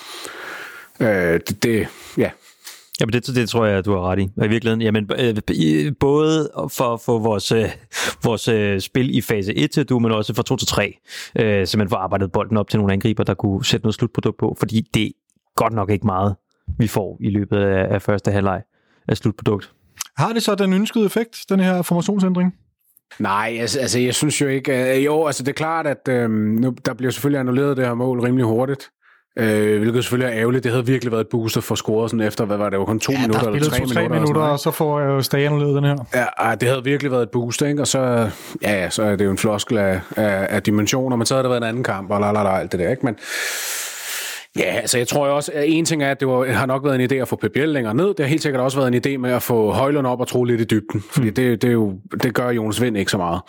Øh, 1.00 1.40
det, 1.48 1.62
det, 1.62 1.88
ja, 2.16 2.30
Jamen 3.00 3.12
det, 3.12 3.26
det 3.26 3.48
tror 3.48 3.66
jeg, 3.66 3.84
du 3.84 3.92
har 3.92 4.10
ret 4.10 4.18
i. 4.18 4.22
I 4.22 4.48
virkeligheden, 4.48 4.82
jamen, 4.82 5.10
øh, 5.18 5.92
både 6.00 6.50
for 6.54 6.94
at 6.94 7.00
få 7.00 7.18
vores, 7.18 7.52
øh, 7.52 7.64
vores 8.24 8.48
øh, 8.48 8.80
spil 8.80 9.16
i 9.16 9.20
fase 9.20 9.54
1 9.54 9.70
til 9.70 9.84
du, 9.84 9.98
men 9.98 10.12
også 10.12 10.34
fra 10.34 10.42
2 10.42 10.56
til 10.56 10.68
3, 10.68 10.98
øh, 11.38 11.66
simpelthen 11.66 11.88
få 11.90 11.96
arbejdet 11.96 12.32
bolden 12.32 12.56
op 12.56 12.68
til 12.68 12.78
nogle 12.78 12.92
angriber, 12.92 13.24
der 13.24 13.34
kunne 13.34 13.64
sætte 13.64 13.84
noget 13.84 13.94
slutprodukt 13.94 14.38
på, 14.38 14.56
fordi 14.58 14.80
det 14.94 15.02
er 15.02 15.10
godt 15.56 15.72
nok 15.72 15.90
ikke 15.90 16.06
meget, 16.06 16.36
vi 16.78 16.86
får 16.86 17.16
i 17.20 17.30
løbet 17.30 17.58
af, 17.58 17.94
af 17.94 18.02
første 18.02 18.30
halvleg 18.30 18.62
af 19.08 19.16
slutprodukt. 19.16 19.72
Har 20.16 20.32
det 20.32 20.42
så 20.42 20.54
den 20.54 20.72
ønskede 20.72 21.04
effekt, 21.04 21.38
den 21.48 21.60
her 21.60 21.82
formationsændring? 21.82 22.54
Nej, 23.18 23.56
altså, 23.60 23.80
altså 23.80 23.98
jeg 23.98 24.14
synes 24.14 24.40
jo 24.40 24.48
ikke... 24.48 24.96
Øh, 24.96 25.04
jo, 25.04 25.26
altså 25.26 25.42
det 25.42 25.48
er 25.48 25.54
klart, 25.54 25.86
at 25.86 26.08
øh, 26.08 26.30
nu, 26.30 26.74
der 26.86 26.94
bliver 26.94 27.10
selvfølgelig 27.10 27.40
annulleret 27.40 27.76
det 27.76 27.86
her 27.86 27.94
mål 27.94 28.20
rimelig 28.20 28.46
hurtigt. 28.46 28.90
Øh, 29.38 29.78
hvilket 29.78 30.04
selvfølgelig 30.04 30.32
er 30.34 30.40
ærgerligt. 30.40 30.64
Det 30.64 30.72
havde 30.72 30.86
virkelig 30.86 31.12
været 31.12 31.20
et 31.20 31.28
booster 31.28 31.60
for 31.60 31.74
scoret 31.74 32.10
sådan 32.10 32.26
efter, 32.26 32.44
hvad 32.44 32.56
var 32.56 32.70
det, 32.70 32.78
var 32.78 32.84
kun 32.84 33.00
to 33.00 33.12
Ja, 33.12 33.20
minutter 33.20 33.50
eller 33.50 33.70
tre 33.70 33.80
minutter. 33.80 34.08
minutter, 34.08 34.40
og 34.42 34.50
og 34.50 34.58
så 34.58 34.70
får 34.70 35.00
jeg 35.00 35.08
jo 35.08 35.22
Stagen 35.22 35.60
den 35.60 35.84
her. 35.84 35.96
Ja, 36.44 36.54
det 36.54 36.68
havde 36.68 36.84
virkelig 36.84 37.12
været 37.12 37.22
et 37.22 37.30
boost, 37.30 37.62
ikke? 37.62 37.82
Og 37.82 37.86
så, 37.88 38.30
ja, 38.62 38.90
så 38.90 39.02
er 39.02 39.16
det 39.16 39.24
jo 39.24 39.30
en 39.30 39.38
floskel 39.38 39.78
af, 39.78 40.00
af, 40.16 40.46
af 40.50 40.62
dimensioner, 40.62 41.16
men 41.16 41.26
så 41.26 41.34
havde 41.34 41.42
det 41.42 41.50
været 41.50 41.62
en 41.62 41.68
anden 41.68 41.84
kamp, 41.84 42.10
og 42.10 42.20
la, 42.20 42.32
la, 42.32 42.42
la, 42.42 42.58
alt 42.58 42.72
det 42.72 42.80
der, 42.80 42.90
ikke? 42.90 43.06
Men 43.06 43.16
ja, 44.58 44.64
altså 44.64 44.98
jeg 44.98 45.08
tror 45.08 45.26
også, 45.28 45.52
at 45.54 45.64
en 45.66 45.84
ting 45.84 46.02
er, 46.02 46.10
at 46.10 46.20
det 46.20 46.28
var, 46.28 46.44
har 46.44 46.66
nok 46.66 46.84
været 46.84 47.00
en 47.00 47.10
idé 47.10 47.14
at 47.14 47.28
få 47.28 47.36
Biel 47.54 47.68
længere 47.68 47.94
ned. 47.94 48.06
Det 48.06 48.20
har 48.20 48.26
helt 48.26 48.42
sikkert 48.42 48.62
også 48.62 48.80
været 48.80 48.94
en 48.94 49.14
idé 49.14 49.16
med 49.16 49.30
at 49.30 49.42
få 49.42 49.70
Højlund 49.70 50.06
op 50.06 50.20
og 50.20 50.28
tro 50.28 50.44
lidt 50.44 50.60
i 50.60 50.64
dybden, 50.64 51.02
fordi 51.12 51.30
det, 51.30 51.62
det, 51.62 51.68
er 51.68 51.72
jo, 51.72 52.00
det 52.22 52.34
gør 52.34 52.50
Jonas 52.50 52.82
Vind 52.82 52.96
ikke 52.96 53.10
så 53.10 53.16
meget. 53.16 53.40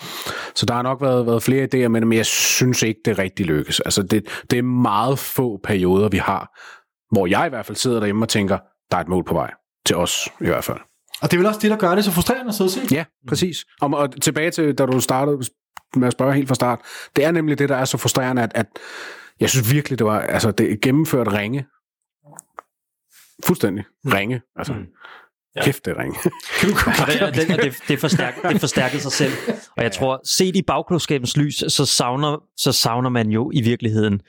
Så 0.56 0.66
der 0.66 0.74
har 0.74 0.82
nok 0.82 1.02
været, 1.02 1.26
været 1.26 1.44
flere 1.44 1.68
idéer, 1.74 1.88
men, 1.88 2.08
men 2.08 2.18
jeg 2.18 2.26
synes 2.26 2.84
ikke, 2.84 3.00
det 3.06 3.20
rigtig 3.20 3.46
lykkes. 3.46 3.80
Altså 3.80 4.04
det, 4.04 4.44
det 4.52 4.60
er 4.60 4.64
meget 4.64 5.20
få 5.20 5.60
perioder, 5.64 6.10
vi 6.10 6.18
har, 6.18 6.60
hvor 7.12 7.28
jeg 7.28 7.46
i 7.46 7.50
hvert 7.50 7.66
fald 7.66 7.76
sidder 7.76 8.00
derhjemme 8.00 8.26
og 8.26 8.30
tænker, 8.30 8.58
der 8.92 8.98
er 8.98 9.02
et 9.02 9.08
mål 9.08 9.24
på 9.24 9.34
vej. 9.34 9.52
Til 9.86 9.96
os 9.96 10.30
i 10.42 10.46
hvert 10.46 10.64
fald. 10.64 10.78
Og 11.22 11.32
det 11.32 11.34
er 11.34 11.38
vel 11.38 11.48
også 11.48 11.60
det, 11.60 11.72
der 11.72 11.78
gør 11.78 11.96
det 11.96 12.06
så 12.06 12.12
frustrerende 12.12 12.50
at 12.50 12.56
sidde 12.56 12.68
og 12.68 12.72
se. 12.72 12.96
Ja, 12.96 13.04
præcis. 13.28 13.58
Og, 13.82 13.90
og 13.94 14.22
tilbage 14.22 14.52
til, 14.52 14.74
da 14.74 14.86
du 14.86 15.00
startede 15.00 15.40
med 15.96 16.08
at 16.08 16.14
spørge 16.14 16.34
helt 16.34 16.48
fra 16.48 16.56
start. 16.56 16.80
Det 17.16 17.26
er 17.26 17.32
nemlig 17.32 17.60
det, 17.60 17.70
der 17.70 17.76
er 17.76 17.86
så 17.86 17.98
frustrerende, 17.98 18.42
at, 18.42 18.52
at 18.56 18.66
jeg 19.40 19.50
synes 19.50 19.72
virkelig, 19.72 20.00
det 20.00 20.08
var 20.08 20.20
altså, 20.20 20.52
det 20.52 20.82
gennemført 20.82 21.34
ringe. 21.34 21.66
Fuldstændig. 23.46 23.84
Ringe. 24.06 24.42
Altså, 24.56 24.74
mm. 24.74 24.86
ja. 25.56 25.64
Kæft, 25.64 25.86
det 25.86 25.92
er 25.92 26.00
ringe. 26.00 26.18
Og 27.02 27.08
det, 27.08 27.52
og 27.52 27.64
det, 27.64 27.84
det, 27.88 28.00
forstærker, 28.00 28.50
det 28.50 28.60
forstærkede 28.60 29.02
sig 29.02 29.12
selv. 29.12 29.34
Og 29.78 29.84
jeg 29.84 29.92
tror, 29.92 30.22
set 30.26 30.56
i 30.56 30.62
bagklodskabens 30.62 31.38
lys, 31.38 31.64
så 31.68 31.86
savner, 31.86 32.44
så 32.58 32.72
savner 32.72 33.10
man 33.10 33.30
jo 33.30 33.52
i 33.54 33.62
virkeligheden, 33.62 34.22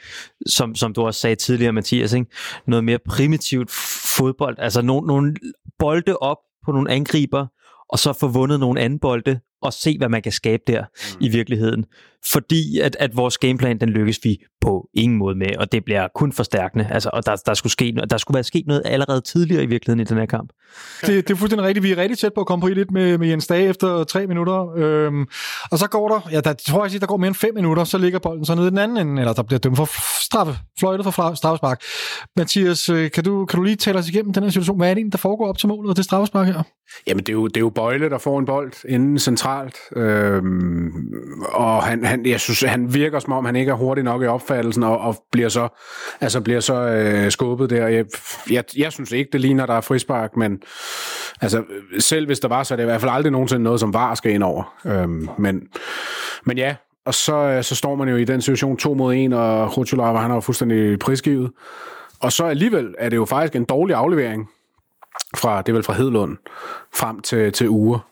som, 0.47 0.75
som 0.75 0.95
du 0.95 1.03
også 1.03 1.21
sagde 1.21 1.37
tidligere, 1.37 1.73
Mathias, 1.73 2.13
ikke? 2.13 2.31
noget 2.67 2.85
mere 2.85 2.99
primitivt 3.09 3.71
fodbold. 4.17 4.57
Altså 4.59 4.83
nogle, 4.83 5.07
nogle 5.07 5.35
bolde 5.79 6.17
op 6.17 6.39
på 6.65 6.73
nogle 6.73 6.91
angriber, 6.91 7.47
og 7.89 7.99
så 7.99 8.13
få 8.13 8.29
vundet 8.29 8.61
nogle 8.61 8.81
anden 8.81 8.99
bolde, 8.99 9.41
og 9.63 9.73
se, 9.73 9.99
hvad 9.99 10.09
man 10.09 10.23
kan 10.23 10.33
skabe 10.33 10.63
der 10.67 10.81
mm. 10.81 11.25
i 11.27 11.29
virkeligheden. 11.29 11.85
Fordi 12.33 12.79
at, 12.79 12.97
at 13.01 13.17
vores 13.17 13.39
gameplan, 13.39 13.81
den 13.81 13.89
lykkes 13.89 14.19
vi 14.23 14.39
på 14.61 14.89
ingen 14.95 15.19
måde 15.19 15.35
med, 15.35 15.57
og 15.59 15.73
det 15.73 15.85
bliver 15.85 16.09
kun 16.15 16.33
forstærkende. 16.33 16.89
Altså, 16.91 17.11
og 17.13 17.27
der, 17.27 17.37
der, 17.47 17.55
skulle 17.55 17.73
ske, 17.73 17.95
der 18.11 18.17
skulle 18.17 18.35
være 18.35 18.45
sket 18.45 18.67
noget 18.67 18.83
allerede 18.85 19.21
tidligere 19.21 19.63
i 19.63 19.67
virkeligheden 19.67 20.01
i 20.01 20.05
den 20.05 20.19
her 20.19 20.27
kamp. 20.27 20.53
Det, 21.01 21.29
det 21.29 21.35
er 21.35 21.39
fuldstændig 21.39 21.67
rigtigt. 21.67 21.83
Vi 21.83 21.93
er 21.93 21.97
rigtig 21.97 22.19
tæt 22.19 22.35
på 22.35 22.41
at 22.41 22.47
komme 22.47 22.61
på 22.61 22.69
i 22.69 22.75
lidt 22.75 22.91
med, 22.91 23.19
med 23.19 23.29
Jens 23.29 23.47
Dage 23.47 23.69
efter 23.69 24.05
tre 24.05 24.27
minutter. 24.27 24.75
Øhm, 24.77 25.27
og 25.71 25.79
så 25.79 25.89
går 25.89 26.09
der, 26.09 26.29
ja, 26.33 26.41
der 26.41 26.53
tror 26.53 26.87
jeg, 26.87 27.01
der 27.01 27.07
går 27.07 27.17
mere 27.17 27.29
end 27.29 27.35
fem 27.35 27.55
minutter, 27.55 27.85
så 27.85 27.99
ligger 27.99 28.19
bolden 28.19 28.45
så 28.45 28.55
nede 28.55 28.67
i 28.67 28.71
den 28.71 28.79
anden 28.79 28.97
ende, 28.97 29.23
eller 29.23 29.33
der 29.33 29.43
bliver 29.43 29.59
dømt 29.59 29.77
for 29.77 29.89
straffe, 30.25 30.59
fløjtet 30.79 31.05
for 31.05 31.35
straffespark. 31.35 31.83
Mathias, 32.37 32.89
øh, 32.89 33.11
kan 33.11 33.25
du, 33.25 33.47
kan 33.47 33.57
du 33.57 33.63
lige 33.63 33.77
tale 33.77 33.99
os 33.99 34.09
igennem 34.09 34.33
den 34.33 34.43
her 34.43 34.51
situation? 34.51 34.77
Hvad 34.77 34.91
er 34.91 34.95
det 34.95 34.99
egentlig, 34.99 35.13
der 35.13 35.19
foregår 35.19 35.49
op 35.49 35.59
til 35.59 35.69
målet 35.69 35.91
og 35.91 35.97
det 35.97 36.05
straffespark 36.05 36.47
her? 36.47 36.63
Jamen, 37.07 37.21
det 37.21 37.29
er, 37.29 37.33
jo, 37.33 37.47
det 37.47 37.57
er 37.57 37.61
jo 37.61 37.71
Bøjle, 37.71 38.11
der 38.11 38.19
får 38.19 38.39
en 38.39 38.47
bold 38.47 38.73
inden 38.89 39.19
centralt, 39.51 39.79
øhm, 39.97 40.93
og 41.53 41.83
han, 41.83 42.05
han, 42.05 42.27
jeg 42.27 42.41
synes, 42.41 42.61
han 42.61 42.95
virker 42.95 43.19
som 43.19 43.33
om, 43.33 43.45
han 43.45 43.57
ikke 43.57 43.71
er 43.71 43.77
hurtig 43.77 44.05
nok 44.05 44.23
i 44.23 44.27
opfattelsen, 44.27 44.83
og, 44.83 44.99
og 44.99 45.25
bliver 45.33 45.49
så, 45.49 45.69
altså 46.21 46.41
bliver 46.41 46.61
så 46.61 46.75
øh, 46.75 47.31
skubbet 47.31 47.71
der. 47.71 47.87
Jeg, 47.87 48.05
jeg, 48.51 48.65
jeg 48.77 48.93
synes 48.93 49.13
ikke, 49.13 49.29
det 49.33 49.41
ligner, 49.41 49.67
der 49.67 49.75
er 49.75 49.81
frispark, 49.81 50.37
men 50.37 50.63
altså, 51.41 51.63
selv 51.99 52.27
hvis 52.27 52.41
der 52.41 52.49
var, 52.49 52.63
så 52.63 52.75
er 52.75 52.77
det 52.77 52.83
i 52.83 52.87
hvert 52.87 53.01
fald 53.01 53.13
aldrig 53.13 53.33
nogensinde 53.33 53.63
noget, 53.63 53.81
som 53.81 53.95
var 53.95 54.15
skal 54.15 54.33
ind 54.33 54.43
over. 54.43 54.75
Øhm, 54.87 55.29
men, 55.39 55.63
men 56.45 56.59
ja, 56.59 56.75
og 57.07 57.15
så, 57.15 57.37
øh, 57.37 57.65
så 57.65 57.75
står 57.75 57.95
man 57.95 58.09
jo 58.09 58.17
i 58.17 58.25
den 58.25 58.43
situation 58.43 58.77
to 58.77 58.95
mod 58.95 59.15
en, 59.15 59.33
og 59.33 59.77
Rutschulava, 59.77 60.19
han 60.19 60.31
er 60.31 60.35
jo 60.35 60.41
fuldstændig 60.41 60.99
prisgivet. 60.99 61.51
Og 62.21 62.33
så 62.33 62.45
alligevel 62.45 62.95
er 62.99 63.09
det 63.09 63.17
jo 63.17 63.25
faktisk 63.25 63.57
en 63.57 63.65
dårlig 63.65 63.97
aflevering, 63.97 64.49
fra, 65.37 65.63
det 65.63 65.69
er 65.69 65.73
vel 65.73 65.83
fra 65.83 65.93
Hedlund, 65.93 66.37
frem 66.95 67.21
til, 67.21 67.53
til 67.53 67.69
uger, 67.69 68.10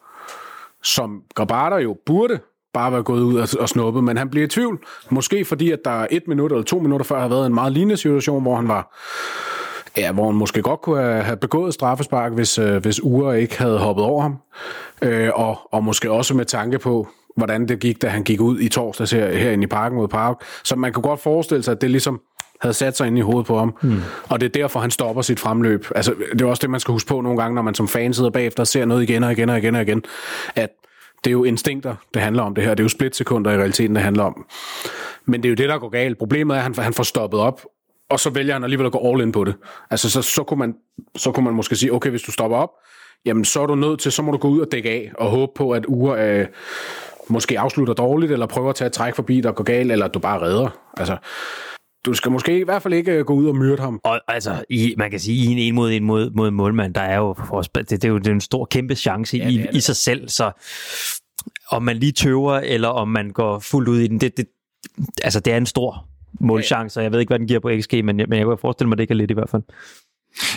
som 0.83 1.23
Grabater 1.35 1.79
jo 1.79 1.97
burde 2.07 2.39
bare 2.73 2.93
være 2.93 3.03
gået 3.03 3.21
ud 3.21 3.37
og, 3.37 3.49
og 3.61 3.69
snuppet, 3.69 4.05
men 4.05 4.17
han 4.17 4.29
bliver 4.31 4.47
i 4.47 4.49
tvivl. 4.49 4.79
Måske 5.11 5.45
fordi, 5.45 5.71
at 5.71 5.79
der 5.85 6.07
et 6.11 6.23
minut 6.29 6.53
eller 6.53 6.65
to 6.65 6.79
minutter 6.79 7.05
før 7.05 7.21
har 7.21 7.29
været 7.29 7.47
en 7.47 7.55
meget 7.55 7.73
lignende 7.73 7.97
situation, 7.97 8.43
hvor 8.43 8.57
han 8.57 8.69
var 8.69 8.97
Ja, 9.97 10.13
hvor 10.13 10.27
han 10.27 10.35
måske 10.35 10.63
godt 10.63 10.81
kunne 10.81 11.23
have 11.23 11.37
begået 11.37 11.75
straffespark, 11.75 12.33
hvis, 12.33 12.59
øh, 12.59 12.77
hvis 12.77 13.03
Ure 13.03 13.41
ikke 13.41 13.59
havde 13.59 13.79
hoppet 13.79 14.05
over 14.05 14.23
ham. 14.23 14.37
Øh, 15.03 15.31
og, 15.35 15.59
og 15.73 15.85
måske 15.85 16.11
også 16.11 16.35
med 16.35 16.45
tanke 16.45 16.79
på, 16.79 17.09
hvordan 17.37 17.69
det 17.69 17.81
gik, 17.81 18.03
da 18.03 18.09
han 18.09 18.23
gik 18.23 18.41
ud 18.41 18.61
i 18.61 18.69
torsdags 18.69 19.11
her, 19.11 19.37
herinde 19.37 19.65
i 19.65 19.67
parken 19.67 19.99
mod 19.99 20.09
Park. 20.09 20.37
Så 20.65 20.77
man 20.77 20.93
kan 20.93 21.03
godt 21.03 21.21
forestille 21.21 21.63
sig, 21.63 21.73
at 21.73 21.81
det 21.81 21.91
ligesom 21.91 22.21
havde 22.61 22.75
sat 22.75 22.97
sig 22.97 23.07
ind 23.07 23.19
i 23.19 23.21
hovedet 23.21 23.47
på 23.47 23.59
ham. 23.59 23.77
Mm. 23.83 24.01
Og 24.29 24.41
det 24.41 24.47
er 24.47 24.51
derfor, 24.51 24.81
han 24.81 24.91
stopper 24.91 25.23
sit 25.23 25.41
fremløb. 25.41 25.87
Altså, 25.95 26.15
det 26.33 26.41
er 26.41 26.47
også 26.47 26.61
det, 26.61 26.71
man 26.71 26.81
skal 26.81 26.93
huske 26.93 27.09
på 27.09 27.21
nogle 27.21 27.43
gange, 27.43 27.55
når 27.55 27.63
man 27.63 27.75
som 27.75 27.89
fan 27.89 28.15
sidder 28.15 28.31
bagefter 28.31 28.63
og 28.63 28.67
ser 28.67 28.85
noget 28.85 29.03
igen 29.03 29.25
og 29.25 29.33
igen 29.33 29.49
og 29.49 29.59
igen 29.59 29.75
og 29.75 29.83
igen, 29.83 30.03
at 30.55 30.71
det 31.25 31.31
er 31.31 31.33
jo 31.33 31.45
instinkter, 31.45 31.95
det 32.15 32.23
handler 32.23 32.43
om 32.43 32.55
det 32.55 32.65
her. 32.65 32.71
Det 32.71 32.81
er 32.81 32.85
jo 32.85 32.89
splitsekunder 32.89 33.51
i 33.51 33.57
realiteten, 33.57 33.97
det 33.97 34.05
handler 34.05 34.25
om. 34.25 34.47
Men 35.27 35.43
det 35.43 35.49
er 35.49 35.51
jo 35.51 35.55
det, 35.55 35.69
der 35.69 35.79
går 35.79 35.89
galt. 35.89 36.19
Problemet 36.19 36.55
er, 36.55 36.59
at 36.59 36.63
han, 36.63 36.75
han 36.75 36.95
får 36.95 37.03
stoppet 37.03 37.41
op, 37.41 37.67
og 38.11 38.21
så 38.21 38.31
vælger 38.31 38.53
han 38.53 38.65
alligevel 38.65 38.87
at 38.87 38.93
gå 38.93 39.13
all 39.13 39.23
in 39.23 39.33
på 39.33 39.45
det. 39.45 39.55
Altså, 39.91 40.11
så, 40.11 40.23
så, 40.23 40.43
kunne 40.43 40.59
man, 40.59 40.75
så 41.17 41.33
kunne 41.33 41.45
man 41.45 41.55
måske 41.55 41.77
sige, 41.77 41.93
okay, 41.93 42.11
hvis 42.11 42.23
du 42.23 42.33
stopper 42.33 42.57
op, 42.57 42.71
jamen 43.25 43.45
så 43.45 43.61
er 43.61 43.67
du 43.67 43.75
nødt 43.75 44.01
til, 44.01 44.13
så 44.13 44.23
må 44.23 44.33
du 44.33 44.39
gå 44.39 44.49
ud 44.49 44.61
og 44.61 44.73
dække 44.73 44.91
af, 44.91 45.13
og 45.19 45.31
håbe 45.31 45.53
på, 45.55 45.71
at 45.71 45.87
uger 45.87 46.17
øh, 46.17 46.47
måske 47.29 47.59
afslutter 47.59 47.95
dårligt, 47.95 48.33
eller 48.33 48.47
prøver 48.47 48.71
at 48.71 48.75
tage 48.75 48.87
et 48.87 48.93
træk 48.93 49.15
forbi, 49.15 49.41
der 49.41 49.53
går 49.53 49.65
galt, 49.65 49.93
eller 49.93 50.07
at 50.07 50.15
du 50.15 50.19
bare 50.19 50.41
redder. 50.41 50.69
Altså, 50.97 51.17
du 52.07 52.15
skal 52.15 52.33
måske 52.33 52.61
i 52.61 52.65
hvert 52.65 52.83
fald 52.83 52.95
ikke 52.95 53.25
gå 53.25 53.35
ud 53.35 53.47
og 53.47 53.57
myrde 53.57 53.83
ham. 53.83 54.01
Og 54.05 54.21
altså, 54.29 54.65
i, 54.71 54.95
man 54.99 55.11
kan 55.11 55.21
sige, 55.21 55.45
i 55.45 55.47
en 55.47 55.59
en 55.59 55.75
mod 55.75 55.93
en 55.93 56.05
mod, 56.05 56.31
mod 56.31 56.51
målmand, 56.51 56.95
der 56.95 57.01
er 57.01 57.17
jo, 57.17 57.35
for 57.49 57.57
os, 57.57 57.69
det, 57.69 57.91
det, 57.91 58.05
er 58.05 58.09
jo 58.09 58.19
det 58.19 58.27
er 58.27 58.33
en 58.33 58.41
stor, 58.41 58.65
kæmpe 58.65 58.95
chance 58.95 59.37
ja, 59.37 59.49
i, 59.49 59.67
i 59.73 59.81
sig 59.81 59.97
selv, 59.97 60.29
så 60.29 60.51
om 61.71 61.83
man 61.83 61.97
lige 61.97 62.13
tøver, 62.13 62.55
eller 62.55 62.89
om 62.89 63.09
man 63.09 63.31
går 63.31 63.59
fuldt 63.59 63.89
ud 63.89 63.99
i 63.99 64.07
den, 64.07 64.21
det, 64.21 64.37
det, 64.37 64.47
altså 65.23 65.41
det 65.41 65.53
er 65.53 65.57
en 65.57 65.67
stor 65.67 66.09
målchance, 66.41 67.01
og 67.01 67.05
jeg 67.05 67.13
ved 67.13 67.21
ikke, 67.21 67.31
hvad 67.31 67.39
den 67.39 67.47
giver 67.47 67.61
på 67.61 67.71
XG, 67.81 68.05
men, 68.05 68.17
men 68.17 68.33
jeg 68.33 68.47
kan 68.47 68.59
forestille 68.61 68.89
mig, 68.89 68.95
at 68.95 68.99
det 68.99 69.03
ikke 69.03 69.13
er 69.13 69.17
lidt 69.17 69.31
i 69.31 69.35
hvert 69.35 69.51
fald. 69.51 69.63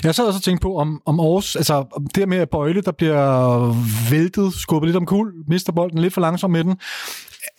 Jeg 0.04 0.16
sad 0.16 0.26
også 0.26 0.38
og 0.38 0.44
tænkte 0.44 0.62
på, 0.62 0.78
om, 0.78 1.02
om 1.06 1.20
Aarhus, 1.20 1.56
altså 1.56 2.06
det 2.16 2.30
med 2.30 2.38
at 2.38 2.50
Bøjle, 2.50 2.82
der 2.82 2.92
bliver 2.92 3.76
væltet, 4.12 4.54
skubbet 4.54 4.88
lidt 4.88 4.98
om 4.98 5.06
kul, 5.06 5.34
mister 5.48 5.74
bolden 5.74 6.00
lidt 6.00 6.14
for 6.14 6.22
langsomt 6.22 6.52
med 6.52 6.64
den. 6.64 6.78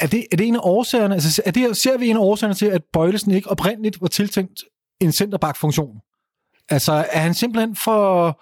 Er 0.03 0.07
det, 0.07 0.27
er 0.33 0.37
det 0.37 0.47
en 0.47 0.57
af 0.57 0.61
årsagerne, 0.63 1.15
altså 1.15 1.43
er 1.47 1.51
det, 1.51 1.77
ser 1.77 1.99
vi 1.99 2.09
en 2.09 2.17
af 2.17 2.21
årsagerne 2.21 2.55
til, 2.55 2.67
at 2.67 2.83
Bøjlesen 2.93 3.31
ikke 3.31 3.51
oprindeligt 3.51 4.01
var 4.01 4.09
tiltænkt 4.09 4.65
en 5.01 5.13
centerback-funktion? 5.13 5.97
Altså 6.69 7.07
er 7.11 7.21
han 7.21 7.35
simpelthen 7.35 7.77
for, 7.77 8.41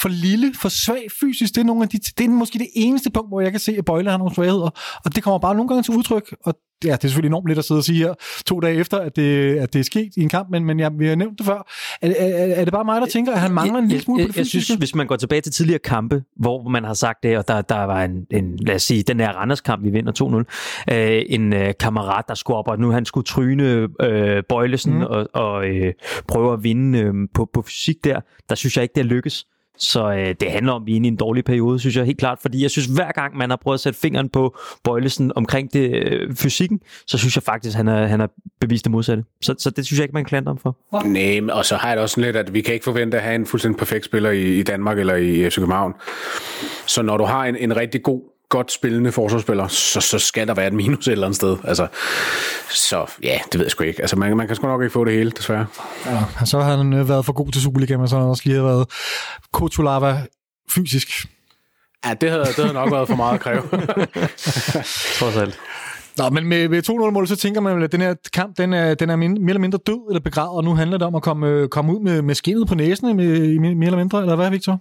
for 0.00 0.08
lille, 0.08 0.54
for 0.54 0.68
svag 0.68 1.06
fysisk? 1.20 1.54
Det 1.54 1.60
er, 1.60 1.64
nogle 1.64 1.82
af 1.82 1.88
de, 1.88 1.98
det 1.98 2.24
er 2.24 2.28
måske 2.28 2.58
det 2.58 2.68
eneste 2.74 3.10
punkt, 3.10 3.30
hvor 3.30 3.40
jeg 3.40 3.50
kan 3.50 3.60
se, 3.60 3.76
at 3.78 3.84
Bøjle 3.84 4.10
har 4.10 4.18
nogle 4.18 4.34
svagheder, 4.34 4.70
og 5.04 5.14
det 5.14 5.22
kommer 5.22 5.38
bare 5.38 5.54
nogle 5.54 5.68
gange 5.68 5.82
til 5.82 5.94
udtryk, 5.94 6.36
og 6.44 6.54
ja, 6.84 6.92
det 6.92 7.04
er 7.04 7.08
selvfølgelig 7.08 7.28
enormt 7.28 7.46
lidt 7.48 7.58
at 7.58 7.64
sidde 7.64 7.78
og 7.78 7.84
sige 7.84 7.98
her 7.98 8.14
to 8.46 8.60
dage 8.60 8.74
efter, 8.74 8.98
at 8.98 9.16
det, 9.16 9.56
at 9.56 9.72
det 9.72 9.78
er 9.78 9.84
sket 9.84 10.12
i 10.16 10.22
en 10.22 10.28
kamp, 10.28 10.48
men, 10.50 10.64
men 10.64 10.80
jeg, 10.80 10.90
vi 10.98 11.06
har 11.06 11.14
nævnt 11.14 11.38
det 11.38 11.46
før. 11.46 11.66
Er, 12.02 12.14
er, 12.18 12.54
er 12.54 12.64
det 12.64 12.72
bare 12.72 12.84
mig, 12.84 13.00
der 13.00 13.06
tænker, 13.06 13.32
at 13.32 13.40
han 13.40 13.52
mangler 13.52 13.78
en 13.78 13.88
lille 13.88 14.02
smule 14.02 14.20
jeg, 14.20 14.28
på 14.28 14.32
det 14.32 14.38
Jeg 14.38 14.46
synes, 14.46 14.68
hvis 14.68 14.94
man 14.94 15.06
går 15.06 15.16
tilbage 15.16 15.40
til 15.40 15.52
tidligere 15.52 15.78
kampe, 15.78 16.22
hvor 16.36 16.68
man 16.68 16.84
har 16.84 16.94
sagt 16.94 17.22
det, 17.22 17.38
og 17.38 17.48
der, 17.48 17.62
der 17.62 17.84
var 17.84 18.04
en, 18.04 18.26
en, 18.30 18.56
lad 18.56 18.74
os 18.74 18.82
sige, 18.82 19.02
den 19.02 19.18
der 19.18 19.28
Randers-kamp, 19.28 19.84
vi 19.84 19.90
vinder 19.90 20.44
2-0, 20.88 20.94
øh, 20.94 21.22
en 21.26 21.52
øh, 21.52 21.74
kammerat, 21.80 22.24
der 22.28 22.34
skulle 22.34 22.56
op, 22.56 22.68
og 22.68 22.78
nu 22.78 22.90
han 22.90 23.04
skulle 23.04 23.24
tryne 23.24 23.88
øh, 24.00 24.42
Bøjlesen 24.48 24.94
mm. 24.94 25.02
og, 25.02 25.28
og 25.34 25.68
øh, 25.68 25.92
prøve 26.28 26.52
at 26.52 26.64
vinde 26.64 26.98
øh, 26.98 27.14
på, 27.34 27.50
på 27.52 27.62
fysik 27.62 28.04
der, 28.04 28.20
der 28.48 28.54
synes 28.54 28.76
jeg 28.76 28.82
ikke, 28.82 28.94
det 28.94 29.06
lykkes. 29.06 29.46
Så 29.78 30.12
øh, 30.12 30.34
det 30.40 30.50
handler 30.50 30.72
om, 30.72 30.82
at 30.82 30.86
vi 30.86 30.92
er 30.92 30.96
inde 30.96 31.08
i 31.08 31.10
en 31.10 31.16
dårlig 31.16 31.44
periode, 31.44 31.78
synes 31.78 31.96
jeg 31.96 32.04
helt 32.04 32.18
klart. 32.18 32.38
Fordi 32.42 32.62
jeg 32.62 32.70
synes, 32.70 32.86
hver 32.86 33.12
gang 33.12 33.36
man 33.36 33.50
har 33.50 33.56
prøvet 33.56 33.74
at 33.74 33.80
sætte 33.80 33.98
fingeren 33.98 34.28
på 34.28 34.56
Bøjlesen 34.84 35.32
omkring 35.36 35.72
det 35.72 35.90
øh, 35.94 36.34
fysikken, 36.34 36.80
så 37.06 37.18
synes 37.18 37.36
jeg 37.36 37.42
faktisk, 37.42 37.76
han 37.76 37.88
er, 37.88 38.06
han 38.06 38.20
er 38.20 38.26
bevist 38.60 38.84
det 38.84 38.92
modsatte. 38.92 39.24
Så, 39.42 39.54
så 39.58 39.70
det 39.70 39.86
synes 39.86 39.98
jeg 39.98 40.04
ikke, 40.04 40.14
man 40.14 40.24
klandrer 40.24 40.52
ham 40.52 40.58
for. 40.58 41.06
Nej, 41.06 41.40
og 41.52 41.64
så 41.64 41.76
har 41.76 41.88
jeg 41.88 41.96
det 41.96 42.02
også 42.02 42.14
sådan 42.14 42.24
lidt, 42.24 42.36
at 42.36 42.54
vi 42.54 42.60
kan 42.60 42.74
ikke 42.74 42.84
forvente 42.84 43.16
at 43.16 43.22
have 43.22 43.34
en 43.34 43.46
fuldstændig 43.46 43.78
perfekt 43.78 44.04
spiller 44.04 44.30
i, 44.30 44.58
i 44.58 44.62
Danmark 44.62 44.98
eller 44.98 45.14
i 45.14 45.50
FC 45.50 45.54
København. 45.54 45.94
Så 46.86 47.02
når 47.02 47.16
du 47.16 47.24
har 47.24 47.44
en, 47.44 47.56
en 47.56 47.76
rigtig 47.76 48.02
god 48.02 48.35
godt 48.48 48.72
spillende 48.72 49.12
forsvarsspiller, 49.12 49.68
så, 49.68 50.00
så 50.00 50.18
skal 50.18 50.48
der 50.48 50.54
være 50.54 50.66
et 50.66 50.72
minus 50.72 51.08
et 51.08 51.12
eller 51.12 51.26
andet 51.26 51.36
sted. 51.36 51.56
Altså, 51.64 51.86
så 52.70 53.06
ja, 53.22 53.38
det 53.52 53.58
ved 53.58 53.66
jeg 53.66 53.70
sgu 53.70 53.84
ikke. 53.84 54.00
Altså, 54.00 54.16
man, 54.16 54.36
man 54.36 54.46
kan 54.46 54.56
sgu 54.56 54.66
nok 54.66 54.82
ikke 54.82 54.92
få 54.92 55.04
det 55.04 55.12
hele, 55.12 55.30
desværre. 55.30 55.66
Ja, 56.06 56.44
så 56.44 56.60
har 56.60 56.76
han 56.76 56.92
øh, 56.92 57.08
været 57.08 57.24
for 57.24 57.32
god 57.32 57.52
til 57.52 57.62
Superliga, 57.62 57.96
men 57.96 58.08
så 58.08 58.16
har 58.16 58.22
han 58.22 58.30
også 58.30 58.42
lige 58.46 58.64
været 58.64 58.86
Kotulava 59.52 60.22
fysisk. 60.70 61.26
Ja, 62.06 62.14
det 62.14 62.30
havde, 62.30 62.44
det 62.44 62.56
havde 62.56 62.72
nok 62.72 62.92
været 62.92 63.08
for 63.08 63.16
meget 63.16 63.34
at 63.34 63.40
kræve. 63.40 63.62
Trods 65.18 65.36
alt. 65.36 65.58
Nå, 66.18 66.30
men 66.30 66.46
med, 66.46 66.68
med 66.68 66.90
2-0-mål, 66.90 67.28
så 67.28 67.36
tænker 67.36 67.60
man 67.60 67.82
at 67.82 67.92
den 67.92 68.00
her 68.00 68.14
kamp, 68.32 68.58
den 68.58 68.72
er, 68.72 68.94
den 68.94 69.10
er 69.10 69.16
mere 69.16 69.30
eller 69.48 69.58
mindre 69.58 69.78
død 69.86 70.08
eller 70.10 70.20
begravet, 70.20 70.56
og 70.56 70.64
nu 70.64 70.74
handler 70.74 70.98
det 70.98 71.06
om 71.06 71.14
at 71.14 71.22
komme, 71.22 71.68
komme 71.68 71.96
ud 71.96 72.00
med, 72.00 72.22
med 72.22 72.34
skinnet 72.34 72.68
på 72.68 72.74
næsen, 72.74 73.16
med, 73.16 73.58
mere 73.58 73.86
eller 73.86 73.96
mindre, 73.96 74.20
eller 74.20 74.36
hvad, 74.36 74.50
Victor? 74.50 74.80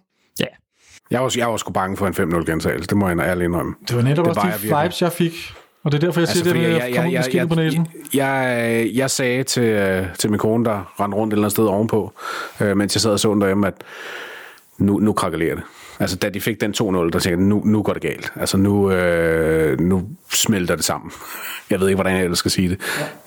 Jeg 1.11 1.21
var, 1.21 1.33
jeg 1.37 1.47
var 1.47 1.57
sgu 1.57 1.71
bange 1.71 1.97
for 1.97 2.07
en 2.07 2.13
5-0 2.13 2.45
gentagelse, 2.45 2.87
det 2.87 2.97
må 2.97 3.09
jeg 3.09 3.19
ærligt 3.19 3.45
indrømme. 3.45 3.75
Det 3.87 3.95
var 3.95 4.03
netop 4.03 4.25
det 4.25 4.37
også 4.37 4.59
de 4.61 4.81
vibes, 4.81 5.01
jeg 5.01 5.11
fik. 5.11 5.53
Og 5.83 5.91
det 5.91 5.97
er 6.03 6.07
derfor, 6.07 6.21
jeg 6.21 6.27
siger 6.27 6.39
Altså, 6.39 6.53
det 6.53 6.61
med 6.61 6.81
fordi 6.81 6.89
at 6.89 6.95
komme 6.95 7.09
ud 7.09 7.15
med 7.15 7.23
skindet 7.23 7.49
på 7.49 7.55
næsen. 7.55 7.87
Jeg, 8.13 8.89
jeg 8.93 9.09
sagde 9.11 9.43
til, 9.43 9.63
øh, 9.63 10.05
til 10.19 10.29
min 10.29 10.39
kone, 10.39 10.65
der 10.65 10.93
rendte 10.99 11.17
rundt 11.17 11.33
et 11.33 11.35
eller 11.35 11.43
andet 11.43 11.51
sted 11.51 11.65
ovenpå, 11.65 12.13
øh, 12.61 12.77
mens 12.77 12.95
jeg 12.95 13.01
sad 13.01 13.11
og 13.11 13.19
så 13.19 13.31
den 13.31 13.41
derhjemme, 13.41 13.67
at 13.67 13.73
nu, 14.77 14.99
nu 14.99 15.13
krakelerer 15.13 15.55
det. 15.55 15.63
Altså, 15.99 16.15
da 16.15 16.29
de 16.29 16.41
fik 16.41 16.61
den 16.61 16.71
2-0, 16.71 16.83
der 16.83 17.09
tænkte 17.11 17.29
jeg, 17.29 17.37
nu, 17.37 17.61
nu 17.65 17.83
går 17.83 17.93
det 17.93 18.01
galt. 18.01 18.31
Altså, 18.35 18.57
nu, 18.57 18.91
øh, 18.91 19.79
nu 19.79 20.03
smelter 20.29 20.75
det 20.75 20.85
sammen. 20.85 21.11
Jeg 21.69 21.79
ved 21.79 21.87
ikke, 21.87 21.95
hvordan 21.95 22.15
jeg 22.15 22.23
ellers 22.23 22.39
skal 22.39 22.51
sige 22.51 22.69
det. 22.69 22.79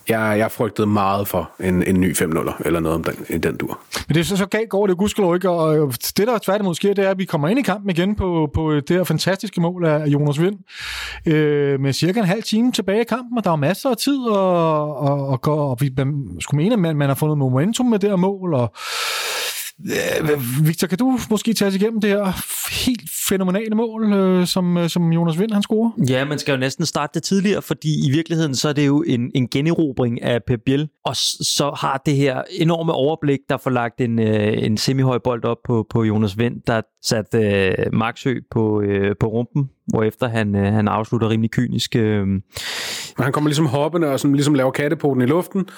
Jeg, 0.08 0.38
jeg 0.38 0.50
frygtede 0.50 0.86
meget 0.86 1.28
for 1.28 1.50
en, 1.60 1.82
en 1.82 2.00
ny 2.00 2.16
5-0'er, 2.16 2.52
eller 2.64 2.80
noget 2.80 2.94
om 2.94 3.04
den, 3.04 3.14
i 3.28 3.38
den 3.38 3.56
dur. 3.56 3.80
Men 4.08 4.14
det 4.14 4.20
er 4.20 4.24
så, 4.24 4.36
så 4.36 4.46
galt 4.46 4.68
går 4.68 4.86
det 4.86 4.96
gudskelov 4.96 5.34
ikke, 5.34 5.50
og 5.50 5.92
det 5.92 6.26
der 6.26 6.38
tværtimod 6.38 6.74
sker, 6.74 6.94
det 6.94 7.04
er, 7.04 7.10
at 7.10 7.18
vi 7.18 7.24
kommer 7.24 7.48
ind 7.48 7.58
i 7.58 7.62
kampen 7.62 7.90
igen 7.90 8.14
på, 8.14 8.50
på 8.54 8.74
det 8.74 8.90
her 8.90 9.04
fantastiske 9.04 9.60
mål 9.60 9.86
af 9.86 10.06
Jonas 10.06 10.40
Vind, 10.40 10.58
øh, 11.26 11.80
med 11.80 11.92
cirka 11.92 12.20
en 12.20 12.26
halv 12.26 12.42
time 12.42 12.72
tilbage 12.72 13.00
i 13.00 13.04
kampen, 13.04 13.38
og 13.38 13.44
der 13.44 13.50
er 13.50 13.56
masser 13.56 13.90
af 13.90 13.96
tid, 13.96 14.18
og, 14.18 14.96
og, 14.96 15.28
og, 15.28 15.70
og, 15.70 15.76
vi 15.80 15.92
man, 15.96 16.36
skulle 16.40 16.62
mene, 16.62 16.72
at 16.72 16.78
man, 16.78 16.96
man 16.96 17.08
har 17.08 17.14
fundet 17.14 17.38
momentum 17.38 17.86
med 17.86 17.98
det 17.98 18.10
her 18.10 18.16
mål, 18.16 18.54
og 18.54 18.72
Victor, 20.62 20.86
kan 20.86 20.98
du 20.98 21.18
måske 21.30 21.52
tage 21.54 21.68
os 21.68 21.74
igennem 21.74 22.00
det 22.00 22.10
her 22.10 22.32
helt 22.84 23.10
fænomenale 23.28 23.74
mål, 23.74 24.12
øh, 24.12 24.46
som, 24.46 24.76
øh, 24.76 24.88
som 24.88 25.12
Jonas 25.12 25.38
Vind 25.38 25.52
han 25.52 25.62
scorer? 25.62 25.90
Ja, 26.08 26.24
man 26.24 26.38
skal 26.38 26.52
jo 26.52 26.58
næsten 26.58 26.86
starte 26.86 27.10
det 27.14 27.22
tidligere, 27.22 27.62
fordi 27.62 28.08
i 28.08 28.10
virkeligheden 28.10 28.54
så 28.54 28.68
er 28.68 28.72
det 28.72 28.86
jo 28.86 29.02
en, 29.06 29.30
en 29.34 29.48
generobring 29.48 30.22
af 30.22 30.44
Pep 30.46 30.60
Biel, 30.66 30.88
og 31.04 31.16
så 31.16 31.74
har 31.80 32.02
det 32.06 32.16
her 32.16 32.42
enorme 32.50 32.92
overblik, 32.92 33.38
der 33.48 33.56
får 33.56 33.70
lagt 33.70 34.00
en, 34.00 34.18
øh, 34.18 34.64
en 34.64 34.76
semihøj 34.76 35.18
bold 35.18 35.44
op 35.44 35.58
på, 35.64 35.86
på 35.90 36.04
Jonas 36.04 36.38
Vind, 36.38 36.62
der 36.66 36.80
satte 37.04 37.38
øh, 37.38 37.92
Marksø 37.92 38.34
på, 38.50 38.80
øh, 38.80 39.16
på 39.20 39.26
rumpen, 39.26 39.70
hvorefter 39.86 40.28
han, 40.28 40.56
øh, 40.56 40.72
han 40.72 40.88
afslutter 40.88 41.28
rimelig 41.28 41.50
kynisk. 41.50 41.96
Øh, 41.96 42.26
han 43.18 43.32
kommer 43.32 43.48
ligesom 43.48 43.66
hoppende 43.66 44.08
og 44.08 44.20
sådan, 44.20 44.34
ligesom 44.34 44.54
laver 44.54 44.70
kattepoten 44.70 45.22
i 45.22 45.26
luften, 45.26 45.68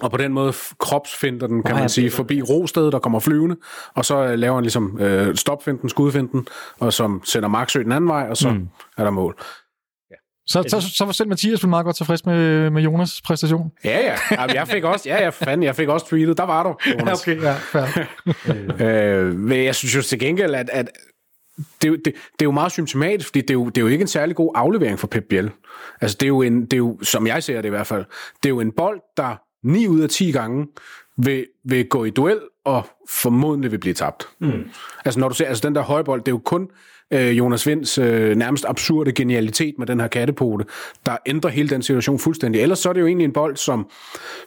og 0.00 0.10
på 0.10 0.16
den 0.16 0.32
måde 0.32 0.52
kropsfinder 0.78 1.46
den, 1.46 1.62
kan 1.62 1.74
ja, 1.74 1.80
man 1.80 1.88
sige, 1.88 2.04
det- 2.04 2.12
forbi 2.12 2.42
rostedet, 2.42 2.92
der 2.92 2.98
kommer 2.98 3.20
flyvende, 3.20 3.56
og 3.94 4.04
så 4.04 4.24
øh, 4.24 4.38
laver 4.38 4.54
han 4.54 4.64
ligesom 4.64 4.98
øh, 5.00 5.36
stopfinden, 5.36 5.88
skudfinden, 5.88 6.46
og 6.80 6.92
som 6.92 7.20
sender 7.24 7.48
Marksø 7.48 7.82
den 7.82 7.92
anden 7.92 8.08
vej, 8.08 8.26
og 8.30 8.36
så 8.36 8.50
mm. 8.50 8.68
er 8.98 9.04
der 9.04 9.10
mål. 9.10 9.36
Så, 10.46 10.64
så, 10.68 10.80
så 10.96 11.04
var 11.04 11.12
selv 11.12 11.28
Mathias 11.28 11.66
meget 11.66 11.84
godt 11.84 11.96
tilfreds 11.96 12.26
med, 12.26 12.70
med 12.70 12.84
Jonas' 12.86 13.20
præstation. 13.24 13.70
Ja, 13.84 13.98
ja. 14.00 14.16
Jamen, 14.40 14.56
jeg 14.56 14.68
fik 14.68 14.84
også, 14.84 15.08
ja, 15.08 15.22
ja, 15.22 15.28
fanden, 15.28 15.62
jeg 15.62 15.76
fik 15.76 15.88
også 15.88 16.06
tweetet. 16.06 16.38
Der 16.38 16.44
var 16.46 16.62
du, 16.62 16.76
Jonas. 17.00 17.28
ja, 17.28 17.52
fair. 17.52 18.04
Øh, 18.84 19.34
men 19.34 19.64
jeg 19.64 19.74
synes 19.74 19.96
jo 19.96 20.02
til 20.02 20.18
gengæld, 20.18 20.54
at, 20.54 20.70
at 20.72 20.88
det, 21.82 21.88
er 21.88 21.88
jo- 21.88 21.96
det, 21.96 22.04
det 22.04 22.12
er 22.40 22.44
jo 22.44 22.50
meget 22.50 22.72
symptomatisk, 22.72 23.28
fordi 23.28 23.40
det 23.40 23.50
er, 23.50 23.54
jo, 23.54 23.66
det 23.66 23.78
er 23.78 23.82
jo 23.82 23.86
ikke 23.88 24.02
en 24.02 24.08
særlig 24.08 24.36
god 24.36 24.52
aflevering 24.54 24.98
for 24.98 25.06
Pep 25.06 25.24
Biel. 25.30 25.50
Altså 26.00 26.16
det 26.20 26.26
er, 26.26 26.28
jo 26.28 26.42
en, 26.42 26.62
det 26.62 26.72
er 26.72 26.76
jo, 26.76 26.98
som 27.02 27.26
jeg 27.26 27.42
ser 27.42 27.56
det 27.56 27.68
i 27.68 27.70
hvert 27.70 27.86
fald, 27.86 28.04
det 28.42 28.46
er 28.46 28.50
jo 28.50 28.60
en 28.60 28.72
bold, 28.72 29.00
der 29.16 29.36
9 29.64 29.88
ud 29.88 30.00
af 30.00 30.08
10 30.08 30.32
gange 30.32 30.66
vil, 31.16 31.46
vil 31.64 31.88
gå 31.88 32.04
i 32.04 32.10
duel, 32.10 32.40
og 32.64 32.86
formodentlig 33.08 33.70
vil 33.70 33.78
blive 33.78 33.94
tabt. 33.94 34.28
Mm. 34.40 34.52
Altså 35.04 35.20
når 35.20 35.28
du 35.28 35.34
ser, 35.34 35.46
altså 35.46 35.68
den 35.68 35.74
der 35.74 35.82
højbold, 35.82 36.20
det 36.20 36.28
er 36.28 36.32
jo 36.32 36.38
kun 36.44 36.68
øh, 37.12 37.38
Jonas 37.38 37.66
Vinds 37.66 37.98
øh, 37.98 38.36
nærmest 38.36 38.64
absurde 38.68 39.12
genialitet 39.12 39.74
med 39.78 39.86
den 39.86 40.00
her 40.00 40.08
kattepote, 40.08 40.64
der 41.06 41.16
ændrer 41.26 41.50
hele 41.50 41.68
den 41.68 41.82
situation 41.82 42.18
fuldstændig. 42.18 42.62
Ellers 42.62 42.78
så 42.78 42.88
er 42.88 42.92
det 42.92 43.00
jo 43.00 43.06
egentlig 43.06 43.24
en 43.24 43.32
bold, 43.32 43.56
som, 43.56 43.90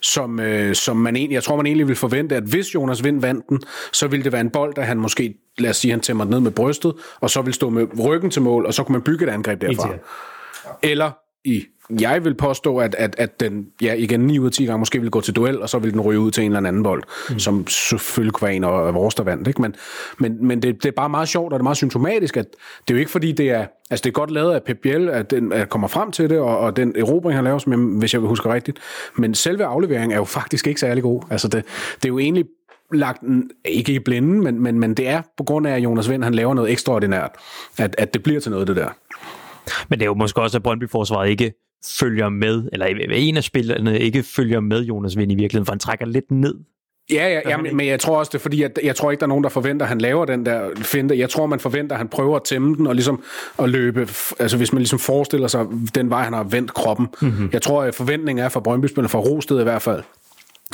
som, 0.01 0.39
øh, 0.39 0.75
som 0.75 0.97
man 0.97 1.15
egentlig, 1.15 1.35
jeg 1.35 1.43
tror 1.43 1.55
man 1.55 1.65
egentlig 1.65 1.87
vil 1.87 1.95
forvente, 1.95 2.35
at 2.35 2.43
hvis 2.43 2.75
Jonas 2.75 3.03
Vind 3.03 3.21
vandt 3.21 3.49
den, 3.49 3.61
så 3.91 4.07
ville 4.07 4.23
det 4.23 4.31
være 4.31 4.41
en 4.41 4.49
bold, 4.49 4.73
der 4.73 4.81
han 4.81 4.97
måske, 4.97 5.33
lad 5.57 5.69
os 5.69 5.77
sige, 5.77 5.91
han 5.91 6.01
tæmmer 6.01 6.25
ned 6.25 6.39
med 6.39 6.51
brystet, 6.51 6.93
og 7.19 7.29
så 7.29 7.41
vil 7.41 7.53
stå 7.53 7.69
med 7.69 7.87
ryggen 7.99 8.31
til 8.31 8.41
mål, 8.41 8.65
og 8.65 8.73
så 8.73 8.83
kunne 8.83 8.93
man 8.93 9.01
bygge 9.01 9.25
et 9.25 9.29
angreb 9.29 9.61
derfra. 9.61 9.89
Eller 10.83 11.11
i, 11.45 11.65
jeg 11.99 12.23
vil 12.25 12.35
påstå, 12.35 12.77
at, 12.77 12.95
at, 12.95 13.15
at 13.17 13.39
den, 13.39 13.67
ja, 13.81 13.93
igen 13.93 14.19
9 14.19 14.39
ud 14.39 14.45
af 14.45 14.51
10 14.51 14.65
gange 14.65 14.79
måske 14.79 15.01
vil 15.01 15.11
gå 15.11 15.21
til 15.21 15.35
duel, 15.35 15.61
og 15.61 15.69
så 15.69 15.79
vil 15.79 15.93
den 15.93 16.01
ryge 16.01 16.19
ud 16.19 16.31
til 16.31 16.43
en 16.43 16.55
eller 16.55 16.67
anden 16.69 16.83
bold, 16.83 17.03
mm. 17.29 17.39
som 17.39 17.67
selvfølgelig 17.67 18.33
kunne 18.33 18.45
være 18.45 18.55
en 18.55 18.63
af 18.63 18.93
vores, 18.93 19.15
der 19.15 19.23
vandt. 19.23 19.47
Ikke? 19.47 19.61
Men, 19.61 19.75
men, 20.19 20.47
men 20.47 20.61
det, 20.61 20.83
det, 20.83 20.89
er 20.89 20.93
bare 20.95 21.09
meget 21.09 21.29
sjovt, 21.29 21.53
og 21.53 21.59
det 21.59 21.61
er 21.61 21.63
meget 21.63 21.77
symptomatisk, 21.77 22.37
at 22.37 22.45
det 22.87 22.93
er 22.93 22.95
jo 22.95 22.99
ikke 22.99 23.11
fordi, 23.11 23.31
det 23.31 23.49
er, 23.49 23.65
altså 23.89 24.03
det 24.03 24.09
er 24.09 24.13
godt 24.13 24.31
lavet 24.31 24.53
af 24.53 24.63
Pep 24.63 24.77
Biel, 24.81 25.09
at 25.09 25.31
den 25.31 25.53
at 25.53 25.69
kommer 25.69 25.87
frem 25.87 26.11
til 26.11 26.29
det, 26.29 26.39
og, 26.39 26.57
og 26.57 26.75
den 26.75 26.93
erobring, 26.97 27.35
han 27.35 27.43
laver, 27.43 27.57
som 27.57 27.71
jeg, 27.71 27.79
hvis 27.79 28.13
jeg 28.13 28.21
vil 28.21 28.29
huske 28.29 28.53
rigtigt. 28.53 28.79
Men 29.15 29.35
selve 29.35 29.65
afleveringen 29.65 30.11
er 30.11 30.17
jo 30.17 30.23
faktisk 30.23 30.67
ikke 30.67 30.79
særlig 30.79 31.03
god. 31.03 31.21
Altså 31.29 31.47
det, 31.47 31.65
det 31.95 32.05
er 32.05 32.09
jo 32.09 32.19
egentlig 32.19 32.45
lagt, 32.93 33.21
en- 33.21 33.49
ikke 33.65 33.93
i 33.93 33.99
blinden, 33.99 34.43
men, 34.43 34.59
men, 34.63 34.79
men 34.79 34.93
det 34.93 35.07
er 35.07 35.21
på 35.37 35.43
grund 35.43 35.67
af, 35.67 35.75
at 35.75 35.83
Jonas 35.83 36.09
Vind, 36.09 36.23
han 36.23 36.33
laver 36.33 36.53
noget 36.53 36.71
ekstraordinært, 36.71 37.31
at, 37.77 37.95
at 37.97 38.13
det 38.13 38.23
bliver 38.23 38.39
til 38.39 38.51
noget, 38.51 38.67
det 38.67 38.75
der. 38.75 38.89
Men 39.89 39.99
det 39.99 40.05
er 40.05 40.09
jo 40.09 40.13
måske 40.13 40.41
også, 40.41 40.57
at 40.57 40.63
Brøndby-forsvaret 40.63 41.29
ikke 41.29 41.53
følger 41.99 42.29
med, 42.29 42.69
eller 42.73 42.85
en 43.11 43.37
af 43.37 43.43
spillerne 43.43 43.99
ikke 43.99 44.23
følger 44.23 44.59
med 44.59 44.81
Jonas 44.81 45.17
Vind 45.17 45.31
i 45.31 45.35
virkeligheden, 45.35 45.65
for 45.65 45.73
han 45.73 45.79
trækker 45.79 46.05
lidt 46.05 46.31
ned. 46.31 46.55
Ja, 47.11 47.27
ja, 47.29 47.49
ja 47.49 47.57
men, 47.57 47.77
men 47.77 47.87
jeg 47.87 47.99
tror 47.99 48.19
også, 48.19 48.29
det 48.29 48.37
er 48.37 48.41
fordi, 48.41 48.63
at 48.63 48.79
jeg 48.83 48.95
tror 48.95 49.11
ikke, 49.11 49.19
der 49.19 49.25
er 49.25 49.29
nogen, 49.29 49.43
der 49.43 49.49
forventer, 49.49 49.85
at 49.85 49.89
han 49.89 50.01
laver 50.01 50.25
den 50.25 50.45
der 50.45 50.69
finte. 50.75 51.19
Jeg 51.19 51.29
tror, 51.29 51.45
man 51.45 51.59
forventer, 51.59 51.95
at 51.95 51.97
han 51.97 52.07
prøver 52.07 52.35
at 52.35 52.43
tæmme 52.43 52.75
den 52.75 52.87
og 52.87 52.95
ligesom 52.95 53.23
at 53.59 53.69
løbe. 53.69 54.09
Altså 54.39 54.57
hvis 54.57 54.73
man 54.73 54.79
ligesom 54.79 54.99
forestiller 54.99 55.47
sig 55.47 55.65
den 55.95 56.09
vej, 56.09 56.23
han 56.23 56.33
har 56.33 56.43
vendt 56.43 56.73
kroppen. 56.73 57.07
Mm-hmm. 57.21 57.49
Jeg 57.53 57.61
tror, 57.61 57.83
at 57.83 57.95
forventningen 57.95 58.45
er 58.45 58.49
for 58.49 58.59
brøndby 58.59 58.87
fra 58.87 59.19
Rosted 59.19 59.59
i 59.59 59.63
hvert 59.63 59.81
fald, 59.81 60.03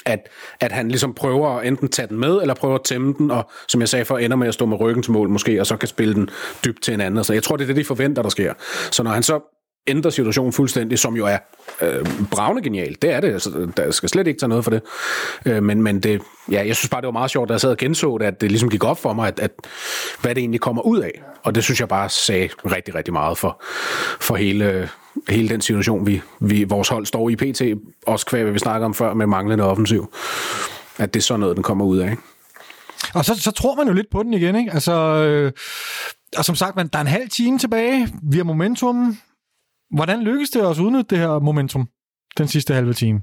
at, 0.05 0.19
at 0.59 0.71
han 0.71 0.87
ligesom 0.87 1.13
prøver 1.13 1.49
at 1.49 1.67
enten 1.67 1.89
tage 1.89 2.07
den 2.07 2.19
med, 2.19 2.41
eller 2.41 2.53
prøver 2.53 2.75
at 2.75 2.83
tæmme 2.83 3.13
den, 3.17 3.31
og 3.31 3.49
som 3.67 3.81
jeg 3.81 3.89
sagde 3.89 4.05
for, 4.05 4.17
ender 4.17 4.37
med 4.37 4.47
at 4.47 4.53
stå 4.53 4.65
med 4.65 4.79
ryggen 4.79 5.03
til 5.03 5.11
mål 5.11 5.29
måske, 5.29 5.59
og 5.59 5.67
så 5.67 5.77
kan 5.77 5.87
spille 5.87 6.13
den 6.13 6.29
dybt 6.65 6.83
til 6.83 6.93
en 6.93 7.01
anden. 7.01 7.23
Så 7.23 7.33
jeg 7.33 7.43
tror, 7.43 7.57
det 7.57 7.63
er 7.63 7.67
det, 7.67 7.75
de 7.75 7.83
forventer, 7.83 8.21
der 8.21 8.29
sker. 8.29 8.53
Så 8.91 9.03
når 9.03 9.11
han 9.11 9.23
så 9.23 9.56
ændrer 9.87 10.11
situationen 10.11 10.53
fuldstændig, 10.53 10.99
som 10.99 11.15
jo 11.15 11.25
er 11.25 11.37
øh, 11.81 12.05
bravende 12.31 12.61
genialt. 12.61 13.01
Det 13.01 13.11
er 13.11 13.19
det. 13.19 13.33
Altså, 13.33 13.67
der 13.77 13.91
skal 13.91 14.09
slet 14.09 14.27
ikke 14.27 14.39
tage 14.39 14.49
noget 14.49 14.63
for 14.63 14.71
det. 14.71 14.81
Øh, 15.45 15.63
men, 15.63 15.81
men 15.81 15.99
det, 15.99 16.21
ja, 16.51 16.67
jeg 16.67 16.75
synes 16.75 16.89
bare, 16.89 17.01
det 17.01 17.05
var 17.05 17.11
meget 17.11 17.31
sjovt, 17.31 17.49
da 17.49 17.53
jeg 17.53 17.61
sad 17.61 17.69
og 17.71 17.77
genså 17.77 18.17
det, 18.17 18.25
at 18.25 18.41
det 18.41 18.51
ligesom 18.51 18.69
gik 18.69 18.83
op 18.83 18.99
for 18.99 19.13
mig, 19.13 19.27
at, 19.27 19.39
at 19.39 19.51
hvad 20.21 20.35
det 20.35 20.41
egentlig 20.41 20.61
kommer 20.61 20.81
ud 20.81 20.99
af. 20.99 21.21
Og 21.43 21.55
det 21.55 21.63
synes 21.63 21.79
jeg 21.79 21.87
bare 21.87 22.09
sagde 22.09 22.49
rigtig, 22.65 22.95
rigtig 22.95 23.13
meget 23.13 23.37
for, 23.37 23.63
for 24.19 24.35
hele, 24.35 24.89
hele 25.29 25.49
den 25.49 25.61
situation, 25.61 26.07
vi, 26.07 26.21
vi, 26.39 26.63
vores 26.63 26.89
hold 26.89 27.05
står 27.05 27.29
i 27.29 27.35
PT. 27.35 27.61
Også 28.07 28.25
kvæg, 28.25 28.43
hvad 28.43 28.53
vi 28.53 28.59
snakker 28.59 28.85
om 28.85 28.93
før 28.93 29.13
med 29.13 29.27
manglende 29.27 29.63
offensiv. 29.63 30.13
At 30.97 31.13
det 31.13 31.19
er 31.19 31.23
sådan 31.23 31.39
noget, 31.39 31.55
den 31.55 31.63
kommer 31.63 31.85
ud 31.85 31.97
af. 31.97 32.11
Ikke? 32.11 32.21
Og 33.13 33.25
så, 33.25 33.41
så 33.41 33.51
tror 33.51 33.75
man 33.75 33.87
jo 33.87 33.93
lidt 33.93 34.09
på 34.11 34.23
den 34.23 34.33
igen, 34.33 34.55
ikke? 34.55 34.71
Altså, 34.73 34.93
øh, 34.93 35.51
og 36.37 36.45
som 36.45 36.55
sagt, 36.55 36.75
man, 36.75 36.87
der 36.87 36.97
er 36.97 37.01
en 37.01 37.07
halv 37.07 37.29
time 37.29 37.59
tilbage. 37.59 38.07
Vi 38.23 38.37
har 38.37 38.43
momentum. 38.43 39.17
Hvordan 39.95 40.21
lykkes 40.23 40.49
det 40.49 40.65
os 40.65 40.79
at 40.79 40.83
udnytte 40.83 41.05
det 41.09 41.17
her 41.17 41.39
momentum 41.39 41.87
den 42.37 42.47
sidste 42.47 42.73
halve 42.73 42.93
time? 42.93 43.21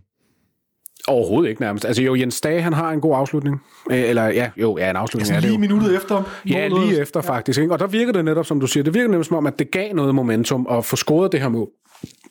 Overhovedet 1.08 1.48
ikke 1.48 1.60
nærmest. 1.60 1.84
Altså 1.84 2.02
jo, 2.02 2.14
Jens 2.14 2.40
Dage, 2.40 2.62
han 2.62 2.72
har 2.72 2.90
en 2.90 3.00
god 3.00 3.16
afslutning. 3.16 3.62
Øh, 3.90 3.98
Eller 4.10 4.24
ja, 4.24 4.50
jo, 4.56 4.78
ja, 4.78 4.90
en 4.90 4.96
afslutning 4.96 5.36
er 5.36 5.40
det 5.40 5.48
jo. 5.48 5.50
lige 5.50 5.60
minuttet 5.60 5.96
efter. 5.96 6.22
Ja, 6.48 6.68
målet. 6.68 6.88
lige 6.88 7.00
efter 7.00 7.20
faktisk. 7.20 7.60
Ikke? 7.60 7.72
Og 7.72 7.78
der 7.78 7.86
virker 7.86 8.12
det 8.12 8.24
netop, 8.24 8.46
som 8.46 8.60
du 8.60 8.66
siger, 8.66 8.84
det 8.84 8.94
virker 8.94 9.08
netop 9.08 9.24
som 9.24 9.36
om, 9.36 9.46
at 9.46 9.58
det 9.58 9.70
gav 9.70 9.94
noget 9.94 10.14
momentum 10.14 10.66
at 10.70 10.84
få 10.84 10.96
scoret 10.96 11.32
det 11.32 11.40
her 11.40 11.48
mål, 11.48 11.68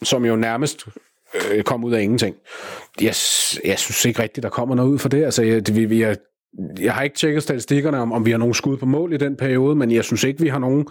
som 0.04 0.26
jo 0.26 0.36
nærmest 0.36 0.86
øh, 1.52 1.64
kom 1.64 1.84
ud 1.84 1.94
af 1.94 2.02
ingenting. 2.02 2.36
Jeg, 3.02 3.14
jeg 3.66 3.80
synes 3.80 4.06
ikke 4.06 4.22
rigtigt, 4.22 4.44
der 4.44 4.50
kommer 4.50 4.76
noget 4.76 4.90
ud 4.90 5.00
for 5.00 5.10
det. 5.10 5.24
Altså, 5.24 5.44
jeg, 5.44 5.68
det, 5.68 5.76
vi, 5.76 5.86
vi 5.86 6.02
er, 6.02 6.16
jeg 6.80 6.94
har 6.94 7.02
ikke 7.02 7.16
tjekket 7.16 7.44
statistikkerne 7.44 8.00
om, 8.00 8.12
om 8.12 8.26
vi 8.26 8.32
har 8.32 8.38
nogen 8.38 8.54
skud 8.54 8.78
på 8.78 8.86
mål 8.86 9.14
i 9.14 9.18
den 9.18 9.36
periode, 9.36 9.76
men 9.76 9.92
jeg 9.92 10.04
synes 10.04 10.24
ikke, 10.24 10.42
vi 10.42 10.48
har 10.48 10.60
nogen... 10.60 10.88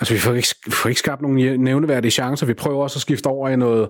Altså, 0.00 0.14
vi 0.14 0.20
får 0.20 0.32
ikke, 0.32 0.48
vi 0.66 0.72
får 0.72 0.88
ikke 0.88 0.98
skabt 0.98 1.22
nogen 1.22 1.60
nævneværdige 1.60 2.10
chancer. 2.10 2.46
Vi 2.46 2.54
prøver 2.54 2.82
også 2.82 2.96
at 2.96 3.00
skifte 3.00 3.26
over 3.26 3.48
i 3.48 3.56
noget 3.56 3.88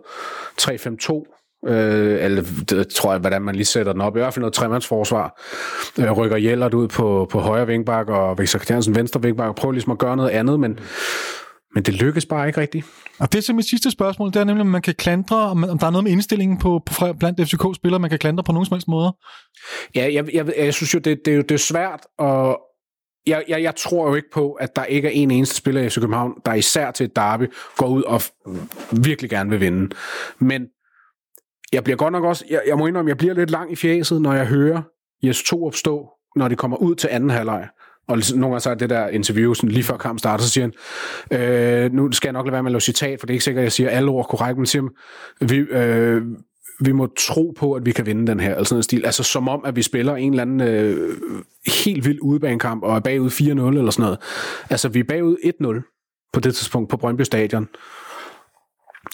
3-5-2, 0.60 1.36
Øh, 1.68 2.24
eller 2.24 2.42
det 2.70 2.88
tror 2.88 3.12
jeg, 3.12 3.20
hvordan 3.20 3.42
man 3.42 3.54
lige 3.54 3.64
sætter 3.64 3.92
den 3.92 4.00
op. 4.00 4.16
I 4.16 4.20
hvert 4.20 4.34
fald 4.34 4.40
noget 4.40 4.54
tremandsforsvar. 4.54 5.40
Øh, 5.98 6.12
rykker 6.12 6.36
Jellert 6.36 6.74
ud 6.74 6.88
på, 6.88 7.28
på 7.30 7.38
højre 7.38 7.66
vingbak, 7.66 8.08
og 8.08 8.38
Victor 8.38 8.58
Christiansen 8.58 8.94
venstre 8.94 9.22
vingbak, 9.22 9.48
og 9.48 9.54
prøver 9.54 9.72
ligesom 9.72 9.92
at 9.92 9.98
gøre 9.98 10.16
noget 10.16 10.30
andet, 10.30 10.60
men, 10.60 10.78
men 11.74 11.82
det 11.82 11.94
lykkes 11.94 12.26
bare 12.26 12.46
ikke 12.46 12.60
rigtigt. 12.60 12.86
Og 13.18 13.32
det 13.32 13.38
er 13.38 13.42
så 13.42 13.52
mit 13.52 13.68
sidste 13.68 13.90
spørgsmål, 13.90 14.28
det 14.28 14.36
er 14.36 14.44
nemlig, 14.44 14.60
om 14.60 14.66
man 14.66 14.82
kan 14.82 14.94
klandre, 14.94 15.36
om, 15.36 15.64
om 15.64 15.78
der 15.78 15.86
er 15.86 15.90
noget 15.90 16.04
med 16.04 16.12
indstillingen 16.12 16.58
på, 16.58 16.82
på 16.86 17.12
blandt 17.12 17.40
FCK-spillere, 17.48 18.00
man 18.00 18.10
kan 18.10 18.18
klandre 18.18 18.44
på 18.44 18.52
nogen 18.52 18.66
som 18.66 18.74
helst 18.74 18.88
måder. 18.88 19.12
Ja, 19.94 20.10
jeg, 20.14 20.34
jeg, 20.34 20.52
jeg 20.58 20.74
synes 20.74 20.94
jo, 20.94 20.98
det, 20.98 21.20
det, 21.24 21.32
er 21.32 21.36
jo- 21.36 21.42
det 21.42 21.50
er 21.54 21.58
svært, 21.58 22.00
og 22.18 22.60
jeg, 23.26 23.44
jeg, 23.48 23.62
jeg 23.62 23.76
tror 23.76 24.08
jo 24.08 24.14
ikke 24.14 24.28
på, 24.32 24.52
at 24.52 24.76
der 24.76 24.84
ikke 24.84 25.08
er 25.08 25.12
en 25.12 25.30
eneste 25.30 25.54
spiller 25.56 25.80
i 25.82 25.88
FC 25.90 25.94
København, 26.00 26.32
der 26.46 26.54
især 26.54 26.90
til 26.90 27.04
et 27.04 27.16
derby 27.16 27.52
går 27.76 27.86
ud 27.88 28.02
og 28.02 28.22
virkelig 29.02 29.30
gerne 29.30 29.50
vil 29.50 29.60
vinde. 29.60 29.94
Men 30.38 30.66
jeg 31.72 31.84
bliver 31.84 31.96
godt 31.96 32.12
nok 32.12 32.24
også, 32.24 32.44
jeg, 32.50 32.62
jeg 32.66 32.78
må 32.78 32.86
indrømme, 32.86 33.08
jeg 33.08 33.18
bliver 33.18 33.34
lidt 33.34 33.50
lang 33.50 33.72
i 33.72 33.76
fjeset, 33.76 34.22
når 34.22 34.32
jeg 34.34 34.46
hører 34.46 34.82
Jes 35.22 35.42
to 35.42 35.66
opstå, 35.66 36.08
når 36.36 36.48
de 36.48 36.56
kommer 36.56 36.76
ud 36.76 36.94
til 36.94 37.08
anden 37.12 37.30
halvleg. 37.30 37.68
Og 38.10 38.16
ligesom 38.16 38.38
nogle 38.38 38.54
gange 38.54 38.60
så 38.60 38.70
er 38.70 38.74
det 38.74 38.90
der 38.90 39.08
interview, 39.08 39.54
sådan 39.54 39.70
lige 39.70 39.84
før 39.84 39.96
kampen 39.96 40.18
starter, 40.18 40.44
så 40.44 40.50
siger 40.50 40.68
han, 41.30 41.40
øh, 41.40 41.92
nu 41.92 42.12
skal 42.12 42.28
jeg 42.28 42.32
nok 42.32 42.46
lade 42.46 42.52
være 42.52 42.62
med 42.62 42.70
at 42.70 42.72
lave 42.72 42.80
citat, 42.80 43.20
for 43.20 43.26
det 43.26 43.32
er 43.32 43.34
ikke 43.34 43.44
sikkert, 43.44 43.60
at 43.60 43.64
jeg 43.64 43.72
siger 43.72 43.90
alle 43.90 44.10
ord 44.10 44.28
korrekt, 44.28 44.58
men 44.58 44.66
siger, 44.66 44.88
vi, 45.40 45.56
øh, 45.56 46.22
vi 46.80 46.92
må 46.92 47.08
tro 47.18 47.54
på, 47.56 47.72
at 47.72 47.86
vi 47.86 47.92
kan 47.92 48.06
vinde 48.06 48.26
den 48.26 48.40
her, 48.40 48.50
eller 48.50 48.64
sådan 48.64 48.78
en 48.78 48.82
stil. 48.82 49.06
Altså 49.06 49.22
som 49.22 49.48
om, 49.48 49.64
at 49.64 49.76
vi 49.76 49.82
spiller 49.82 50.16
en 50.16 50.32
eller 50.32 50.42
anden 50.42 50.60
øh, 50.60 51.16
helt 51.84 52.06
vild 52.06 52.18
udebanekamp, 52.22 52.82
og 52.82 52.96
er 52.96 53.00
bagud 53.00 53.30
4-0 53.30 53.44
eller 53.48 53.90
sådan 53.90 54.02
noget. 54.02 54.18
Altså 54.70 54.88
vi 54.88 55.00
er 55.00 55.04
bagud 55.04 55.36
1-0 55.84 56.30
på 56.32 56.40
det 56.40 56.54
tidspunkt 56.54 56.90
på 56.90 56.96
Brøndby 56.96 57.22
Stadion. 57.22 57.68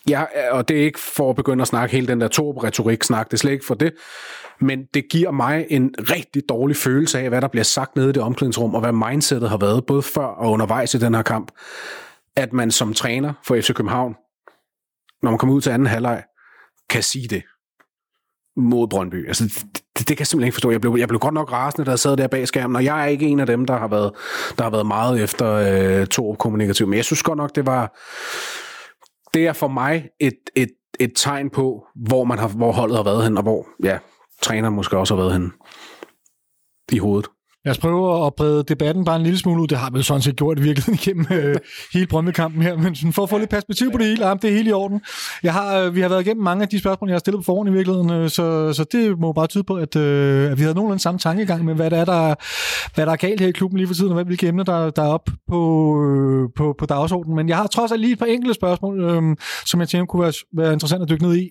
Ja, 0.08 0.24
og 0.50 0.68
det 0.68 0.80
er 0.80 0.84
ikke 0.84 1.00
for 1.00 1.30
at 1.30 1.36
begynde 1.36 1.62
at 1.62 1.68
snakke 1.68 1.94
hele 1.94 2.06
den 2.06 2.20
der 2.20 2.28
torb-retorik-snak, 2.28 3.26
det 3.26 3.32
er 3.32 3.38
slet 3.38 3.52
ikke 3.52 3.66
for 3.66 3.74
det. 3.74 3.92
Men 4.60 4.84
det 4.94 5.04
giver 5.10 5.30
mig 5.30 5.66
en 5.70 5.94
rigtig 5.98 6.42
dårlig 6.48 6.76
følelse 6.76 7.18
af, 7.18 7.28
hvad 7.28 7.40
der 7.40 7.48
bliver 7.48 7.64
sagt 7.64 7.96
nede 7.96 8.08
i 8.08 8.12
det 8.12 8.22
omklædningsrum, 8.22 8.74
og 8.74 8.80
hvad 8.80 8.92
mindsetet 8.92 9.50
har 9.50 9.58
været, 9.58 9.86
både 9.86 10.02
før 10.02 10.26
og 10.26 10.50
undervejs 10.50 10.94
i 10.94 10.98
den 10.98 11.14
her 11.14 11.22
kamp. 11.22 11.52
At 12.36 12.52
man 12.52 12.70
som 12.70 12.94
træner 12.94 13.32
for 13.44 13.56
FC 13.60 13.74
København, 13.74 14.14
når 15.22 15.30
man 15.30 15.38
kommer 15.38 15.54
ud 15.54 15.60
til 15.60 15.70
anden 15.70 15.86
halvleg, 15.86 16.22
kan 16.90 17.02
sige 17.02 17.28
det 17.28 17.42
mod 18.56 18.88
Brøndby. 18.88 19.26
Altså, 19.28 19.44
det, 19.44 19.82
det, 19.98 20.06
kan 20.06 20.18
jeg 20.18 20.26
simpelthen 20.26 20.46
ikke 20.46 20.54
forstå. 20.54 20.70
Jeg 20.70 20.80
blev, 20.80 20.96
jeg 20.98 21.08
blev 21.08 21.20
godt 21.20 21.34
nok 21.34 21.52
rasende, 21.52 21.86
da 21.86 21.90
jeg 21.90 21.98
sad 21.98 22.16
der 22.16 22.26
bag 22.28 22.48
skærmen, 22.48 22.76
og 22.76 22.84
jeg 22.84 23.02
er 23.02 23.06
ikke 23.06 23.26
en 23.26 23.40
af 23.40 23.46
dem, 23.46 23.64
der 23.64 23.76
har 23.76 23.88
været, 23.88 24.12
der 24.58 24.62
har 24.62 24.70
været 24.70 24.86
meget 24.86 25.22
efter 25.22 25.52
øh, 25.52 26.06
Torp 26.06 26.38
kommunikativ. 26.38 26.86
Men 26.86 26.96
jeg 26.96 27.04
synes 27.04 27.22
godt 27.22 27.36
nok, 27.36 27.54
det 27.54 27.66
var... 27.66 27.96
Det 29.34 29.46
er 29.46 29.52
for 29.52 29.68
mig 29.68 30.08
et, 30.20 30.38
et, 30.56 30.70
et 31.00 31.12
tegn 31.16 31.50
på, 31.50 31.86
hvor, 31.94 32.24
man 32.24 32.38
har, 32.38 32.48
hvor 32.48 32.72
holdet 32.72 32.96
har 32.96 33.04
været 33.04 33.24
hen, 33.24 33.36
og 33.36 33.42
hvor 33.42 33.66
ja, 33.84 33.98
træner 34.42 34.70
måske 34.70 34.98
også 34.98 35.14
har 35.14 35.22
været 35.22 35.32
hen 35.32 35.52
i 36.92 36.98
hovedet. 36.98 37.30
Lad 37.66 37.70
os 37.70 37.78
prøve 37.78 38.26
at 38.26 38.34
brede 38.34 38.64
debatten 38.68 39.04
bare 39.04 39.16
en 39.16 39.22
lille 39.22 39.38
smule 39.38 39.62
ud. 39.62 39.66
Det 39.66 39.78
har 39.78 39.90
vi 39.90 39.96
jo 39.96 40.02
sådan 40.02 40.22
set 40.22 40.36
gjort 40.36 40.58
i 40.58 40.62
virkeligheden 40.62 40.98
igennem 41.02 41.26
øh, 41.30 41.56
hele 41.92 42.06
Brøndby-kampen 42.06 42.62
her, 42.62 42.76
men 42.76 42.94
sådan 42.94 43.12
for 43.12 43.22
at 43.22 43.30
få 43.30 43.38
lidt 43.38 43.50
perspektiv 43.50 43.92
på 43.92 43.98
det 43.98 44.06
hele, 44.06 44.28
ja, 44.28 44.34
det 44.34 44.50
er 44.50 44.54
helt 44.54 44.68
i 44.68 44.72
orden. 44.72 45.00
Jeg 45.42 45.52
har, 45.52 45.78
øh, 45.78 45.94
vi 45.94 46.00
har 46.00 46.08
været 46.08 46.20
igennem 46.20 46.44
mange 46.44 46.62
af 46.62 46.68
de 46.68 46.78
spørgsmål, 46.78 47.10
jeg 47.10 47.14
har 47.14 47.18
stillet 47.18 47.38
på 47.40 47.44
forhånd 47.44 47.68
i 47.68 47.72
virkeligheden, 47.72 48.10
øh, 48.10 48.30
så, 48.30 48.72
så 48.72 48.84
det 48.92 49.18
må 49.18 49.32
bare 49.32 49.46
tyde 49.46 49.64
på, 49.64 49.74
at, 49.74 49.96
øh, 49.96 50.50
at 50.50 50.58
vi 50.58 50.62
havde 50.62 50.74
nogenlunde 50.74 51.02
samme 51.02 51.18
tankegang 51.18 51.64
med, 51.64 51.74
hvad 51.74 51.90
der 51.90 51.96
er, 51.96 52.04
der, 52.04 52.34
hvad 52.94 53.06
der 53.06 53.12
er 53.12 53.16
galt 53.16 53.40
her 53.40 53.48
i 53.48 53.52
klubben 53.52 53.78
lige 53.78 53.86
for 53.86 53.94
tiden, 53.94 54.12
og 54.12 54.24
hvilke 54.24 54.48
emner, 54.48 54.64
der, 54.64 54.90
der 54.90 55.02
er 55.02 55.08
op 55.08 55.28
på, 55.48 55.60
øh, 56.02 56.48
på, 56.56 56.74
på 56.78 56.86
dagsordenen. 56.86 57.36
Men 57.36 57.48
jeg 57.48 57.56
har 57.56 57.66
trods 57.66 57.92
alt 57.92 58.00
lige 58.00 58.12
et 58.12 58.18
par 58.18 58.26
enkelte 58.26 58.54
spørgsmål, 58.54 59.00
øh, 59.00 59.36
som 59.64 59.80
jeg 59.80 59.88
tænker 59.88 60.06
kunne 60.06 60.22
være, 60.22 60.32
være 60.56 60.72
interessant 60.72 61.02
at 61.02 61.08
dykke 61.08 61.22
ned 61.22 61.36
i. 61.36 61.48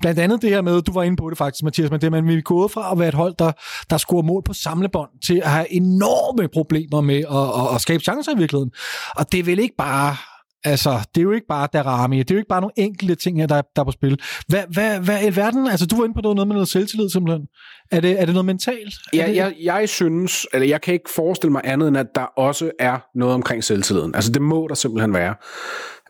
Blandt 0.00 0.20
andet 0.20 0.42
det 0.42 0.50
her 0.50 0.62
med, 0.62 0.82
du 0.82 0.92
var 0.92 1.02
inde 1.02 1.16
på 1.16 1.30
det 1.30 1.38
faktisk, 1.38 1.64
Mathias, 1.64 1.90
men 1.90 2.00
det, 2.00 2.12
man 2.12 2.28
vi 2.28 2.34
er 2.34 2.40
gået 2.40 2.70
fra 2.70 2.92
at 2.92 2.98
være 2.98 3.08
et 3.08 3.14
hold, 3.14 3.34
der, 3.38 3.52
der 3.90 3.96
scorer 3.96 4.22
mål 4.22 4.42
på 4.46 4.52
samlebånd, 4.52 5.10
til 5.26 5.42
at 5.44 5.51
have 5.52 5.72
enorme 5.72 6.48
problemer 6.48 7.00
med 7.00 7.16
at, 7.16 7.68
at, 7.70 7.74
at 7.74 7.80
skabe 7.80 8.02
chancer 8.02 8.32
i 8.32 8.38
virkeligheden. 8.38 8.72
Og 9.16 9.32
det 9.32 9.40
er 9.40 9.44
vel 9.44 9.58
ikke 9.58 9.76
bare 9.76 10.16
Altså, 10.64 11.08
det 11.14 11.20
er 11.20 11.22
jo 11.22 11.32
ikke 11.32 11.46
bare 11.46 11.68
Darami, 11.72 12.18
det 12.18 12.30
er 12.30 12.34
jo 12.34 12.38
ikke 12.38 12.48
bare 12.48 12.60
nogle 12.60 12.72
enkelte 12.76 13.14
ting 13.14 13.38
her, 13.38 13.46
der, 13.46 13.62
der 13.76 13.82
er 13.82 13.84
på 13.84 13.90
spil. 13.90 14.20
Hvad, 14.48 14.62
hvad, 14.68 15.00
hvad 15.00 15.18
i 15.24 15.36
verden? 15.36 15.66
Altså, 15.66 15.86
du 15.86 15.96
var 15.96 16.04
inde 16.04 16.14
på 16.14 16.20
noget, 16.20 16.36
noget 16.36 16.48
med 16.48 16.54
noget 16.54 16.68
selvtillid, 16.68 17.08
simpelthen. 17.08 17.46
Er 17.90 18.00
det, 18.00 18.20
er 18.20 18.24
det 18.24 18.34
noget 18.34 18.46
mentalt? 18.46 18.94
Ja, 19.14 19.26
det... 19.26 19.36
jeg, 19.36 19.54
jeg 19.62 19.88
synes, 19.88 20.46
eller 20.52 20.68
jeg 20.68 20.80
kan 20.80 20.94
ikke 20.94 21.10
forestille 21.10 21.52
mig 21.52 21.62
andet, 21.64 21.88
end 21.88 21.96
at 21.96 22.06
der 22.14 22.22
også 22.22 22.70
er 22.78 22.98
noget 23.14 23.34
omkring 23.34 23.64
selvtilliden. 23.64 24.14
Altså, 24.14 24.32
det 24.32 24.42
må 24.42 24.66
der 24.68 24.74
simpelthen 24.74 25.14
være. 25.14 25.34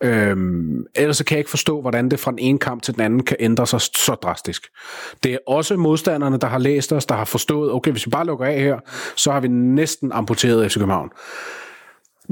Øhm, 0.03 0.85
ellers 0.95 1.17
så 1.17 1.25
kan 1.25 1.35
jeg 1.35 1.41
ikke 1.41 1.51
forstå, 1.51 1.81
hvordan 1.81 2.09
det 2.09 2.21
fra 2.21 2.31
den 2.31 2.39
ene 2.39 2.59
kamp 2.59 2.83
til 2.83 2.95
den 2.95 3.03
anden 3.03 3.23
kan 3.23 3.37
ændre 3.41 3.67
sig 3.67 3.81
så 3.81 4.17
drastisk. 4.23 4.67
Det 5.23 5.33
er 5.33 5.39
også 5.47 5.77
modstanderne, 5.77 6.39
der 6.39 6.47
har 6.47 6.59
læst 6.59 6.93
os, 6.93 7.07
der 7.07 7.15
har 7.15 7.25
forstået, 7.25 7.73
okay, 7.73 7.91
hvis 7.91 8.07
vi 8.07 8.11
bare 8.11 8.27
lukker 8.27 8.47
af 8.47 8.61
her, 8.61 8.77
så 9.17 9.33
har 9.33 9.41
vi 9.41 9.49
næsten 9.49 10.13
amputeret 10.13 10.73
FC 10.73 10.75
København. 10.75 11.11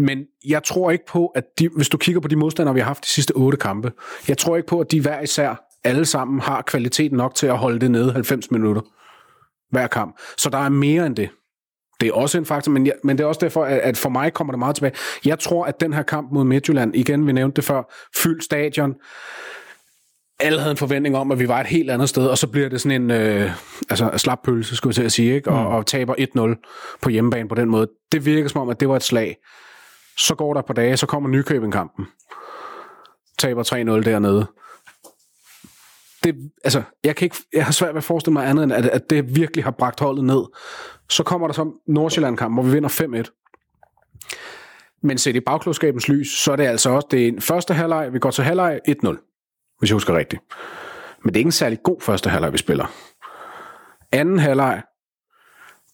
Men 0.01 0.25
jeg 0.47 0.65
tror 0.65 0.91
ikke 0.91 1.07
på, 1.07 1.27
at 1.27 1.45
de, 1.59 1.69
hvis 1.69 1.89
du 1.89 1.99
kigger 1.99 2.21
på 2.21 2.29
de 2.29 2.37
modstandere, 2.37 2.75
vi 2.75 2.81
har 2.81 2.87
haft 2.87 3.05
de 3.05 3.09
sidste 3.09 3.33
otte 3.33 3.59
kampe, 3.59 3.93
jeg 4.29 4.39
tror 4.39 4.57
ikke 4.57 4.69
på, 4.69 4.81
at 4.81 4.91
de 4.91 5.01
hver 5.01 5.21
især 5.21 5.67
alle 5.85 6.05
sammen 6.05 6.41
har 6.41 6.63
kvalitet 6.63 7.13
nok 7.13 7.35
til 7.35 7.47
at 7.47 7.59
holde 7.59 7.81
det 7.81 7.91
nede 7.91 8.13
90 8.13 8.51
minutter 8.51 8.83
hver 9.71 9.87
kamp. 9.87 10.19
Så 10.37 10.51
der 10.51 10.59
er 10.59 10.69
mere 10.69 11.07
end 11.07 11.17
det. 11.17 11.29
Det 12.01 12.09
er 12.09 12.13
også 12.13 12.39
en 12.39 12.47
faktor, 12.47 12.73
men, 12.73 12.87
jeg, 12.87 12.95
men 13.05 13.19
det 13.19 13.25
er 13.25 13.29
også 13.29 13.39
derfor, 13.41 13.65
at, 13.65 13.79
at 13.79 13.97
for 13.97 14.09
mig 14.09 14.33
kommer 14.33 14.53
det 14.53 14.59
meget 14.59 14.75
tilbage. 14.75 14.95
Jeg 15.25 15.39
tror, 15.39 15.65
at 15.65 15.81
den 15.81 15.93
her 15.93 16.03
kamp 16.03 16.33
mod 16.33 16.45
Midtjylland, 16.45 16.97
igen, 16.97 17.27
vi 17.27 17.33
nævnte 17.33 17.57
det 17.57 17.65
før, 17.65 17.83
fyldt 18.17 18.45
stadion, 18.45 18.95
alle 20.41 20.59
havde 20.59 20.71
en 20.71 20.77
forventning 20.77 21.17
om, 21.17 21.33
at 21.33 21.39
vi 21.39 21.49
var 21.49 21.61
et 21.61 21.67
helt 21.67 21.91
andet 21.91 22.09
sted, 22.09 22.27
og 22.27 22.39
så 22.39 22.47
bliver 22.47 22.69
det 22.69 22.81
sådan 22.81 23.03
en 23.03 23.11
øh, 23.11 23.51
altså, 23.91 24.11
slappølse, 24.17 24.77
skulle 24.77 24.91
jeg 24.91 24.95
til 24.95 25.03
at 25.03 25.13
sige, 25.13 25.35
ikke? 25.35 25.51
Og, 25.51 25.61
mm. 25.61 25.67
og 25.67 25.87
taber 25.87 26.15
1-0 26.57 26.99
på 27.03 27.11
hjemmebane 27.11 27.49
på 27.49 27.55
den 27.55 27.69
måde. 27.69 27.89
Det 28.13 28.27
virker 28.27 28.49
som 28.49 28.61
om, 28.61 28.69
at 28.69 28.81
det 28.81 28.89
var 28.89 28.97
et 28.97 29.03
slag. 29.03 29.37
Så 30.21 30.35
går 30.35 30.55
der 30.55 30.63
på 30.63 30.73
dage, 30.73 30.97
så 30.97 31.07
kommer 31.07 31.29
Nykøbing-kampen. 31.29 32.07
Taber 33.39 33.63
3-0 33.63 34.11
dernede. 34.11 34.47
Det, 36.25 36.51
altså, 36.65 36.83
jeg, 37.05 37.17
kan 37.17 37.27
ikke, 37.27 37.37
jeg 37.53 37.65
har 37.65 37.73
svært 37.73 37.95
ved 37.95 37.99
at 37.99 38.05
forestille 38.05 38.33
mig 38.33 38.49
andet, 38.49 38.63
end 38.65 38.73
at, 38.73 38.87
at 38.87 39.11
det 39.11 39.37
virkelig 39.37 39.65
har 39.65 39.71
bragt 39.71 40.01
holdet 40.01 40.25
ned. 40.25 40.45
Så 41.09 41.23
kommer 41.23 41.47
der 41.47 41.55
så 41.55 41.73
Nordsjælland-kamp, 41.87 42.55
hvor 42.55 42.63
vi 42.63 42.71
vinder 42.71 43.25
5-1. 43.25 45.01
Men 45.03 45.19
set 45.19 45.37
i 45.37 45.41
bagklodskabens 45.41 46.09
lys, 46.09 46.29
så 46.29 46.53
er 46.53 46.57
det 46.57 46.67
altså 46.67 46.91
også 46.91 47.09
det 47.11 47.43
første 47.43 47.75
halvleg, 47.75 48.13
vi 48.13 48.19
går 48.19 48.31
til 48.31 48.45
halvleg 48.45 48.81
1-0, 48.89 49.77
hvis 49.79 49.91
jeg 49.91 49.95
husker 49.95 50.17
rigtigt. 50.17 50.43
Men 51.25 51.29
det 51.29 51.37
er 51.37 51.41
ikke 51.41 51.49
en 51.49 51.53
særlig 51.53 51.83
god 51.83 52.01
første 52.01 52.31
halvleg, 52.31 52.53
vi 52.53 52.59
spiller. 52.59 52.87
Anden 54.13 54.39
halvleg, 54.39 54.83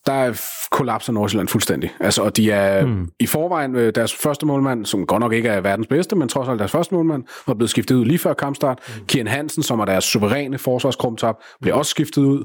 der 0.06 0.40
kollapser 0.70 1.12
Nordsjælland 1.12 1.48
fuldstændig. 1.48 1.94
Altså, 2.00 2.22
og 2.22 2.36
de 2.36 2.50
er 2.50 2.86
mm. 2.86 3.08
i 3.20 3.26
forvejen 3.26 3.76
øh, 3.76 3.94
deres 3.94 4.14
første 4.14 4.46
målmand, 4.46 4.86
som 4.86 5.06
godt 5.06 5.20
nok 5.20 5.32
ikke 5.32 5.48
er 5.48 5.60
verdens 5.60 5.86
bedste, 5.86 6.16
men 6.16 6.28
trods 6.28 6.48
alt 6.48 6.58
deres 6.58 6.72
første 6.72 6.94
målmand, 6.94 7.24
var 7.46 7.54
blevet 7.54 7.70
skiftet 7.70 7.94
ud 7.94 8.04
lige 8.04 8.18
før 8.18 8.34
kampstart. 8.34 8.78
Mm. 8.88 9.06
Kian 9.06 9.26
Hansen, 9.26 9.62
som 9.62 9.80
er 9.80 9.84
deres 9.84 10.04
suveræne 10.04 10.58
forsvarskrumtap, 10.58 11.36
bliver 11.60 11.76
også 11.76 11.90
skiftet 11.90 12.22
ud 12.22 12.44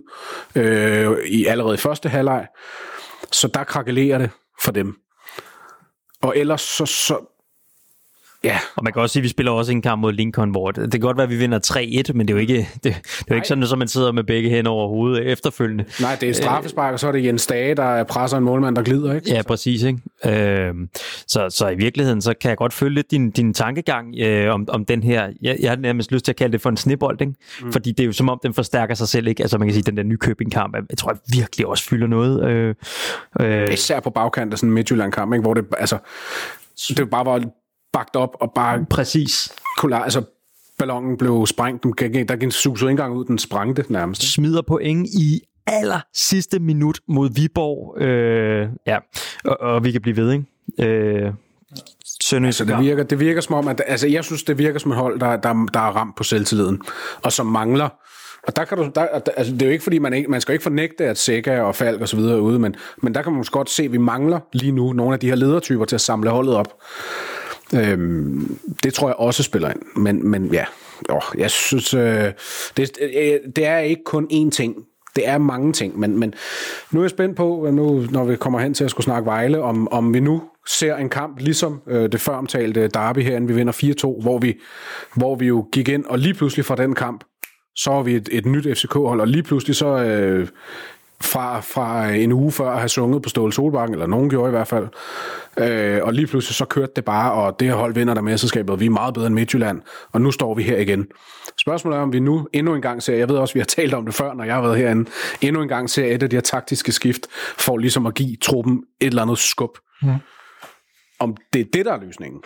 øh, 0.56 1.18
i 1.26 1.46
allerede 1.46 1.78
første 1.78 2.10
halvleg. 2.10 2.48
Så 3.32 3.48
der 3.48 3.64
krakelerer 3.64 4.18
det 4.18 4.30
for 4.64 4.72
dem. 4.72 4.96
Og 6.22 6.38
ellers 6.38 6.62
så, 6.62 6.86
så 6.86 7.31
Ja. 8.44 8.60
Og 8.76 8.84
man 8.84 8.94
kan 8.94 9.02
også 9.02 9.14
sige, 9.14 9.22
at 9.22 9.24
vi 9.24 9.30
spiller 9.30 9.52
også 9.52 9.72
en 9.72 9.82
kamp 9.82 10.02
mod 10.02 10.14
Lincoln, 10.14 10.50
hvor 10.50 10.72
det, 10.72 10.84
det 10.84 10.92
kan 10.92 11.00
godt 11.00 11.18
være, 11.18 11.24
at 11.24 11.30
vi 11.30 11.36
vinder 11.36 11.60
3-1, 12.10 12.14
men 12.14 12.28
det 12.28 12.34
er 12.34 12.36
jo 12.36 12.42
ikke, 12.42 12.70
det, 12.74 12.84
det 12.84 12.96
er 13.20 13.26
jo 13.30 13.36
ikke 13.36 13.48
sådan, 13.48 13.64
at 13.64 13.78
man 13.78 13.88
sidder 13.88 14.12
med 14.12 14.24
begge 14.24 14.50
hænder 14.50 14.72
over 14.72 14.88
hovedet 14.88 15.32
efterfølgende. 15.32 15.86
Nej, 16.02 16.18
det 16.22 16.30
er 16.30 16.34
straffespark, 16.34 16.94
og 16.94 17.00
så 17.00 17.08
er 17.08 17.12
det 17.12 17.26
Jens 17.26 17.48
Dage, 17.48 17.76
der 17.76 18.04
presser 18.04 18.38
en 18.38 18.44
målmand, 18.44 18.76
der 18.76 18.84
glider, 18.84 19.16
ikke? 19.16 19.34
Ja, 19.34 19.42
præcis. 19.42 19.84
Ikke? 19.84 20.00
Øh, 20.26 20.74
så, 21.28 21.50
så 21.50 21.68
i 21.70 21.76
virkeligheden, 21.76 22.22
så 22.22 22.34
kan 22.42 22.50
jeg 22.50 22.58
godt 22.58 22.74
følge 22.74 22.96
lidt 22.96 23.12
din, 23.12 23.32
din 23.32 23.54
tankegang 23.54 24.16
øh, 24.20 24.54
om, 24.54 24.66
om 24.70 24.86
den 24.86 25.04
her, 25.04 25.30
jeg, 25.42 25.58
jeg 25.60 25.72
har 25.72 25.78
nærmest 25.78 26.12
lyst 26.12 26.26
til 26.26 26.32
at 26.32 26.36
kalde 26.36 26.52
det 26.52 26.62
for 26.62 26.70
en 26.70 26.78
snibbold, 26.78 27.22
ikke? 27.22 27.34
Mm. 27.62 27.72
fordi 27.72 27.92
det 27.92 28.00
er 28.00 28.06
jo 28.06 28.12
som 28.12 28.30
om, 28.30 28.40
den 28.44 28.54
forstærker 28.54 28.94
sig 28.94 29.08
selv. 29.08 29.28
Ikke? 29.28 29.44
Altså 29.44 29.58
man 29.58 29.68
kan 29.68 29.74
sige, 29.74 29.84
den 29.84 29.98
der 29.98 30.04
Nykøbing-kamp, 30.04 30.76
jeg 30.90 30.98
tror 30.98 31.12
jeg 31.12 31.20
virkelig 31.34 31.68
også 31.68 31.84
fylder 31.84 32.08
noget. 32.08 32.50
Øh, 32.50 32.76
øh. 33.40 33.74
Især 33.74 34.00
på 34.00 34.10
bagkant 34.10 34.54
af 34.54 34.60
sådan 34.60 34.70
en 34.70 34.74
Midtjylland-kamp, 34.74 35.34
ikke? 35.34 35.42
hvor 35.42 35.54
det, 35.54 35.66
altså, 35.78 35.98
det 36.98 37.10
bare 37.10 37.26
var 37.26 37.44
bagt 37.94 38.16
op 38.16 38.36
og 38.40 38.52
bare... 38.56 38.86
Præcis. 38.90 39.54
Kunne, 39.78 40.04
altså, 40.04 40.24
ballonen 40.80 41.18
blev 41.18 41.48
sprængt. 41.48 41.84
Der 41.84 42.36
gik 42.36 42.52
suset 42.52 42.86
ikke 42.86 42.90
engang 42.90 43.14
ud, 43.14 43.26
den 43.26 43.38
sprængte 43.38 43.86
nærmest. 43.90 44.34
Smider 44.34 44.62
point 44.62 45.08
i 45.08 45.42
aller 45.68 46.00
sidste 46.14 46.60
minut 46.60 47.00
mod 47.08 47.30
Viborg. 47.36 48.02
Øh, 48.02 48.70
ja, 48.88 48.98
og, 49.46 49.60
og 49.60 49.84
vi 49.84 49.92
kan 49.92 50.02
blive 50.02 50.18
ved, 50.18 50.32
ikke? 50.32 50.46
Øh, 50.80 51.34
Altså, 52.34 52.66
det, 52.66 52.80
virker, 52.80 53.04
det 53.04 53.20
virker 53.20 53.42
som 53.42 53.56
om, 53.56 53.68
at 53.68 53.82
altså, 53.88 54.08
jeg 54.08 54.24
synes, 54.24 54.44
det 54.44 54.58
virker 54.58 54.80
som 54.80 54.92
et 54.92 54.98
hold, 54.98 55.20
der, 55.20 55.38
der, 55.38 55.68
der 55.74 55.80
er 55.80 55.96
ramt 55.96 56.16
på 56.16 56.24
selvtilliden, 56.24 56.82
og 57.24 57.32
som 57.32 57.46
mangler. 57.46 57.90
Og 58.48 58.56
der 58.56 58.66
kan 58.66 58.78
du, 58.78 58.92
der, 58.96 59.02
altså, 59.38 59.54
det 59.54 59.62
er 59.62 59.66
jo 59.66 59.72
ikke, 59.72 59.84
fordi 59.84 60.00
man, 60.00 60.14
ikke, 60.14 60.32
man 60.32 60.42
skal 60.42 60.54
ikke 60.54 60.64
fornægte, 60.64 61.06
at 61.06 61.18
Sega 61.18 61.62
og 61.62 61.76
Falk 61.76 62.02
og 62.02 62.10
så 62.10 62.16
videre 62.16 62.36
er 62.36 62.40
ude, 62.40 62.60
men, 62.60 62.76
men 63.02 63.16
der 63.16 63.22
kan 63.22 63.32
man 63.32 63.38
måske 63.38 63.54
godt 63.54 63.70
se, 63.70 63.84
at 63.84 63.92
vi 63.92 63.98
mangler 63.98 64.40
lige 64.54 64.72
nu 64.72 64.94
nogle 64.94 65.14
af 65.14 65.20
de 65.20 65.28
her 65.28 65.36
ledertyper 65.36 65.86
til 65.86 65.96
at 65.96 66.02
samle 66.02 66.30
holdet 66.30 66.56
op. 66.56 66.74
Øhm, 67.76 68.58
det 68.84 68.94
tror 68.94 69.08
jeg 69.08 69.16
også 69.16 69.44
spiller 69.44 69.70
ind. 69.70 69.82
Men, 69.96 70.30
men 70.30 70.46
ja, 70.46 70.66
oh, 71.10 71.22
jeg 71.38 71.52
synes, 71.52 71.94
øh, 71.94 72.32
det, 72.78 72.92
øh, 73.02 73.40
det 73.56 73.66
er 73.66 73.78
ikke 73.78 74.04
kun 74.06 74.28
én 74.32 74.50
ting. 74.50 74.76
Det 75.16 75.28
er 75.28 75.38
mange 75.38 75.74
ting, 75.74 76.00
men, 76.00 76.20
men 76.20 76.34
nu 76.92 77.00
er 77.00 77.04
jeg 77.04 77.10
spændt 77.10 77.38
på, 77.38 77.70
nu, 77.72 78.06
når 78.12 78.26
vi 78.26 78.36
kommer 78.36 78.60
hen 78.60 78.74
til 78.74 78.84
at 78.84 78.92
skulle 78.92 79.04
snakke 79.04 79.26
Vejle, 79.26 79.62
om, 79.62 79.88
om 79.92 80.14
vi 80.14 80.20
nu 80.20 80.42
ser 80.68 80.96
en 80.96 81.10
kamp, 81.10 81.40
ligesom 81.40 81.82
øh, 81.88 82.12
det 82.12 82.22
før 82.22 82.34
omtalte 82.34 82.88
derby 82.88 83.20
herinde, 83.20 83.48
vi 83.48 83.54
vinder 83.54 83.74
4-2, 84.18 84.22
hvor 84.22 84.38
vi, 84.38 84.60
hvor 85.16 85.36
vi 85.36 85.48
jo 85.48 85.68
gik 85.72 85.90
ind, 85.90 86.06
og 86.06 86.20
lige 86.20 86.34
pludselig 86.34 86.66
fra 86.66 86.76
den 86.76 86.96
kamp, 86.96 87.24
så 87.76 87.90
var 87.92 88.02
vi 88.04 88.16
et, 88.16 88.30
et 88.32 88.46
nyt 88.46 88.78
FCK-hold, 88.78 89.22
og 89.22 89.28
lige 89.28 89.44
pludselig 89.44 89.76
så 89.76 89.88
øh, 89.88 90.48
fra, 91.22 91.60
fra 91.60 92.10
en 92.10 92.32
uge 92.32 92.52
før 92.52 92.72
at 92.72 92.78
have 92.78 92.90
sunget 92.90 93.22
på 93.22 93.30
Ståle 93.30 93.54
Solbakken, 93.54 93.94
eller 93.94 94.08
nogen 94.08 94.30
gjorde 94.30 94.50
i 94.50 94.52
hvert 94.52 94.68
fald. 94.68 94.88
Øh, 95.58 96.00
og 96.04 96.14
lige 96.14 96.28
pludselig 96.28 96.56
så 96.56 96.66
kørte 96.66 96.92
det 96.96 97.06
bare, 97.06 97.32
og 97.32 97.60
det 97.60 97.68
her 97.68 97.76
hold 97.76 97.94
vinder 97.94 98.14
der 98.14 98.22
mesterskabet, 98.22 98.70
og 98.70 98.80
vi 98.80 98.86
er 98.86 98.90
meget 98.90 99.14
bedre 99.14 99.28
end 99.28 99.36
Midtjylland, 99.36 99.82
og 100.12 100.22
nu 100.22 100.32
står 100.32 100.56
vi 100.56 100.64
her 100.64 100.78
igen. 100.78 101.08
Spørgsmålet 101.58 101.98
er, 101.98 102.02
om 102.02 102.14
vi 102.14 102.20
nu 102.20 102.48
endnu 102.54 102.76
en 102.76 102.82
gang 102.82 103.04
ser, 103.04 103.16
jeg 103.16 103.30
ved 103.30 103.36
også, 103.36 103.54
vi 103.54 103.60
har 103.60 103.66
talt 103.66 103.94
om 103.94 104.06
det 104.06 104.14
før, 104.14 104.34
når 104.34 104.44
jeg 104.44 104.54
har 104.54 104.62
været 104.62 104.78
herinde, 104.78 105.10
endnu 105.42 105.62
en 105.62 105.68
gang 105.68 105.90
ser 105.90 106.16
et 106.16 106.24
af 106.24 106.30
de 106.30 106.36
her 106.36 106.42
taktiske 106.42 106.92
skift, 106.92 107.28
for 107.58 107.78
ligesom 107.78 108.06
at 108.06 108.14
give 108.14 108.36
truppen 108.36 108.84
et 109.02 109.08
eller 109.08 109.22
andet 109.22 109.38
skub. 109.38 109.78
Mm. 110.02 110.10
Om 111.20 111.38
det 111.54 111.62
er 111.62 111.66
det, 111.74 111.86
der 111.86 111.94
er 111.94 112.02
løsningen. 112.02 112.42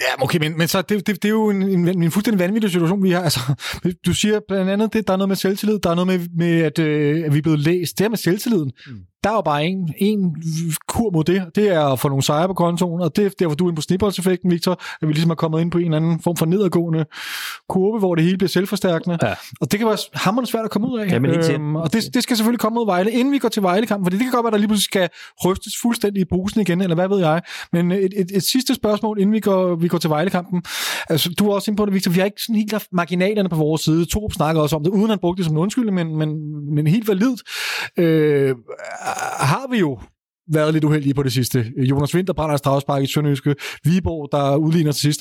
Ja, 0.00 0.22
okay, 0.22 0.38
men, 0.38 0.58
men 0.58 0.68
så 0.68 0.82
det, 0.82 1.06
det, 1.06 1.22
det 1.22 1.24
er 1.24 1.32
jo 1.32 1.50
en, 1.50 1.62
en, 1.62 2.02
en 2.02 2.10
fuldstændig 2.10 2.38
vanvittig 2.38 2.70
situation, 2.70 3.02
vi 3.02 3.10
har. 3.10 3.22
Altså, 3.22 3.40
du 4.06 4.14
siger 4.14 4.40
blandt 4.48 4.70
andet, 4.70 4.96
at 4.96 5.06
der 5.06 5.12
er 5.12 5.16
noget 5.16 5.28
med 5.28 5.36
selvtillid, 5.36 5.78
der 5.78 5.90
er 5.90 5.94
noget 5.94 6.06
med, 6.06 6.28
med 6.36 6.60
at, 6.60 6.78
øh, 6.78 7.24
at 7.24 7.32
vi 7.32 7.38
er 7.38 7.42
blevet 7.42 7.58
læst. 7.58 7.98
Det 7.98 8.04
her 8.04 8.08
med 8.08 8.18
selvtilliden, 8.18 8.72
mm. 8.86 9.00
Der 9.24 9.30
er 9.30 9.34
jo 9.34 9.40
bare 9.40 9.64
en, 9.64 9.94
en 9.98 10.36
kur 10.88 11.10
mod 11.10 11.24
det. 11.24 11.42
Det 11.54 11.68
er 11.68 11.84
at 11.84 11.98
få 11.98 12.08
nogle 12.08 12.22
sejre 12.22 12.48
på 12.48 12.54
kontoen, 12.54 13.00
og 13.00 13.16
det 13.16 13.26
er 13.26 13.30
derfor, 13.38 13.54
du 13.54 13.64
er 13.64 13.68
inde 13.68 13.76
på 13.76 13.82
snibboldseffekten, 13.82 14.50
Victor, 14.50 14.72
at 14.72 15.08
vi 15.08 15.12
ligesom 15.12 15.30
er 15.30 15.34
kommet 15.34 15.60
ind 15.60 15.70
på 15.70 15.78
en 15.78 15.84
eller 15.84 15.96
anden 15.96 16.20
form 16.20 16.36
for 16.36 16.46
nedadgående 16.46 17.04
kurve, 17.68 17.98
hvor 17.98 18.14
det 18.14 18.24
hele 18.24 18.36
bliver 18.38 18.48
selvforstærkende. 18.48 19.18
Ja. 19.22 19.34
Og 19.60 19.72
det 19.72 19.78
kan 19.78 19.88
være 19.88 19.98
hammerende 20.14 20.50
svært 20.50 20.64
at 20.64 20.70
komme 20.70 20.88
ud 20.88 21.00
af. 21.00 21.12
Jamen, 21.12 21.30
sikkert. 21.30 21.60
øhm, 21.60 21.76
og 21.76 21.92
det, 21.92 22.14
det 22.14 22.22
skal 22.22 22.36
selvfølgelig 22.36 22.60
komme 22.60 22.74
mod 22.74 22.86
Vejle, 22.86 23.10
inden 23.10 23.32
vi 23.32 23.38
går 23.38 23.48
til 23.48 23.62
Vejle-kampen, 23.62 24.04
fordi 24.04 24.16
det 24.16 24.24
kan 24.24 24.32
godt 24.32 24.44
være, 24.44 24.50
der 24.50 24.58
lige 24.58 24.68
pludselig 24.68 24.84
skal 24.84 25.08
rystes 25.44 25.72
fuldstændig 25.82 26.20
i 26.20 26.24
posen 26.24 26.60
igen, 26.60 26.80
eller 26.80 26.94
hvad 26.94 27.08
ved 27.08 27.18
jeg. 27.18 27.42
Men 27.72 27.92
et, 27.92 28.12
et, 28.16 28.30
et 28.34 28.42
sidste 28.42 28.74
spørgsmål, 28.74 29.20
inden 29.20 29.32
vi 29.32 29.40
går, 29.40 29.74
vi 29.74 29.88
går 29.88 29.98
til 29.98 30.10
Vejle-kampen. 30.10 30.62
Altså, 31.08 31.34
du 31.38 31.48
er 31.48 31.54
også 31.54 31.70
inde 31.70 31.76
på 31.76 31.84
det, 31.84 31.94
Victor. 31.94 32.10
Vi 32.10 32.18
har 32.18 32.24
ikke 32.24 32.42
sådan 32.42 32.56
helt 32.56 32.72
haft 32.72 32.88
marginalerne 32.92 33.48
på 33.48 33.56
vores 33.56 33.82
side. 33.82 34.06
Torup 34.06 34.32
snakker 34.32 34.62
også 34.62 34.76
om 34.76 34.84
det, 34.84 34.90
uden 34.90 35.04
at 35.04 35.10
han 35.10 35.18
brugte 35.18 35.38
det 35.38 35.46
som 35.46 35.54
en 35.54 35.58
undskyldning, 35.58 35.94
men, 35.94 36.16
men, 36.16 36.28
men 36.74 36.86
helt 36.86 37.08
validt. 37.08 37.42
Øh, 37.96 38.54
har 39.40 39.70
vi 39.70 39.78
jo 39.78 40.00
været 40.52 40.72
lidt 40.72 40.84
uheldige 40.84 41.14
på 41.14 41.22
det 41.22 41.32
sidste. 41.32 41.72
Jonas 41.76 42.14
Winter 42.14 42.32
brænder 42.32 42.54
et 42.54 42.58
strafspark 42.58 43.02
i 43.02 43.06
Sønderjyske. 43.06 43.54
Viborg, 43.84 44.28
der 44.32 44.56
udligner 44.56 44.92
til 44.92 45.00
sidst. 45.00 45.20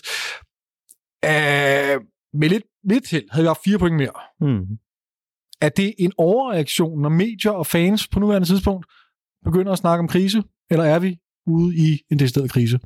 Øh, 1.25 2.01
med 2.33 2.49
lidt, 2.49 2.63
lidt 2.83 3.09
held 3.09 3.25
havde 3.31 3.43
vi 3.43 3.47
haft 3.47 3.63
fire 3.65 3.77
point 3.79 3.95
mere. 3.95 4.11
Mm. 4.41 4.65
Er 5.61 5.69
det 5.69 5.93
en 5.97 6.11
overreaktion, 6.17 7.01
når 7.01 7.09
medier 7.09 7.51
og 7.51 7.67
fans 7.67 8.07
på 8.07 8.19
nuværende 8.19 8.47
tidspunkt 8.47 8.85
begynder 9.45 9.71
at 9.71 9.77
snakke 9.77 9.99
om 9.99 10.07
krise? 10.07 10.43
Eller 10.71 10.85
er 10.85 10.99
vi 10.99 11.17
ude 11.47 11.75
i 11.75 11.99
en 12.11 12.19
decideret 12.19 12.51
krise? 12.51 12.79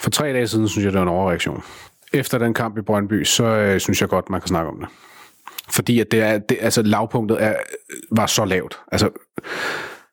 For 0.00 0.10
tre 0.10 0.32
dage 0.32 0.46
siden 0.46 0.68
synes 0.68 0.84
jeg, 0.84 0.92
det 0.92 0.98
var 0.98 1.06
en 1.06 1.12
overreaktion. 1.12 1.62
Efter 2.12 2.38
den 2.38 2.54
kamp 2.54 2.78
i 2.78 2.82
Brøndby, 2.82 3.24
så 3.24 3.44
øh, 3.44 3.80
synes 3.80 4.00
jeg 4.00 4.08
godt, 4.08 4.30
man 4.30 4.40
kan 4.40 4.48
snakke 4.48 4.70
om 4.70 4.80
det. 4.80 4.88
Fordi 5.70 6.00
at 6.00 6.10
det 6.10 6.22
er, 6.22 6.38
det, 6.38 6.58
altså, 6.60 6.82
lavpunktet 6.82 7.42
er, 7.42 7.56
var 8.10 8.26
så 8.26 8.44
lavt. 8.44 8.78
Altså, 8.92 9.10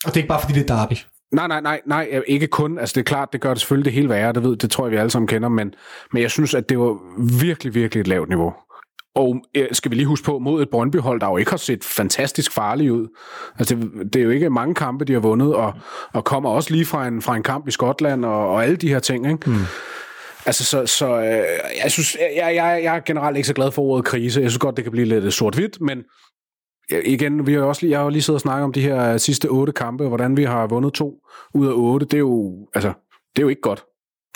Og 0.05 0.09
det 0.11 0.17
er 0.17 0.17
ikke 0.17 0.27
bare, 0.27 0.41
fordi 0.41 0.53
det 0.53 0.69
er 0.69 0.75
derby. 0.75 0.93
Nej, 1.31 1.47
nej, 1.47 1.61
nej, 1.61 1.81
nej, 1.85 2.21
ikke 2.27 2.47
kun. 2.47 2.79
Altså, 2.79 2.93
det 2.93 2.99
er 3.01 3.03
klart, 3.03 3.33
det 3.33 3.41
gør 3.41 3.49
det 3.49 3.59
selvfølgelig 3.61 3.85
det 3.85 3.93
hele 3.93 4.09
værre, 4.09 4.33
det, 4.33 4.43
ved, 4.43 4.55
det 4.55 4.71
tror 4.71 4.85
jeg, 4.85 4.91
vi 4.91 4.97
alle 4.97 5.09
sammen 5.09 5.27
kender, 5.27 5.49
men, 5.49 5.73
men 6.13 6.21
jeg 6.21 6.31
synes, 6.31 6.53
at 6.53 6.69
det 6.69 6.79
var 6.79 6.97
virkelig, 7.39 7.75
virkelig 7.75 8.01
et 8.01 8.07
lavt 8.07 8.29
niveau. 8.29 8.53
Og 9.15 9.41
øh, 9.57 9.67
skal 9.71 9.91
vi 9.91 9.95
lige 9.95 10.05
huske 10.05 10.25
på, 10.25 10.39
mod 10.39 10.61
et 10.61 10.69
Brøndby-hold, 10.69 11.19
der 11.19 11.27
jo 11.27 11.37
ikke 11.37 11.51
har 11.51 11.57
set 11.57 11.83
fantastisk 11.83 12.51
farligt 12.51 12.91
ud. 12.91 13.07
Altså, 13.59 13.75
det, 13.75 14.13
det 14.13 14.19
er 14.19 14.23
jo 14.23 14.29
ikke 14.29 14.49
mange 14.49 14.75
kampe, 14.75 15.05
de 15.05 15.13
har 15.13 15.19
vundet, 15.19 15.55
og, 15.55 15.73
og 16.13 16.23
kommer 16.23 16.49
også 16.49 16.71
lige 16.71 16.85
fra 16.85 17.07
en, 17.07 17.21
fra 17.21 17.35
en 17.35 17.43
kamp 17.43 17.67
i 17.67 17.71
Skotland, 17.71 18.25
og, 18.25 18.49
og 18.49 18.63
alle 18.63 18.75
de 18.75 18.89
her 18.89 18.99
ting, 18.99 19.31
ikke? 19.31 19.49
Mm. 19.49 19.55
Altså, 20.45 20.63
så, 20.63 20.85
så 20.85 21.17
øh, 21.17 21.43
jeg 21.83 21.91
synes, 21.91 22.17
jeg, 22.35 22.55
jeg, 22.55 22.81
jeg 22.83 22.95
er 22.95 22.99
generelt 22.99 23.37
ikke 23.37 23.47
så 23.47 23.53
glad 23.53 23.71
for 23.71 23.81
ordet 23.81 24.05
krise. 24.05 24.41
Jeg 24.41 24.49
synes 24.49 24.59
godt, 24.59 24.75
det 24.77 24.85
kan 24.85 24.91
blive 24.91 25.05
lidt 25.05 25.33
sort-hvidt, 25.33 25.81
men 25.81 25.97
igen, 27.05 27.47
vi 27.47 27.53
har 27.53 27.61
også 27.61 27.81
lige, 27.81 27.91
jeg 27.91 27.99
har 27.99 28.03
jo 28.03 28.09
lige 28.09 28.21
siddet 28.21 28.37
og 28.37 28.41
snakket 28.41 28.63
om 28.63 28.73
de 28.73 28.81
her 28.81 29.17
sidste 29.17 29.45
otte 29.45 29.73
kampe, 29.73 30.07
hvordan 30.07 30.37
vi 30.37 30.43
har 30.43 30.67
vundet 30.67 30.93
to 30.93 31.13
ud 31.53 31.67
af 31.67 31.73
otte. 31.75 32.05
Det 32.05 32.13
er 32.13 32.19
jo, 32.19 32.67
altså, 32.73 32.93
det 33.35 33.41
er 33.41 33.43
jo 33.43 33.49
ikke 33.49 33.61
godt 33.61 33.83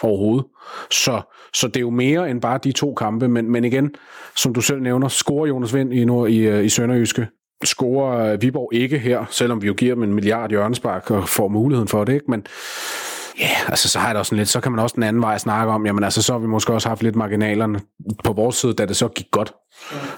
overhovedet. 0.03 0.45
Så, 0.91 1.21
så 1.53 1.67
det 1.67 1.77
er 1.77 1.81
jo 1.81 1.89
mere 1.89 2.29
end 2.29 2.41
bare 2.41 2.59
de 2.63 2.71
to 2.71 2.93
kampe, 2.93 3.27
men, 3.27 3.51
men 3.51 3.65
igen, 3.65 3.95
som 4.35 4.53
du 4.53 4.61
selv 4.61 4.81
nævner, 4.81 5.07
scorer 5.07 5.47
Jonas 5.47 5.73
Vind 5.73 5.93
i, 5.93 6.05
nord, 6.05 6.29
i, 6.29 6.37
øh, 6.37 6.65
i 6.65 6.69
Sønderjyske, 6.69 7.27
scorer 7.63 8.33
øh, 8.33 8.41
Viborg 8.41 8.73
ikke 8.73 8.99
her, 8.99 9.25
selvom 9.29 9.61
vi 9.61 9.67
jo 9.67 9.73
giver 9.73 9.95
dem 9.95 10.03
en 10.03 10.13
milliard 10.13 10.49
hjørnespark 10.49 11.11
og 11.11 11.29
får 11.29 11.47
muligheden 11.47 11.87
for 11.87 12.03
det, 12.03 12.13
ikke? 12.13 12.25
men 12.27 12.45
Ja, 13.39 13.43
yeah, 13.43 13.69
altså 13.69 13.89
så 13.89 13.99
har 13.99 14.07
jeg 14.07 14.15
det 14.15 14.19
også 14.19 14.35
lidt, 14.35 14.49
så 14.49 14.59
kan 14.59 14.71
man 14.71 14.79
også 14.79 14.93
den 14.95 15.03
anden 15.03 15.21
vej 15.21 15.37
snakke 15.37 15.73
om, 15.73 15.85
jamen 15.85 16.03
altså 16.03 16.21
så 16.21 16.31
har 16.31 16.39
vi 16.39 16.47
måske 16.47 16.73
også 16.73 16.89
haft 16.89 17.03
lidt 17.03 17.15
marginalerne 17.15 17.79
på 18.23 18.33
vores 18.33 18.55
side, 18.55 18.73
da 18.73 18.85
det 18.85 18.95
så 18.95 19.07
gik 19.07 19.25
godt. 19.31 19.53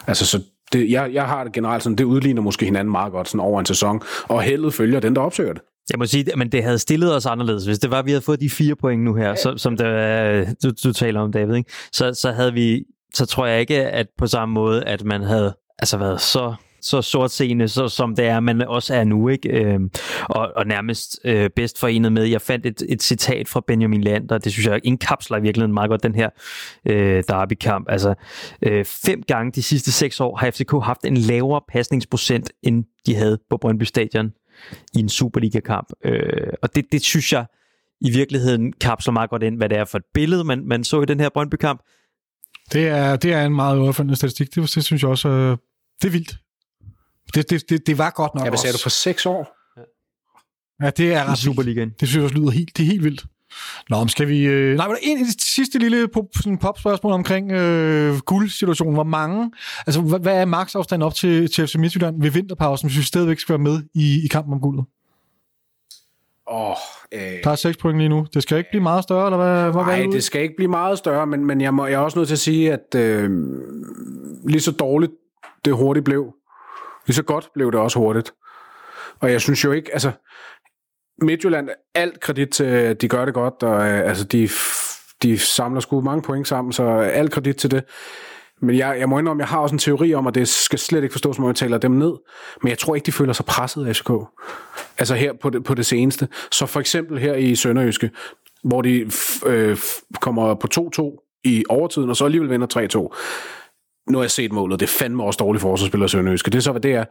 Altså 0.08 0.26
så 0.26 0.42
det, 0.74 0.92
jeg, 0.92 1.10
jeg 1.14 1.26
har 1.26 1.44
det 1.44 1.54
generelt 1.54 1.84
sådan, 1.84 1.96
det 1.96 2.04
udligner 2.04 2.42
måske 2.42 2.66
hinanden 2.66 2.92
meget 2.92 3.12
godt 3.12 3.28
sådan 3.28 3.40
over 3.40 3.60
en 3.60 3.66
sæson, 3.66 4.02
og 4.24 4.42
heldet 4.42 4.74
følger 4.74 5.00
den, 5.00 5.16
der 5.16 5.22
opsøger 5.22 5.54
det. 5.54 5.62
Jeg 5.92 6.00
må 6.00 6.06
sige, 6.06 6.26
men 6.38 6.52
det 6.52 6.64
havde 6.64 6.80
stillet 6.80 7.16
os 7.16 7.26
anderledes. 7.26 7.66
Hvis 7.66 7.80
det 7.80 7.92
var, 7.92 8.00
at 8.00 8.06
vi 8.06 8.12
havde 8.12 8.22
fået 8.22 8.42
de 8.42 8.50
fire 8.50 8.76
point 8.76 9.04
nu 9.04 9.14
her, 9.14 9.36
så, 9.36 9.54
som 9.58 9.78
det, 9.78 10.64
du, 10.64 10.72
du 10.84 10.94
taler 10.94 11.20
om, 11.20 11.32
David, 11.32 11.56
ikke? 11.56 11.72
Så, 11.92 12.14
så 12.14 12.32
havde 12.32 12.54
vi, 12.54 12.84
så 13.14 13.26
tror 13.26 13.46
jeg 13.46 13.60
ikke, 13.60 13.86
at 13.86 14.08
på 14.18 14.28
samme 14.28 14.54
måde, 14.54 14.84
at 14.84 15.04
man 15.04 15.24
havde 15.24 15.54
altså 15.80 15.98
været 15.98 16.22
så 16.22 16.56
så 16.88 17.02
sortseende, 17.02 17.68
så, 17.68 17.88
som 17.88 18.16
det 18.16 18.26
er, 18.26 18.40
man 18.40 18.62
også 18.62 18.96
er 18.96 19.04
nu, 19.04 19.28
ikke? 19.28 19.50
Øh, 19.50 19.80
og, 20.30 20.52
og 20.56 20.68
nærmest 20.68 21.20
øh, 21.24 21.50
bedst 21.50 21.80
forenet 21.80 22.12
med, 22.14 22.24
jeg 22.24 22.42
fandt 22.42 22.66
et, 22.66 22.84
et 22.90 23.04
citat 23.04 23.48
fra 23.48 23.62
Benjamin 23.68 24.02
Land, 24.02 24.32
og 24.32 24.44
det 24.44 24.52
synes 24.52 24.68
jeg 24.68 24.80
indkapsler 24.84 25.38
i 25.38 25.42
virkeligheden 25.42 25.74
meget 25.74 25.90
godt, 25.90 26.04
den 26.04 26.16
her 26.16 26.30
øh, 26.86 27.24
derbykamp. 27.28 27.86
Altså, 27.90 28.14
øh, 28.62 28.86
fem 28.86 29.24
gange 29.28 29.52
de 29.52 29.64
sidste 29.64 29.92
seks 29.92 30.20
år 30.20 30.36
har 30.36 30.52
FCK 30.52 30.72
haft 30.84 31.06
en 31.06 31.18
lavere 31.18 31.62
pasningsprocent, 31.70 32.52
end 32.64 32.84
de 33.06 33.16
havde 33.16 33.40
på 33.50 33.58
Brøndby 33.58 33.84
Stadion 33.84 34.32
i 34.96 35.00
en 35.00 35.10
Superliga-kamp. 35.10 35.88
Øh, 36.06 36.54
og 36.62 36.76
det, 36.76 36.86
det 36.92 37.02
synes 37.02 37.34
jeg 37.34 37.46
i 38.02 38.12
virkeligheden 38.12 38.74
kapsler 38.74 39.14
meget 39.14 39.30
godt 39.30 39.44
ind, 39.44 39.58
hvad 39.58 39.70
det 39.70 39.78
er 39.78 39.86
for 39.86 39.98
et 39.98 40.04
billede, 40.14 40.44
man, 40.44 40.64
man 40.66 40.84
så 40.84 41.02
i 41.02 41.06
den 41.06 41.20
her 41.20 41.30
Brøndby-kamp. 41.30 41.82
Det 42.74 42.88
er, 42.88 43.16
det 43.16 43.34
er 43.34 43.46
en 43.46 43.56
meget 43.56 43.80
overfaldende 43.80 44.16
statistik. 44.16 44.56
Det, 44.56 44.76
det 44.76 44.84
synes 44.84 45.02
jeg 45.02 45.10
også, 45.10 45.30
øh, 45.30 45.58
det 46.02 46.08
er 46.08 46.12
vildt. 46.12 46.38
Det, 47.36 47.50
det, 47.50 47.70
det, 47.70 47.88
det 47.88 47.98
var 47.98 48.10
godt 48.10 48.36
nok 48.36 48.44
Ja, 48.44 48.50
hvad 48.50 48.58
sagde 48.58 48.72
du 48.72 48.76
også. 48.76 48.84
for 48.84 48.90
seks 48.90 49.26
år? 49.26 49.58
Ja, 50.84 50.90
det 50.90 51.14
er 51.14 51.26
ret 51.32 51.38
Superligaen. 51.38 51.90
Det 52.00 52.08
synes 52.08 52.16
jeg 52.16 52.24
også 52.24 52.36
lyder 52.36 52.50
helt, 52.50 52.78
det 52.78 52.84
er 52.84 52.88
helt 52.88 53.04
vildt. 53.04 53.26
Nå, 53.90 54.00
men 54.00 54.10
skal 54.10 54.28
vi... 54.28 54.46
Øh... 54.46 54.76
Nej, 54.76 54.88
men 54.88 54.96
der 54.96 55.00
en, 55.02 55.18
et 55.18 55.42
sidste 55.42 55.80
lille 55.80 56.08
pop, 56.08 56.26
sådan 56.36 56.58
pop-spørgsmål 56.58 57.14
omkring 57.14 57.52
øh, 57.52 58.20
guldsituationen. 58.20 58.94
Hvor 58.94 59.04
mange... 59.04 59.52
Altså, 59.88 60.02
hvad, 60.02 60.20
hvad 60.20 60.42
er 60.42 60.46
maksafstanden 60.46 61.06
op 61.06 61.14
til, 61.14 61.52
til 61.52 61.68
FC 61.68 61.76
Midtjylland 61.76 62.22
ved 62.22 62.30
vinterpausen, 62.32 62.90
hvis 62.90 62.98
vi 62.98 63.04
stadigvæk 63.04 63.40
skal 63.40 63.54
være 63.54 63.64
med 63.64 63.84
i, 63.94 64.26
i 64.26 64.28
kampen 64.28 64.54
om 64.54 64.60
guldet? 64.60 64.86
Åh, 66.52 66.70
oh, 66.70 66.76
øh, 67.12 67.44
Der 67.44 67.50
er 67.52 67.56
6 67.56 67.78
point 67.78 67.98
lige 67.98 68.10
nu. 68.10 68.28
Det 68.34 68.44
skal 68.44 68.58
ikke 68.58 68.70
blive 68.72 68.84
meget 68.84 69.04
større, 69.04 69.26
eller 69.26 69.38
hvad? 69.38 69.72
hvad 69.72 69.84
Nej, 69.84 70.08
det 70.12 70.24
skal 70.24 70.42
ikke 70.42 70.56
blive 70.58 70.70
meget 70.70 70.98
større, 70.98 71.28
men, 71.28 71.46
men 71.46 71.62
jeg, 71.62 71.74
må, 71.74 71.86
jeg 71.86 71.96
er 71.96 72.00
også 72.00 72.20
nødt 72.20 72.28
til 72.28 72.36
at 72.36 72.40
sige, 72.40 72.74
at 72.74 72.96
øh, 72.96 73.30
lige 74.48 74.62
så 74.62 74.72
dårligt 74.72 75.12
det 75.66 75.74
hurtigt 75.74 76.06
blev, 76.06 76.34
lige 77.08 77.16
så 77.16 77.24
godt 77.24 77.50
blev 77.54 77.72
det 77.72 77.80
også 77.80 78.00
hurtigt. 78.00 78.32
Og 79.20 79.32
jeg 79.32 79.42
synes 79.42 79.64
jo 79.64 79.72
ikke, 79.72 79.90
altså, 79.94 80.12
Midtjylland, 81.22 81.70
alt 81.96 82.20
kredit 82.20 82.50
til, 82.50 82.96
de 83.02 83.08
gør 83.08 83.26
det 83.26 83.34
godt, 83.34 83.64
og 83.64 83.88
øh, 83.90 84.10
altså, 84.10 84.24
de, 84.24 84.50
de 85.24 85.38
samler 85.40 85.80
sgu 85.80 86.02
mange 86.02 86.22
point 86.22 86.48
sammen, 86.48 86.72
så 86.74 86.84
alt 86.98 87.32
kredit 87.32 87.56
til 87.56 87.72
det. 87.72 87.84
Men 88.62 88.78
jeg, 88.78 89.00
jeg 89.00 89.10
må 89.10 89.20
indrømme, 89.20 89.42
jeg 89.42 89.48
har 89.48 89.60
også 89.60 89.76
en 89.76 89.80
teori 89.80 90.14
om, 90.14 90.28
at 90.28 90.36
det 90.36 90.48
skal 90.48 90.80
slet 90.80 91.04
ikke 91.04 91.14
forstås, 91.14 91.40
når 91.40 91.48
jeg 91.48 91.56
taler 91.56 91.78
dem 91.78 91.92
ned. 91.92 92.14
Men 92.62 92.70
jeg 92.70 92.78
tror 92.78 92.96
ikke, 92.96 93.06
de 93.06 93.12
føler 93.12 93.34
sig 93.34 93.46
presset 93.46 93.88
af 93.88 93.96
FCK. 93.96 94.12
Altså 94.98 95.16
her 95.16 95.34
på 95.42 95.50
det, 95.50 95.64
på 95.64 95.74
det 95.74 95.86
seneste. 95.86 96.28
Så 96.52 96.66
for 96.66 96.80
eksempel 96.80 97.20
her 97.20 97.34
i 97.34 97.56
Sønderjyske, 97.56 98.12
hvor 98.64 98.82
de 98.82 99.02
f- 99.02 99.48
øh, 99.50 99.74
f- 99.74 100.02
kommer 100.22 100.56
på 100.56 100.68
2-2 100.80 101.42
i 101.44 101.64
overtiden, 101.70 102.10
og 102.10 102.16
så 102.16 102.26
alligevel 102.26 102.50
vinder 102.50 103.10
3-2. 103.12 103.16
Nu 104.10 104.18
har 104.18 104.24
jeg 104.24 104.32
set 104.32 104.52
målet. 104.52 104.80
Det 104.80 104.86
er 104.86 104.98
fandme 105.00 105.24
også 105.24 105.38
dårligt 105.38 105.62
forsvarsspiller 105.62 106.08
Sønderjyske. 106.08 106.52
Det 106.52 106.58
er 106.58 106.62
så, 106.62 106.72
hvad 106.72 106.82
det 106.82 106.94
er. 106.94 107.06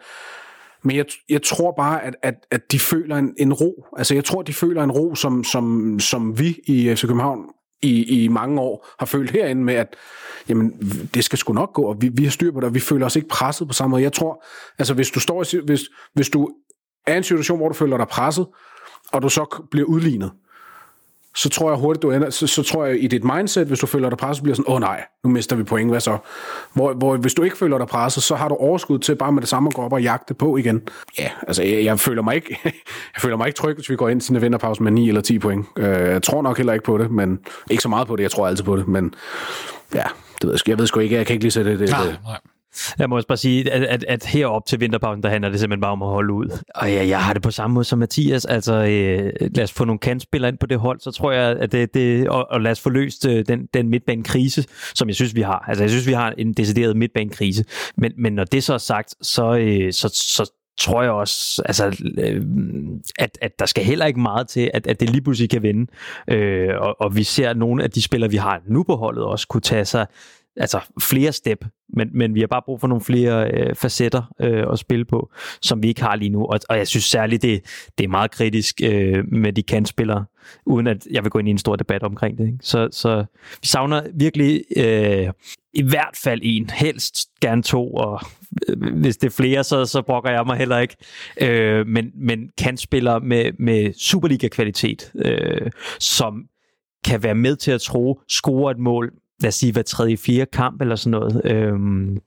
Men 0.83 0.97
jeg, 0.97 1.05
jeg 1.29 1.43
tror 1.43 1.75
bare, 1.77 2.05
at, 2.05 2.15
at, 2.23 2.35
at 2.51 2.73
de 2.73 2.79
føler 2.79 3.17
en, 3.17 3.35
en 3.39 3.53
ro. 3.53 3.87
Altså, 3.99 4.15
jeg 4.15 4.25
tror, 4.25 4.43
de 4.43 4.55
føler 4.55 4.83
en 4.83 4.93
ro, 4.93 5.15
som, 5.15 5.45
som, 5.45 5.97
som 6.01 6.39
vi 6.39 6.59
i 6.67 6.95
FC 6.95 7.01
København 7.01 7.41
i, 7.83 8.25
i 8.25 8.29
mange 8.29 8.61
år 8.61 8.89
har 8.99 9.07
følt 9.07 9.31
herinde 9.31 9.63
med, 9.65 9.75
at 9.75 9.97
jamen, 10.49 10.71
det 11.15 11.25
skal 11.25 11.39
sgu 11.39 11.53
nok 11.53 11.73
gå, 11.73 11.83
og 11.83 11.97
vi, 12.01 12.11
vi 12.15 12.25
har 12.25 12.31
styr 12.31 12.53
på 12.53 12.61
det, 12.61 12.67
og 12.67 12.75
vi 12.75 12.81
føler 12.81 13.07
os 13.07 13.17
ikke 13.17 13.29
presset 13.29 13.69
på 13.69 13.75
samme 13.75 13.91
måde. 13.91 14.03
Jeg 14.03 14.13
tror, 14.13 14.45
altså 14.79 14.95
hvis 14.95 15.11
du 15.11 15.21
står 15.21 15.55
i, 15.55 15.61
hvis, 15.67 15.81
hvis 16.15 16.29
du 16.29 16.51
er 17.07 17.15
i 17.15 17.17
en 17.17 17.23
situation, 17.23 17.59
hvor 17.59 17.69
du 17.69 17.75
føler 17.75 17.97
dig 17.97 18.09
presset, 18.09 18.47
og 19.13 19.23
du 19.23 19.29
så 19.29 19.67
bliver 19.71 19.87
udlignet, 19.87 20.33
så 21.37 21.49
tror 21.49 21.71
jeg 21.71 21.79
hurtigt, 21.79 22.03
du 22.03 22.11
ender, 22.11 22.31
så, 22.31 22.47
så 22.47 22.63
tror 22.63 22.85
jeg 22.85 23.03
i 23.05 23.07
dit 23.07 23.25
mindset, 23.25 23.67
hvis 23.67 23.79
du 23.79 23.87
føler 23.87 24.09
dig 24.09 24.19
presset, 24.19 24.43
bliver 24.43 24.57
sådan, 24.57 24.69
åh 24.69 24.75
oh, 24.75 24.81
nej, 24.81 25.05
nu 25.25 25.31
mister 25.31 25.57
vi 25.57 25.63
point, 25.63 25.91
hvad 25.91 26.01
så? 26.01 26.19
Hvor, 26.73 26.93
hvor 26.93 27.17
hvis 27.17 27.35
du 27.35 27.43
ikke 27.43 27.57
føler 27.59 27.79
dig 27.79 27.87
presset, 27.87 28.23
så 28.23 28.35
har 28.35 28.49
du 28.49 28.55
overskud 28.55 28.99
til 28.99 29.17
bare 29.17 29.33
med 29.33 29.41
det 29.41 29.49
samme 29.49 29.67
at 29.67 29.75
gå 29.75 29.83
op 29.83 29.93
og 29.93 30.03
jagte 30.03 30.35
på 30.35 30.57
igen. 30.57 30.83
Ja, 31.19 31.31
altså 31.49 31.63
jeg, 31.63 31.85
jeg 31.85 32.01
føler 32.01 32.23
mig 32.23 32.35
ikke, 32.35 32.59
jeg 33.15 33.21
føler 33.21 33.37
mig 33.37 33.47
ikke 33.47 33.57
tryg, 33.57 33.75
hvis 33.75 33.91
vi 33.91 33.97
går 33.97 34.09
ind 34.09 34.21
til 34.21 34.35
en 34.35 34.43
vinterpause 34.43 34.83
med 34.83 34.93
9 34.93 35.09
eller 35.09 35.21
10 35.21 35.39
point. 35.39 35.67
Uh, 35.77 35.85
jeg 35.85 36.23
tror 36.23 36.43
nok 36.43 36.57
heller 36.57 36.73
ikke 36.73 36.85
på 36.85 36.99
det, 36.99 37.11
men 37.11 37.39
ikke 37.71 37.83
så 37.83 37.89
meget 37.89 38.09
på 38.09 38.17
det, 38.17 38.23
jeg 38.23 38.31
tror 38.31 38.47
altid 38.47 38.65
på 38.65 38.77
det, 38.77 38.89
men 38.89 39.15
ja, 39.95 40.03
det 40.41 40.45
ved 40.45 40.51
jeg, 40.51 40.59
sgu- 40.59 40.71
jeg 40.71 40.79
ved 40.79 40.87
sgu 40.87 41.01
ikke, 41.01 41.17
jeg 41.17 41.27
kan 41.27 41.35
ikke 41.35 41.45
lige 41.45 41.53
sætte 41.53 41.79
det. 41.79 41.91
Nej, 41.91 42.07
nej. 42.25 42.39
Jeg 42.99 43.09
må 43.09 43.17
også 43.17 43.29
bare 43.29 43.39
sige, 43.39 43.73
at, 43.73 43.83
at, 43.83 44.05
at 44.09 44.27
herop 44.27 44.67
til 44.67 44.81
vinterpausen, 44.81 45.23
der 45.23 45.29
handler 45.29 45.51
det 45.51 45.61
simpelthen 45.61 45.81
bare 45.81 45.93
om 45.93 46.03
at 46.03 46.09
holde 46.09 46.33
ud. 46.33 46.59
Og 46.75 46.93
ja, 46.93 47.07
jeg 47.07 47.25
har 47.25 47.33
det 47.33 47.43
på 47.43 47.51
samme 47.51 47.75
måde 47.75 47.85
som 47.85 47.99
Mathias. 47.99 48.45
Altså, 48.45 48.75
øh, 48.75 49.33
lad 49.55 49.65
os 49.65 49.73
få 49.73 49.85
nogle 49.85 49.99
kantspillere 49.99 50.49
ind 50.49 50.59
på 50.59 50.67
det 50.67 50.79
hold, 50.79 51.01
så 51.01 51.11
tror 51.11 51.33
jeg, 51.33 51.57
at 51.57 51.73
det, 51.73 51.95
det 51.95 52.29
og, 52.29 52.47
og 52.51 52.61
lad 52.61 52.71
os 52.71 52.81
få 52.81 52.91
løst 52.91 53.27
øh, 53.27 53.45
den, 53.49 53.69
den 53.75 53.89
midtbanekrise, 53.89 54.65
som 54.95 55.09
jeg 55.09 55.15
synes, 55.15 55.35
vi 55.35 55.41
har. 55.41 55.65
Altså, 55.69 55.85
jeg 55.85 55.91
synes, 55.91 56.07
vi 56.07 56.13
har 56.13 56.35
en 56.39 56.53
decideret 56.53 56.97
midtbanekrise. 56.97 57.65
Men, 57.97 58.13
men 58.19 58.33
når 58.33 58.45
det 58.45 58.65
så 58.65 58.75
er 58.75 58.79
sagt, 58.79 59.15
så, 59.23 59.57
øh, 59.57 59.93
så, 59.93 60.09
så 60.09 60.53
tror 60.79 61.03
jeg 61.03 61.11
også, 61.11 61.63
altså, 61.65 62.05
øh, 62.19 62.43
at, 63.19 63.39
at 63.43 63.59
der 63.59 63.67
skal 63.67 63.85
heller 63.85 64.07
ikke 64.07 64.21
meget 64.21 64.49
til, 64.49 64.71
at, 64.75 64.87
at 64.87 65.01
det 65.01 65.11
lige 65.11 65.23
pludselig 65.23 65.51
kan 65.51 65.63
vinde. 65.63 65.93
Øh, 66.31 66.75
og, 66.79 67.01
og 67.01 67.17
vi 67.17 67.23
ser, 67.23 67.51
at 67.51 67.57
nogle 67.57 67.83
af 67.83 67.91
de 67.91 68.03
spillere, 68.03 68.31
vi 68.31 68.37
har 68.37 68.63
nu 68.67 68.83
på 68.83 68.97
holdet, 68.97 69.25
også 69.25 69.47
kunne 69.49 69.61
tage 69.61 69.85
sig 69.85 70.07
altså 70.57 70.81
flere 71.01 71.33
step, 71.33 71.65
men, 71.89 72.11
men 72.13 72.35
vi 72.35 72.41
har 72.41 72.47
bare 72.47 72.63
brug 72.65 72.81
for 72.81 72.87
nogle 72.87 73.05
flere 73.05 73.51
øh, 73.51 73.75
facetter 73.75 74.23
øh, 74.41 74.65
at 74.73 74.79
spille 74.79 75.05
på, 75.05 75.31
som 75.63 75.83
vi 75.83 75.89
ikke 75.89 76.03
har 76.03 76.17
lige 76.17 76.29
nu. 76.29 76.47
Og, 76.47 76.61
og 76.69 76.79
jeg 76.79 76.89
synes 76.89 77.05
særligt, 77.05 77.43
det, 77.43 77.65
det 77.99 78.05
er 78.05 78.09
meget 78.09 78.31
kritisk 78.31 78.81
øh, 78.85 79.25
med 79.33 79.53
de 79.53 79.63
kantspillere, 79.63 80.25
uden 80.67 80.87
at 80.87 81.07
jeg 81.11 81.23
vil 81.23 81.31
gå 81.31 81.39
ind 81.39 81.49
i 81.49 81.51
en 81.51 81.59
stor 81.59 81.77
debat 81.77 82.03
omkring 82.03 82.39
det. 82.39 82.47
Ikke? 82.47 82.59
Så, 82.63 82.89
så 82.93 83.25
vi 83.63 83.67
savner 83.67 84.03
virkelig 84.15 84.63
øh, 84.77 85.33
i 85.75 85.83
hvert 85.83 86.17
fald 86.25 86.41
en, 86.43 86.71
helst 86.71 87.29
gerne 87.41 87.63
to, 87.63 87.95
og 87.95 88.21
øh, 88.69 88.95
hvis 88.95 89.17
det 89.17 89.27
er 89.27 89.35
flere, 89.37 89.65
så, 89.65 89.85
så 89.85 90.03
brokker 90.03 90.31
jeg 90.31 90.47
mig 90.47 90.57
heller 90.57 90.79
ikke. 90.79 90.97
Øh, 91.41 91.87
men, 91.87 92.11
men 92.15 92.49
kantspillere 92.59 93.21
med, 93.21 93.53
med 93.59 93.93
Superliga-kvalitet, 93.93 95.13
øh, 95.15 95.71
som 96.01 96.47
kan 97.05 97.23
være 97.23 97.35
med 97.35 97.57
til 97.57 97.71
at 97.71 97.81
tro, 97.81 98.21
score 98.29 98.71
et 98.71 98.79
mål, 98.79 99.13
lad 99.43 99.49
os 99.49 99.55
sige, 99.55 99.73
hver 99.73 99.83
tredje, 99.83 100.17
fjerde 100.17 100.51
kamp 100.53 100.81
eller 100.81 100.97
sådan 100.97 101.11
noget, 101.11 101.41
øhm, 101.45 102.19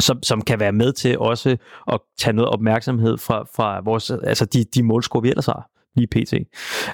som, 0.00 0.22
som 0.22 0.42
kan 0.42 0.60
være 0.60 0.72
med 0.72 0.92
til 0.92 1.18
også 1.18 1.56
at 1.92 2.00
tage 2.18 2.32
noget 2.32 2.50
opmærksomhed 2.50 3.18
fra, 3.18 3.44
fra 3.56 3.80
vores, 3.84 4.10
altså 4.10 4.44
de, 4.44 4.64
de 4.64 4.82
målscore, 4.82 5.22
vi 5.22 5.28
ellers 5.28 5.46
har 5.46 5.70
lige 5.96 6.06
pt. 6.06 6.34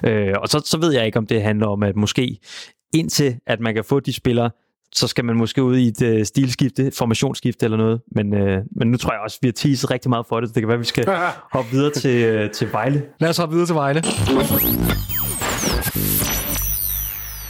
Øh, 0.03 0.33
og 0.41 0.47
så, 0.47 0.61
så 0.65 0.77
ved 0.79 0.93
jeg 0.93 1.05
ikke, 1.05 1.17
om 1.17 1.27
det 1.27 1.41
handler 1.41 1.67
om, 1.67 1.83
at 1.83 1.95
måske 1.95 2.39
indtil 2.93 3.35
at 3.47 3.59
man 3.59 3.73
kan 3.73 3.83
få 3.83 3.99
de 3.99 4.13
spillere, 4.13 4.49
så 4.93 5.07
skal 5.07 5.25
man 5.25 5.35
måske 5.35 5.63
ud 5.63 5.77
i 5.77 5.87
et 5.87 6.19
uh, 6.19 6.23
stilskifte, 6.23 6.91
formationsskifte 6.97 7.65
eller 7.65 7.77
noget. 7.77 8.01
Men, 8.11 8.33
uh, 8.33 8.57
men 8.75 8.91
nu 8.91 8.97
tror 8.97 9.11
jeg 9.11 9.21
også, 9.21 9.37
vi 9.41 9.47
har 9.47 9.53
teaset 9.53 9.91
rigtig 9.91 10.09
meget 10.09 10.25
for 10.25 10.39
det, 10.39 10.49
så 10.49 10.53
det 10.53 10.61
kan 10.61 10.67
være, 10.67 10.75
at 10.75 10.79
vi 10.79 10.85
skal 10.85 11.05
hoppe 11.55 11.71
videre 11.71 11.91
til, 11.91 12.43
uh, 12.43 12.51
til 12.51 12.71
Vejle. 12.71 13.03
Lad 13.19 13.29
os 13.29 13.37
hoppe 13.37 13.53
videre 13.53 13.67
til 13.67 13.75
Vejle. 13.75 14.01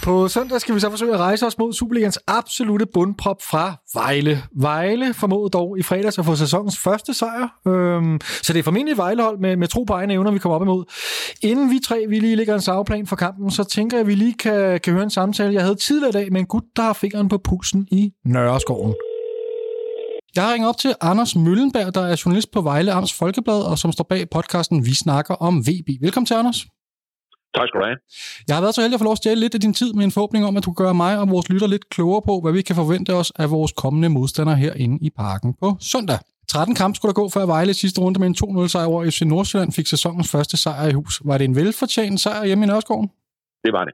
På 0.05 0.27
søndag 0.27 0.61
skal 0.61 0.75
vi 0.75 0.79
så 0.79 0.89
forsøge 0.89 1.13
at 1.13 1.19
rejse 1.19 1.45
os 1.45 1.57
mod 1.57 1.73
Superligans 1.73 2.19
absolute 2.27 2.85
bundprop 2.93 3.41
fra 3.41 3.75
Vejle. 3.93 4.43
Vejle 4.55 5.13
formåede 5.13 5.49
dog 5.49 5.79
i 5.79 5.83
fredags 5.83 6.19
at 6.19 6.25
få 6.25 6.35
sæsonens 6.35 6.77
første 6.77 7.13
sejr, 7.13 7.47
øhm, 7.67 8.19
så 8.41 8.53
det 8.53 8.59
er 8.59 8.63
formentlig 8.63 8.97
Vejlehold 8.97 9.39
med, 9.39 9.55
med 9.55 9.67
tro 9.67 9.83
på 9.83 9.93
egne 9.93 10.13
evner, 10.13 10.31
vi 10.31 10.39
kommer 10.39 10.55
op 10.55 10.61
imod. 10.61 10.85
Inden 11.41 11.69
vi 11.69 11.79
tre 11.85 12.05
vi 12.09 12.19
lige 12.19 12.35
lægger 12.35 12.53
en 12.53 12.61
savplan 12.61 13.07
for 13.07 13.15
kampen, 13.15 13.51
så 13.51 13.63
tænker 13.63 13.97
jeg, 13.97 14.01
at 14.01 14.07
vi 14.07 14.15
lige 14.15 14.33
kan, 14.33 14.79
kan 14.79 14.93
høre 14.93 15.03
en 15.03 15.09
samtale, 15.09 15.53
jeg 15.53 15.61
havde 15.61 15.75
tidligere 15.75 16.09
i 16.09 16.23
dag 16.23 16.31
med 16.31 16.39
en 16.39 16.47
gut, 16.47 16.63
der 16.75 16.83
har 16.83 16.93
fingeren 16.93 17.29
på 17.29 17.37
pulsen 17.37 17.87
i 17.91 18.11
Nørreskoven. 18.25 18.93
Jeg 20.35 20.43
har 20.43 20.53
ringet 20.53 20.69
op 20.69 20.77
til 20.77 20.95
Anders 21.01 21.35
Møllenberg, 21.35 21.95
der 21.95 22.01
er 22.01 22.21
journalist 22.25 22.51
på 22.51 22.61
Vejle 22.61 22.91
Amts 22.91 23.13
Folkeblad, 23.13 23.61
og 23.61 23.77
som 23.77 23.91
står 23.91 24.05
bag 24.09 24.29
podcasten 24.29 24.85
Vi 24.85 24.93
snakker 24.93 25.33
om 25.33 25.67
VB. 25.67 25.89
Velkommen 26.01 26.25
til, 26.25 26.33
Anders. 26.33 26.65
Tak 27.57 27.65
skal 27.67 27.79
du 27.81 27.85
have. 27.89 27.99
Jeg 28.47 28.53
har 28.55 28.63
været 28.63 28.75
så 28.75 28.81
heldig 28.81 28.97
at 28.97 29.03
få 29.03 29.09
lov 29.09 29.17
at 29.17 29.21
stjæle 29.23 29.41
lidt 29.43 29.55
af 29.57 29.61
din 29.65 29.75
tid 29.79 29.89
med 29.97 30.03
en 30.07 30.13
forhåbning 30.15 30.43
om, 30.49 30.55
at 30.59 30.65
du 30.67 30.73
gør 30.81 30.93
mig 31.03 31.13
og 31.21 31.25
vores 31.35 31.47
lytter 31.53 31.69
lidt 31.75 31.85
klogere 31.95 32.23
på, 32.29 32.33
hvad 32.43 32.53
vi 32.57 32.61
kan 32.69 32.75
forvente 32.81 33.11
os 33.21 33.29
af 33.43 33.47
vores 33.55 33.71
kommende 33.83 34.09
modstandere 34.17 34.57
herinde 34.63 34.97
i 35.07 35.09
parken 35.23 35.51
på 35.61 35.67
søndag. 35.93 36.19
13 36.53 36.75
kampe 36.81 36.95
skulle 36.95 37.11
der 37.11 37.21
gå, 37.21 37.25
før 37.35 37.45
Vejle 37.53 37.73
sidste 37.83 37.99
runde 38.03 38.19
med 38.21 38.27
en 38.31 38.37
2-0 38.41 38.73
sejr 38.73 38.87
over 38.91 39.01
FC 39.11 39.21
Nordsjælland 39.33 39.71
fik 39.77 39.87
sæsonens 39.93 40.29
første 40.35 40.55
sejr 40.63 40.85
i 40.91 40.97
hus. 40.99 41.13
Var 41.29 41.37
det 41.37 41.45
en 41.51 41.57
velfortjent 41.61 42.19
sejr 42.25 42.41
hjemme 42.49 42.63
i 42.65 42.67
Nørreskoven? 42.69 43.07
Det 43.65 43.71
var 43.77 43.83
det. 43.87 43.93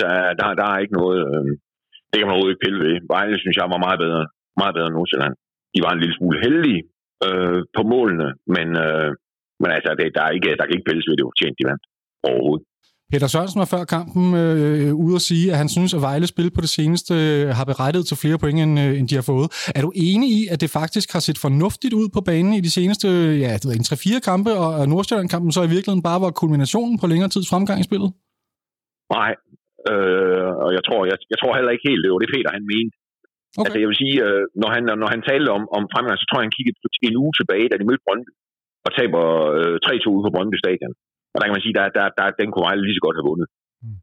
Der, 0.00 0.12
der, 0.40 0.48
der 0.60 0.66
er 0.72 0.78
ikke 0.84 0.96
noget... 1.00 1.18
Øh, 1.28 1.50
det 2.10 2.16
kan 2.16 2.26
man 2.26 2.34
overhovedet 2.34 2.54
ikke 2.54 2.66
pille 2.66 2.80
ved. 2.84 2.94
Vejle 3.14 3.36
synes 3.42 3.56
jeg 3.60 3.66
var 3.74 3.84
meget 3.86 3.98
bedre, 4.04 4.22
meget 4.60 4.74
bedre 4.76 4.88
end 4.90 4.96
Nordsjælland. 4.98 5.34
De 5.74 5.80
var 5.84 5.92
en 5.92 6.02
lille 6.02 6.16
smule 6.18 6.38
heldige 6.46 6.82
øh, 7.26 7.60
på 7.76 7.82
målene, 7.92 8.28
men, 8.54 8.68
øh, 8.84 9.10
men 9.62 9.70
altså, 9.76 9.90
det, 9.98 10.06
der, 10.16 10.22
er 10.28 10.32
ikke, 10.36 10.50
der 10.58 10.64
kan 10.64 10.76
ikke 10.76 10.88
pilles 10.88 11.06
ved, 11.08 11.16
det 11.16 11.24
var 11.24 11.34
fortjent, 11.34 11.58
de 11.60 11.68
vandt 11.70 11.84
overhovedet. 12.30 12.64
Peter 13.12 13.28
Sørensen 13.32 13.62
var 13.62 13.70
før 13.74 13.84
kampen 13.96 14.24
øh, 14.42 14.90
ude 15.04 15.14
at 15.20 15.24
sige, 15.30 15.46
at 15.52 15.58
han 15.62 15.68
synes, 15.76 15.90
at 15.96 16.02
Vejle 16.06 16.26
spil 16.34 16.50
på 16.56 16.60
det 16.64 16.72
seneste 16.78 17.14
øh, 17.28 17.46
har 17.58 17.66
berettet 17.72 18.02
til 18.06 18.16
flere 18.22 18.38
point, 18.42 18.58
end, 18.64 18.72
øh, 18.84 18.92
end 18.98 19.06
de 19.10 19.18
har 19.20 19.26
fået. 19.32 19.48
Er 19.78 19.82
du 19.86 19.90
enig 20.08 20.28
i, 20.38 20.40
at 20.52 20.58
det 20.62 20.70
faktisk 20.80 21.08
har 21.14 21.22
set 21.26 21.38
fornuftigt 21.46 21.94
ud 22.00 22.06
på 22.16 22.20
banen 22.30 22.52
i 22.60 22.62
de 22.66 22.72
seneste 22.78 23.08
ja, 23.44 23.50
det 23.60 23.66
ved, 23.66 23.74
en 23.80 23.90
3-4 23.92 24.30
kampe, 24.30 24.50
og 24.62 24.70
Nordstjylland-kampen 24.92 25.50
så 25.56 25.60
i 25.68 25.72
virkeligheden 25.74 26.06
bare 26.10 26.20
var 26.24 26.40
kulminationen 26.42 26.96
på 27.00 27.06
længere 27.12 27.30
tids 27.32 27.48
fremgang 27.52 27.78
i 27.80 27.88
spillet? 27.90 28.10
Nej, 29.16 29.32
øh, 29.90 30.50
og 30.64 30.70
jeg 30.76 30.82
tror, 30.86 31.00
jeg, 31.10 31.18
jeg 31.32 31.38
tror 31.38 31.52
heller 31.58 31.72
ikke 31.74 31.88
helt, 31.90 32.02
det 32.02 32.10
var 32.12 32.22
det 32.24 32.34
Peter 32.34 32.50
han 32.58 32.66
mente. 32.74 32.94
Okay. 33.58 33.66
Altså 33.66 33.78
jeg 33.82 33.88
vil 33.90 34.02
sige, 34.02 34.16
øh, 34.26 34.44
når, 34.62 34.70
han, 34.74 34.82
når 35.02 35.08
han 35.14 35.22
talte 35.30 35.50
om, 35.58 35.64
om 35.76 35.82
fremgang, 35.92 36.16
så 36.18 36.26
tror 36.26 36.38
jeg, 36.38 36.46
han 36.48 36.56
kiggede 36.56 36.76
en 37.08 37.20
uge 37.22 37.34
tilbage, 37.38 37.68
da 37.70 37.76
de 37.78 37.88
mødte 37.88 38.04
Brøndby, 38.06 38.32
og 38.86 38.90
taber 38.98 39.22
øh, 39.58 39.76
3-2 39.86 40.14
ude 40.14 40.24
på 40.26 40.32
Brøndby 40.34 40.58
Stadion. 40.64 40.94
Og 41.34 41.36
der 41.38 41.46
kan 41.46 41.56
man 41.56 41.64
sige, 41.66 41.76
der, 41.78 41.86
der, 41.98 42.06
der, 42.18 42.26
den 42.40 42.48
kunne 42.50 42.66
Vejle 42.66 42.84
lige 42.84 42.98
så 42.98 43.04
godt 43.06 43.18
have 43.18 43.28
vundet. 43.30 43.48
Mm. 43.82 43.98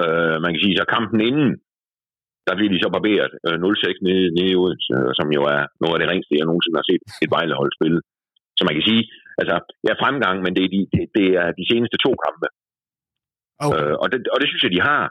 Øh, 0.00 0.36
man 0.44 0.50
kan 0.52 0.62
sige, 0.64 0.78
så 0.80 0.86
kampen 0.96 1.20
inden, 1.28 1.50
der 2.46 2.54
bliver 2.56 2.72
de 2.72 2.82
så 2.84 2.88
barberet 2.96 3.32
øh, 3.46 3.56
0-6 3.64 4.06
nede, 4.06 4.26
nede 4.36 4.50
i 4.52 4.58
Odense, 4.62 4.90
øh, 4.98 5.10
som 5.18 5.26
jo 5.36 5.42
er 5.54 5.62
noget 5.82 5.94
af 5.96 6.00
det 6.00 6.10
ringste, 6.12 6.38
jeg 6.38 6.48
nogensinde 6.48 6.80
har 6.80 6.88
set 6.90 7.02
et 7.24 7.30
Vejlehold 7.36 7.70
spille. 7.78 8.00
Så 8.56 8.62
man 8.66 8.74
kan 8.76 8.84
sige, 8.90 9.02
altså, 9.40 9.54
jeg 9.84 9.92
er 9.92 10.02
fremgang, 10.04 10.36
men 10.44 10.52
det 10.56 10.62
er 10.64 10.70
de, 10.74 10.80
det, 10.94 11.02
det 11.18 11.28
er 11.42 11.48
de 11.60 11.64
seneste 11.72 11.96
to 12.06 12.10
kampe. 12.26 12.46
Okay. 13.64 13.76
Øh, 13.76 13.94
og, 14.02 14.06
det, 14.12 14.18
og 14.34 14.38
det 14.40 14.48
synes 14.48 14.64
jeg, 14.64 14.74
de 14.76 14.82
har. 14.90 15.02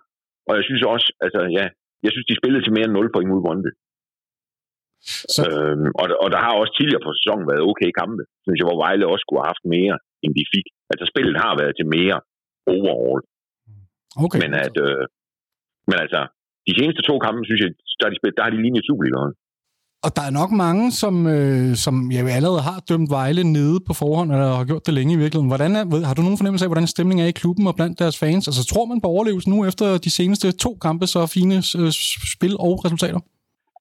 Og 0.48 0.54
jeg 0.58 0.64
synes 0.68 0.84
også, 0.94 1.08
altså 1.26 1.41
ja, 1.58 1.66
jeg 2.06 2.12
synes, 2.12 2.28
de 2.30 2.40
spillede 2.41 2.64
til 2.64 2.76
mere 2.76 2.88
end 2.88 2.98
0 2.98 3.14
point 3.14 3.30
mod 3.32 3.44
Brøndby. 3.45 3.72
Så... 5.36 5.41
Øhm, 5.48 5.90
og, 6.02 6.06
og 6.24 6.28
der 6.34 6.40
har 6.45 6.54
også 6.62 6.74
tidligere 6.76 7.06
på 7.06 7.12
sæsonen 7.18 7.45
været 7.52 7.68
okay 7.72 7.90
kampe, 8.02 8.24
synes 8.44 8.58
jeg, 8.60 8.68
hvor 8.68 8.82
Vejle 8.84 9.12
også 9.12 9.24
skulle 9.24 9.41
have 9.41 9.52
haft 9.54 9.66
mere, 9.76 9.95
end 10.24 10.34
de 10.40 10.45
fik. 10.54 10.68
Altså 10.91 11.06
spillet 11.12 11.36
har 11.45 11.54
været 11.62 11.74
til 11.76 11.88
mere 11.98 12.18
overall. 12.76 13.22
Okay. 14.26 14.40
Men, 14.44 14.52
at, 14.66 14.76
øh, 14.86 15.04
men 15.90 15.98
altså, 16.04 16.22
de 16.68 16.74
seneste 16.80 17.02
to 17.10 17.14
kampe, 17.26 17.40
synes 17.50 17.62
jeg, 17.64 17.70
der 18.00 18.06
har 18.06 18.12
de, 18.14 18.20
spillet, 18.20 18.38
der 18.38 18.44
har 18.45 18.54
de 18.54 18.62
lignet 18.64 18.84
Superligaen. 18.88 19.34
Og 20.06 20.12
der 20.18 20.24
er 20.30 20.34
nok 20.41 20.52
mange, 20.66 20.86
som, 21.02 21.16
øh, 21.36 21.70
som 21.86 21.95
jeg 22.16 22.22
allerede 22.40 22.64
har 22.70 22.80
dømt 22.90 23.10
Vejle 23.18 23.44
nede 23.58 23.78
på 23.88 23.94
forhånd, 24.02 24.30
eller 24.32 24.50
har 24.60 24.70
gjort 24.72 24.86
det 24.88 24.94
længe 24.98 25.14
i 25.14 25.22
virkeligheden. 25.24 25.52
Hvordan 25.54 25.72
er, 25.80 25.84
har 26.10 26.16
du 26.16 26.22
nogen 26.22 26.40
fornemmelse 26.40 26.66
af, 26.66 26.70
hvordan 26.72 26.94
stemningen 26.94 27.24
er 27.26 27.30
i 27.32 27.40
klubben 27.41 27.66
og 27.70 27.76
blandt 27.80 28.00
deres 28.04 28.18
fans? 28.24 28.44
Altså 28.50 28.64
tror 28.72 28.86
man 28.91 29.02
på 29.02 29.08
overlevelse 29.16 29.50
nu 29.54 29.58
efter 29.70 29.88
de 30.06 30.12
seneste 30.20 30.48
to 30.66 30.72
kampe, 30.86 31.06
så 31.14 31.20
fine 31.38 31.56
øh, 31.80 31.91
spil 32.36 32.54
og 32.68 32.74
resultater? 32.86 33.20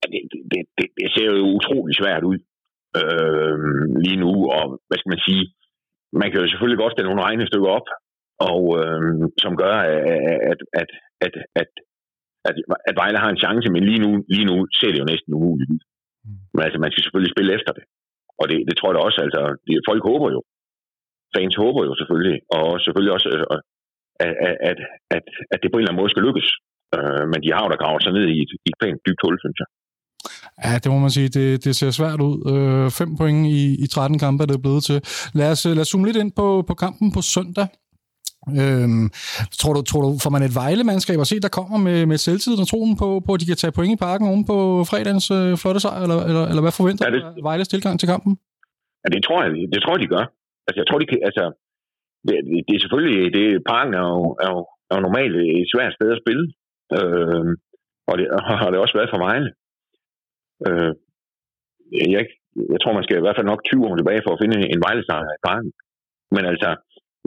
Ja, 0.00 0.04
det, 0.12 0.20
det, 0.52 0.60
det, 0.78 0.86
det 1.00 1.08
ser 1.14 1.28
jo 1.38 1.44
utrolig 1.58 1.94
svært 2.00 2.24
ud 2.30 2.38
øh, 3.00 3.56
lige 4.04 4.18
nu, 4.24 4.32
og 4.56 4.64
hvad 4.86 4.98
skal 4.98 5.12
man 5.14 5.22
sige, 5.28 5.42
man 6.20 6.28
kan 6.30 6.40
jo 6.40 6.48
selvfølgelig 6.48 6.82
godt 6.82 6.92
stille 6.92 7.10
nogle 7.10 7.26
regnestykker 7.28 7.70
op, 7.78 7.86
og 8.50 8.62
øh, 8.80 9.00
som 9.44 9.52
gør, 9.62 9.76
at, 10.52 10.60
at, 10.80 10.90
at, 11.26 11.34
at, 11.60 11.68
at, 12.48 12.54
at 12.88 12.94
Vejle 13.00 13.18
har 13.24 13.30
en 13.30 13.42
chance, 13.44 13.66
men 13.74 13.82
lige 13.90 14.02
nu, 14.04 14.10
lige 14.34 14.48
nu 14.50 14.56
ser 14.78 14.90
det 14.92 15.00
jo 15.02 15.10
næsten 15.12 15.34
umuligt 15.38 15.70
ud. 15.74 15.82
Men 16.54 16.62
altså, 16.66 16.78
man 16.80 16.90
skal 16.92 17.02
selvfølgelig 17.04 17.34
spille 17.34 17.54
efter 17.58 17.72
det. 17.76 17.84
Og 18.40 18.44
det, 18.50 18.58
det 18.68 18.74
tror 18.76 18.88
jeg 18.88 18.96
da 18.96 19.02
også, 19.08 19.20
altså, 19.26 19.42
det, 19.66 19.74
folk 19.90 20.02
håber 20.10 20.28
jo. 20.36 20.40
Fans 21.34 21.56
håber 21.64 21.82
jo 21.88 21.92
selvfølgelig, 22.00 22.38
og 22.56 22.66
selvfølgelig 22.84 23.12
også, 23.16 23.28
øh, 23.34 23.58
at, 24.24 24.34
at, 24.48 24.56
at, 24.70 24.78
at, 25.16 25.24
at 25.52 25.58
det 25.62 25.68
på 25.70 25.76
en 25.76 25.82
eller 25.82 25.90
anden 25.90 26.02
måde 26.02 26.12
skal 26.12 26.26
lykkes. 26.28 26.48
Øh, 26.96 27.24
men 27.32 27.38
de 27.44 27.50
har 27.54 27.62
jo 27.64 27.70
da 27.72 27.78
gravet 27.82 28.02
sig 28.02 28.12
ned 28.16 28.26
i 28.34 28.38
et, 28.44 28.52
i 28.66 28.68
et 28.72 28.80
pænt 28.82 29.00
dybt 29.06 29.22
hul, 29.24 29.36
synes 29.44 29.58
jeg. 29.62 29.68
Ja, 30.64 30.78
det 30.82 30.92
må 30.92 30.98
man 30.98 31.10
sige. 31.10 31.28
Det, 31.28 31.64
det 31.64 31.76
ser 31.76 31.90
svært 31.90 32.20
ud. 32.20 32.36
Øh, 32.52 32.90
fem 32.90 33.16
point 33.16 33.46
i, 33.46 33.84
i 33.84 33.86
13 33.86 34.18
kampe 34.18 34.42
er 34.42 34.46
det 34.46 34.62
blevet 34.62 34.84
til. 34.84 34.98
Lad 35.34 35.50
os, 35.50 35.64
lad 35.64 35.80
os 35.80 35.88
zoome 35.88 36.06
lidt 36.06 36.16
ind 36.16 36.32
på, 36.32 36.64
på 36.68 36.74
kampen 36.74 37.12
på 37.12 37.22
søndag. 37.22 37.68
Øhm, 38.60 39.06
tror, 39.60 39.72
du, 39.76 39.82
tror 39.90 40.02
du, 40.04 40.10
får 40.24 40.32
man 40.34 40.42
et 40.48 40.54
Vejle-mandskab 40.60 41.18
at 41.20 41.30
se, 41.32 41.36
der 41.46 41.56
kommer 41.58 41.76
med, 41.88 41.98
med 42.10 42.18
selvtiden 42.26 42.60
og 42.64 42.68
troen 42.72 42.94
på, 43.02 43.08
på, 43.26 43.30
at 43.34 43.40
de 43.40 43.50
kan 43.50 43.60
tage 43.62 43.76
point 43.78 43.94
i 43.96 44.02
parken 44.06 44.24
oven 44.30 44.44
på 44.52 44.56
fredagens 44.90 45.26
øh, 45.38 45.50
flotte 45.62 45.80
sejr, 45.84 46.00
eller, 46.06 46.18
eller, 46.30 46.44
eller 46.50 46.64
hvad 46.64 46.74
forventer 46.80 47.04
ja, 47.06 47.10
det, 47.14 47.22
Vejles 47.48 47.68
tilgang 47.74 47.94
til 47.98 48.08
kampen? 48.12 48.32
Ja, 49.02 49.08
det 49.14 49.20
tror 49.26 49.38
jeg, 49.42 49.50
det 49.74 49.80
tror 49.80 49.94
jeg, 49.94 50.02
de 50.04 50.12
gør. 50.16 50.24
Altså, 50.66 50.78
jeg 50.80 50.86
tror, 50.86 50.98
de 51.02 51.06
kan, 51.10 51.20
altså, 51.28 51.44
det, 52.26 52.34
det, 52.66 52.74
er 52.76 52.82
selvfølgelig, 52.84 53.18
det, 53.36 53.44
parken 53.72 53.92
er 54.00 54.04
jo, 54.14 54.22
er, 54.44 54.50
jo, 54.54 54.60
er 54.90 54.94
jo 54.96 55.02
normalt 55.08 55.34
et 55.60 55.70
svært 55.74 55.92
sted 55.96 56.08
at 56.14 56.22
spille, 56.22 56.44
øh, 56.96 57.44
og 58.08 58.14
det 58.18 58.26
har 58.60 58.68
det 58.70 58.78
også 58.84 58.96
været 58.98 59.12
for 59.12 59.20
Vejle. 59.26 59.50
Øh, 60.68 60.92
jeg, 62.14 62.24
jeg 62.72 62.78
tror, 62.80 62.92
man 62.98 63.06
skal 63.06 63.18
i 63.18 63.24
hvert 63.24 63.38
fald 63.38 63.50
nok 63.52 63.62
20 63.64 63.86
år 63.88 63.94
tilbage 63.96 64.24
for 64.24 64.32
at 64.32 64.40
finde 64.42 64.58
en 64.74 64.84
vejlesejr 64.86 65.36
i 65.38 65.44
parken. 65.48 65.70
Men 66.34 66.44
altså, 66.52 66.68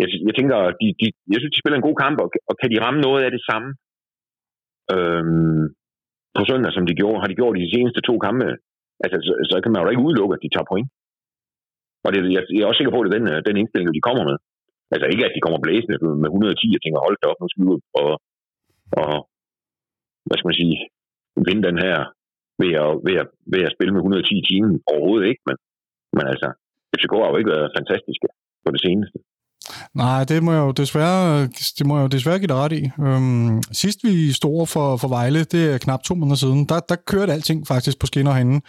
jeg, 0.01 0.07
jeg 0.27 0.33
tænker, 0.35 0.57
de, 0.81 0.87
de, 1.01 1.05
jeg 1.31 1.39
synes, 1.39 1.53
de 1.53 1.61
spiller 1.61 1.77
en 1.77 1.87
god 1.89 1.97
kamp, 2.03 2.17
og, 2.23 2.29
og 2.49 2.53
kan 2.59 2.71
de 2.73 2.81
ramme 2.85 2.99
noget 3.07 3.21
af 3.25 3.31
det 3.35 3.43
samme 3.49 3.69
øhm, 4.95 5.63
på 6.35 6.41
søndag, 6.49 6.71
som 6.73 6.85
de 6.89 6.99
gjorde, 7.01 7.21
har 7.21 7.29
de 7.29 7.39
gjort 7.39 7.57
i 7.57 7.65
de 7.65 7.73
seneste 7.75 8.01
to 8.09 8.15
kampe, 8.25 8.47
altså, 9.03 9.17
så, 9.27 9.31
så 9.51 9.55
kan 9.63 9.71
man 9.71 9.81
jo 9.81 9.91
ikke 9.91 10.05
udelukke, 10.07 10.35
at 10.35 10.43
de 10.43 10.51
tager 10.53 10.71
point. 10.71 10.89
Og 12.05 12.09
det, 12.13 12.19
jeg, 12.35 12.41
jeg 12.53 12.61
er 12.61 12.69
også 12.69 12.79
sikker 12.79 12.95
på, 12.95 12.99
at 12.99 13.05
det 13.05 13.11
er 13.11 13.17
den, 13.19 13.27
øh, 13.33 13.39
den 13.47 13.59
indstilling, 13.61 13.89
de 13.97 14.07
kommer 14.07 14.23
med. 14.29 14.37
Altså 14.93 15.05
ikke, 15.13 15.25
at 15.25 15.35
de 15.35 15.43
kommer 15.45 15.59
blæsende 15.65 15.97
med 16.23 16.29
110 16.29 16.77
og 16.77 16.81
tænker, 16.81 17.05
hold 17.05 17.17
da 17.19 17.25
op, 17.31 17.39
nu 17.39 17.47
skal 17.49 17.61
vi 17.63 17.69
ud 17.73 17.81
og, 18.01 18.11
og 19.01 19.13
hvad 20.25 20.37
skal 20.37 20.49
man 20.49 20.59
sige, 20.61 20.77
vinde 21.47 21.67
den 21.69 21.77
her 21.85 21.97
ved 22.61 22.73
at, 22.83 22.91
ved 23.07 23.15
at, 23.21 23.27
ved 23.53 23.61
at 23.67 23.73
spille 23.75 23.91
med 23.93 24.01
110 24.01 24.41
timer. 24.49 24.69
Overhovedet 24.93 25.27
ikke, 25.31 25.43
men, 25.49 25.57
men 26.15 26.25
altså, 26.31 26.47
FCK 26.95 27.13
har 27.23 27.31
jo 27.31 27.39
ikke 27.39 27.53
været 27.55 27.75
fantastiske 27.77 28.27
på 28.65 28.69
det 28.75 28.81
seneste. 28.87 29.17
Nej, 29.93 30.23
det 30.23 30.43
må 30.43 30.51
jeg 30.51 30.59
jo 30.59 30.71
desværre, 30.71 31.41
det 31.77 31.85
må 31.85 31.97
jeg 31.97 32.03
jo 32.03 32.07
desværre 32.07 32.39
give 32.39 32.47
dig 32.47 32.55
ret 32.55 32.71
i. 32.71 32.91
Øhm, 32.99 33.61
sidst 33.71 33.99
vi 34.03 34.31
stod 34.31 34.67
for, 34.67 34.97
for 34.97 35.07
Vejle, 35.07 35.43
det 35.43 35.73
er 35.73 35.77
knap 35.77 36.03
to 36.03 36.15
måneder 36.15 36.35
siden, 36.35 36.65
der, 36.65 36.79
der 36.79 36.95
kørte 36.95 37.33
alting 37.33 37.67
faktisk 37.67 37.99
på 37.99 38.05
skinner 38.05 38.31
herinde. 38.31 38.61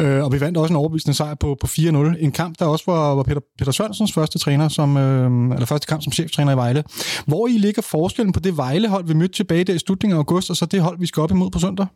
Øh, 0.00 0.24
og 0.24 0.32
vi 0.32 0.40
vandt 0.40 0.58
også 0.58 0.72
en 0.72 0.76
overbevisende 0.76 1.16
sejr 1.16 1.34
på, 1.34 1.56
på 1.60 1.66
4-0. 1.66 2.24
En 2.24 2.32
kamp, 2.32 2.58
der 2.58 2.66
også 2.66 2.84
var, 2.86 3.14
var 3.14 3.22
Peter, 3.22 3.40
Peter 3.58 3.72
Sørensens 3.72 4.12
første 4.12 4.38
træner, 4.38 4.68
som, 4.68 4.96
øh, 4.96 5.54
eller 5.54 5.66
første 5.66 5.86
kamp 5.86 6.02
som 6.02 6.12
cheftræner 6.12 6.52
i 6.52 6.56
Vejle. 6.56 6.84
Hvor 7.26 7.46
I 7.46 7.52
ligger 7.52 7.82
forskellen 7.82 8.32
på 8.32 8.40
det 8.40 8.56
Vejle-hold, 8.56 9.06
vi 9.06 9.14
mødte 9.14 9.34
tilbage 9.34 9.64
der 9.64 9.74
i 9.74 9.78
slutningen 9.78 10.14
af 10.14 10.18
august, 10.18 10.50
og 10.50 10.56
så 10.56 10.66
det 10.66 10.80
hold, 10.80 10.98
vi 10.98 11.06
skal 11.06 11.20
op 11.20 11.30
imod 11.30 11.50
på 11.50 11.58
søndag? 11.58 11.86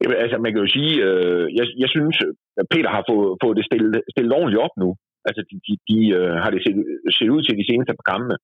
Jamen, 0.00 0.16
altså, 0.24 0.36
man 0.44 0.50
kan 0.52 0.62
jo 0.64 0.70
sige, 0.76 0.92
øh, 1.08 1.44
jeg, 1.58 1.66
jeg 1.82 1.90
synes, 1.96 2.16
at 2.60 2.66
Peter 2.72 2.90
har 2.96 3.04
fået, 3.10 3.30
fået 3.42 3.56
det 3.58 3.64
stillet, 3.68 4.02
stillet 4.14 4.32
ordentligt 4.38 4.64
op 4.66 4.74
nu. 4.82 4.88
Altså, 5.28 5.40
de, 5.48 5.56
de, 5.66 5.72
de 5.90 5.98
øh, 6.18 6.34
har 6.42 6.50
det 6.54 6.60
set, 6.64 6.76
set 7.18 7.30
ud 7.34 7.42
til 7.42 7.58
de 7.60 7.68
seneste 7.70 7.96
par 7.98 8.08
kampe. 8.14 8.34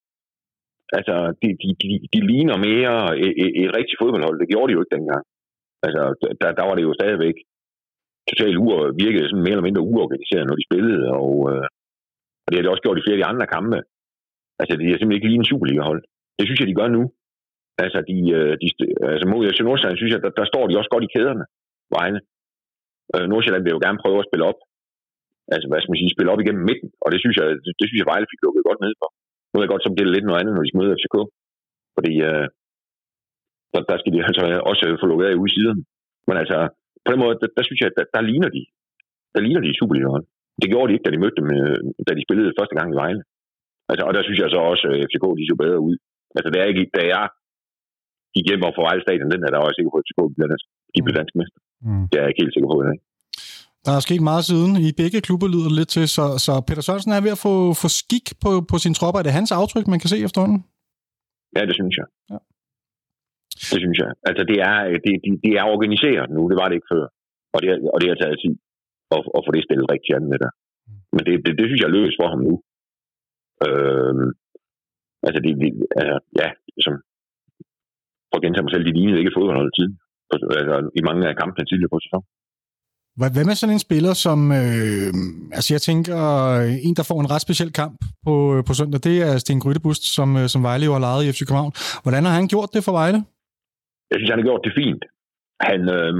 Altså, 0.98 1.14
de, 1.40 1.48
de, 1.62 1.68
de, 1.82 1.89
de 2.14 2.20
ligner 2.31 2.56
mere 2.68 2.94
et, 3.24 3.32
et, 3.43 3.52
et 3.62 3.70
rigtigt 3.78 4.01
fodboldhold. 4.01 4.36
Det 4.40 4.51
gjorde 4.52 4.68
de 4.68 4.76
jo 4.76 4.82
ikke 4.82 4.97
dengang. 4.98 5.24
Altså, 5.86 6.02
der, 6.40 6.48
der 6.59 6.64
var 6.68 6.74
det 6.76 6.85
jo 6.89 6.93
stadigvæk 7.01 7.36
totalt 8.31 8.56
uger, 8.64 8.78
virkede 9.05 9.28
sådan 9.28 9.44
mere 9.47 9.56
eller 9.56 9.68
mindre 9.68 9.89
uorganiseret, 9.90 10.47
når 10.47 10.56
de 10.59 10.68
spillede, 10.68 11.05
og, 11.22 11.35
øh, 11.52 11.66
og 12.44 12.48
det 12.48 12.56
har 12.56 12.64
de 12.64 12.72
også 12.74 12.85
gjort 12.85 12.98
i 12.98 13.05
flere 13.05 13.18
af 13.18 13.22
de 13.22 13.31
andre 13.32 13.47
kampe. 13.56 13.78
Altså, 14.60 14.72
det 14.78 14.85
er 14.85 14.97
simpelthen 14.98 15.18
ikke 15.18 15.31
lige 15.31 15.43
en 15.43 15.51
Superliga-hold. 15.51 16.02
Det 16.39 16.44
synes 16.47 16.60
jeg, 16.60 16.68
de 16.68 16.81
gør 16.81 16.89
nu. 16.98 17.02
Altså, 17.83 17.99
de, 18.11 18.17
øh, 18.39 18.55
de, 18.63 18.67
altså 19.15 19.27
mod 19.33 19.51
FC 19.55 19.61
Nordsjælland, 19.69 19.99
synes 20.01 20.13
jeg, 20.15 20.23
der, 20.25 20.33
der 20.41 20.47
står 20.53 20.65
de 20.67 20.79
også 20.81 20.93
godt 20.95 21.07
i 21.07 21.13
kæderne, 21.15 21.45
Vejle. 21.97 22.21
Øh, 23.15 23.27
Nordsjælland 23.31 23.65
vil 23.65 23.77
jo 23.77 23.85
gerne 23.87 24.03
prøve 24.05 24.19
at 24.21 24.29
spille 24.29 24.49
op. 24.51 24.61
Altså, 25.55 25.67
hvad 25.69 25.81
skal 25.81 25.93
man 25.93 26.01
sige, 26.01 26.15
spille 26.17 26.33
op 26.33 26.43
igennem 26.43 26.65
midten, 26.71 26.89
og 27.05 27.09
det 27.13 27.19
synes 27.21 27.37
jeg, 27.39 27.47
det, 27.65 27.73
det 27.81 27.87
synes 27.87 28.01
jeg 28.01 28.11
Vejle 28.13 28.31
fik 28.33 28.43
lukket 28.43 28.69
godt 28.69 28.81
ned 28.85 28.93
for. 29.01 29.09
Nu 29.49 29.55
er 29.57 29.65
jeg 29.65 29.73
godt, 29.73 29.83
så 29.83 29.89
det 29.89 30.07
det 30.07 30.17
lidt 30.17 30.29
noget 30.29 30.41
andet, 30.41 30.53
når 30.55 30.63
de 30.63 30.71
skal 30.71 30.81
møde 30.81 30.97
FCK. 30.99 31.17
Fordi 31.97 32.13
øh, 32.29 32.47
der, 33.73 33.81
der, 33.91 33.97
skal 34.01 34.13
de 34.15 34.19
altså 34.29 34.43
også 34.71 34.83
få 35.01 35.07
lukket 35.11 35.27
af 35.27 35.41
ude 35.41 35.51
i 35.51 35.57
siden. 35.59 35.79
Men 36.29 36.37
altså, 36.43 36.59
på 37.05 37.09
den 37.13 37.21
måde, 37.23 37.35
der, 37.41 37.49
der 37.57 37.65
synes 37.69 37.81
jeg, 37.83 37.91
der, 37.99 38.05
der 38.15 38.23
ligner 38.31 38.51
de. 38.57 38.63
Der 39.35 39.41
ligner 39.45 39.61
de 39.63 39.73
i 39.73 39.79
Superligaen. 39.79 40.25
Det 40.61 40.71
gjorde 40.73 40.89
de 40.89 40.95
ikke, 40.95 41.07
da 41.07 41.15
de 41.15 41.23
mødte 41.23 41.39
dem, 41.41 41.49
øh, 41.59 41.79
da 42.07 42.11
de 42.15 42.27
spillede 42.27 42.57
første 42.59 42.75
gang 42.79 42.89
i 42.91 42.99
Vejle. 43.03 43.23
Altså, 43.91 44.03
og 44.09 44.13
der 44.17 44.23
synes 44.25 44.39
jeg 44.41 44.51
så 44.51 44.61
også, 44.73 44.87
øh, 44.91 44.99
at 44.99 45.05
FCK 45.09 45.25
de 45.39 45.51
så 45.51 45.57
bedre 45.63 45.81
ud. 45.89 45.97
Altså, 46.37 46.49
det 46.53 46.59
er 46.61 46.71
ikke, 46.73 46.85
da 46.97 47.03
jeg 47.15 47.25
gik 48.35 48.47
hjem 48.48 48.66
og 48.66 48.73
for 48.77 48.82
Vejle 48.86 49.02
Stadion, 49.06 49.32
den 49.35 49.43
der, 49.43 49.51
der 49.52 49.61
jeg 49.61 49.77
sikker 49.77 49.93
på, 49.93 49.98
at 50.01 50.05
FCK 50.06 50.20
bliver 50.36 50.48
dansk, 50.52 50.66
de 50.94 51.01
bliver 51.05 51.19
dansk 51.20 51.35
mester. 51.40 51.61
Mm. 51.86 52.05
Det 52.09 52.16
er 52.16 52.23
jeg 52.24 52.31
ikke 52.32 52.43
helt 52.44 52.55
sikker 52.55 52.70
på 52.73 52.78
i 52.85 52.86
dag. 52.90 52.98
Der 53.86 53.93
er 53.94 54.02
sket 54.06 54.23
meget 54.31 54.44
siden. 54.51 54.73
I 54.89 54.90
begge 55.01 55.27
klubber 55.27 55.48
lyder 55.55 55.69
det 55.70 55.78
lidt 55.81 55.90
til, 55.97 56.05
så, 56.16 56.24
så 56.47 56.52
Peter 56.69 56.82
Sørensen 56.85 57.12
er 57.12 57.24
ved 57.27 57.36
at 57.36 57.44
få, 57.47 57.55
få 57.82 57.89
skik 58.01 58.27
på, 58.43 58.51
på 58.70 58.77
sine 58.82 58.97
tropper. 58.98 59.19
Er 59.20 59.27
det 59.27 59.39
hans 59.39 59.52
aftryk, 59.61 59.86
man 59.93 60.01
kan 60.02 60.12
se 60.12 60.19
efterhånden? 60.27 60.61
Ja, 61.56 61.62
det 61.69 61.74
synes 61.81 61.94
jeg. 62.01 62.09
Ja. 62.32 62.39
Det 63.73 63.78
synes 63.85 63.98
jeg. 64.02 64.11
Altså, 64.28 64.43
det 64.51 64.59
er, 64.70 64.77
det, 65.05 65.12
det, 65.24 65.32
det 65.44 65.52
er 65.61 65.73
organiseret 65.74 66.28
nu. 66.36 66.43
Det 66.51 66.56
var 66.61 66.66
det 66.69 66.77
ikke 66.78 66.93
før. 66.94 67.05
Og 67.55 67.59
det, 67.62 67.69
og 67.94 67.98
det 68.01 68.09
har 68.11 68.19
taget 68.20 68.39
tid 68.44 68.55
at, 69.16 69.23
at 69.36 69.40
få 69.44 69.51
det 69.55 69.65
stillet 69.66 69.86
rigtig 69.94 70.11
an 70.16 70.27
med 70.32 70.39
der. 70.44 70.52
Men 71.15 71.23
det, 71.27 71.35
det, 71.44 71.52
det 71.59 71.66
synes 71.66 71.81
jeg 71.81 71.89
er 71.90 71.98
løs 71.98 72.15
for 72.20 72.28
ham 72.32 72.40
nu. 72.48 72.55
Øhm, 73.66 74.28
altså, 75.27 75.39
det, 75.44 75.52
det, 75.62 75.70
altså, 76.01 76.16
ja, 76.40 76.48
som, 76.85 76.94
for 78.35 78.39
at 78.40 78.44
gentage 78.47 78.65
mig 78.66 78.73
selv, 78.74 78.85
de 78.89 78.97
lignede 78.98 79.20
ikke 79.20 79.36
fodboldhold 79.36 79.73
tid. 79.78 79.89
Altså, 80.35 80.77
i 80.98 81.01
mange 81.09 81.23
af 81.31 81.35
kampene 81.40 81.65
tidligere 81.70 81.93
på 81.94 82.01
sæsonen. 82.05 82.28
Hvad 83.35 83.44
med 83.48 83.56
sådan 83.59 83.77
en 83.77 83.86
spiller 83.89 84.15
som, 84.27 84.39
øh, 84.61 85.11
altså 85.56 85.69
jeg 85.77 85.82
tænker, 85.89 86.19
en 86.89 86.94
der 86.98 87.05
får 87.11 87.19
en 87.20 87.31
ret 87.32 87.44
speciel 87.47 87.73
kamp 87.82 87.97
på, 88.27 88.35
på 88.69 88.73
søndag, 88.78 89.01
det 89.09 89.16
er 89.28 89.32
Sten 89.43 89.62
Grydebust, 89.62 90.05
som, 90.16 90.28
øh, 90.40 90.47
som 90.52 90.61
Vejle 90.69 90.89
jo 90.89 90.94
har 90.97 91.05
lejet 91.09 91.23
i 91.24 91.31
FC 91.35 91.40
København. 91.48 91.73
Hvordan 92.05 92.23
har 92.27 92.35
han 92.39 92.47
gjort 92.55 92.70
det 92.74 92.82
for 92.86 92.94
Vejle? 93.01 93.20
Jeg 94.11 94.16
synes, 94.16 94.31
han 94.32 94.40
har 94.40 94.48
gjort 94.51 94.65
det 94.66 94.73
fint. 94.81 95.02
Han, 95.69 95.81
øh, 95.97 96.15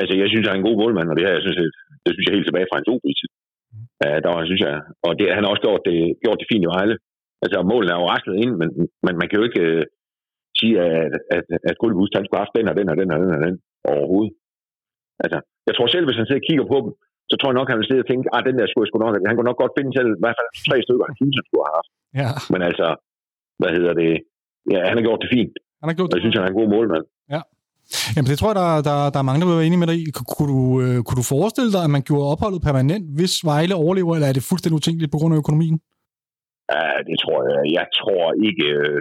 altså 0.00 0.12
jeg 0.22 0.28
synes, 0.30 0.44
han 0.46 0.54
er 0.54 0.60
en 0.60 0.68
god 0.68 0.78
målmand, 0.82 1.08
og 1.10 1.16
det 1.16 1.24
her, 1.26 1.36
jeg 1.38 1.44
synes, 1.44 1.58
det 2.04 2.10
synes 2.12 2.26
jeg 2.26 2.36
helt 2.36 2.48
tilbage 2.48 2.68
fra 2.68 2.78
hans 2.78 2.90
ob 2.92 3.02
tid. 3.20 3.30
Ja, 4.04 4.10
der 4.24 4.30
var, 4.34 4.40
synes 4.50 4.62
jeg, 4.66 4.74
og 5.06 5.12
det, 5.18 5.24
han 5.36 5.42
har 5.42 5.50
også 5.52 5.64
gjort 5.66 5.82
det, 5.88 5.98
gjort 6.24 6.40
det 6.40 6.50
fint 6.52 6.66
i 6.66 6.72
Vejle. 6.74 6.96
Altså 7.44 7.56
målene 7.70 7.92
er 7.92 7.98
jo 8.00 8.10
raslet 8.14 8.36
ind, 8.44 8.52
men, 8.60 8.68
men 9.06 9.14
man 9.20 9.26
kan 9.28 9.38
jo 9.38 9.44
ikke 9.48 9.64
øh, 9.70 9.82
sige, 10.64 10.76
at, 10.86 11.12
at, 11.36 11.44
at 11.68 11.74
Grydebust, 11.80 12.16
han 12.16 12.24
skulle 12.24 12.38
have 12.38 12.46
haft 12.46 12.56
den 12.58 12.70
og 12.70 12.76
den 12.78 12.88
og 12.92 12.96
den 13.00 13.08
og 13.14 13.18
den 13.22 13.32
og 13.36 13.42
den 13.46 13.56
overhovedet. 13.92 14.32
Altså, 15.24 15.38
jeg 15.68 15.74
tror 15.74 15.86
selv, 15.94 16.06
hvis 16.06 16.18
han 16.18 16.26
sidder 16.26 16.42
og 16.42 16.48
kigger 16.48 16.66
på 16.72 16.78
dem, 16.84 16.90
så 17.30 17.34
tror 17.36 17.50
jeg 17.50 17.58
nok, 17.60 17.70
han 17.72 17.78
vil 17.80 17.88
sidde 17.88 18.04
og 18.04 18.08
tænke, 18.10 18.26
at 18.26 18.32
ah, 18.34 18.40
den 18.48 18.56
der 18.58 18.66
skulle 18.66 18.82
jeg 18.84 18.90
sgu 18.90 18.98
nok, 18.98 19.14
han 19.28 19.36
kunne 19.36 19.50
nok 19.50 19.60
godt 19.62 19.76
finde 19.78 19.92
selv, 19.98 20.10
i 20.18 20.22
hvert 20.24 20.38
fald 20.38 20.48
tre 20.68 20.76
stykker, 20.86 21.04
han 21.10 21.18
synes, 21.20 21.34
han 21.38 21.46
skulle 21.46 21.64
have 21.66 21.76
haft. 21.78 21.92
Ja. 22.20 22.30
Men 22.52 22.60
altså, 22.68 22.86
hvad 23.60 23.70
hedder 23.76 23.94
det? 24.02 24.12
Ja, 24.72 24.80
han 24.88 24.96
har 24.98 25.04
gjort 25.06 25.22
det 25.24 25.30
fint. 25.36 25.54
Han 25.80 25.86
har 25.90 25.96
gjort 25.98 26.10
det. 26.10 26.16
Jeg 26.16 26.22
synes, 26.24 26.36
han 26.36 26.44
er 26.46 26.50
en 26.52 26.60
god 26.60 26.68
målmand. 26.74 27.06
Ja. 27.34 27.40
Jamen, 28.14 28.28
det 28.30 28.36
tror 28.38 28.50
jeg, 28.52 28.58
der, 28.62 28.70
der, 28.88 28.96
der 29.12 29.18
er 29.20 29.28
mange, 29.28 29.40
der 29.40 29.48
vil 29.48 29.58
være 29.60 29.68
enige 29.68 29.82
med 29.82 29.90
dig 29.92 29.98
i. 30.02 30.04
Kunne 30.32 30.50
du, 30.54 30.62
øh, 30.84 30.98
kunne 31.06 31.20
du 31.22 31.26
forestille 31.36 31.70
dig, 31.76 31.82
at 31.86 31.92
man 31.96 32.04
gjorde 32.08 32.30
opholdet 32.32 32.66
permanent, 32.68 33.04
hvis 33.18 33.34
Vejle 33.50 33.74
overlever, 33.84 34.12
eller 34.14 34.28
er 34.28 34.36
det 34.36 34.48
fuldstændig 34.50 34.76
utænkeligt 34.80 35.12
på 35.12 35.18
grund 35.20 35.34
af 35.34 35.42
økonomien? 35.44 35.76
Ja, 36.72 36.86
det 37.08 37.16
tror 37.22 37.38
jeg. 37.48 37.60
Jeg 37.78 37.86
tror 37.98 38.24
ikke, 38.48 38.66
øh, 38.80 38.98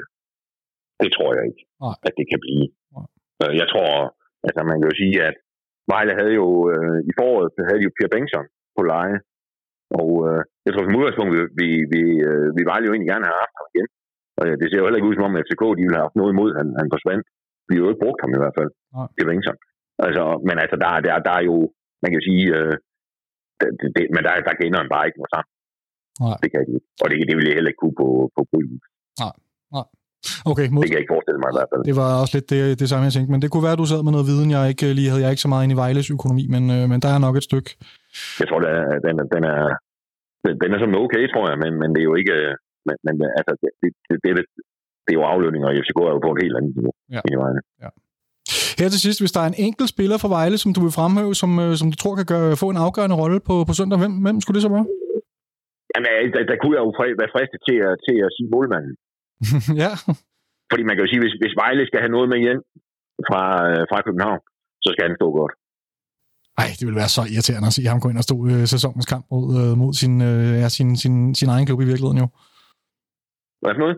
det 1.02 1.10
tror 1.16 1.30
jeg 1.38 1.44
ikke, 1.50 1.64
Nej. 1.84 1.96
at 2.08 2.14
det 2.18 2.26
kan 2.32 2.40
blive. 2.46 2.66
Nej. 2.96 3.08
Jeg 3.62 3.68
tror, 3.74 3.90
altså 4.48 4.60
man 4.70 4.78
kan 4.78 4.90
jo 4.92 4.96
sige, 5.02 5.18
at 5.30 5.36
Vejle 5.92 6.14
havde 6.20 6.34
jo 6.42 6.48
øh, 6.72 6.98
i 7.10 7.12
foråret, 7.20 7.50
så 7.56 7.62
havde 7.68 7.80
de 7.82 7.88
jo 7.88 7.96
Pierre 7.96 8.14
Bengtsson 8.16 8.48
på 8.76 8.82
leje. 8.92 9.18
Og 10.00 10.10
øh, 10.28 10.42
jeg 10.66 10.72
tror 10.72 10.84
som 10.84 10.98
udgangspunkt, 11.00 11.32
vi, 11.62 11.70
vi, 11.94 12.02
øh, 12.30 12.48
vi 12.58 12.62
Vejle 12.70 12.86
jo 12.88 12.94
egentlig 12.94 13.12
gerne 13.14 13.30
have 13.30 13.42
haft 13.44 13.56
ham 13.60 13.68
igen. 13.74 13.88
Og 14.38 14.44
det 14.60 14.68
ser 14.68 14.80
jo 14.80 14.86
heller 14.86 15.00
ikke 15.00 15.12
ud 15.12 15.18
som 15.18 15.28
om, 15.28 15.36
at 15.38 15.44
FCK 15.48 15.64
de 15.78 15.84
ville 15.84 15.98
have 15.98 16.08
haft 16.08 16.20
noget 16.20 16.32
imod, 16.34 16.50
han, 16.60 16.68
han 16.82 16.88
forsvandt. 16.96 17.26
Vi 17.68 17.74
har 17.74 17.84
jo 17.84 17.92
ikke 17.92 18.04
brugt 18.06 18.22
ham 18.24 18.32
i 18.38 18.42
hvert 18.42 18.58
fald, 18.60 18.72
ja. 18.96 19.02
Pierre 19.14 19.30
Bengtsson. 19.30 19.58
Altså, 20.06 20.24
men 20.48 20.56
altså, 20.64 20.76
der, 20.84 20.90
der, 21.08 21.14
der 21.28 21.34
er 21.40 21.44
jo, 21.52 21.58
man 22.04 22.12
kan 22.14 22.22
sige, 22.28 22.44
øh, 22.58 22.76
det, 23.60 23.90
det, 23.96 24.04
men 24.14 24.22
der, 24.26 24.32
der 24.48 24.54
kan 24.56 24.68
inderen 24.70 24.90
bare 24.94 25.06
ikke 25.08 25.20
noget 25.20 25.34
sammen. 25.36 25.52
Nej. 26.24 26.38
Det 26.42 26.48
kan 26.50 26.58
jeg 26.60 26.68
ikke. 26.68 26.88
Og 27.02 27.08
det, 27.10 27.16
det 27.30 27.36
ville 27.36 27.50
jeg 27.50 27.58
heller 27.58 27.72
ikke 27.72 27.84
kunne 27.84 28.00
på, 28.04 28.10
på 28.36 28.42
Brygen. 28.52 28.80
Nej, 29.24 29.36
nej. 29.50 29.53
Okay, 30.52 30.68
mod... 30.72 30.80
Det 30.82 30.88
kan 30.90 30.96
jeg 30.98 31.04
ikke 31.04 31.14
forestille 31.16 31.40
mig 31.44 31.50
i 31.54 31.58
hvert 31.58 31.70
fald. 31.72 31.82
Det 31.90 31.96
var 32.02 32.10
også 32.22 32.34
lidt 32.38 32.48
det, 32.54 32.62
det 32.82 32.88
samme, 32.90 33.04
jeg 33.08 33.14
tænkte. 33.16 33.32
Men 33.34 33.42
det 33.44 33.50
kunne 33.50 33.66
være, 33.68 33.78
at 33.78 33.84
du 33.84 33.90
sad 33.92 34.02
med 34.04 34.14
noget 34.16 34.30
viden, 34.32 34.50
jeg 34.56 34.64
ikke 34.74 34.88
lige 34.98 35.10
havde. 35.10 35.22
Jeg 35.22 35.30
er 35.30 35.36
ikke 35.36 35.48
så 35.48 35.54
meget 35.54 35.64
inde 35.66 35.76
i 35.78 35.82
Vejles 35.84 36.08
økonomi, 36.18 36.44
men, 36.56 36.64
øh, 36.76 36.84
men 36.92 36.98
der 37.04 37.10
er 37.16 37.20
nok 37.26 37.36
et 37.40 37.48
stykke. 37.50 37.70
Jeg 38.40 38.48
tror, 38.48 38.60
den, 38.66 38.74
den, 39.06 39.16
den 39.36 39.44
er, 39.56 39.62
den 40.64 40.70
er 40.76 40.80
som 40.84 40.92
okay, 41.04 41.24
tror 41.34 41.46
jeg, 41.52 41.58
men, 41.64 41.72
men 41.82 41.90
det 41.94 42.00
er 42.04 42.10
jo 42.12 42.16
ikke... 42.22 42.36
Men, 42.88 42.96
men 43.06 43.16
altså, 43.40 43.54
det, 43.62 43.70
det, 43.82 43.90
det, 44.10 44.18
det, 44.38 44.46
det 45.06 45.12
er 45.14 45.20
jo 45.22 45.26
aflønninger, 45.34 45.68
og 45.70 45.76
FCK 45.84 46.00
er 46.10 46.14
jo 46.18 46.22
på 46.26 46.32
et 46.36 46.44
helt 46.44 46.56
andet 46.58 46.74
niveau 46.78 46.94
ja. 47.16 47.22
i 47.34 47.36
Vejle. 47.42 47.62
Ja. 47.84 47.90
Her 48.80 48.90
til 48.94 49.02
sidst, 49.06 49.20
hvis 49.24 49.36
der 49.36 49.42
er 49.44 49.50
en 49.54 49.62
enkelt 49.68 49.90
spiller 49.96 50.18
fra 50.22 50.34
Vejle, 50.38 50.58
som 50.64 50.72
du 50.76 50.82
vil 50.86 50.98
fremhæve, 51.00 51.34
som, 51.42 51.52
øh, 51.64 51.72
som 51.80 51.88
du 51.92 51.98
tror 52.00 52.16
kan 52.20 52.28
gøre, 52.34 52.62
få 52.64 52.68
en 52.74 52.84
afgørende 52.86 53.18
rolle 53.22 53.40
på, 53.50 53.56
på 53.68 53.74
søndag, 53.80 53.98
hvem, 54.02 54.14
hvem 54.26 54.38
skulle 54.42 54.58
det 54.58 54.66
så 54.68 54.74
være? 54.78 54.88
Jamen, 55.94 56.10
der, 56.34 56.42
der 56.52 56.58
kunne 56.62 56.76
jeg 56.76 56.84
jo 56.86 56.92
være 57.22 57.34
fristet 57.36 57.60
til 57.68 57.78
at, 57.88 57.94
til 58.06 58.16
at 58.26 58.30
sige 58.36 58.48
målmanden. 58.54 58.94
ja. 59.84 59.92
Fordi 60.72 60.84
man 60.88 60.94
kan 60.94 61.04
jo 61.06 61.10
sige, 61.12 61.24
hvis, 61.24 61.36
hvis 61.42 61.56
Vejle 61.62 61.84
skal 61.90 62.00
have 62.04 62.16
noget 62.16 62.28
med 62.34 62.40
hjem 62.46 62.62
fra, 63.28 63.42
øh, 63.70 63.82
fra 63.90 64.00
København, 64.06 64.42
så 64.84 64.90
skal 64.94 65.06
han 65.08 65.16
stå 65.20 65.28
godt. 65.40 65.54
Nej, 66.60 66.70
det 66.78 66.86
vil 66.88 67.00
være 67.02 67.12
så 67.18 67.24
irriterende 67.34 67.70
at 67.72 67.76
se 67.78 67.84
ham 67.92 68.02
gå 68.04 68.10
ind 68.10 68.22
og 68.22 68.28
stå 68.30 68.38
øh, 68.52 68.64
sæsonens 68.74 69.08
kamp 69.14 69.26
mod, 69.32 69.46
øh, 69.60 69.72
mod 69.82 69.92
sin, 70.02 70.14
øh, 70.30 70.54
ja, 70.64 70.68
sin, 70.78 70.90
sin, 71.04 71.16
sin 71.40 71.50
egen 71.54 71.66
klub 71.68 71.82
i 71.82 71.90
virkeligheden 71.92 72.22
jo. 72.24 72.28
Hvad 73.62 73.74
for 73.76 73.84
noget? 73.86 73.98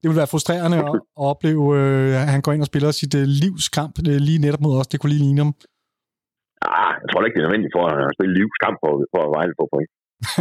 Det 0.00 0.06
vil 0.08 0.20
være 0.22 0.32
frustrerende 0.34 0.78
at, 0.84 0.94
at 1.20 1.26
opleve, 1.32 1.64
øh, 1.80 2.12
at 2.22 2.28
han 2.34 2.42
går 2.44 2.52
ind 2.54 2.64
og 2.64 2.70
spiller 2.72 2.90
sit 3.00 3.14
øh, 3.20 3.26
livskamp 3.42 3.94
øh, 4.10 4.18
lige 4.28 4.40
netop 4.44 4.62
mod 4.66 4.74
os. 4.80 4.88
Det 4.90 4.98
kunne 4.98 5.12
lige 5.14 5.24
ligne 5.26 5.42
ham. 5.42 5.52
Ah, 6.80 6.92
jeg 7.02 7.08
tror 7.08 7.20
ikke, 7.20 7.36
det 7.36 7.42
er 7.42 7.46
nødvendigt 7.48 7.74
for 7.76 7.84
at 7.92 7.98
spille 8.16 8.32
livskamp 8.38 8.76
for, 8.82 8.92
for 9.12 9.20
at 9.26 9.30
Vejle 9.36 9.54
på 9.60 9.64
point. 9.72 9.90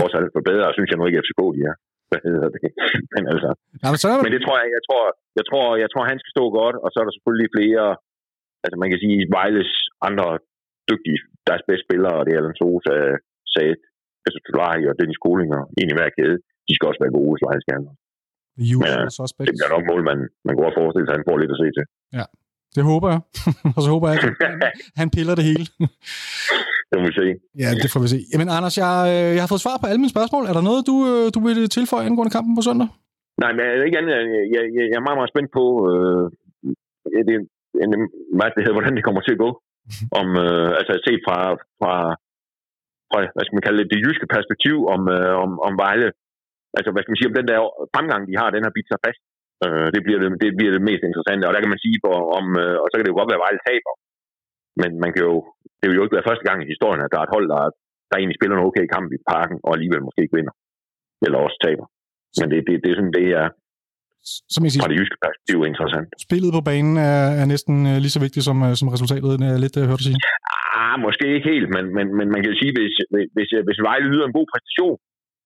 Også 0.03 0.15
for 0.35 0.43
bedre, 0.51 0.75
synes 0.77 0.89
jeg 0.89 0.97
nu 0.97 1.05
ikke, 1.07 1.19
at 1.19 1.25
FCK 1.25 1.41
de 1.55 1.61
er 1.69 1.75
hvad 2.09 2.21
hedder 2.27 2.47
det. 2.53 2.59
men 3.15 3.23
altså, 3.33 3.49
ja, 3.83 3.87
men, 3.91 3.99
så 4.03 4.07
men 4.25 4.33
det 4.35 4.41
tror 4.45 4.55
jeg, 4.61 4.69
jeg 4.77 4.83
tror, 4.87 5.03
jeg 5.39 5.45
tror, 5.49 5.65
jeg 5.83 5.89
tror, 5.91 6.03
han 6.11 6.19
skal 6.21 6.31
stå 6.35 6.43
godt, 6.59 6.75
og 6.83 6.87
så 6.89 6.97
er 7.01 7.05
der 7.05 7.15
selvfølgelig 7.15 7.49
flere, 7.57 7.85
altså 8.65 8.77
man 8.83 8.89
kan 8.91 8.99
sige, 9.03 9.17
Vejles 9.37 9.71
andre 10.07 10.27
dygtige, 10.91 11.19
deres 11.49 11.63
bedste 11.69 11.85
spillere, 11.87 12.17
det 12.25 12.31
er 12.31 12.39
Alan 12.41 12.59
Sosa, 12.61 12.95
Saad, 13.53 13.79
altså 14.25 14.39
Tulari 14.45 14.83
og 14.89 14.95
Dennis 14.99 15.21
Kolinger, 15.25 15.61
en 15.79 15.91
i 15.91 15.95
hver 15.97 16.11
kæde, 16.17 16.37
de 16.67 16.73
skal 16.75 16.87
også 16.89 17.01
være 17.03 17.15
gode, 17.17 17.31
hvis 17.33 17.45
Vejle 17.47 17.63
skal 17.65 17.75
Men, 18.81 18.89
ja, 18.91 18.99
det 19.47 19.53
bliver 19.57 19.73
nok 19.75 19.85
mål, 19.91 20.01
man, 20.11 20.19
man 20.47 20.55
går 20.59 20.67
og 20.71 20.75
forestille 20.79 21.05
sig, 21.07 21.13
at 21.13 21.19
han 21.19 21.27
får 21.29 21.37
lidt 21.41 21.55
at 21.55 21.59
se 21.63 21.67
til. 21.77 21.85
Ja, 22.19 22.25
det 22.75 22.83
håber 22.91 23.07
jeg. 23.13 23.21
og 23.75 23.79
så 23.83 23.89
håber 23.93 24.05
jeg, 24.07 24.15
at 24.17 24.23
han, 24.45 24.61
han 25.01 25.07
piller 25.15 25.35
det 25.39 25.45
hele. 25.51 25.65
Det 26.89 26.95
må 26.99 27.03
vi 27.09 27.15
se. 27.21 27.27
Ja, 27.63 27.69
det 27.81 27.89
får 27.93 28.01
vi 28.05 28.09
se. 28.15 28.19
Jamen, 28.31 28.49
Anders, 28.57 28.75
jeg, 28.83 28.93
øh, 29.13 29.31
jeg 29.35 29.41
har 29.43 29.51
fået 29.53 29.65
svar 29.65 29.77
på 29.79 29.87
alle 29.89 30.01
mine 30.03 30.15
spørgsmål. 30.15 30.43
Er 30.49 30.55
der 30.57 30.69
noget, 30.69 30.81
du, 30.89 30.95
øh, 31.11 31.25
du 31.35 31.39
vil 31.47 31.59
tilføje 31.77 32.07
angående 32.07 32.35
kampen 32.35 32.53
på 32.57 32.63
søndag? 32.67 32.89
Nej, 33.43 33.51
men 33.53 33.61
jeg 33.63 33.71
er 33.71 33.87
ikke 33.89 34.01
andet. 34.01 34.13
Jeg, 34.17 34.25
jeg, 34.55 34.63
jeg 34.91 34.97
er 34.99 35.05
meget, 35.07 35.19
meget 35.19 35.33
spændt 35.33 35.51
på, 35.59 35.65
øh, 35.89 36.25
det, 37.29 37.35
hvad 38.37 38.49
det 38.55 38.61
hedder, 38.63 38.77
hvordan 38.79 38.95
det 38.97 39.05
kommer 39.07 39.21
til 39.23 39.35
at 39.35 39.43
gå. 39.45 39.51
Om, 40.19 40.27
øh, 40.45 40.69
altså 40.79 40.93
set 41.07 41.21
fra, 41.27 41.37
fra, 41.79 41.93
fra, 43.09 43.17
hvad 43.35 43.43
skal 43.45 43.57
man 43.57 43.65
kalde 43.67 43.79
det, 43.81 43.91
det 43.93 44.03
jyske 44.05 44.27
perspektiv, 44.35 44.77
om, 44.93 45.01
øh, 45.15 45.33
om, 45.43 45.51
om 45.67 45.73
Vejle 45.83 46.09
altså 46.77 46.89
hvad 46.91 47.01
skal 47.01 47.11
man 47.11 47.19
sige, 47.19 47.31
om 47.31 47.37
den 47.39 47.49
der 47.51 47.59
fremgang, 47.95 48.21
de 48.29 48.35
har, 48.41 48.47
den 48.55 48.65
har 48.65 48.75
bidt 48.75 48.89
sig 48.89 48.99
fast. 49.05 49.21
Øh, 49.65 49.87
det, 49.93 50.01
bliver 50.05 50.19
det, 50.23 50.29
det 50.43 50.49
bliver 50.57 50.73
det 50.75 50.87
mest 50.89 51.03
interessante, 51.05 51.45
og 51.47 51.53
der 51.53 51.61
kan 51.63 51.73
man 51.73 51.83
sige, 51.85 51.97
for, 52.03 52.15
om, 52.37 52.45
øh, 52.63 52.77
og 52.81 52.87
så 52.87 52.93
kan 52.95 53.03
det 53.03 53.13
jo 53.13 53.19
godt 53.19 53.31
være 53.31 53.43
Vejle 53.45 53.61
taber, 53.67 53.93
men 54.81 54.91
man 55.03 55.11
kan 55.13 55.23
jo, 55.29 55.35
det 55.79 55.85
vil 55.87 55.97
jo 55.97 56.03
ikke 56.03 56.17
være 56.17 56.29
første 56.29 56.45
gang 56.47 56.57
i 56.59 56.71
historien, 56.73 57.01
at 57.05 57.11
der 57.11 57.19
er 57.19 57.25
et 57.27 57.35
hold, 57.35 57.47
der, 57.53 57.61
der 58.09 58.15
egentlig 58.17 58.39
spiller 58.39 58.55
en 58.55 58.67
okay 58.67 58.85
kamp 58.95 59.07
i 59.17 59.19
parken, 59.31 59.57
og 59.65 59.71
alligevel 59.75 60.05
måske 60.07 60.23
ikke 60.23 60.37
vinder, 60.39 60.53
eller 61.25 61.39
også 61.45 61.57
taber. 61.65 61.85
Men 62.39 62.47
det, 62.51 62.59
det, 62.67 62.73
det 62.83 62.89
er 62.89 62.97
sådan, 62.99 63.15
det 63.19 63.27
er, 63.39 63.47
som 64.53 64.61
jeg 64.63 64.71
siger, 64.71 64.83
fra 64.83 64.91
det 64.91 64.99
jyske 65.01 65.17
perspektiv 65.25 65.57
interessant. 65.71 66.07
Spillet 66.27 66.51
på 66.57 66.61
banen 66.69 66.93
er, 67.11 67.21
er 67.41 67.45
næsten 67.53 67.75
uh, 67.91 67.97
lige 68.03 68.15
så 68.15 68.21
vigtigt 68.25 68.43
som, 68.49 68.57
uh, 68.67 68.73
som 68.79 68.87
resultatet, 68.95 69.39
det 69.41 69.47
er 69.55 69.63
lidt 69.65 69.75
uh, 69.79 69.83
hørt 69.89 70.01
at 70.03 70.07
sige. 70.07 70.17
Ah, 70.81 70.95
måske 71.07 71.25
ikke 71.35 71.49
helt, 71.53 71.67
men, 71.75 71.85
men, 71.97 72.05
men 72.17 72.27
man 72.33 72.39
kan 72.39 72.51
jo 72.51 72.57
sige, 72.61 72.73
hvis, 72.77 72.95
hvis, 73.35 73.49
hvis 73.67 73.79
Vejle 73.87 74.07
yder 74.13 74.25
en 74.27 74.37
god 74.39 74.47
præstation, 74.53 74.97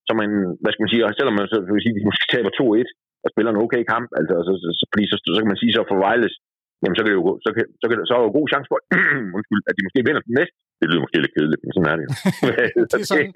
så 0.06 0.12
man, 0.20 0.30
hvad 0.62 0.70
skal 0.72 0.82
man 0.84 0.92
sige, 0.92 1.02
selvom 1.18 1.36
man 1.38 1.46
så 1.52 1.56
vil 1.74 1.84
sige, 1.84 1.96
de 1.98 2.08
måske 2.08 2.26
taber 2.34 2.50
2-1 2.60 2.88
og 3.24 3.28
spiller 3.32 3.50
en 3.52 3.62
okay 3.64 3.82
kamp, 3.92 4.08
altså, 4.18 4.34
så, 4.46 4.52
så, 4.62 4.68
så, 4.78 4.84
fordi 4.92 5.04
så, 5.10 5.16
så, 5.36 5.40
kan 5.42 5.52
man 5.52 5.60
sige, 5.62 5.72
så 5.76 5.82
for 5.90 5.98
Vejles 6.04 6.34
jamen 6.82 6.96
så, 6.96 7.00
kan 7.02 7.08
det 7.10 7.16
jo, 7.20 7.24
så, 7.44 7.50
kan, 7.56 7.64
så, 7.80 7.84
kan, 7.88 7.94
så 8.08 8.12
er 8.14 8.18
der 8.18 8.26
jo 8.28 8.32
god 8.38 8.46
chance 8.52 8.68
for, 8.70 8.78
undskyld, 9.36 9.62
at 9.68 9.74
de 9.76 9.80
måske 9.86 10.00
vinder 10.08 10.22
den 10.28 10.34
næste. 10.40 10.56
Det 10.80 10.86
lyder 10.90 11.02
måske 11.04 11.18
lidt 11.24 11.34
kedeligt, 11.36 11.60
men 11.64 11.70
sådan 11.74 11.88
er 11.92 11.96
det 11.98 12.04
jo. 12.08 12.12
det, 12.90 12.98
er 13.02 13.06
sådan, 13.12 13.30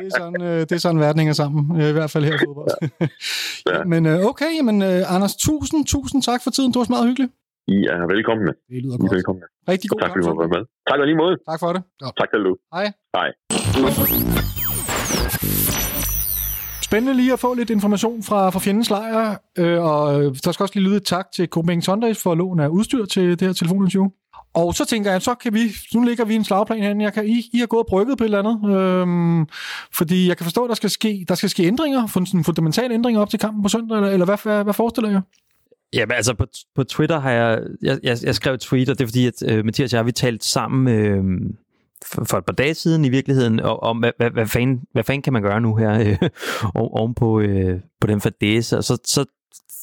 det, 0.00 0.06
er 0.10 0.14
sådan, 0.20 0.40
øh, 0.48 0.60
det 0.68 0.74
er 0.78 0.82
sådan, 0.84 1.00
verden 1.06 1.20
hænger 1.22 1.36
sammen, 1.42 1.62
øh, 1.80 1.88
i 1.92 1.96
hvert 1.98 2.10
fald 2.14 2.24
her 2.28 2.34
i 2.38 2.40
fodbold. 2.46 2.70
ja. 3.70 3.78
Men 3.92 4.02
øh, 4.10 4.30
okay, 4.32 4.52
men 4.68 4.76
Anders, 5.14 5.34
tusind, 5.48 5.80
tusind 5.94 6.20
tak 6.30 6.40
for 6.44 6.50
tiden. 6.56 6.70
Det 6.72 6.78
var 6.80 6.86
meget 6.96 7.08
hyggeligt. 7.10 7.32
I 7.76 7.78
er 7.94 8.06
velkommen. 8.14 8.46
Det 8.46 8.82
lyder 8.84 8.96
godt. 8.98 9.12
Velkommen. 9.16 9.42
Rigtig 9.72 9.88
god 9.90 10.00
tak, 10.00 10.10
fordi 10.10 10.26
du 10.26 10.34
var 10.44 10.52
med. 10.56 10.62
Tak 10.90 10.98
og 11.02 11.06
lige 11.10 11.18
måde. 11.22 11.34
Tak 11.50 11.58
for 11.62 11.70
det. 11.76 11.82
Ja. 12.02 12.08
Tak 12.20 12.28
du. 12.46 12.52
Hej. 12.74 12.86
Hej. 13.16 13.28
Spændende 16.92 17.16
lige 17.16 17.32
at 17.32 17.38
få 17.38 17.54
lidt 17.54 17.70
information 17.70 18.22
fra, 18.22 18.50
fra 18.50 18.60
fjendens 18.60 18.90
lejr, 18.90 19.36
øh, 19.58 19.82
og 19.82 20.24
øh, 20.24 20.36
der 20.44 20.52
skal 20.52 20.64
også 20.64 20.74
lige 20.74 20.88
lyde 20.88 20.96
et 20.96 21.04
tak 21.04 21.26
til 21.34 21.46
Copenhagen 21.48 21.82
Sundays 21.82 22.22
for 22.22 22.34
lån 22.34 22.60
af 22.60 22.68
udstyr 22.68 23.04
til 23.04 23.30
det 23.30 23.40
her 23.40 23.52
telefoninterview. 23.52 24.08
Og 24.54 24.74
så 24.74 24.84
tænker 24.84 25.12
jeg, 25.12 25.22
så 25.22 25.34
kan 25.34 25.54
vi, 25.54 25.60
nu 25.94 26.02
ligger 26.02 26.24
vi 26.24 26.34
en 26.34 26.44
slagplan 26.44 26.82
herinde, 26.82 27.04
jeg 27.04 27.12
kan, 27.12 27.26
I, 27.26 27.50
I 27.52 27.58
har 27.58 27.66
gået 27.66 27.80
og 27.80 27.86
brygget 27.88 28.18
på 28.18 28.24
et 28.24 28.26
eller 28.26 28.38
andet, 28.38 28.76
øhm, 28.76 29.46
fordi 29.92 30.28
jeg 30.28 30.36
kan 30.36 30.44
forstå, 30.44 30.64
at 30.64 30.68
der 30.68 30.74
skal 30.74 30.90
ske, 30.90 31.24
der 31.28 31.34
skal 31.34 31.50
ske 31.50 31.64
ændringer, 31.64 32.06
sådan 32.06 32.44
fundamentale 32.44 32.94
ændringer 32.94 33.20
op 33.20 33.30
til 33.30 33.38
kampen 33.38 33.62
på 33.62 33.68
søndag, 33.68 33.96
eller, 33.96 34.10
eller 34.10 34.26
hvad, 34.26 34.38
hvad, 34.42 34.64
hvad 34.64 34.74
forestiller 34.74 35.10
jeg? 35.10 35.20
Ja, 35.92 36.06
men 36.06 36.14
altså 36.14 36.34
på, 36.34 36.46
på 36.74 36.84
Twitter 36.84 37.20
har 37.20 37.30
jeg, 37.30 37.60
jeg, 37.82 37.98
jeg, 38.02 38.18
jeg 38.22 38.34
skrev 38.34 38.54
et 38.54 38.60
tweet, 38.60 38.88
og 38.88 38.98
det 38.98 39.04
er 39.04 39.08
fordi, 39.08 39.26
at 39.26 39.42
øh, 39.46 39.64
Mathias 39.64 39.92
og 39.92 39.96
jeg, 39.96 40.06
vi 40.06 40.12
talt 40.12 40.44
sammen 40.44 40.94
øh, 40.94 41.24
for, 42.04 42.38
et 42.38 42.44
par 42.44 42.52
dage 42.52 42.74
siden 42.74 43.04
i 43.04 43.08
virkeligheden, 43.08 43.60
og, 43.60 43.82
om 43.82 43.98
hvad, 43.98 44.12
hvad, 44.16 44.30
hvad, 44.30 44.46
fanden, 44.46 44.82
hvad 44.92 45.04
fanden 45.04 45.22
kan 45.22 45.32
man 45.32 45.42
gøre 45.42 45.60
nu 45.60 45.76
her 45.76 46.00
øh, 46.06 46.28
oven 46.74 47.14
på, 47.14 47.40
øh, 47.40 47.80
på 48.00 48.06
den 48.06 48.20
fadese, 48.20 48.78
og 48.78 48.84
så, 48.84 48.98
så 49.04 49.24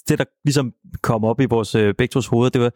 det, 0.10 0.20
der 0.20 0.26
ligesom 0.44 0.74
kom 1.02 1.24
op 1.24 1.42
i 1.42 1.46
vores 1.46 1.76
øh, 1.76 1.94
begge 1.94 2.24
hoveder, 2.30 2.50
det 2.50 2.62
var, 2.62 2.72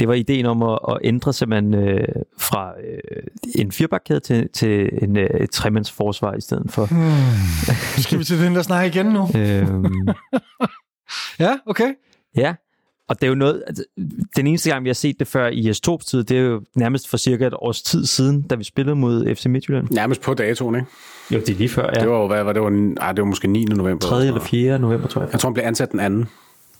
det 0.00 0.08
var 0.08 0.14
ideen 0.14 0.46
om 0.46 0.62
at, 0.62 0.78
at 0.88 0.98
ændre 1.04 1.32
simpelthen 1.32 1.74
øh, 1.74 2.08
fra 2.38 2.74
øh, 2.80 3.22
en 3.54 3.72
firebakkæde 3.72 4.20
til, 4.20 4.48
til 4.48 4.90
en, 5.02 5.16
øh, 5.16 5.48
tremandsforsvar 5.52 6.34
i 6.34 6.40
stedet 6.40 6.70
for. 6.70 6.86
Hmm. 6.86 8.02
Skal 8.02 8.18
vi 8.18 8.24
til 8.24 8.40
den 8.40 8.54
der 8.54 8.62
snak 8.62 8.86
igen 8.86 9.06
nu? 9.06 9.28
øhm, 9.40 10.08
ja, 11.44 11.58
okay. 11.66 11.94
Ja, 12.36 12.54
og 13.10 13.20
det 13.20 13.26
er 13.26 13.28
jo 13.28 13.34
noget, 13.34 13.62
altså, 13.66 13.84
den 14.36 14.46
eneste 14.46 14.70
gang, 14.70 14.84
vi 14.84 14.88
har 14.88 14.94
set 14.94 15.18
det 15.18 15.26
før 15.26 15.48
i 15.48 15.72
s 15.72 15.80
tid, 15.80 16.24
det 16.24 16.38
er 16.38 16.42
jo 16.42 16.62
nærmest 16.76 17.08
for 17.08 17.16
cirka 17.16 17.46
et 17.46 17.54
års 17.54 17.82
tid 17.82 18.06
siden, 18.06 18.42
da 18.42 18.54
vi 18.54 18.64
spillede 18.64 18.96
mod 18.96 19.34
FC 19.34 19.46
Midtjylland. 19.46 19.86
Nærmest 19.90 20.20
på 20.20 20.34
datoen, 20.34 20.74
ikke? 20.74 20.86
Jo, 21.30 21.38
det 21.38 21.48
er 21.48 21.54
lige 21.54 21.68
før, 21.68 21.90
ja. 21.94 22.00
Det 22.00 22.08
var 22.08 22.20
jo, 22.20 22.26
hvad 22.26 22.44
var 22.44 22.52
det? 22.52 22.62
Var, 22.62 22.94
ej, 23.00 23.12
det 23.12 23.22
var 23.22 23.28
måske 23.28 23.48
9. 23.48 23.64
november. 23.64 24.06
3. 24.06 24.26
eller 24.26 24.40
4. 24.40 24.78
november, 24.78 25.08
tror 25.08 25.20
jeg. 25.20 25.28
Jeg 25.32 25.40
tror, 25.40 25.48
han 25.48 25.54
blev 25.54 25.64
ansat 25.64 25.92
den 25.92 26.00
anden. 26.00 26.28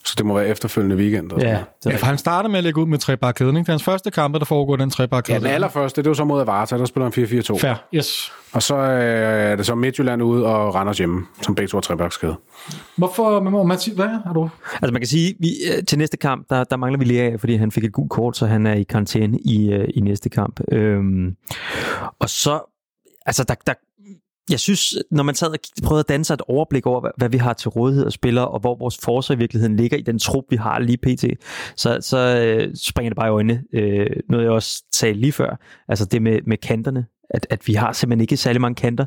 Så 0.04 0.14
det 0.18 0.26
må 0.26 0.34
være 0.34 0.48
efterfølgende 0.48 0.96
weekend. 0.96 1.32
Ja, 1.40 1.58
ja, 1.86 1.96
for 1.96 2.06
han 2.06 2.18
starter 2.18 2.48
med 2.48 2.58
at 2.58 2.64
lægge 2.64 2.80
ud 2.80 2.86
med 2.86 2.98
trebakkæden. 2.98 3.56
Ikke? 3.56 3.60
Det 3.60 3.68
er 3.68 3.72
hans 3.72 3.84
første 3.84 4.10
kamp, 4.10 4.34
der 4.34 4.44
foregår 4.44 4.76
den 4.76 4.90
trebakkæde. 4.90 5.34
Ja, 5.34 5.40
den 5.40 5.54
allerførste, 5.54 6.02
det 6.02 6.08
var 6.08 6.14
så 6.14 6.24
mod 6.24 6.40
Avarta, 6.40 6.78
der 6.78 6.84
spiller 6.84 7.10
han 7.16 7.24
4-4-2. 7.24 7.58
Fair, 7.58 7.74
yes. 7.94 8.32
Og 8.52 8.62
så 8.62 8.76
øh, 8.76 9.52
er 9.52 9.56
det 9.56 9.66
så 9.66 9.74
Midtjylland 9.74 10.22
ude 10.22 10.46
og 10.46 10.74
Randers 10.74 10.98
hjemme, 10.98 11.26
som 11.42 11.54
begge 11.54 11.68
to 11.68 11.76
er 11.76 11.80
trebakkæde. 11.80 12.36
Hvorfor, 12.96 13.40
men, 13.40 13.68
Mathis, 13.68 13.94
hvad 13.94 14.06
er 14.06 14.32
du? 14.32 14.50
Altså 14.72 14.92
man 14.92 15.00
kan 15.00 15.08
sige, 15.08 15.34
vi, 15.40 15.48
øh, 15.76 15.84
til 15.84 15.98
næste 15.98 16.16
kamp, 16.16 16.46
der, 16.50 16.64
der 16.64 16.76
mangler 16.76 16.98
vi 16.98 17.04
lige 17.04 17.22
af, 17.22 17.40
fordi 17.40 17.56
han 17.56 17.70
fik 17.70 17.84
et 17.84 17.92
gult 17.92 18.10
kort, 18.10 18.36
så 18.36 18.46
han 18.46 18.66
er 18.66 18.74
i 18.74 18.82
karantæne 18.82 19.38
i, 19.38 19.72
øh, 19.72 19.88
i 19.94 20.00
næste 20.00 20.28
kamp. 20.28 20.60
Øhm, 20.72 21.36
og 22.20 22.28
så, 22.28 22.60
altså 23.26 23.44
der, 23.44 23.54
der, 23.66 23.74
jeg 24.50 24.60
synes, 24.60 24.94
når 25.10 25.22
man 25.22 25.34
sad 25.34 25.48
og 25.48 25.56
prøvede 25.82 26.00
at 26.00 26.08
danse 26.08 26.34
et 26.34 26.40
overblik 26.40 26.86
over, 26.86 27.10
hvad, 27.16 27.28
vi 27.28 27.36
har 27.36 27.52
til 27.52 27.68
rådighed 27.68 28.06
af 28.06 28.12
spillere, 28.12 28.48
og 28.48 28.60
hvor 28.60 28.74
vores 28.78 28.98
forsvar 29.04 29.34
i 29.34 29.38
virkeligheden 29.38 29.76
ligger 29.76 29.96
i 29.96 30.02
den 30.02 30.18
trup, 30.18 30.44
vi 30.50 30.56
har 30.56 30.78
lige 30.78 30.98
pt., 30.98 31.24
så, 31.76 31.98
så 32.00 32.18
øh, 32.18 32.74
springer 32.74 33.10
det 33.10 33.16
bare 33.16 33.28
i 33.28 33.30
øjnene. 33.30 33.62
Øh, 33.72 34.10
noget 34.28 34.44
jeg 34.44 34.52
også 34.52 34.84
sagde 34.92 35.14
lige 35.14 35.32
før, 35.32 35.60
altså 35.88 36.04
det 36.04 36.22
med, 36.22 36.38
med 36.46 36.56
kanterne, 36.56 37.06
at, 37.30 37.46
at 37.50 37.68
vi 37.68 37.74
har 37.74 37.92
simpelthen 37.92 38.20
ikke 38.20 38.36
særlig 38.36 38.60
mange 38.60 38.74
kanter. 38.74 39.06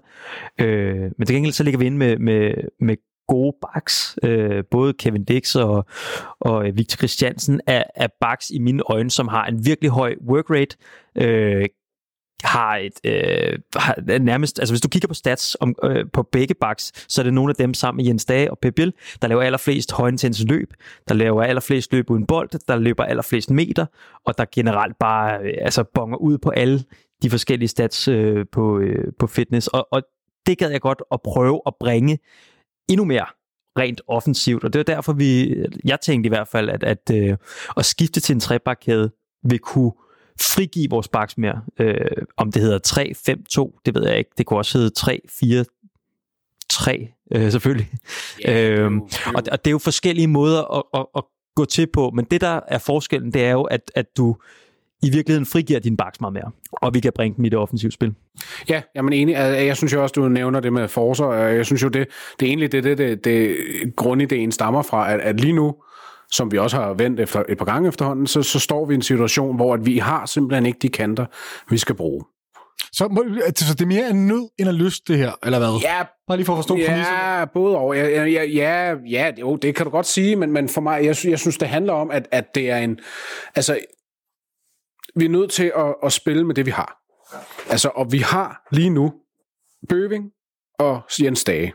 Øh, 0.62 1.12
men 1.18 1.26
til 1.28 1.36
gengæld 1.36 1.54
så 1.54 1.64
ligger 1.64 1.80
vi 1.80 1.86
inde 1.86 1.98
med, 1.98 2.18
med, 2.18 2.54
med 2.80 2.96
gode 3.28 3.56
backs. 3.62 4.18
Øh, 4.24 4.64
både 4.72 4.94
Kevin 4.94 5.24
Dix 5.24 5.56
og, 5.56 5.86
og 6.40 6.66
Victor 6.74 6.98
Christiansen 6.98 7.62
er, 7.68 7.84
er 7.96 8.08
backs 8.22 8.50
i 8.50 8.60
mine 8.60 8.84
øjne, 8.90 9.12
som 9.12 9.28
har 9.28 9.46
en 9.46 9.66
virkelig 9.66 9.92
høj 9.92 10.16
work 10.30 10.50
rate. 10.50 10.78
Øh, 11.16 11.66
har 12.44 12.78
et 12.78 13.00
øh, 13.04 13.60
har 13.76 14.20
nærmest, 14.20 14.60
altså 14.60 14.74
hvis 14.74 14.82
du 14.82 14.88
kigger 14.88 15.08
på 15.08 15.14
stats 15.14 15.58
om, 15.60 15.76
øh, 15.84 16.06
på 16.14 16.24
begge 16.24 16.54
backs, 16.54 17.14
så 17.14 17.22
er 17.22 17.24
det 17.24 17.34
nogle 17.34 17.50
af 17.50 17.56
dem 17.56 17.74
sammen 17.74 17.98
med 17.98 18.06
Jens 18.06 18.26
Dage 18.26 18.52
og 18.52 18.60
Pep 18.60 18.76
Biel, 18.76 18.94
der 19.22 19.28
laver 19.28 19.44
allerflest 19.44 19.92
højintense 19.92 20.46
løb, 20.46 20.74
der 21.08 21.14
laver 21.14 21.44
allerflest 21.44 21.94
løb 21.94 22.10
uden 22.10 22.26
bold, 22.26 22.50
der 22.68 22.76
løber 22.76 23.04
allerflest 23.04 23.52
meter, 23.52 23.86
og 24.26 24.38
der 24.38 24.46
generelt 24.52 25.00
bare 25.00 25.40
øh, 25.44 25.54
altså 25.62 25.84
bonger 25.84 26.18
ud 26.18 26.38
på 26.38 26.50
alle 26.50 26.84
de 27.24 27.30
forskellige 27.30 27.70
stats 27.70 28.08
øh, 28.08 28.46
på, 28.52 28.80
øh, 28.80 29.14
på 29.20 29.28
fitness, 29.28 29.68
og, 29.68 29.88
og 29.92 30.04
det 30.46 30.58
gad 30.58 30.72
jeg 30.72 30.82
godt 30.82 31.02
at 31.12 31.22
prøve 31.22 31.62
at 31.68 31.74
bringe 31.80 32.20
endnu 32.90 33.06
mere 33.06 33.26
rent 33.80 34.02
offensivt, 34.08 34.64
og 34.64 34.74
det 34.74 34.80
er 34.80 34.96
derfor, 34.96 35.14
vi, 35.14 35.56
jeg 35.86 36.02
tænkte 36.02 36.28
i 36.28 36.30
hvert 36.30 36.48
fald, 36.48 36.70
at, 36.70 36.84
at, 36.84 37.12
øh, 37.14 37.38
at 37.78 37.86
skifte 37.86 38.20
til 38.20 38.34
en 38.34 38.40
trebakkæde 38.40 39.12
vil 39.44 39.60
kunne 39.60 39.92
frigive 40.42 40.90
vores 40.90 41.08
baks 41.08 41.38
mere. 41.38 41.62
Øh, 41.80 41.96
om 42.38 42.52
det 42.52 42.62
hedder 42.62 42.80
3-5-2, 43.76 43.82
det 43.86 43.96
ved 43.96 44.08
jeg 44.08 44.18
ikke. 44.18 44.32
Det 44.38 44.46
kunne 44.46 44.60
også 44.60 44.78
hedde 44.78 44.92
3-4-3, 46.74 47.36
øh, 47.36 47.52
selvfølgelig. 47.52 47.90
Yeah, 48.50 48.80
øhm, 48.80 49.02
og, 49.02 49.44
og 49.52 49.66
det 49.66 49.68
er 49.68 49.72
jo 49.72 49.78
forskellige 49.78 50.28
måder 50.28 50.78
at, 50.78 50.84
at, 50.94 51.06
at 51.16 51.24
gå 51.56 51.66
til 51.66 51.88
på, 51.94 52.12
men 52.16 52.26
det 52.26 52.42
der 52.42 52.60
er 52.68 52.78
forskellen, 52.78 53.34
det 53.34 53.46
er 53.46 53.52
jo, 53.52 53.64
at, 53.64 53.92
at 53.96 54.18
du 54.18 54.36
i 55.04 55.10
virkeligheden 55.10 55.46
frigiver 55.46 55.80
din 55.80 55.98
baks 55.98 56.22
meget 56.22 56.34
mere, 56.34 56.52
og 56.72 56.94
vi 56.94 57.00
kan 57.00 57.12
bringe 57.16 57.38
dem 57.38 57.46
i 57.46 57.50
det 57.50 57.60
offensive 57.60 57.92
spil. 57.92 58.16
Ja, 58.70 58.82
jeg 58.96 59.04
er 59.04 59.08
enig. 59.08 59.34
Jeg 59.34 59.78
synes 59.78 59.94
jo 59.94 60.04
også, 60.04 60.14
du 60.14 60.30
nævner 60.30 60.60
det 60.60 60.74
med 60.74 60.88
forser. 60.88 61.32
Jeg 61.32 61.66
synes 61.66 61.84
jo, 61.84 61.88
det, 61.88 62.08
det 62.40 62.46
er 62.46 62.50
egentlig 62.50 62.72
det, 62.72 62.84
det, 62.84 62.98
det, 62.98 63.24
det 63.26 63.56
grundideen 63.96 64.52
stammer 64.52 64.82
fra, 64.82 65.14
at, 65.14 65.20
at 65.20 65.40
lige 65.40 65.54
nu, 65.54 65.76
som 66.34 66.52
vi 66.52 66.58
også 66.58 66.78
har 66.78 66.94
vendt 66.94 67.20
efter 67.20 67.44
et 67.50 67.58
par 67.58 67.66
gange 67.66 67.90
efterhånden, 67.90 68.28
så, 68.28 68.44
så 68.44 68.60
står 68.60 68.86
vi 68.86 68.94
i 68.94 68.96
en 68.96 69.02
situation, 69.02 69.56
hvor 69.56 69.74
at 69.74 69.86
vi 69.86 69.98
har 69.98 70.26
simpelthen 70.26 70.66
ikke 70.66 70.80
de 70.82 70.90
kanter, 70.90 71.26
vi 71.70 71.78
skal 71.78 71.96
bruge. 71.96 72.24
Så, 72.92 73.08
må, 73.08 73.24
så 73.56 73.74
det 73.74 73.82
er 73.82 73.86
mere 73.86 74.10
en 74.10 74.28
nød 74.28 74.50
end 74.60 74.70
en 74.70 74.76
lyst, 74.76 75.08
det 75.08 75.18
her, 75.18 75.32
eller 75.44 75.60
hvad? 75.60 75.80
Ja, 75.82 76.04
Bare 76.28 76.38
lige 76.38 76.46
for 76.46 76.54
at 76.54 76.58
forstå 76.58 76.78
ja, 76.78 76.88
præmissen. 76.88 77.16
både 77.54 77.78
og. 77.78 77.96
Ja, 77.96 78.26
ja, 78.26 78.44
ja, 78.44 78.96
ja, 79.10 79.32
jo, 79.40 79.56
det 79.56 79.76
kan 79.76 79.86
du 79.86 79.90
godt 79.90 80.06
sige, 80.06 80.36
men, 80.36 80.52
men 80.52 80.70
for 80.70 80.82
mig, 80.82 81.06
jeg, 81.06 81.16
jeg 81.26 81.40
synes, 81.40 81.58
det 81.58 81.68
handler 81.68 81.94
om, 81.94 82.12
at, 82.12 82.28
at 82.32 82.56
det 82.56 82.70
er 82.70 82.78
en... 82.78 83.00
Altså, 83.56 83.80
vi 85.16 85.26
er 85.26 85.30
nødt 85.30 85.52
til 85.52 85.72
at, 85.76 85.96
at 86.04 86.14
spille 86.14 86.44
med 86.44 86.56
det, 86.56 86.66
vi 86.66 86.72
har. 86.72 86.98
Altså, 87.70 87.90
og 87.96 88.12
vi 88.12 88.18
har 88.18 88.68
lige 88.72 88.90
nu 88.90 89.14
Bøving, 89.90 90.32
og 90.80 91.02
Jens 91.22 91.44
Dage. 91.44 91.74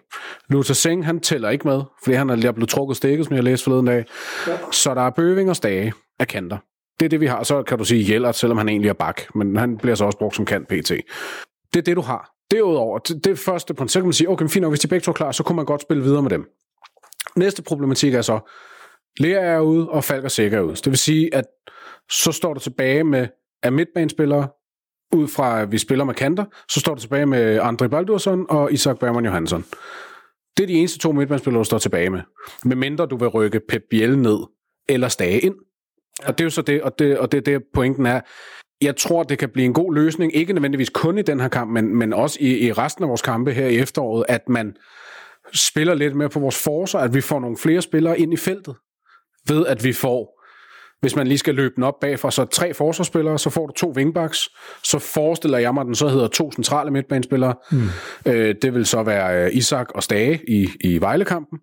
Luther 0.48 0.74
Singh, 0.74 1.06
han 1.06 1.20
tæller 1.20 1.50
ikke 1.50 1.68
med, 1.68 1.82
fordi 2.04 2.16
han 2.16 2.30
er 2.30 2.52
blevet 2.52 2.68
trukket 2.68 2.96
stikket, 2.96 3.26
som 3.26 3.36
jeg 3.36 3.44
læste 3.44 3.64
forleden 3.64 3.86
dag. 3.86 4.04
Ja. 4.46 4.58
Så 4.72 4.94
der 4.94 5.06
er 5.06 5.10
Bøving 5.10 5.50
og 5.50 5.56
Stage 5.56 5.92
af 6.18 6.28
kanter. 6.28 6.58
Det 7.00 7.04
er 7.04 7.10
det, 7.10 7.20
vi 7.20 7.26
har. 7.26 7.42
Så 7.42 7.62
kan 7.62 7.78
du 7.78 7.84
sige 7.84 8.12
Jellert, 8.12 8.36
selvom 8.36 8.58
han 8.58 8.68
egentlig 8.68 8.88
er 8.88 8.92
bak, 8.92 9.34
men 9.34 9.56
han 9.56 9.78
bliver 9.78 9.94
så 9.94 10.04
også 10.04 10.18
brugt 10.18 10.36
som 10.36 10.44
kant 10.44 10.68
PT. 10.68 10.90
Det 11.74 11.78
er 11.78 11.82
det, 11.82 11.96
du 11.96 12.00
har. 12.00 12.30
Derudover, 12.50 12.98
det, 12.98 13.24
det 13.24 13.38
første 13.38 13.74
princip, 13.74 13.92
så 13.92 14.00
kan 14.00 14.06
man 14.06 14.12
sige, 14.12 14.30
okay, 14.30 14.48
fint, 14.48 14.68
hvis 14.68 14.80
de 14.80 14.88
begge 14.88 15.04
to 15.04 15.10
er 15.10 15.14
klar, 15.14 15.32
så 15.32 15.42
kunne 15.42 15.56
man 15.56 15.64
godt 15.64 15.82
spille 15.82 16.02
videre 16.02 16.22
med 16.22 16.30
dem. 16.30 16.44
Næste 17.36 17.62
problematik 17.62 18.14
er 18.14 18.22
så, 18.22 18.38
Lea 19.18 19.40
er 19.40 19.60
ude, 19.60 19.88
og 19.88 20.04
Falk 20.04 20.24
og 20.24 20.30
Sikker 20.30 20.58
er 20.58 20.62
ude. 20.62 20.74
Det 20.74 20.86
vil 20.86 20.98
sige, 20.98 21.34
at 21.34 21.44
så 22.10 22.32
står 22.32 22.54
du 22.54 22.60
tilbage 22.60 23.04
med 23.04 23.28
af 23.62 23.72
midtbanespillere, 23.72 24.48
ud 25.14 25.28
fra 25.28 25.60
at 25.60 25.72
vi 25.72 25.78
spiller 25.78 26.04
med 26.04 26.14
kanter, 26.14 26.44
så 26.68 26.80
står 26.80 26.94
du 26.94 27.00
tilbage 27.00 27.26
med 27.26 27.60
Andre 27.62 27.88
Baldursson 27.88 28.46
og 28.48 28.72
Isak 28.72 28.98
Bergman 28.98 29.24
Johansson. 29.24 29.64
Det 30.56 30.62
er 30.62 30.66
de 30.66 30.72
eneste 30.72 30.98
to 30.98 31.12
midtbanespillere, 31.12 31.58
du 31.58 31.64
står 31.64 31.78
tilbage 31.78 32.10
med. 32.10 32.20
Med 32.64 32.76
mindre 32.76 33.06
du 33.06 33.16
vil 33.16 33.28
rykke 33.28 33.60
Pep 33.68 33.82
Biel 33.90 34.18
ned, 34.18 34.38
eller 34.88 35.08
Stage 35.08 35.40
ind. 35.40 35.54
Ja. 36.22 36.28
Og 36.28 36.38
det 36.38 36.44
er 36.44 36.46
jo 36.46 36.50
så 36.50 36.62
det, 36.62 36.82
og 36.82 36.98
det, 36.98 37.18
og 37.18 37.32
det, 37.32 37.46
det 37.46 37.62
pointen 37.74 38.06
er. 38.06 38.20
Jeg 38.80 38.96
tror, 38.96 39.22
det 39.22 39.38
kan 39.38 39.48
blive 39.48 39.64
en 39.64 39.72
god 39.72 39.94
løsning, 39.94 40.36
ikke 40.36 40.52
nødvendigvis 40.52 40.90
kun 40.90 41.18
i 41.18 41.22
den 41.22 41.40
her 41.40 41.48
kamp, 41.48 41.70
men, 41.70 41.96
men 41.96 42.12
også 42.12 42.38
i, 42.40 42.66
i 42.66 42.72
resten 42.72 43.04
af 43.04 43.08
vores 43.08 43.22
kampe 43.22 43.52
her 43.52 43.66
i 43.66 43.78
efteråret, 43.78 44.24
at 44.28 44.48
man 44.48 44.76
spiller 45.54 45.94
lidt 45.94 46.16
mere 46.16 46.28
på 46.28 46.40
vores 46.40 46.64
forser, 46.64 46.98
at 46.98 47.14
vi 47.14 47.20
får 47.20 47.40
nogle 47.40 47.56
flere 47.56 47.82
spillere 47.82 48.18
ind 48.18 48.32
i 48.32 48.36
feltet, 48.36 48.76
ved 49.48 49.66
at 49.66 49.84
vi 49.84 49.92
får 49.92 50.37
hvis 51.00 51.16
man 51.16 51.26
lige 51.26 51.38
skal 51.38 51.54
løbe 51.54 51.74
den 51.76 51.82
op 51.84 52.00
bagfra, 52.00 52.30
så 52.30 52.44
tre 52.44 52.74
forsvarsspillere, 52.74 53.38
så 53.38 53.50
får 53.50 53.66
du 53.66 53.72
to 53.72 53.92
wingbacks, 53.96 54.48
så 54.84 54.98
forestiller 54.98 55.58
jeg 55.58 55.74
mig, 55.74 55.80
at 55.80 55.86
den 55.86 55.94
så 55.94 56.08
hedder 56.08 56.28
to 56.28 56.52
centrale 56.52 56.90
midtbanespillere. 56.90 57.54
Mm. 57.72 57.88
Øh, 58.26 58.54
det 58.62 58.74
vil 58.74 58.86
så 58.86 59.02
være 59.02 59.44
øh, 59.44 59.56
Isak 59.56 59.90
og 59.94 60.02
Stage 60.02 60.40
i, 60.48 60.68
i 60.80 61.00
Vejlekampen. 61.00 61.58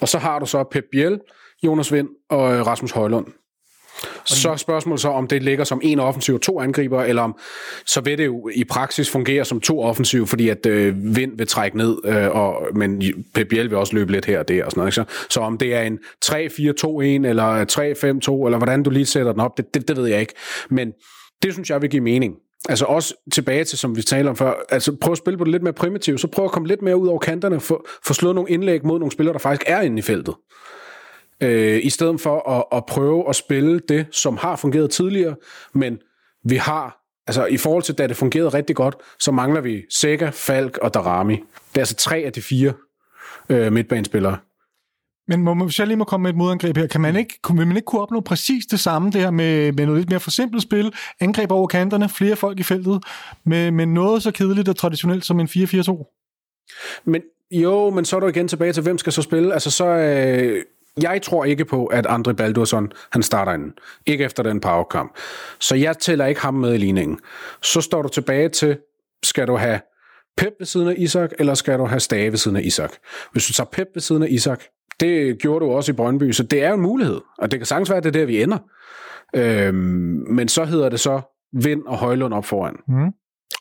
Og 0.00 0.08
så 0.08 0.18
har 0.18 0.38
du 0.38 0.46
så 0.46 0.64
Pep 0.70 0.84
Biel, 0.92 1.20
Jonas 1.62 1.92
Vind 1.92 2.08
og 2.30 2.54
øh, 2.54 2.66
Rasmus 2.66 2.90
Højlund. 2.90 3.26
Så 4.24 4.50
er 4.50 4.56
spørgsmålet 4.56 5.00
så, 5.00 5.08
om 5.08 5.26
det 5.26 5.42
ligger 5.42 5.64
som 5.64 5.80
en 5.82 6.00
offensiv 6.00 6.34
og 6.34 6.40
to 6.40 6.60
angriber, 6.60 7.02
eller 7.02 7.22
om 7.22 7.38
så 7.86 8.00
vil 8.00 8.18
det 8.18 8.26
jo 8.26 8.48
i 8.54 8.64
praksis 8.64 9.10
fungere 9.10 9.44
som 9.44 9.60
to 9.60 9.80
offensiv, 9.80 10.26
fordi 10.26 10.48
at 10.48 10.66
øh, 10.66 11.16
Vind 11.16 11.38
vil 11.38 11.46
trække 11.46 11.76
ned, 11.76 11.98
øh, 12.04 12.28
og, 12.30 12.66
men 12.74 13.02
PPL 13.34 13.56
vil 13.56 13.74
også 13.74 13.94
løbe 13.94 14.12
lidt 14.12 14.24
her 14.24 14.38
og 14.38 14.48
der 14.48 14.64
og 14.64 14.70
sådan 14.70 14.80
noget. 14.80 14.98
Ikke? 14.98 15.10
Så, 15.10 15.26
så 15.30 15.40
om 15.40 15.58
det 15.58 15.74
er 15.74 15.82
en 15.82 15.98
3-4-2-1, 16.24 17.28
eller 17.28 17.64
3-5-2, 17.64 18.46
eller 18.46 18.56
hvordan 18.56 18.82
du 18.82 18.90
lige 18.90 19.06
sætter 19.06 19.32
den 19.32 19.40
op, 19.40 19.56
det, 19.56 19.74
det, 19.74 19.88
det 19.88 19.96
ved 19.96 20.06
jeg 20.06 20.20
ikke. 20.20 20.34
Men 20.70 20.92
det 21.42 21.52
synes 21.52 21.70
jeg 21.70 21.82
vil 21.82 21.90
give 21.90 22.02
mening. 22.02 22.34
Altså 22.68 22.84
også 22.84 23.14
tilbage 23.32 23.64
til, 23.64 23.78
som 23.78 23.96
vi 23.96 24.02
talte 24.02 24.28
om 24.28 24.36
før, 24.36 24.54
altså 24.68 24.96
prøv 25.00 25.12
at 25.12 25.18
spille 25.18 25.38
på 25.38 25.44
det 25.44 25.52
lidt 25.52 25.62
mere 25.62 25.72
primitivt, 25.72 26.20
så 26.20 26.26
prøv 26.26 26.44
at 26.44 26.50
komme 26.50 26.68
lidt 26.68 26.82
mere 26.82 26.96
ud 26.96 27.08
over 27.08 27.18
kanterne, 27.18 27.60
få, 27.60 27.86
få 28.06 28.14
slået 28.14 28.34
nogle 28.34 28.50
indlæg 28.50 28.86
mod 28.86 28.98
nogle 28.98 29.12
spillere, 29.12 29.32
der 29.32 29.38
faktisk 29.38 29.62
er 29.66 29.80
inde 29.80 29.98
i 29.98 30.02
feltet 30.02 30.34
øh, 31.42 31.80
i 31.84 31.90
stedet 31.90 32.20
for 32.20 32.50
at, 32.50 32.64
at 32.78 32.86
prøve 32.86 33.28
at 33.28 33.36
spille 33.36 33.80
det, 33.88 34.06
som 34.12 34.36
har 34.36 34.56
fungeret 34.56 34.90
tidligere, 34.90 35.36
men 35.74 35.98
vi 36.44 36.56
har, 36.56 37.00
altså 37.26 37.46
i 37.46 37.56
forhold 37.56 37.82
til 37.82 37.94
da 37.94 38.06
det 38.06 38.16
fungerede 38.16 38.48
rigtig 38.48 38.76
godt, 38.76 38.96
så 39.18 39.32
mangler 39.32 39.60
vi 39.60 39.82
Sega, 39.90 40.30
Falk 40.32 40.78
og 40.78 40.94
Darami. 40.94 41.34
Det 41.34 41.76
er 41.76 41.80
altså 41.80 41.96
tre 41.96 42.16
af 42.16 42.32
de 42.32 42.42
fire 42.42 42.72
øh, 43.48 43.72
midtbanespillere. 43.72 44.38
Men 45.28 45.42
må, 45.42 45.64
hvis 45.64 45.78
jeg 45.78 45.86
lige 45.86 45.96
må 45.96 46.04
komme 46.04 46.22
med 46.22 46.30
et 46.30 46.36
modangreb 46.36 46.76
her, 46.76 46.86
kan 46.86 47.00
man 47.00 47.16
ikke, 47.16 47.34
vil 47.54 47.66
man 47.66 47.76
ikke 47.76 47.86
kunne 47.86 48.02
opnå 48.02 48.20
præcis 48.20 48.66
det 48.66 48.80
samme 48.80 49.10
det 49.10 49.20
her 49.20 49.30
med, 49.30 49.72
med 49.72 49.86
noget 49.86 50.00
lidt 50.00 50.10
mere 50.10 50.20
forsimplet 50.20 50.62
spil, 50.62 50.94
angreb 51.20 51.50
over 51.50 51.66
kanterne, 51.66 52.08
flere 52.08 52.36
folk 52.36 52.60
i 52.60 52.62
feltet, 52.62 53.04
med, 53.44 53.70
med 53.70 53.86
noget 53.86 54.22
så 54.22 54.30
kedeligt 54.30 54.68
og 54.68 54.76
traditionelt 54.76 55.24
som 55.24 55.40
en 55.40 55.46
4-4-2? 55.46 57.02
Men 57.04 57.22
jo, 57.50 57.90
men 57.90 58.04
så 58.04 58.16
er 58.16 58.20
du 58.20 58.26
igen 58.26 58.48
tilbage 58.48 58.72
til, 58.72 58.82
hvem 58.82 58.98
skal 58.98 59.12
så 59.12 59.22
spille? 59.22 59.52
Altså 59.52 59.70
så, 59.70 59.86
øh, 59.86 60.62
jeg 61.02 61.22
tror 61.22 61.44
ikke 61.44 61.64
på, 61.64 61.86
at 61.86 62.06
Andre 62.06 62.34
Baldursson, 62.34 62.92
han 63.12 63.22
starter 63.22 63.52
inden. 63.52 63.72
Ikke 64.06 64.24
efter 64.24 64.42
den 64.42 64.60
powerkamp. 64.60 65.12
Så 65.58 65.76
jeg 65.76 65.98
tæller 65.98 66.26
ikke 66.26 66.40
ham 66.40 66.54
med 66.54 66.74
i 66.74 66.76
ligningen. 66.76 67.18
Så 67.62 67.80
står 67.80 68.02
du 68.02 68.08
tilbage 68.08 68.48
til, 68.48 68.78
skal 69.22 69.46
du 69.46 69.56
have 69.56 69.80
Pep 70.36 70.52
ved 70.58 70.66
siden 70.66 70.88
af 70.88 70.94
Isak, 70.98 71.30
eller 71.38 71.54
skal 71.54 71.78
du 71.78 71.84
have 71.84 72.00
Stage 72.00 72.30
ved 72.30 72.38
siden 72.38 72.56
af 72.56 72.62
Isak? 72.62 72.92
Hvis 73.32 73.46
du 73.46 73.52
tager 73.52 73.68
Pep 73.72 73.88
ved 73.94 74.02
siden 74.02 74.22
af 74.22 74.28
Isak, 74.30 74.62
det 75.00 75.38
gjorde 75.38 75.64
du 75.64 75.70
også 75.70 75.92
i 75.92 75.94
Brøndby, 75.94 76.32
så 76.32 76.42
det 76.42 76.62
er 76.62 76.68
jo 76.68 76.74
en 76.74 76.80
mulighed. 76.80 77.20
Og 77.38 77.50
det 77.50 77.60
kan 77.60 77.66
sagtens 77.66 77.90
være, 77.90 77.96
at 77.96 78.04
det 78.04 78.16
er 78.16 78.20
der, 78.20 78.26
vi 78.26 78.42
ender. 78.42 78.58
Øhm, 79.36 79.74
men 80.30 80.48
så 80.48 80.64
hedder 80.64 80.88
det 80.88 81.00
så 81.00 81.20
Vind 81.52 81.82
og 81.86 81.96
Højlund 81.96 82.34
op 82.34 82.44
foran. 82.44 82.76
Mm. 82.88 83.12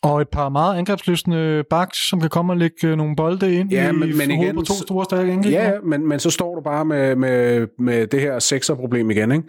Og 0.04 0.22
et 0.22 0.30
par 0.30 0.50
meget 0.50 0.78
angrebsløsende 0.78 1.64
backs, 1.70 2.10
som 2.10 2.22
kan 2.22 2.30
komme 2.30 2.54
og 2.54 2.58
lægge 2.58 2.88
øh, 2.88 2.98
nogle 2.98 3.16
bolde 3.16 3.54
ind 3.54 3.72
ja, 3.72 3.92
men, 3.92 4.10
i 4.10 4.14
men 4.14 4.32
igen, 4.32 4.56
på 4.56 4.62
to 4.62 4.74
store 4.74 5.06
stærke 5.06 5.32
angriber. 5.32 5.62
Ja, 5.62 5.72
men, 5.84 6.08
men 6.08 6.20
så 6.20 6.30
står 6.30 6.56
du 6.56 6.62
bare 6.62 6.86
med, 6.86 7.16
med, 7.16 7.68
med 7.80 8.08
det 8.08 8.22
her 8.22 8.40
sekserproblem 8.40 9.12
igen. 9.12 9.32
Ikke? 9.32 9.48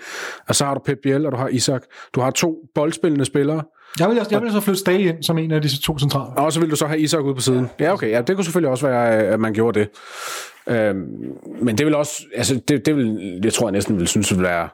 Og 0.49 0.55
så 0.55 0.65
har 0.65 0.75
du 0.75 0.81
Pep 0.81 0.99
Biel, 1.03 1.27
og 1.27 1.33
du 1.33 1.37
har 1.37 1.49
Isak. 1.49 1.83
Du 2.15 2.21
har 2.21 2.31
to 2.31 2.57
boldspillende 2.75 3.25
spillere. 3.25 3.63
Jeg 3.99 4.09
vil, 4.09 4.21
jeg 4.31 4.43
vil 4.43 4.53
så 4.53 4.61
flytte 4.61 4.81
Stage 4.81 5.03
ind 5.03 5.23
som 5.23 5.39
en 5.39 5.51
af 5.51 5.63
disse 5.63 5.83
to 5.83 5.99
centrale. 5.99 6.37
Og 6.37 6.53
så 6.53 6.61
vil 6.61 6.71
du 6.71 6.77
så 6.77 6.87
have 6.87 7.01
Isak 7.01 7.25
ude 7.25 7.35
på 7.35 7.41
siden. 7.41 7.71
Ja, 7.81 7.93
okay. 7.93 8.11
Ja, 8.11 8.23
det 8.23 8.37
kunne 8.37 8.45
selvfølgelig 8.45 8.71
også 8.71 8.87
være, 8.87 9.09
at 9.13 9.41
man 9.41 9.53
gjorde 9.53 9.81
det. 9.81 9.89
Øhm, 10.69 11.07
men 11.63 11.79
det 11.79 11.87
vil 11.87 11.95
også, 11.95 12.25
altså 12.35 12.61
det, 12.69 12.87
det 12.87 12.97
vil, 12.97 13.41
jeg 13.45 13.53
tror 13.53 13.67
jeg 13.69 13.73
næsten 13.73 13.99
vil 13.99 14.09
synes, 14.09 14.35
vil 14.35 14.43
være 14.43 14.69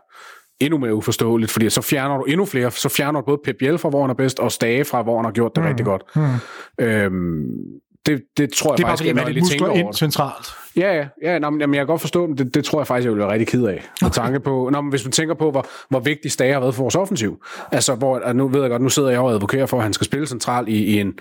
endnu 0.60 0.78
mere 0.78 0.94
uforståeligt, 0.94 1.52
fordi 1.52 1.70
så 1.70 1.82
fjerner 1.82 2.16
du 2.16 2.22
endnu 2.22 2.44
flere, 2.44 2.70
så 2.70 2.88
fjerner 2.88 3.20
du 3.20 3.26
både 3.26 3.38
Pep 3.44 3.56
Biel 3.58 3.78
fra, 3.78 3.88
hvor 3.88 4.00
han 4.00 4.10
er 4.10 4.14
bedst, 4.14 4.38
og 4.38 4.52
Stage 4.52 4.84
fra, 4.84 5.02
hvor 5.02 5.16
han 5.16 5.24
har 5.24 5.32
gjort 5.32 5.56
det 5.56 5.62
mm. 5.62 5.68
rigtig 5.68 5.86
godt. 5.86 6.02
Mm. 6.16 6.84
Øhm, 6.84 7.80
det, 8.06 8.22
det 8.36 8.52
tror 8.52 8.72
jeg 8.72 8.78
det 8.78 8.84
er 8.84 8.88
faktisk, 8.88 9.14
bare, 9.14 9.24
fordi, 9.24 9.40
man 9.40 9.48
tænker 9.48 9.66
over 9.66 9.78
ind 9.78 9.94
centralt. 9.94 10.46
Ja, 10.76 10.94
ja, 10.94 11.06
ja 11.22 11.38
nå, 11.38 11.50
men, 11.50 11.60
jamen, 11.60 11.74
jeg 11.74 11.80
kan 11.80 11.86
godt 11.86 12.00
forstå, 12.00 12.26
men 12.26 12.38
det, 12.38 12.54
det 12.54 12.64
tror 12.64 12.80
jeg 12.80 12.86
faktisk, 12.86 13.04
jeg 13.04 13.12
vil 13.12 13.20
være 13.20 13.32
rigtig 13.32 13.48
ked 13.48 13.64
af. 13.64 13.90
Med 14.02 14.10
tanke 14.10 14.40
på, 14.40 14.68
nå, 14.72 14.80
men 14.80 14.90
hvis 14.90 15.04
man 15.04 15.12
tænker 15.12 15.34
på, 15.34 15.50
hvor, 15.50 15.66
hvor 15.88 16.00
vigtig 16.00 16.32
Stage 16.32 16.52
har 16.52 16.60
været 16.60 16.74
for 16.74 16.82
vores 16.82 16.94
offensiv. 16.94 17.44
Altså, 17.72 17.94
hvor, 17.94 18.32
nu 18.32 18.48
ved 18.48 18.60
jeg 18.60 18.70
godt, 18.70 18.82
nu 18.82 18.88
sidder 18.88 19.10
jeg 19.10 19.20
og 19.20 19.32
advokerer 19.32 19.66
for, 19.66 19.76
at 19.76 19.82
han 19.82 19.92
skal 19.92 20.04
spille 20.04 20.26
centralt 20.26 20.68
i, 20.68 20.84
i 20.84 21.00
en 21.00 21.14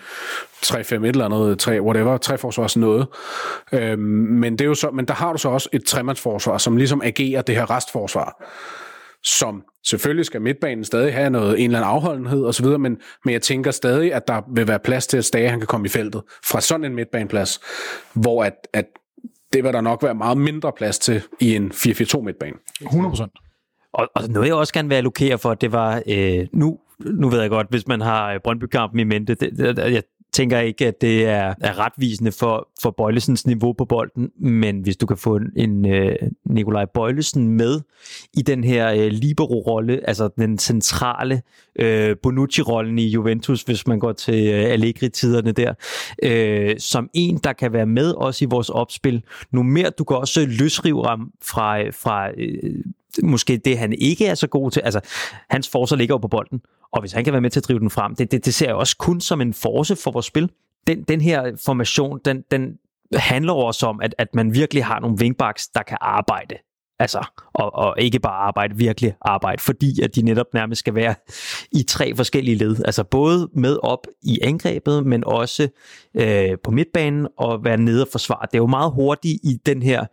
3-5 0.66 0.78
et 0.78 1.06
eller 1.06 1.26
andet, 1.26 1.60
3, 1.60 1.82
whatever, 1.82 2.18
3 2.18 2.38
forsvars 2.38 2.78
noget. 2.78 3.08
Øhm, 3.72 4.00
men, 4.00 4.54
det 4.54 4.62
er 4.62 4.66
jo 4.66 4.76
så, 4.76 4.90
men 4.92 5.06
der 5.06 5.14
har 5.14 5.32
du 5.32 5.38
så 5.38 5.50
også 5.50 5.70
et 5.74 5.84
tremandsforsvar, 5.86 6.58
som 6.58 6.78
ligesom 6.78 7.02
agerer 7.04 7.42
det 7.42 7.56
her 7.56 7.70
restforsvar 7.70 8.44
som 9.24 9.64
selvfølgelig 9.86 10.26
skal 10.26 10.42
midtbanen 10.42 10.84
stadig 10.84 11.14
have 11.14 11.30
noget, 11.30 11.60
en 11.60 11.66
eller 11.66 11.80
anden 11.80 11.92
afholdenhed 11.92 12.46
osv., 12.46 12.66
men, 12.66 12.98
men 13.26 13.34
jeg 13.34 13.42
tænker 13.42 13.72
stadig, 13.72 14.14
at 14.14 14.28
der 14.28 14.42
vil 14.56 14.68
være 14.68 14.80
plads 14.80 15.08
til, 15.08 15.18
at 15.18 15.26
Stage 15.26 15.50
han 15.50 15.60
kan 15.60 15.68
komme 15.68 15.86
i 15.86 15.90
feltet 15.90 16.22
fra 16.44 16.62
sådan 16.62 16.86
en 16.86 16.96
midtbaneplads, 16.96 17.60
hvor 18.14 18.44
at, 18.44 18.68
at 18.74 18.86
det 19.54 19.64
vil 19.64 19.74
der 19.74 19.82
nok 19.82 20.04
være 20.04 20.16
meget 20.16 20.38
mindre 20.38 20.72
plads 20.78 21.00
til 21.00 21.22
i 21.40 21.56
en 21.56 21.72
4-4-2 21.72 22.22
midtbane. 22.22 22.56
100 22.82 23.30
Og, 23.94 24.10
og 24.16 24.30
noget, 24.30 24.48
jeg 24.48 24.56
også 24.56 24.74
gerne 24.74 24.90
vil 24.90 24.96
allokere 24.96 25.38
for, 25.38 25.54
det 25.54 25.72
var, 25.72 26.04
øh, 26.08 26.48
nu, 26.54 26.80
nu 27.00 27.30
ved 27.30 27.42
jeg 27.42 27.50
godt, 27.50 27.68
hvis 27.70 27.88
man 27.88 28.02
har 28.02 28.40
Brøndby-kampen 28.44 29.00
i 29.00 29.04
mente, 29.04 29.36
det, 29.36 29.58
det, 29.58 29.78
jeg 29.78 30.04
tænker 30.34 30.60
ikke, 30.60 30.88
at 30.88 31.02
det 31.02 31.26
er, 31.26 31.54
er 31.62 31.80
retvisende 31.80 32.32
for, 32.32 32.70
for 32.82 32.92
Bøjlesens 32.98 33.48
niveau 33.48 33.74
på 33.74 33.86
bolden, 33.86 34.30
men 34.40 34.80
hvis 34.80 34.98
du 34.98 35.06
kan 35.06 35.18
få 35.18 35.36
en, 35.36 35.52
en 35.56 35.86
uh, 35.86 36.28
Nikolaj 36.46 36.86
Bøjlesen 36.94 37.50
med 37.50 37.82
i 38.34 38.42
den 38.42 38.64
her 38.64 38.94
uh, 38.94 39.12
libero-rolle, 39.12 40.00
altså 40.08 40.30
den 40.38 40.58
centrale 40.58 41.42
uh, 41.82 42.18
Bonucci-rollen 42.24 43.00
i 43.00 43.08
Juventus, 43.08 43.62
hvis 43.62 43.88
man 43.88 44.00
går 44.00 44.12
til 44.12 44.50
uh, 44.50 44.72
Allegri-tiderne 44.72 45.52
der, 45.52 45.74
uh, 46.26 46.76
som 46.80 47.10
en, 47.14 47.38
der 47.38 47.54
kan 47.54 47.74
være 47.74 47.86
med 47.86 48.12
også 48.12 48.46
i 48.46 48.48
vores 48.48 48.70
opspil. 48.70 49.24
Nu 49.52 49.64
mere, 49.64 49.90
du 49.90 50.04
kan 50.04 50.18
også 50.18 50.46
løsrive 50.46 51.06
ham 51.06 51.32
fra, 51.42 51.90
fra 51.90 52.30
uh, 52.30 52.82
måske 53.24 53.58
det, 53.58 53.78
han 53.78 53.94
ikke 53.94 54.28
er 54.28 54.36
så 54.36 54.48
god 54.48 54.72
til. 54.72 54.80
Altså, 54.80 55.00
hans 55.50 55.70
forser 55.70 55.96
ligger 55.96 56.14
jo 56.14 56.20
på 56.20 56.28
bolden, 56.28 56.62
og 56.92 57.02
hvis 57.02 57.12
han 57.12 57.24
kan 57.24 57.34
være 57.34 57.42
med 57.42 57.50
til 57.50 57.60
at 57.60 57.68
drive 57.68 57.80
den 57.80 57.90
frem, 57.90 58.16
det, 58.16 58.32
det, 58.32 58.46
det 58.46 58.54
ser 58.54 58.66
jeg 58.66 58.76
også 58.76 58.98
kun 58.98 59.22
som 59.22 59.42
en 59.42 59.54
force 59.54 59.96
for 59.96 60.12
vores 60.12 60.26
spil. 60.26 60.50
Den, 60.88 61.04
den 61.04 61.22
her 61.22 61.62
formation, 61.66 62.20
den, 62.26 62.44
den 62.52 62.78
handler 63.16 63.54
også 63.54 63.88
om, 63.88 64.00
at, 64.02 64.16
at 64.18 64.28
man 64.36 64.54
virkelig 64.54 64.86
har 64.86 65.00
nogle 65.00 65.18
wingbacks, 65.20 65.68
der 65.68 65.84
kan 65.84 65.98
arbejde. 66.02 66.56
Altså, 67.04 67.24
og, 67.54 67.76
og 67.76 67.96
ikke 68.00 68.20
bare 68.20 68.34
arbejde, 68.34 68.78
virkelig 68.78 69.14
arbejde, 69.22 69.62
fordi 69.62 70.02
at 70.02 70.16
de 70.16 70.22
netop 70.22 70.54
nærmest 70.54 70.80
skal 70.80 70.96
være 70.96 71.16
i 71.72 71.84
tre 71.84 72.16
forskellige 72.16 72.58
led. 72.58 72.76
Altså 72.86 73.04
både 73.04 73.50
med 73.56 73.78
op 73.84 74.08
i 74.22 74.40
angrebet, 74.42 75.06
men 75.06 75.24
også 75.24 75.68
øh, 76.16 76.58
på 76.64 76.72
midtbanen 76.72 77.28
og 77.38 77.64
være 77.64 77.78
nede 77.78 78.02
og 78.02 78.08
forsvare. 78.12 78.46
Det 78.52 78.54
er 78.54 78.62
jo 78.62 78.68
meget 78.68 78.92
hurtigt 78.92 79.40
i 79.44 79.60
den 79.66 79.82
her 79.82 80.06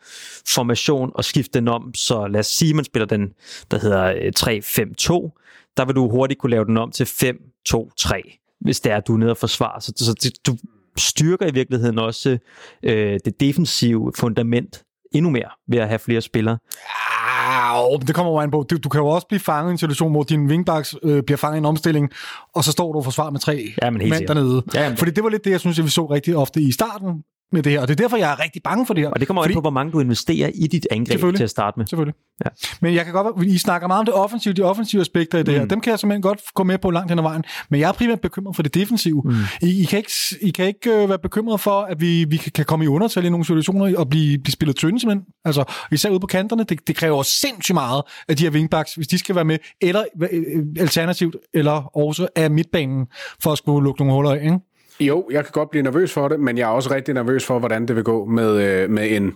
formation 0.54 1.12
at 1.18 1.24
skifte 1.24 1.58
den 1.58 1.68
om, 1.68 1.94
så 1.94 2.26
lad 2.26 2.40
os 2.40 2.46
sige, 2.46 2.70
at 2.70 2.76
man 2.76 2.84
spiller 2.84 3.06
den, 3.06 3.28
der 3.70 3.78
hedder 3.78 4.04
øh, 4.04 4.32
3-5-2, 4.38 5.74
der 5.76 5.84
vil 5.84 5.94
du 5.94 6.08
hurtigt 6.08 6.40
kunne 6.40 6.50
lave 6.50 6.64
den 6.64 6.76
om 6.76 6.90
til 6.90 7.04
5-2-3, 7.04 8.56
hvis 8.60 8.80
det 8.80 8.92
er, 8.92 8.96
at 8.96 9.06
du 9.06 9.14
er 9.14 9.18
nede 9.18 9.30
og 9.30 9.36
forsvare. 9.36 9.80
Så, 9.80 9.92
så 9.96 10.14
det, 10.22 10.46
du 10.46 10.56
styrker 10.96 11.46
i 11.46 11.52
virkeligheden 11.54 11.98
også 11.98 12.38
øh, 12.82 13.20
det 13.24 13.40
defensive 13.40 14.12
fundament 14.16 14.84
endnu 15.14 15.30
mere 15.30 15.48
ved 15.68 15.78
at 15.78 15.88
have 15.88 15.98
flere 15.98 16.20
spillere. 16.20 16.58
Ja, 16.72 17.96
det 18.06 18.14
kommer 18.14 18.32
jo 18.32 18.38
an 18.38 18.50
på. 18.50 18.66
Du, 18.70 18.76
du 18.76 18.88
kan 18.88 19.00
jo 19.00 19.06
også 19.06 19.26
blive 19.26 19.40
fanget 19.40 19.70
i 19.70 19.72
en 19.72 19.78
situation, 19.78 20.10
hvor 20.10 20.22
din 20.22 20.46
wingbacks 20.46 20.94
øh, 21.02 21.22
bliver 21.22 21.38
fanget 21.38 21.56
i 21.56 21.58
en 21.58 21.64
omstilling, 21.64 22.10
og 22.54 22.64
så 22.64 22.72
står 22.72 22.92
du 22.92 22.98
og 22.98 23.04
forsvarer 23.04 23.30
med 23.30 23.40
tre 23.40 23.72
ja, 23.82 23.90
men 23.90 24.08
mænd 24.10 24.26
dernede. 24.26 24.62
Ja, 24.74 24.88
men... 24.88 24.96
Fordi 24.96 25.10
det 25.10 25.24
var 25.24 25.30
lidt 25.30 25.44
det, 25.44 25.50
jeg 25.50 25.60
synes, 25.60 25.78
at 25.78 25.84
vi 25.84 25.90
så 25.90 26.06
rigtig 26.06 26.36
ofte 26.36 26.60
i 26.60 26.72
starten 26.72 27.22
med 27.52 27.62
det 27.62 27.72
her, 27.72 27.80
og 27.80 27.88
det 27.88 27.94
er 28.00 28.02
derfor, 28.04 28.16
jeg 28.16 28.32
er 28.32 28.40
rigtig 28.42 28.62
bange 28.62 28.86
for 28.86 28.94
det 28.94 29.04
her. 29.04 29.10
Og 29.10 29.20
det 29.20 29.26
kommer 29.26 29.42
fordi... 29.42 29.52
an 29.52 29.56
på, 29.56 29.60
hvor 29.60 29.70
mange 29.70 29.92
du 29.92 30.00
investerer 30.00 30.50
i 30.54 30.66
dit 30.66 30.86
angreb 30.90 31.36
til 31.36 31.44
at 31.44 31.50
starte 31.50 31.78
med. 31.78 31.86
Selvfølgelig. 31.86 32.14
Ja. 32.44 32.50
Men 32.80 32.94
jeg 32.94 33.04
kan 33.04 33.14
godt, 33.14 33.46
I 33.46 33.58
snakker 33.58 33.88
meget 33.88 33.98
om 33.98 34.06
det 34.06 34.14
offensive, 34.14 34.54
de 34.54 34.62
offensive 34.62 35.00
aspekter 35.00 35.38
i 35.38 35.42
det 35.42 35.54
mm. 35.54 35.60
her. 35.60 35.66
Dem 35.66 35.80
kan 35.80 35.90
jeg 35.90 35.98
simpelthen 35.98 36.22
godt 36.22 36.40
gå 36.54 36.62
med 36.62 36.78
på 36.78 36.90
langt 36.90 37.10
hen 37.10 37.18
ad 37.18 37.22
vejen. 37.22 37.44
Men 37.70 37.80
jeg 37.80 37.88
er 37.88 37.92
primært 37.92 38.20
bekymret 38.20 38.56
for 38.56 38.62
det 38.62 38.74
defensive. 38.74 39.22
Mm. 39.24 39.32
I, 39.62 39.82
I, 39.82 39.84
kan 39.84 39.96
ikke, 39.96 40.12
I 40.40 40.50
kan 40.50 40.66
ikke 40.66 41.02
uh, 41.02 41.08
være 41.08 41.18
bekymret 41.18 41.60
for, 41.60 41.80
at 41.80 42.00
vi, 42.00 42.24
vi 42.24 42.36
kan 42.36 42.64
komme 42.64 42.84
i 42.84 42.88
undertal 42.88 43.24
i 43.24 43.28
nogle 43.28 43.44
situationer 43.44 43.98
og 43.98 44.08
blive, 44.08 44.38
blive 44.38 44.52
spillet 44.52 44.76
tynde 44.76 45.00
simpelthen. 45.00 45.26
Altså, 45.44 45.64
især 45.92 46.10
ude 46.10 46.20
på 46.20 46.26
kanterne, 46.26 46.64
det, 46.64 46.88
det 46.88 46.96
kræver 46.96 47.22
sindssygt 47.22 47.74
meget 47.74 48.02
af 48.28 48.36
de 48.36 48.42
her 48.42 48.50
wingbacks, 48.50 48.94
hvis 48.94 49.08
de 49.08 49.18
skal 49.18 49.34
være 49.34 49.44
med, 49.44 49.58
eller 49.80 50.04
øh, 50.32 50.64
alternativt, 50.78 51.36
eller 51.54 51.96
også 51.96 52.28
af 52.36 52.50
midtbanen, 52.50 53.06
for 53.42 53.52
at 53.52 53.58
skulle 53.58 53.84
lukke 53.84 54.00
nogle 54.00 54.14
huller 54.14 54.30
af, 54.30 54.44
ikke? 54.44 54.58
Jo, 55.00 55.28
jeg 55.30 55.44
kan 55.44 55.52
godt 55.52 55.70
blive 55.70 55.82
nervøs 55.82 56.12
for 56.12 56.28
det, 56.28 56.40
men 56.40 56.58
jeg 56.58 56.64
er 56.64 56.72
også 56.72 56.94
rigtig 56.94 57.14
nervøs 57.14 57.46
for, 57.46 57.58
hvordan 57.58 57.88
det 57.88 57.96
vil 57.96 58.04
gå 58.04 58.24
med, 58.24 58.62
øh, 58.62 58.90
med 58.90 59.16
en, 59.16 59.34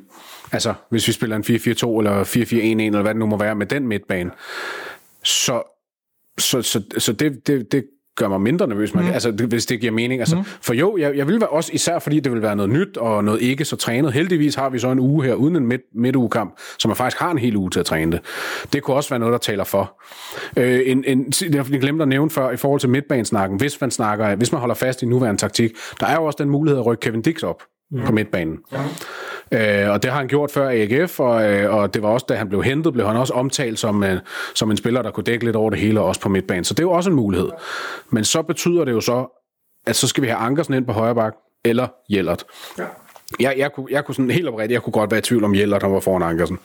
altså 0.52 0.74
hvis 0.90 1.08
vi 1.08 1.12
spiller 1.12 1.36
en 1.36 1.42
4-4-2 1.42 1.98
eller 1.98 2.24
4-4-1-1, 2.24 2.86
eller 2.86 3.02
hvad 3.02 3.14
det 3.14 3.18
nu 3.18 3.26
må 3.26 3.38
være, 3.38 3.54
med 3.54 3.66
den 3.66 3.88
midtbane. 3.88 4.30
Så, 5.22 5.62
så, 6.38 6.62
så, 6.62 6.82
så 6.98 7.12
det, 7.12 7.46
det, 7.46 7.72
det 7.72 7.84
gør 8.16 8.28
mig 8.28 8.40
mindre 8.40 8.66
nervøs, 8.66 8.94
men, 8.94 9.04
mm. 9.04 9.10
altså, 9.10 9.30
det, 9.30 9.48
hvis 9.48 9.66
det 9.66 9.80
giver 9.80 9.92
mening. 9.92 10.20
Altså, 10.20 10.36
mm. 10.36 10.44
For 10.44 10.74
jo, 10.74 10.96
jeg, 10.96 11.16
jeg 11.16 11.28
vil 11.28 11.40
være 11.40 11.48
også 11.48 11.70
især 11.74 11.98
fordi 11.98 12.20
det 12.20 12.32
vil 12.32 12.42
være 12.42 12.56
noget 12.56 12.70
nyt 12.72 12.96
og 12.96 13.24
noget 13.24 13.42
ikke 13.42 13.64
så 13.64 13.76
trænet. 13.76 14.12
Heldigvis 14.12 14.54
har 14.54 14.70
vi 14.70 14.78
så 14.78 14.90
en 14.90 15.00
uge 15.00 15.24
her 15.24 15.34
uden 15.34 15.56
en 15.56 15.66
midt, 15.66 15.82
midtugekamp, 15.94 16.54
som 16.78 16.88
man 16.88 16.96
faktisk 16.96 17.20
har 17.20 17.30
en 17.30 17.38
hel 17.38 17.56
uge 17.56 17.70
til 17.70 17.80
at 17.80 17.86
træne 17.86 18.12
det. 18.12 18.20
Det 18.72 18.82
kunne 18.82 18.96
også 18.96 19.10
være 19.10 19.18
noget, 19.18 19.32
der 19.32 19.38
taler 19.38 19.64
for. 19.64 20.02
Øh, 20.56 20.80
en, 20.86 21.04
en, 21.06 21.32
jeg 21.52 21.64
glemte 21.64 22.02
at 22.02 22.08
nævne 22.08 22.30
før 22.30 22.50
i 22.50 22.56
forhold 22.56 22.80
til 22.80 22.88
midtbanesnakken. 22.88 23.58
Hvis 23.58 23.80
man, 23.80 23.90
snakker, 23.90 24.36
hvis 24.36 24.52
man 24.52 24.60
holder 24.60 24.74
fast 24.74 25.02
i 25.02 25.06
nuværende 25.06 25.40
taktik, 25.40 25.72
der 26.00 26.06
er 26.06 26.14
jo 26.14 26.24
også 26.24 26.36
den 26.40 26.50
mulighed 26.50 26.80
at 26.80 26.86
rykke 26.86 27.00
Kevin 27.00 27.22
Dix 27.22 27.42
op 27.42 27.62
mm. 27.90 28.04
på 28.06 28.12
midtbanen. 28.12 28.58
Ja. 28.72 29.84
Øh, 29.84 29.90
og 29.90 30.02
det 30.02 30.10
har 30.10 30.18
han 30.18 30.28
gjort 30.28 30.50
før 30.50 30.68
AGF, 30.70 31.20
og, 31.20 31.52
øh, 31.52 31.74
og 31.74 31.94
det 31.94 32.02
var 32.02 32.08
også, 32.08 32.26
da 32.28 32.34
han 32.34 32.48
blev 32.48 32.62
hentet, 32.62 32.92
blev 32.92 33.06
han 33.06 33.16
også 33.16 33.34
omtalt 33.34 33.78
som, 33.78 34.02
øh, 34.02 34.20
som 34.54 34.70
en 34.70 34.76
spiller, 34.76 35.02
der 35.02 35.10
kunne 35.10 35.24
dække 35.24 35.44
lidt 35.44 35.56
over 35.56 35.70
det 35.70 35.78
hele, 35.78 36.00
også 36.00 36.20
på 36.20 36.28
midtbanen. 36.28 36.64
Så 36.64 36.74
det 36.74 36.80
er 36.80 36.86
jo 36.86 36.92
også 36.92 37.10
en 37.10 37.16
mulighed. 37.16 37.48
Men 38.10 38.24
så 38.24 38.42
betyder 38.42 38.84
det 38.84 38.92
jo 38.92 39.00
så, 39.00 39.40
at 39.86 39.96
så 39.96 40.08
skal 40.08 40.22
vi 40.22 40.28
have 40.28 40.38
Ankersen 40.38 40.74
ind 40.74 40.86
på 40.86 40.92
højre 40.92 41.14
bak, 41.14 41.34
eller 41.64 41.88
Jellert. 42.10 42.44
Ja. 42.78 42.84
Jeg, 43.40 43.54
jeg, 43.58 43.72
kunne, 43.72 43.86
jeg 43.90 44.04
kunne 44.04 44.14
sådan 44.14 44.30
helt 44.30 44.48
oprigtigt, 44.48 44.72
jeg 44.72 44.82
kunne 44.82 44.92
godt 44.92 45.10
være 45.10 45.18
i 45.18 45.22
tvivl 45.22 45.44
om 45.44 45.54
Jellert, 45.54 45.82
han 45.82 45.92
var 45.92 46.00
foran 46.00 46.22
Ankersen. 46.22 46.58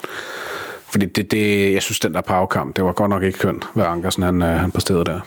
Fordi 0.91 1.05
det, 1.05 1.31
det, 1.31 1.73
jeg 1.73 1.81
synes, 1.81 1.99
den 1.99 2.13
der 2.13 2.21
powerkamp, 2.21 2.75
det 2.75 2.83
var 2.83 2.91
godt 2.91 3.09
nok 3.09 3.23
ikke 3.23 3.39
kønt, 3.39 3.65
hvad 3.73 3.85
Ankersen 3.85 4.23
han, 4.23 4.41
øh, 4.41 4.47
han 4.47 4.71
præsterede 4.71 5.05
der. 5.05 5.19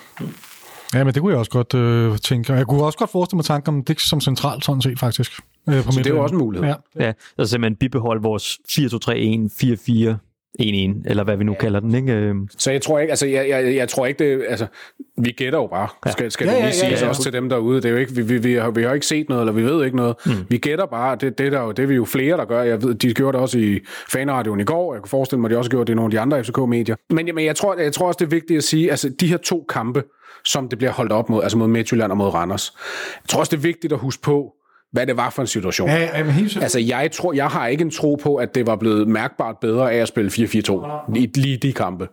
Ja, 0.94 1.04
men 1.04 1.14
det 1.14 1.22
kunne 1.22 1.32
jeg 1.32 1.38
også 1.38 1.50
godt 1.50 1.74
øh, 1.74 2.18
tænke. 2.18 2.52
Jeg 2.52 2.66
kunne 2.66 2.84
også 2.84 2.98
godt 2.98 3.10
forestille 3.10 3.36
mig 3.36 3.44
tanker 3.44 3.72
om 3.72 3.84
det 3.84 4.00
som 4.00 4.20
centralt, 4.20 4.64
sådan 4.64 4.82
set 4.82 4.98
faktisk. 4.98 5.32
Øh, 5.68 5.84
på 5.84 5.92
så 5.92 5.98
det 5.98 6.06
er 6.06 6.10
jo 6.10 6.22
også 6.22 6.34
en 6.34 6.38
mulighed. 6.38 6.74
Ja, 6.98 7.04
ja 7.04 7.12
så 7.38 7.44
simpelthen 7.44 7.76
bibeholde 7.76 8.22
vores 8.22 8.58
4-2-3-1, 8.68 10.14
4-4, 10.14 10.16
1-1, 10.60 10.64
eller 11.10 11.24
hvad 11.24 11.36
vi 11.36 11.44
nu 11.44 11.54
kalder 11.54 11.80
den, 11.80 11.94
ikke? 11.94 12.12
Øhm. 12.12 12.48
Så 12.58 12.72
jeg 12.72 12.82
tror 12.82 12.98
ikke, 12.98 13.10
altså, 13.10 13.26
jeg, 13.26 13.48
jeg, 13.48 13.74
jeg 13.74 13.88
tror 13.88 14.06
ikke, 14.06 14.24
det, 14.24 14.44
altså, 14.48 14.66
vi 15.18 15.30
gætter 15.30 15.58
jo 15.58 15.66
bare, 15.66 15.88
ja. 16.06 16.10
skal, 16.10 16.30
skal 16.30 16.46
ja, 16.46 16.52
det 16.52 16.62
lige 16.62 16.74
ja, 16.82 16.88
ja, 16.88 16.94
ja, 16.94 17.04
ja. 17.04 17.08
også 17.08 17.22
til 17.22 17.32
dem 17.32 17.48
derude. 17.48 17.76
Det 17.76 17.84
er 17.84 17.90
jo 17.90 17.96
ikke, 17.96 18.14
vi, 18.14 18.22
vi, 18.22 18.38
vi, 18.38 18.54
har, 18.54 18.70
vi 18.70 18.82
har 18.82 18.94
ikke 18.94 19.06
set 19.06 19.28
noget, 19.28 19.42
eller 19.42 19.52
vi 19.52 19.64
ved 19.64 19.84
ikke 19.84 19.96
noget. 19.96 20.16
Mm. 20.26 20.32
Vi 20.48 20.58
gætter 20.58 20.86
bare, 20.86 21.16
det, 21.16 21.38
det, 21.38 21.52
der, 21.52 21.72
det 21.72 21.82
er 21.82 21.86
vi 21.86 21.94
jo 21.94 22.04
flere, 22.04 22.36
der 22.36 22.44
gør. 22.44 22.62
Jeg 22.62 22.82
ved, 22.82 22.94
de 22.94 23.14
gjorde 23.14 23.32
det 23.32 23.40
også 23.42 23.58
i 23.58 23.80
fanradioen 24.12 24.60
i 24.60 24.64
går. 24.64 24.94
Jeg 24.94 25.02
kunne 25.02 25.10
forestille 25.10 25.40
mig, 25.40 25.48
at 25.48 25.52
de 25.54 25.58
også 25.58 25.70
gjorde 25.70 25.84
det 25.84 25.92
i 25.92 25.96
nogle 25.96 26.06
af 26.06 26.10
de 26.10 26.20
andre 26.20 26.44
FCK-medier. 26.44 26.96
Men, 27.10 27.30
men 27.34 27.44
jeg, 27.44 27.56
tror, 27.56 27.74
jeg 27.74 27.92
tror 27.92 28.06
også, 28.06 28.18
det 28.18 28.24
er 28.24 28.30
vigtigt 28.30 28.58
at 28.58 28.64
sige, 28.64 28.90
altså 28.90 29.10
de 29.20 29.26
her 29.26 29.36
to 29.36 29.66
kampe, 29.68 30.02
som 30.44 30.68
det 30.68 30.78
bliver 30.78 30.92
holdt 30.92 31.12
op 31.12 31.30
mod, 31.30 31.42
altså 31.42 31.58
mod 31.58 31.68
Midtjylland 31.68 32.12
og 32.12 32.18
mod 32.18 32.34
Randers. 32.34 32.72
Jeg 33.22 33.28
tror 33.28 33.40
også, 33.40 33.50
det 33.50 33.56
er 33.56 33.62
vigtigt 33.62 33.92
at 33.92 33.98
huske 33.98 34.22
på, 34.22 34.52
hvad 34.92 35.06
det 35.06 35.16
var 35.16 35.30
for 35.30 35.42
en 35.42 35.48
situation. 35.48 35.88
Ja, 35.88 36.18
ja, 36.18 36.24
helt 36.24 36.62
altså, 36.62 36.78
jeg, 36.78 37.10
tror, 37.12 37.32
jeg 37.32 37.48
har 37.48 37.66
ikke 37.66 37.82
en 37.82 37.90
tro 37.90 38.14
på, 38.14 38.36
at 38.36 38.54
det 38.54 38.66
var 38.66 38.76
blevet 38.76 39.08
mærkbart 39.08 39.56
bedre 39.60 39.92
af 39.92 39.96
at 39.96 40.08
spille 40.08 40.30
4-4-2 40.30 41.16
i 41.16 41.30
lige 41.34 41.56
de 41.56 41.72
kampe. 41.72 42.08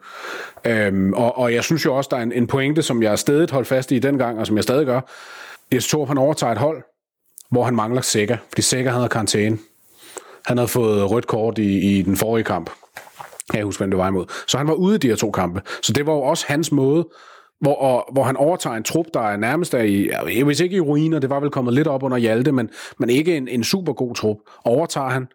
Øhm, 0.65 1.13
og, 1.13 1.37
og 1.37 1.53
jeg 1.53 1.63
synes 1.63 1.85
jo 1.85 1.95
også, 1.95 2.07
der 2.11 2.17
er 2.17 2.21
en, 2.21 2.31
en 2.31 2.47
pointe, 2.47 2.81
som 2.81 3.03
jeg 3.03 3.19
stadig 3.19 3.47
holdt 3.51 3.67
fast 3.67 3.91
i 3.91 3.99
dengang, 3.99 4.39
og 4.39 4.47
som 4.47 4.55
jeg 4.55 4.63
stadig 4.63 4.85
gør. 4.85 5.01
Jeg 5.71 5.83
tror, 5.83 6.05
han 6.05 6.17
overtager 6.17 6.51
et 6.51 6.57
hold, 6.57 6.83
hvor 7.51 7.63
han 7.63 7.75
mangler 7.75 8.01
Sækker, 8.01 8.37
fordi 8.49 8.61
Sækker 8.61 8.91
havde 8.91 9.09
karantæne. 9.09 9.57
Han 10.45 10.57
havde 10.57 10.67
fået 10.67 11.11
rødt 11.11 11.27
kort 11.27 11.57
i, 11.57 11.97
i 11.97 12.01
den 12.01 12.15
forrige 12.15 12.43
kamp. 12.43 12.69
Jeg 13.53 13.63
husker, 13.63 13.85
hvem 13.85 13.91
det 13.91 13.97
var 13.97 14.07
imod. 14.07 14.25
Så 14.47 14.57
han 14.57 14.67
var 14.67 14.73
ude 14.73 14.95
i 14.95 14.97
de 14.97 15.07
her 15.07 15.15
to 15.15 15.31
kampe. 15.31 15.61
Så 15.81 15.93
det 15.93 16.05
var 16.05 16.13
jo 16.13 16.21
også 16.21 16.45
hans 16.47 16.71
måde 16.71 17.07
hvor, 17.61 17.75
og, 17.75 18.09
hvor 18.13 18.23
han 18.23 18.37
overtager 18.37 18.75
en 18.75 18.83
trup, 18.83 19.05
der 19.13 19.21
er 19.21 19.37
nærmest 19.37 19.73
er 19.73 19.81
i, 19.81 20.09
jeg 20.09 20.45
ved 20.47 20.61
ikke 20.61 20.75
i 20.75 20.81
ruiner, 20.81 21.19
det 21.19 21.29
var 21.29 21.39
vel 21.39 21.49
kommet 21.49 21.73
lidt 21.73 21.87
op 21.87 22.03
under 22.03 22.17
Hjalte, 22.17 22.51
men, 22.51 22.69
men 22.99 23.09
ikke 23.09 23.37
en, 23.37 23.47
en 23.47 23.63
super 23.63 23.93
god 23.93 24.15
trup. 24.15 24.37
Overtager 24.65 25.09
han, 25.09 25.27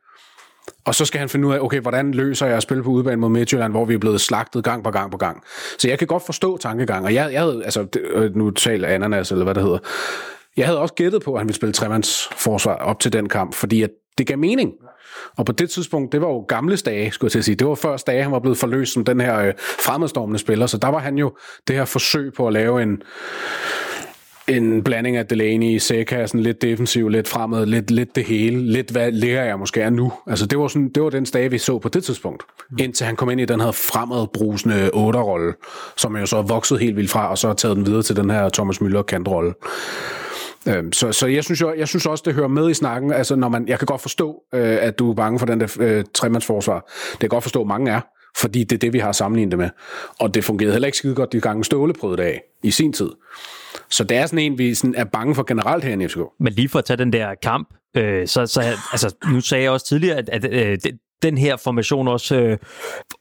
og 0.85 0.95
så 0.95 1.05
skal 1.05 1.19
han 1.19 1.29
finde 1.29 1.49
ud 1.49 1.55
af, 1.55 1.61
okay, 1.61 1.81
hvordan 1.81 2.13
løser 2.13 2.47
jeg 2.47 2.57
at 2.57 2.63
spille 2.63 2.83
på 2.83 2.91
udbanen 2.91 3.21
mod 3.21 3.29
Midtjylland, 3.29 3.73
hvor 3.73 3.85
vi 3.85 3.95
er 3.95 3.99
blevet 3.99 4.21
slagtet 4.21 4.65
gang 4.65 4.85
på 4.85 4.91
gang 4.91 5.11
på 5.11 5.17
gang. 5.17 5.43
Så 5.79 5.89
jeg 5.89 5.99
kan 5.99 6.07
godt 6.07 6.27
forstå 6.27 6.57
tankegang, 6.57 7.05
og 7.05 7.15
jeg, 7.15 7.33
jeg 7.33 7.41
havde, 7.41 7.65
altså, 7.65 7.87
øh, 8.01 8.37
nu 8.37 8.51
taler 8.51 8.89
Ananas, 8.89 9.31
eller 9.31 9.45
hvad 9.45 9.55
det 9.55 9.63
hedder, 9.63 9.79
jeg 10.57 10.67
havde 10.67 10.79
også 10.79 10.95
gættet 10.95 11.23
på, 11.23 11.35
at 11.35 11.41
han 11.41 11.49
ville 11.49 11.57
spille 11.57 11.73
tremandsforsvar 11.73 12.75
op 12.75 13.01
til 13.01 13.13
den 13.13 13.29
kamp, 13.29 13.55
fordi 13.55 13.83
at 13.83 13.91
det 14.19 14.27
gav 14.27 14.39
mening. 14.39 14.73
Og 15.37 15.47
på 15.47 15.53
det 15.53 15.71
tidspunkt, 15.71 16.13
det 16.13 16.21
var 16.21 16.29
jo 16.29 16.45
gamle 16.49 16.77
dage, 16.77 17.11
skulle 17.11 17.27
jeg 17.29 17.33
til 17.33 17.39
at 17.39 17.45
sige. 17.45 17.55
Det 17.55 17.67
var 17.67 17.75
før 17.75 17.97
dage, 17.97 18.23
han 18.23 18.33
var 18.33 18.39
blevet 18.39 18.59
forløst 18.59 18.93
som 18.93 19.05
den 19.05 19.21
her 19.21 19.39
øh, 19.39 19.53
fremadstormende 19.59 20.39
spiller. 20.39 20.67
Så 20.67 20.79
der 20.79 20.89
var 20.89 20.99
han 20.99 21.19
jo 21.19 21.33
det 21.69 21.77
her 21.77 21.85
forsøg 21.85 22.33
på 22.33 22.47
at 22.47 22.53
lave 22.53 22.83
en, 22.83 23.03
en 24.49 24.83
blanding 24.83 25.17
af 25.17 25.27
Delaney, 25.27 25.79
Seca, 25.79 26.27
sådan 26.27 26.41
lidt 26.41 26.63
defensiv, 26.63 27.09
lidt 27.09 27.29
fremad, 27.29 27.67
lidt, 27.67 27.91
lidt 27.91 28.17
det 28.17 28.25
hele, 28.25 28.73
lidt 28.73 28.91
hvad 28.91 29.13
lærer 29.13 29.45
jeg 29.45 29.59
måske 29.59 29.81
er 29.81 29.91
nu. 29.91 30.13
Altså 30.27 30.47
det 30.47 30.59
var, 30.59 30.69
sådan, 30.69 30.89
det 30.89 31.03
var 31.03 31.11
den 31.11 31.27
stage, 31.27 31.51
vi 31.51 31.59
så 31.59 31.79
på 31.79 31.89
det 31.89 32.05
tidspunkt, 32.05 32.43
mm. 32.71 32.77
indtil 32.81 33.07
han 33.07 33.17
kom 33.17 33.31
ind 33.31 33.41
i 33.41 33.45
den 33.45 33.61
her 33.61 33.73
fremadbrusende 33.73 34.91
otterrolle, 34.93 35.55
som 35.97 36.17
jo 36.17 36.27
så 36.27 36.43
vokset 36.43 36.79
helt 36.79 36.97
vildt 36.97 37.11
fra, 37.11 37.31
og 37.31 37.39
så 37.39 37.47
har 37.47 37.55
taget 37.55 37.77
den 37.77 37.87
videre 37.87 38.03
til 38.03 38.17
den 38.17 38.31
her 38.31 38.49
Thomas 38.49 38.77
Müller 38.79 39.03
kantrolle. 39.03 39.53
Øhm, 40.69 40.93
så, 40.93 41.13
så 41.13 41.27
jeg, 41.27 41.45
synes 41.45 41.61
jo, 41.61 41.75
jeg 41.75 41.89
synes 41.89 42.07
også, 42.07 42.23
det 42.27 42.35
hører 42.35 42.49
med 42.49 42.71
i 42.71 42.75
snakken. 42.75 43.13
Altså, 43.13 43.37
når 43.37 43.49
man, 43.49 43.69
jeg 43.69 43.79
kan 43.79 43.87
godt 43.87 44.01
forstå, 44.01 44.43
øh, 44.55 44.79
at 44.81 44.99
du 44.99 45.11
er 45.11 45.15
bange 45.15 45.39
for 45.39 45.47
den 45.47 45.61
der 45.61 45.77
øh, 45.81 46.05
tremandsforsvar. 46.15 46.91
Det 47.11 47.21
kan 47.21 47.29
godt 47.29 47.45
forstå, 47.45 47.61
at 47.61 47.67
mange 47.67 47.91
er, 47.91 48.01
fordi 48.37 48.65
det 48.65 48.73
er 48.73 48.79
det, 48.79 48.93
vi 48.93 48.99
har 48.99 49.13
sammenlignet 49.13 49.51
det 49.53 49.59
med. 49.59 49.71
Og 50.21 50.35
det 50.35 50.45
fungerede 50.45 50.73
heller 50.73 50.87
ikke 50.87 50.99
skide 50.99 51.15
godt 51.15 51.33
de 51.33 51.41
gange 51.41 51.65
Ståle 51.65 51.93
prøvede 51.93 52.17
det 52.17 52.23
af 52.23 52.43
i 52.63 52.71
sin 52.71 52.93
tid. 52.93 53.11
Så 53.91 54.05
det 54.05 54.17
er 54.17 54.27
sådan 54.27 54.39
en, 54.39 54.59
vi 54.59 54.75
sådan 54.75 54.95
er 54.95 55.05
bange 55.05 55.35
for 55.35 55.43
generelt 55.43 55.85
her 55.85 56.01
i 56.01 56.09
FCK. 56.09 56.21
Men 56.41 56.53
lige 56.53 56.69
for 56.69 56.79
at 56.79 56.85
tage 56.85 56.97
den 56.97 57.13
der 57.13 57.35
kamp, 57.43 57.69
øh, 57.97 58.29
så, 58.29 58.47
så 58.47 58.61
altså, 58.93 59.15
nu 59.33 59.41
sagde 59.41 59.65
jeg 59.65 59.71
også 59.71 59.87
tidligere, 59.87 60.17
at, 60.19 60.29
at 60.29 60.45
øh, 60.45 60.79
det, 60.85 60.99
den 61.25 61.39
her 61.39 61.57
formation 61.57 62.09
også 62.09 62.37
øh, 62.37 62.59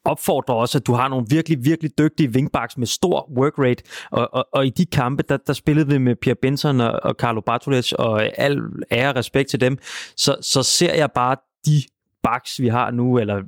opfordrer 0.06 0.56
også, 0.56 0.78
at 0.78 0.88
du 0.88 0.94
har 0.94 1.08
nogle 1.08 1.26
virkelig, 1.30 1.66
virkelig 1.66 1.98
dygtige 1.98 2.30
wingbacks 2.30 2.78
med 2.78 2.88
stor 2.88 3.32
work 3.38 3.60
rate. 3.60 3.84
Og, 4.12 4.30
og, 4.34 4.48
og 4.54 4.66
i 4.66 4.70
de 4.70 4.86
kampe, 4.86 5.24
der, 5.30 5.38
der 5.38 5.54
spillede 5.54 5.88
vi 5.88 5.98
med 5.98 6.16
Pierre 6.16 6.38
Benson 6.42 6.82
og, 6.82 7.00
og 7.04 7.16
Carlo 7.20 7.42
Bartolets, 7.42 7.94
og 7.94 8.40
al 8.40 8.60
ære 8.92 9.10
og 9.10 9.16
respekt 9.16 9.50
til 9.50 9.62
dem, 9.62 9.78
så, 10.18 10.36
så 10.42 10.64
ser 10.64 10.94
jeg 10.94 11.12
bare 11.12 11.36
de 11.66 11.82
backs, 12.24 12.62
vi 12.62 12.68
har 12.68 12.92
nu, 12.92 13.20
eller 13.20 13.42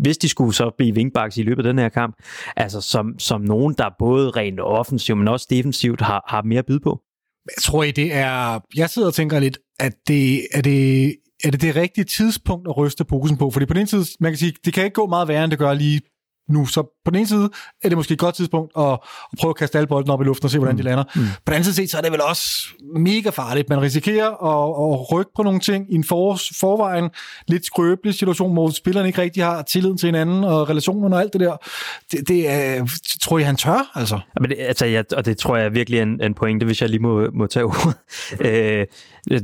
hvis 0.00 0.18
de 0.18 0.28
skulle 0.28 0.54
så 0.54 0.70
blive 0.78 0.94
wingbacks 0.94 1.36
i 1.36 1.42
løbet 1.42 1.66
af 1.66 1.72
den 1.72 1.78
her 1.78 1.88
kamp, 1.88 2.16
altså 2.56 2.80
som, 2.80 3.18
som 3.18 3.40
nogen, 3.40 3.74
der 3.78 3.90
både 3.98 4.30
rent 4.30 4.60
offensivt, 4.60 5.18
men 5.18 5.28
også 5.28 5.46
defensivt 5.50 6.00
har, 6.00 6.24
har 6.28 6.42
mere 6.42 6.58
at 6.58 6.66
byde 6.66 6.80
på. 6.80 7.00
Jeg 7.46 7.62
tror, 7.62 7.84
det 7.84 8.14
er... 8.14 8.60
Jeg 8.76 8.90
sidder 8.90 9.08
og 9.08 9.14
tænker 9.14 9.38
lidt, 9.38 9.58
at 9.78 9.92
det, 10.08 10.40
er 10.52 10.62
det 10.62 11.16
er 11.44 11.50
det 11.50 11.62
det 11.62 11.76
rigtige 11.76 12.04
tidspunkt 12.04 12.68
at 12.68 12.76
ryste 12.76 13.04
posen 13.04 13.36
på? 13.36 13.50
Fordi 13.50 13.66
på 13.66 13.74
den 13.74 13.86
side, 13.86 14.04
man 14.20 14.32
kan 14.32 14.38
sige, 14.38 14.54
det 14.64 14.74
kan 14.74 14.84
ikke 14.84 14.94
gå 14.94 15.06
meget 15.06 15.28
værre, 15.28 15.44
end 15.44 15.50
det 15.50 15.58
gør 15.58 15.74
lige 15.74 16.00
nu. 16.48 16.66
Så 16.66 16.82
på 17.04 17.10
den 17.10 17.16
ene 17.18 17.26
side 17.26 17.50
er 17.82 17.88
det 17.88 17.98
måske 17.98 18.12
et 18.12 18.18
godt 18.18 18.34
tidspunkt 18.34 18.72
at, 18.78 18.92
at 18.92 19.38
prøve 19.40 19.50
at 19.50 19.56
kaste 19.56 19.78
alle 19.78 19.86
bolden 19.86 20.10
op 20.10 20.20
i 20.20 20.24
luften 20.24 20.44
og 20.44 20.50
se, 20.50 20.58
hvordan 20.58 20.74
mm. 20.74 20.78
de 20.78 20.82
lander. 20.82 21.04
Mm. 21.14 21.22
På 21.22 21.42
den 21.46 21.54
anden 21.54 21.72
side 21.72 21.88
så 21.88 21.98
er 21.98 22.02
det 22.02 22.12
vel 22.12 22.22
også 22.22 22.66
mega 22.96 23.30
farligt. 23.30 23.68
Man 23.68 23.80
risikerer 23.80 24.26
at, 24.26 24.92
at 24.92 25.12
rykke 25.12 25.30
på 25.36 25.42
nogle 25.42 25.60
ting 25.60 25.92
i 25.92 25.94
en 25.94 26.04
for, 26.04 26.38
forvejen 26.60 27.10
lidt 27.48 27.66
skrøbelig 27.66 28.14
situation, 28.14 28.52
hvor 28.52 28.70
spillerne 28.70 29.08
ikke 29.08 29.22
rigtig 29.22 29.44
har 29.44 29.62
tilliden 29.62 29.98
til 29.98 30.06
hinanden 30.06 30.44
og 30.44 30.68
relationerne 30.68 31.16
og 31.16 31.20
alt 31.20 31.32
det 31.32 31.40
der. 31.40 31.56
Det, 32.12 32.28
det 32.28 32.48
er, 32.48 32.86
tror 33.20 33.38
jeg, 33.38 33.46
han 33.46 33.56
tør, 33.56 33.90
altså. 33.94 34.14
Ja, 34.14 34.40
men 34.40 34.50
det, 34.50 34.56
altså 34.58 34.86
ja, 34.86 35.02
og 35.16 35.24
det 35.24 35.38
tror 35.38 35.56
jeg 35.56 35.74
virkelig 35.74 35.98
er 35.98 36.02
en, 36.02 36.22
en 36.22 36.34
pointe, 36.34 36.66
hvis 36.66 36.80
jeg 36.80 36.90
lige 36.90 37.02
må, 37.02 37.30
må 37.32 37.46
tage 37.46 37.64
ordet. 37.64 37.96
øh, 38.46 38.86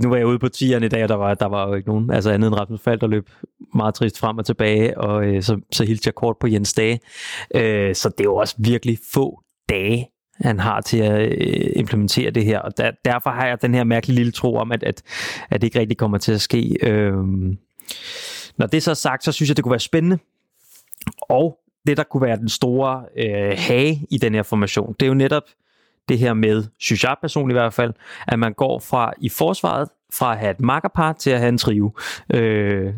nu 0.03 0.09
var 0.09 0.17
jeg 0.17 0.27
ude 0.27 0.39
på 0.39 0.49
tieren 0.49 0.83
i 0.83 0.89
dag, 0.89 1.03
og 1.03 1.09
der 1.09 1.15
var, 1.15 1.35
der 1.35 1.47
var 1.47 1.69
jo 1.69 1.75
ikke 1.75 1.89
nogen, 1.89 2.11
altså 2.11 2.31
andet 2.31 2.49
end 2.49 2.57
Rasmus 2.57 2.81
Falk, 2.81 3.01
der 3.01 3.07
løb 3.07 3.29
meget 3.75 3.95
trist 3.95 4.19
frem 4.19 4.39
og 4.39 4.47
tilbage, 4.47 4.99
og 4.99 5.25
øh, 5.25 5.43
så, 5.43 5.61
så 5.73 5.85
hilste 5.85 6.09
jeg 6.09 6.15
kort 6.15 6.37
på 6.41 6.47
Jens 6.47 6.75
Dage. 6.75 7.01
Øh, 7.55 7.95
så 7.95 8.09
det 8.09 8.21
er 8.21 8.25
jo 8.25 8.37
også 8.37 8.55
virkelig 8.59 8.99
få 9.13 9.43
dage, 9.69 10.09
han 10.41 10.61
har 10.61 10.81
til 10.81 10.99
at 10.99 11.33
øh, 11.33 11.73
implementere 11.77 12.31
det 12.31 12.45
her, 12.45 12.59
og 12.59 12.77
der, 12.77 12.91
derfor 13.05 13.31
har 13.31 13.47
jeg 13.47 13.63
den 13.63 13.75
her 13.75 13.85
mærkelige 13.85 14.17
lille 14.17 14.33
tro 14.33 14.57
om, 14.57 14.73
at, 14.73 14.83
at, 14.83 15.03
at 15.51 15.61
det 15.61 15.67
ikke 15.67 15.81
rigtig 15.81 15.97
kommer 15.97 16.19
til 16.19 16.33
at 16.33 16.41
ske. 16.41 16.77
Øh, 16.83 17.15
når 18.57 18.67
det 18.67 18.83
så 18.83 18.91
er 18.91 18.95
sagt, 18.95 19.25
så 19.25 19.33
synes 19.33 19.49
jeg, 19.49 19.57
det 19.57 19.63
kunne 19.63 19.73
være 19.73 19.81
spændende, 19.81 20.19
og 21.23 21.59
det, 21.87 21.97
der 21.97 22.03
kunne 22.03 22.23
være 22.23 22.37
den 22.37 22.49
store 22.49 23.05
øh, 23.19 23.59
hage 23.59 24.07
i 24.11 24.19
den 24.19 24.35
her 24.35 24.43
formation, 24.43 24.95
det 25.01 25.07
er 25.07 25.09
jo 25.09 25.15
netop 25.15 25.43
det 26.09 26.19
her 26.19 26.35
med, 26.35 26.65
synes 26.79 27.05
jeg 27.05 27.17
personligt 27.21 27.55
i 27.55 27.61
hvert 27.61 27.75
fald, 27.75 27.93
at 28.29 28.39
man 28.39 28.53
går 28.53 28.79
fra 28.79 29.13
i 29.19 29.29
forsvaret, 29.29 29.89
fra 30.15 30.33
at 30.33 30.39
have 30.39 30.51
et 30.51 30.61
makkerpar 30.61 31.13
til 31.13 31.31
at 31.31 31.39
have 31.39 31.49
en 31.49 31.59
trio. 31.59 31.93
Øh, 32.35 32.95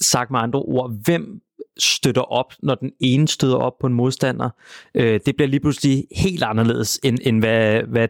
sagt 0.00 0.30
med 0.30 0.40
andre 0.40 0.58
ord, 0.58 0.92
hvem 1.04 1.40
støtter 1.78 2.22
op, 2.22 2.52
når 2.62 2.74
den 2.74 2.92
ene 3.00 3.28
støder 3.28 3.56
op 3.56 3.78
på 3.80 3.86
en 3.86 3.94
modstander. 3.94 4.50
Øh, 4.94 5.20
det 5.26 5.36
bliver 5.36 5.48
lige 5.48 5.60
pludselig 5.60 6.04
helt 6.16 6.42
anderledes, 6.42 7.00
end, 7.04 7.18
end 7.22 7.40
hvad, 7.40 7.82
hvad 7.82 8.08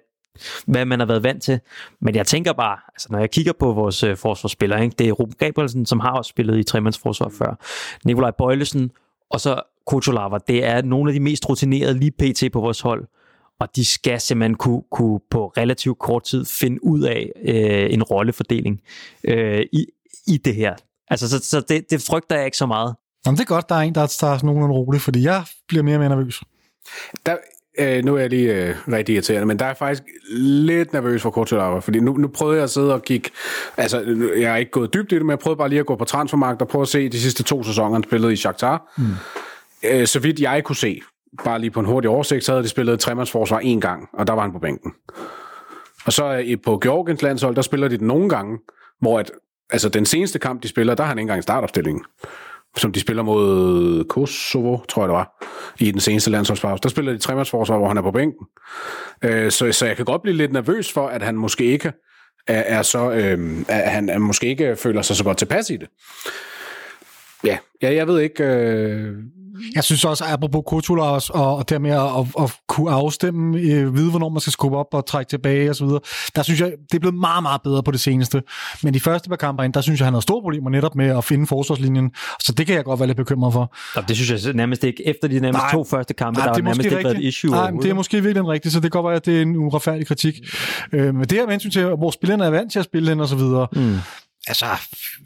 hvad 0.66 0.85
man 0.85 0.98
har 0.98 1.06
været 1.06 1.23
vant 1.23 1.43
til. 1.43 1.60
Men 2.01 2.15
jeg 2.15 2.27
tænker 2.27 2.52
bare, 2.52 2.78
altså 2.94 3.09
når 3.10 3.19
jeg 3.19 3.31
kigger 3.31 3.52
på 3.52 3.73
vores 3.73 4.02
øh, 4.02 4.16
forsvarsspillere, 4.16 4.85
ikke? 4.85 4.94
det 4.98 5.09
er 5.09 5.12
Ruben 5.12 5.35
Gabrielsen, 5.39 5.86
som 5.86 6.01
har 6.01 6.10
også 6.10 6.28
spillet 6.28 6.59
i 6.59 6.62
tremandsforsvar 6.62 7.28
før, 7.39 7.55
Nikolaj 8.05 8.31
Bøjlesen, 8.31 8.90
og 9.31 9.40
så 9.40 9.62
Kutulava. 9.86 10.39
Det 10.48 10.65
er 10.65 10.82
nogle 10.82 11.10
af 11.10 11.15
de 11.15 11.20
mest 11.20 11.48
rutinerede 11.48 11.98
lige 11.98 12.10
pt. 12.10 12.52
på 12.52 12.60
vores 12.60 12.81
hold 12.81 13.06
og 13.60 13.77
de 13.77 13.85
skal 13.85 14.20
simpelthen 14.20 14.55
kunne, 14.55 14.82
kunne 14.90 15.20
på 15.31 15.47
relativt 15.56 15.98
kort 15.98 16.24
tid 16.24 16.44
finde 16.44 16.85
ud 16.85 17.02
af 17.02 17.32
øh, 17.44 17.93
en 17.93 18.02
rollefordeling 18.02 18.81
øh, 19.24 19.66
i, 19.73 19.86
i 20.27 20.36
det 20.36 20.55
her. 20.55 20.74
Altså, 21.11 21.29
så, 21.29 21.39
så 21.39 21.61
det, 21.61 21.91
det 21.91 22.03
frygter 22.03 22.37
jeg 22.37 22.45
ikke 22.45 22.57
så 22.57 22.67
meget. 22.67 22.95
Jamen, 23.27 23.37
det 23.37 23.45
er 23.45 23.47
godt, 23.47 23.69
der 23.69 23.75
er 23.75 23.81
en, 23.81 23.95
der 23.95 24.07
tager 24.07 24.39
nogenlunde 24.43 24.75
roligt, 24.75 25.03
fordi 25.03 25.23
jeg 25.23 25.45
bliver 25.69 25.83
mere 25.83 25.97
og 25.97 26.01
mere 26.01 26.09
nervøs. 26.09 26.43
Der, 27.27 27.37
øh, 27.79 28.05
nu 28.05 28.15
er 28.15 28.21
jeg 28.21 28.31
lige 28.31 28.55
øh, 28.55 28.77
rigtig 28.89 29.13
irriterende, 29.13 29.47
men 29.47 29.59
der 29.59 29.65
er 29.65 29.75
faktisk 29.75 30.03
lidt 30.31 30.93
nervøs 30.93 31.23
for 31.23 31.31
Kortulava, 31.31 31.79
fordi 31.79 32.01
nu, 32.01 32.17
nu 32.17 32.29
prøvede 32.29 32.57
jeg 32.57 32.65
at 32.65 32.71
sidde 32.71 32.95
og 32.95 33.03
kigge, 33.03 33.31
altså 33.77 34.01
jeg 34.37 34.51
har 34.51 34.57
ikke 34.57 34.71
gået 34.71 34.95
dybt 34.95 35.13
i 35.13 35.15
det, 35.15 35.23
men 35.23 35.31
jeg 35.31 35.39
prøvede 35.39 35.59
bare 35.59 35.69
lige 35.69 35.81
at 35.81 35.87
gå 35.87 35.97
på 35.97 36.05
transfermarkt 36.05 36.63
og 36.63 36.69
prøve 36.69 36.83
at 36.83 36.89
se 36.89 37.09
de 37.09 37.21
sidste 37.21 37.43
to 37.43 37.63
sæsoner, 37.63 37.93
han 37.93 38.03
spillede 38.03 38.33
i 38.33 38.37
Shakhtar. 38.37 38.93
Mm. 38.99 39.05
Øh, 39.85 40.07
så 40.07 40.19
vidt 40.21 40.41
jeg 40.41 40.65
kunne 40.65 40.77
se, 40.77 41.01
bare 41.45 41.59
lige 41.59 41.71
på 41.71 41.81
en 41.81 41.87
hurtig 41.87 42.11
oversigt, 42.11 42.45
så 42.45 42.53
havde 42.53 42.63
de 42.63 42.69
spillet 42.69 43.01
tremandsforsvar 43.01 43.59
en 43.59 43.81
gang, 43.81 44.09
og 44.13 44.27
der 44.27 44.33
var 44.33 44.43
han 44.43 44.53
på 44.53 44.59
bænken. 44.59 44.93
Og 46.07 46.13
så 46.13 46.45
øh, 46.47 46.57
på 46.65 46.79
Georgiens 46.79 47.23
landshold, 47.23 47.57
der 47.57 47.63
spiller 47.63 47.89
de 47.89 47.99
den 47.99 48.07
nogle 48.07 48.29
gange, 48.29 48.59
hvor 49.01 49.19
at, 49.19 49.31
altså 49.70 49.89
den 49.89 50.07
seneste 50.07 50.39
kamp, 50.39 50.62
de 50.62 50.69
spiller, 50.69 50.95
der 50.95 51.03
har 51.03 51.09
han 51.09 51.19
ikke 51.19 51.23
engang 51.23 51.43
startopstillingen 51.43 52.05
som 52.77 52.93
de 52.93 53.01
spiller 53.01 53.23
mod 53.23 54.05
Kosovo, 54.05 54.78
tror 54.89 55.03
jeg 55.03 55.09
det 55.09 55.15
var, 55.15 55.47
i 55.78 55.90
den 55.90 56.01
seneste 56.01 56.31
landsholdspause. 56.31 56.82
Der 56.82 56.89
spiller 56.89 57.12
de 57.12 57.19
tremandsforsvar, 57.19 57.78
hvor 57.78 57.89
han 57.89 57.97
er 57.97 58.03
på 58.03 58.11
bænken. 58.11 58.47
Øh, 59.24 59.51
så, 59.51 59.73
så 59.73 59.86
jeg 59.86 59.97
kan 59.97 60.05
godt 60.05 60.23
blive 60.23 60.36
lidt 60.36 60.53
nervøs 60.53 60.93
for, 60.93 61.07
at 61.07 61.23
han 61.23 61.36
måske 61.36 61.65
ikke 61.65 61.93
er, 62.47 62.78
er 62.78 62.82
så, 62.82 63.11
øh, 63.11 63.65
at 63.69 63.90
han 63.90 64.09
er 64.09 64.19
måske 64.19 64.47
ikke 64.47 64.77
føler 64.77 65.03
sig 65.03 65.16
så 65.16 65.24
godt 65.24 65.39
tilpas 65.39 65.70
i 65.70 65.77
det. 65.77 65.89
Ja, 67.45 67.59
ja 67.82 67.95
jeg 67.95 68.07
ved 68.07 68.20
ikke... 68.20 68.45
Øh, 68.45 69.15
jeg 69.75 69.85
synes 69.85 70.05
også, 70.05 70.25
at 70.25 70.31
apropos 70.31 70.63
Kutula 70.67 71.03
og, 71.03 71.23
og 71.31 71.69
det 71.69 71.81
med 71.81 71.91
at, 71.91 72.01
at, 72.19 72.27
at 72.45 72.57
kunne 72.69 72.91
afstemme, 72.91 73.59
øh, 73.59 73.95
vide, 73.95 74.11
hvornår 74.11 74.29
man 74.29 74.41
skal 74.41 74.53
skubbe 74.53 74.77
op 74.77 74.87
og 74.93 75.07
trække 75.07 75.31
tilbage 75.31 75.71
osv., 75.71 75.87
der 76.37 76.43
synes 76.43 76.61
jeg, 76.61 76.73
det 76.91 76.95
er 76.95 76.99
blevet 76.99 77.15
meget, 77.15 77.43
meget 77.43 77.63
bedre 77.63 77.83
på 77.83 77.91
det 77.91 78.01
seneste. 78.01 78.43
Men 78.83 78.95
de 78.95 79.01
første 79.01 79.29
par 79.29 79.37
kampe 79.37 79.69
der 79.75 79.81
synes 79.81 80.01
jeg, 80.01 80.07
han 80.07 80.15
har 80.15 80.21
store 80.21 80.43
problemer 80.43 80.71
netop 80.71 80.95
med 80.95 81.07
at 81.19 81.25
finde 81.25 81.47
forsvarslinjen. 81.47 82.11
Så 82.41 82.53
det 82.53 82.67
kan 82.67 82.75
jeg 82.75 82.85
godt 82.85 83.01
være 83.01 83.07
lidt 83.07 83.17
bekymret 83.17 83.53
for. 83.53 83.75
Ja, 83.97 84.01
det 84.09 84.17
synes 84.17 84.47
jeg 84.47 84.55
nærmest 84.55 84.85
ikke. 84.85 85.09
Efter 85.09 85.29
de 85.29 85.41
nærmest 85.41 85.63
nej, 85.63 85.73
to 85.73 85.85
første 85.85 86.15
kampe, 86.15 86.39
nej, 86.39 86.47
der 86.47 86.55
har 86.55 86.63
nærmest 86.63 86.85
ikke 86.85 87.05
været 87.05 87.17
et 87.17 87.23
issue. 87.23 87.51
Nej, 87.51 87.71
det 87.71 87.91
er 87.91 87.95
måske 87.95 88.23
virkelig 88.23 88.49
rigtigt, 88.49 88.73
så 88.73 88.81
det 88.81 88.93
kan 88.93 89.03
godt 89.03 89.11
være, 89.11 89.17
at 89.17 89.27
det 89.27 89.39
er 89.39 89.43
en 89.43 89.57
uretfærdig 89.57 90.07
kritik. 90.07 90.35
Øh, 90.93 91.15
men 91.15 91.25
det 91.25 91.33
her 91.33 91.45
med 91.45 91.53
hensyn 91.53 91.71
til, 91.71 91.85
hvor 91.85 92.11
spillerne 92.11 92.45
er 92.45 92.51
vant 92.51 92.73
til 92.73 92.79
at 92.79 92.85
spille 92.85 93.11
den 93.11 93.21
og 93.21 93.29
så 93.29 93.37
videre, 93.37 93.67
mm 93.73 93.99
altså, 94.49 94.66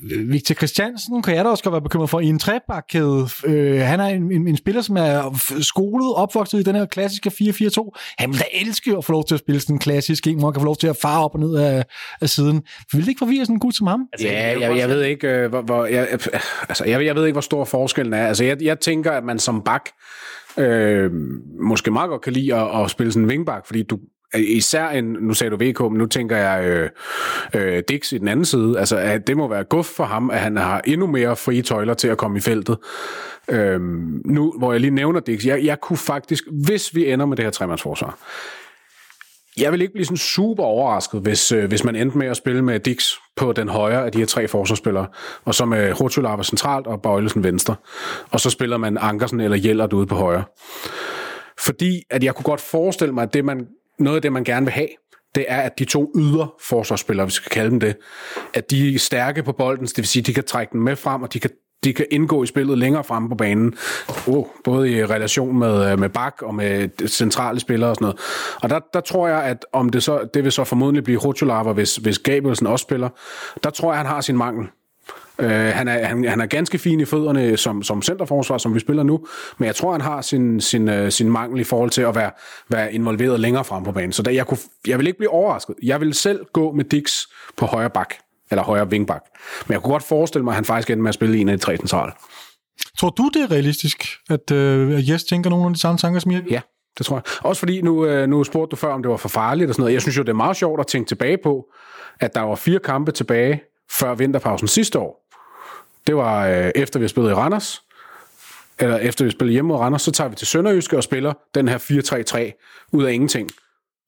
Victor 0.02 0.54
Christiansen 0.54 1.22
kan 1.22 1.36
jeg 1.36 1.44
da 1.44 1.50
også 1.50 1.64
godt 1.64 1.72
være 1.72 1.82
bekymret 1.82 2.10
for 2.10 2.20
i 2.20 2.26
en 2.26 2.38
trebakkæde. 2.38 3.28
Øh, 3.44 3.80
han 3.80 4.00
er 4.00 4.06
en, 4.06 4.32
en, 4.32 4.48
en 4.48 4.56
spiller, 4.56 4.82
som 4.82 4.96
er 4.96 5.40
skolet, 5.60 6.14
opvokset 6.14 6.60
i 6.60 6.62
den 6.62 6.74
her 6.74 6.86
klassiske 6.86 7.30
4-4-2. 7.40 8.14
Han 8.18 8.30
vil 8.30 8.38
da 8.38 8.44
elske 8.52 8.96
at 8.96 9.04
få 9.04 9.12
lov 9.12 9.24
til 9.24 9.34
at 9.34 9.38
spille 9.38 9.60
sådan 9.60 9.76
en 9.76 9.80
klassisk 9.80 10.26
en, 10.26 10.38
hvor 10.38 10.46
han 10.46 10.52
kan 10.52 10.60
få 10.60 10.64
lov 10.64 10.76
til 10.76 10.86
at 10.86 10.96
fare 10.96 11.24
op 11.24 11.34
og 11.34 11.40
ned 11.40 11.54
af, 11.54 11.84
af 12.20 12.28
siden. 12.28 12.62
Vil 12.92 13.00
det 13.00 13.08
ikke 13.08 13.18
forvirre 13.18 13.44
sådan 13.44 13.56
en 13.56 13.60
gut 13.60 13.74
som 13.74 13.86
ham? 13.86 14.08
Altså, 14.12 14.28
ja, 14.28 14.60
jeg, 14.60 14.78
jeg 14.78 14.88
ved 14.88 15.02
ikke, 15.02 15.28
øh, 15.28 15.48
hvor, 15.48 15.62
hvor 15.62 15.86
jeg, 15.86 16.08
altså, 16.68 16.84
jeg, 16.84 17.04
jeg 17.04 17.14
ved 17.14 17.26
ikke, 17.26 17.34
hvor 17.34 17.40
stor 17.40 17.64
forskellen 17.64 18.12
er. 18.12 18.26
Altså, 18.26 18.44
jeg, 18.44 18.62
jeg 18.62 18.80
tænker, 18.80 19.12
at 19.12 19.24
man 19.24 19.38
som 19.38 19.62
bak 19.62 19.88
øh, 20.58 21.10
måske 21.60 21.90
meget 21.90 22.08
godt 22.08 22.22
kan 22.22 22.32
lide 22.32 22.54
at, 22.54 22.82
at 22.84 22.90
spille 22.90 23.12
sådan 23.12 23.24
en 23.24 23.30
vingbak, 23.30 23.66
fordi 23.66 23.82
du, 23.82 23.98
Øh, 24.34 24.42
især 24.46 24.88
en, 24.88 25.04
nu 25.04 25.34
sagde 25.34 25.50
du 25.50 25.56
VK, 25.56 25.80
men 25.80 25.98
nu 25.98 26.06
tænker 26.06 26.36
jeg 26.36 26.64
øh, 26.64 26.90
øh, 27.54 27.82
Dix 27.88 28.12
i 28.12 28.18
den 28.18 28.28
anden 28.28 28.44
side, 28.44 28.78
altså 28.78 28.96
at 28.96 29.26
det 29.26 29.36
må 29.36 29.48
være 29.48 29.64
guf 29.64 29.86
for 29.86 30.04
ham, 30.04 30.30
at 30.30 30.38
han 30.38 30.56
har 30.56 30.80
endnu 30.84 31.06
mere 31.06 31.36
frie 31.36 31.62
tøjler 31.62 31.94
til 31.94 32.08
at 32.08 32.18
komme 32.18 32.38
i 32.38 32.40
feltet. 32.40 32.78
Øhm, 33.48 34.22
nu, 34.24 34.54
hvor 34.58 34.72
jeg 34.72 34.80
lige 34.80 34.90
nævner 34.90 35.20
Dix, 35.20 35.44
jeg, 35.44 35.64
jeg 35.64 35.80
kunne 35.80 35.96
faktisk, 35.96 36.44
hvis 36.64 36.94
vi 36.94 37.12
ender 37.12 37.26
med 37.26 37.36
det 37.36 37.44
her 37.44 37.50
tremandsforsvar, 37.50 38.18
jeg 39.56 39.72
vil 39.72 39.80
ikke 39.80 39.92
blive 39.92 40.04
sådan 40.04 40.16
super 40.16 40.64
overrasket, 40.64 41.20
hvis, 41.20 41.52
øh, 41.52 41.68
hvis 41.68 41.84
man 41.84 41.96
endte 41.96 42.18
med 42.18 42.26
at 42.26 42.36
spille 42.36 42.62
med 42.62 42.80
Dix 42.80 43.12
på 43.36 43.52
den 43.52 43.68
højre 43.68 44.04
af 44.04 44.12
de 44.12 44.18
her 44.18 44.26
tre 44.26 44.48
forsvarsspillere, 44.48 45.06
og 45.44 45.54
så 45.54 45.64
med 45.64 46.00
Rotulava 46.00 46.42
centralt 46.42 46.86
og 46.86 47.02
Bøjlesen 47.02 47.44
venstre, 47.44 47.74
og 48.30 48.40
så 48.40 48.50
spiller 48.50 48.76
man 48.76 48.98
Ankersen 49.00 49.40
eller 49.40 49.58
Jellert 49.64 49.92
ude 49.92 50.06
på 50.06 50.14
højre. 50.14 50.44
Fordi 51.60 52.02
at 52.10 52.24
jeg 52.24 52.34
kunne 52.34 52.44
godt 52.44 52.60
forestille 52.60 53.14
mig, 53.14 53.22
at 53.22 53.34
det 53.34 53.44
man 53.44 53.66
noget 53.98 54.16
af 54.16 54.22
det, 54.22 54.32
man 54.32 54.44
gerne 54.44 54.66
vil 54.66 54.72
have, 54.72 54.88
det 55.34 55.44
er, 55.48 55.60
at 55.60 55.78
de 55.78 55.84
to 55.84 56.12
yder 56.16 56.54
forsvarsspillere, 56.60 57.26
vi 57.26 57.32
skal 57.32 57.50
kalde 57.50 57.70
dem 57.70 57.80
det, 57.80 57.96
at 58.54 58.70
de 58.70 58.94
er 58.94 58.98
stærke 58.98 59.42
på 59.42 59.52
bolden, 59.52 59.86
det 59.86 59.98
vil 59.98 60.06
sige, 60.06 60.20
at 60.20 60.26
de 60.26 60.34
kan 60.34 60.44
trække 60.44 60.72
den 60.72 60.80
med 60.80 60.96
frem, 60.96 61.22
og 61.22 61.32
de 61.32 61.40
kan 61.40 61.50
de 61.84 61.92
kan 61.92 62.06
indgå 62.10 62.42
i 62.42 62.46
spillet 62.46 62.78
længere 62.78 63.04
fremme 63.04 63.28
på 63.28 63.34
banen, 63.34 63.74
oh, 64.28 64.46
både 64.64 64.90
i 64.92 65.04
relation 65.04 65.58
med, 65.58 65.92
øh, 65.92 65.98
med 65.98 66.08
bak 66.08 66.42
og 66.42 66.54
med 66.54 67.08
centrale 67.08 67.60
spillere 67.60 67.90
og 67.90 67.96
sådan 67.96 68.04
noget. 68.04 68.20
Og 68.62 68.70
der, 68.70 68.80
der 68.94 69.00
tror 69.00 69.28
jeg, 69.28 69.42
at 69.42 69.66
om 69.72 69.88
det 69.88 70.02
så, 70.02 70.28
det 70.34 70.44
vil 70.44 70.52
så 70.52 70.64
formodentlig 70.64 71.04
blive 71.04 71.18
Rutscholava, 71.18 71.72
hvis, 71.72 71.96
hvis 71.96 72.18
Gabrielsen 72.18 72.66
også 72.66 72.82
spiller, 72.82 73.08
der 73.64 73.70
tror 73.70 73.92
jeg, 73.92 73.98
han 73.98 74.06
har 74.06 74.20
sin 74.20 74.36
mangel. 74.36 74.68
Øh, 75.38 75.50
han, 75.50 75.88
er, 75.88 76.04
han, 76.04 76.24
han 76.24 76.40
er 76.40 76.46
ganske 76.46 76.78
fin 76.78 77.00
i 77.00 77.04
fødderne 77.04 77.56
som, 77.56 77.82
som 77.82 78.02
centerforsvar, 78.02 78.58
som 78.58 78.74
vi 78.74 78.80
spiller 78.80 79.02
nu, 79.02 79.26
men 79.58 79.66
jeg 79.66 79.74
tror, 79.74 79.92
han 79.92 80.00
har 80.00 80.20
sin, 80.20 80.60
sin, 80.60 80.88
uh, 80.88 81.08
sin 81.08 81.30
mangel 81.30 81.60
i 81.60 81.64
forhold 81.64 81.90
til 81.90 82.02
at 82.02 82.14
være, 82.14 82.30
være 82.68 82.92
involveret 82.92 83.40
længere 83.40 83.64
frem 83.64 83.84
på 83.84 83.92
banen. 83.92 84.12
Så 84.12 84.22
der, 84.22 84.30
jeg, 84.30 84.46
kunne, 84.46 84.58
jeg 84.86 84.98
vil 84.98 85.06
ikke 85.06 85.18
blive 85.18 85.30
overrasket. 85.30 85.74
Jeg 85.82 86.00
vil 86.00 86.14
selv 86.14 86.40
gå 86.52 86.72
med 86.72 86.84
Dix 86.84 87.20
på 87.56 87.66
højre 87.66 87.90
bak, 87.90 88.14
eller 88.50 88.62
højre 88.62 88.90
vingbak. 88.90 89.22
Men 89.66 89.72
jeg 89.72 89.82
kunne 89.82 89.92
godt 89.92 90.02
forestille 90.02 90.44
mig, 90.44 90.52
at 90.52 90.54
han 90.54 90.64
faktisk 90.64 90.90
ender 90.90 91.02
med 91.02 91.08
at 91.08 91.14
spille 91.14 91.38
en 91.38 91.48
af 91.48 91.58
de 91.58 91.64
tre 91.64 91.76
centrale. 91.76 92.12
Tror 92.98 93.10
du, 93.10 93.30
det 93.34 93.42
er 93.42 93.50
realistisk, 93.50 94.04
at, 94.30 94.50
at 94.50 95.08
Jes 95.08 95.24
tænker 95.24 95.50
nogle 95.50 95.66
af 95.66 95.72
de 95.74 95.80
samme 95.80 95.98
tanker 95.98 96.20
som 96.20 96.32
jeg? 96.32 96.42
Ja, 96.50 96.60
det 96.98 97.06
tror 97.06 97.16
jeg. 97.16 97.22
Også 97.42 97.60
fordi, 97.60 97.80
nu, 97.80 98.22
uh, 98.22 98.28
nu 98.28 98.44
spurgte 98.44 98.70
du 98.70 98.76
før, 98.76 98.92
om 98.92 99.02
det 99.02 99.10
var 99.10 99.16
for 99.16 99.28
farligt 99.28 99.68
og 99.68 99.74
sådan 99.74 99.82
noget. 99.82 99.94
Jeg 99.94 100.02
synes 100.02 100.18
jo, 100.18 100.22
det 100.22 100.28
er 100.28 100.32
meget 100.34 100.56
sjovt 100.56 100.80
at 100.80 100.86
tænke 100.86 101.08
tilbage 101.08 101.38
på, 101.42 101.64
at 102.20 102.34
der 102.34 102.40
var 102.40 102.54
fire 102.54 102.78
kampe 102.78 103.12
tilbage 103.12 103.62
før 103.90 104.14
vinterpausen 104.14 104.68
sidste 104.68 104.98
år, 104.98 105.21
det 106.06 106.16
var 106.16 106.46
øh, 106.46 106.70
efter 106.74 107.00
vi 107.00 107.08
spillede 107.08 107.32
i 107.32 107.34
Randers, 107.34 107.82
eller 108.78 108.98
efter 108.98 109.24
vi 109.24 109.30
spillede 109.30 109.52
hjemme 109.52 109.68
mod 109.68 109.76
Randers, 109.76 110.02
så 110.02 110.10
tager 110.10 110.28
vi 110.28 110.36
til 110.36 110.46
Sønderjyske 110.46 110.96
og 110.96 111.02
spiller 111.02 111.32
den 111.54 111.68
her 111.68 111.78
4-3-3 111.78 112.88
ud 112.92 113.04
af 113.04 113.12
ingenting. 113.12 113.50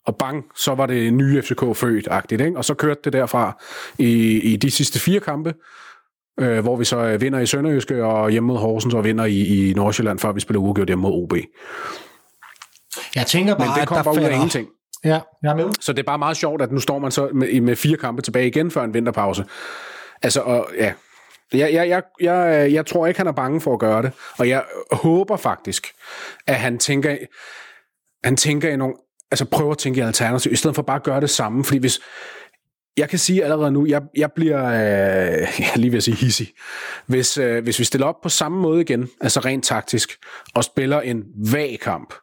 Og 0.06 0.16
bang, 0.16 0.44
så 0.56 0.74
var 0.74 0.86
det 0.86 1.12
nye 1.12 1.42
FCK 1.42 1.62
født-agtigt, 1.76 2.40
ikke? 2.40 2.56
Og 2.56 2.64
så 2.64 2.74
kørte 2.74 3.00
det 3.04 3.12
derfra 3.12 3.62
i, 3.98 4.40
i 4.52 4.56
de 4.56 4.70
sidste 4.70 5.00
fire 5.00 5.20
kampe, 5.20 5.54
øh, 6.40 6.60
hvor 6.60 6.76
vi 6.76 6.84
så 6.84 6.98
øh, 6.98 7.20
vinder 7.20 7.38
i 7.38 7.46
Sønderjyske 7.46 8.04
og 8.04 8.30
hjemme 8.30 8.46
mod 8.46 8.58
Horsens 8.58 8.94
og 8.94 9.04
vinder 9.04 9.24
i, 9.24 9.70
i 9.70 9.72
Nordsjælland, 9.72 10.18
før 10.18 10.32
vi 10.32 10.40
spiller 10.40 10.60
uafgjort 10.60 10.88
hjemme 10.88 11.02
mod 11.02 11.12
OB. 11.12 11.32
Jeg 13.14 13.26
tænker 13.26 13.54
bare, 13.54 13.66
Men 13.68 13.80
det 13.80 13.88
kom 13.88 13.98
at 13.98 14.04
der 14.04 14.12
bare 14.12 14.20
ud 14.20 14.28
af 14.28 14.34
ingenting. 14.34 14.68
Ja, 15.04 15.20
jeg 15.42 15.50
er 15.50 15.54
med. 15.54 15.70
Så 15.80 15.92
det 15.92 15.98
er 15.98 16.06
bare 16.06 16.18
meget 16.18 16.36
sjovt, 16.36 16.62
at 16.62 16.72
nu 16.72 16.80
står 16.80 16.98
man 16.98 17.10
så 17.10 17.28
med, 17.34 17.60
med 17.60 17.76
fire 17.76 17.96
kampe 17.96 18.22
tilbage 18.22 18.46
igen 18.46 18.70
før 18.70 18.84
en 18.84 18.94
vinterpause. 18.94 19.44
Altså, 20.22 20.40
og, 20.40 20.68
ja, 20.78 20.92
jeg, 21.52 21.72
jeg, 21.72 21.88
jeg, 21.88 22.02
jeg, 22.20 22.66
øh, 22.66 22.72
jeg 22.72 22.86
tror 22.86 23.06
ikke, 23.06 23.18
han 23.18 23.26
er 23.26 23.32
bange 23.32 23.60
for 23.60 23.72
at 23.72 23.78
gøre 23.78 24.02
det. 24.02 24.12
Og 24.38 24.48
jeg 24.48 24.64
håber 24.92 25.36
faktisk, 25.36 25.86
at 26.46 26.54
han 26.54 26.78
tænker, 26.78 27.16
han 28.24 28.36
tænker 28.36 28.70
i 28.70 28.76
nogle, 28.76 28.94
altså 29.30 29.44
prøver 29.44 29.72
at 29.72 29.78
tænke 29.78 29.98
i 29.98 30.02
alternativ, 30.02 30.52
i 30.52 30.56
stedet 30.56 30.74
for 30.74 30.82
bare 30.82 30.96
at 30.96 31.02
gøre 31.02 31.20
det 31.20 31.30
samme. 31.30 31.64
Fordi 31.64 31.78
hvis, 31.78 32.00
jeg 32.96 33.08
kan 33.08 33.18
sige 33.18 33.44
allerede 33.44 33.72
nu, 33.72 33.86
jeg, 33.86 34.02
jeg 34.16 34.32
bliver, 34.32 34.64
øh, 34.66 35.60
jeg 35.64 35.72
lige 35.76 35.90
vil 35.90 36.02
sige 36.02 36.16
hissig, 36.16 36.52
hvis, 37.06 37.38
øh, 37.38 37.62
hvis 37.62 37.78
vi 37.78 37.84
stiller 37.84 38.06
op 38.06 38.20
på 38.22 38.28
samme 38.28 38.60
måde 38.60 38.80
igen, 38.80 39.08
altså 39.20 39.40
rent 39.40 39.64
taktisk, 39.64 40.10
og 40.54 40.64
spiller 40.64 41.00
en 41.00 41.24
vag 41.52 41.78
kamp, 41.82 42.14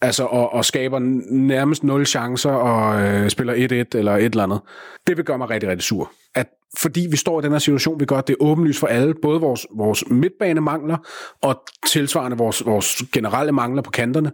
altså 0.00 0.24
og, 0.24 0.52
og 0.52 0.64
skaber 0.64 0.98
nærmest 1.30 1.84
nul 1.84 2.06
chancer 2.06 2.50
og 2.50 3.02
øh, 3.02 3.30
spiller 3.30 3.84
1-1 3.94 3.98
eller 3.98 4.16
et 4.16 4.24
eller 4.24 4.42
andet, 4.42 4.60
det 5.06 5.16
vil 5.16 5.24
gøre 5.24 5.38
mig 5.38 5.50
rigtig, 5.50 5.68
rigtig 5.68 5.84
sur. 5.84 6.12
At 6.34 6.46
fordi 6.78 7.06
vi 7.10 7.16
står 7.16 7.40
i 7.40 7.42
den 7.42 7.52
her 7.52 7.58
situation, 7.58 8.00
vi 8.00 8.04
gør, 8.04 8.20
det 8.20 8.32
er 8.32 8.44
åbenlyst 8.44 8.80
for 8.80 8.86
alle, 8.86 9.14
både 9.22 9.40
vores, 9.40 9.66
vores 9.76 10.04
midtbane 10.10 10.60
mangler, 10.60 10.96
og 11.42 11.62
tilsvarende 11.86 12.36
vores, 12.36 12.66
vores 12.66 13.02
generelle 13.12 13.52
mangler 13.52 13.82
på 13.82 13.90
kanterne. 13.90 14.32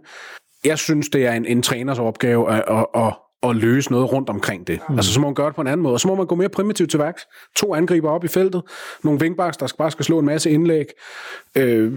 Jeg 0.65 0.77
synes, 0.77 1.09
det 1.09 1.25
er 1.25 1.31
en, 1.31 1.45
en 1.45 1.61
træners 1.61 1.99
opgave 1.99 2.51
at, 2.51 2.63
at, 2.67 2.85
at, 2.95 3.13
at 3.43 3.55
løse 3.55 3.91
noget 3.91 4.11
rundt 4.11 4.29
omkring 4.29 4.67
det. 4.67 4.79
Mm. 4.89 4.95
Altså, 4.95 5.13
så 5.13 5.19
må 5.19 5.27
man 5.27 5.33
gøre 5.33 5.47
det 5.47 5.55
på 5.55 5.61
en 5.61 5.67
anden 5.67 5.83
måde, 5.83 5.93
og 5.93 5.99
så 5.99 6.07
må 6.07 6.15
man 6.15 6.25
gå 6.25 6.35
mere 6.35 6.49
primitivt 6.49 6.89
til 6.89 6.99
værks. 6.99 7.27
To 7.55 7.75
angriber 7.75 8.09
op 8.09 8.23
i 8.23 8.27
feltet, 8.27 8.61
nogle 9.03 9.19
vingbaks, 9.19 9.57
der 9.57 9.67
skal 9.67 9.77
bare 9.77 9.91
skal 9.91 10.05
slå 10.05 10.19
en 10.19 10.25
masse 10.25 10.49
indlæg. 10.49 10.85
Øh, 11.57 11.93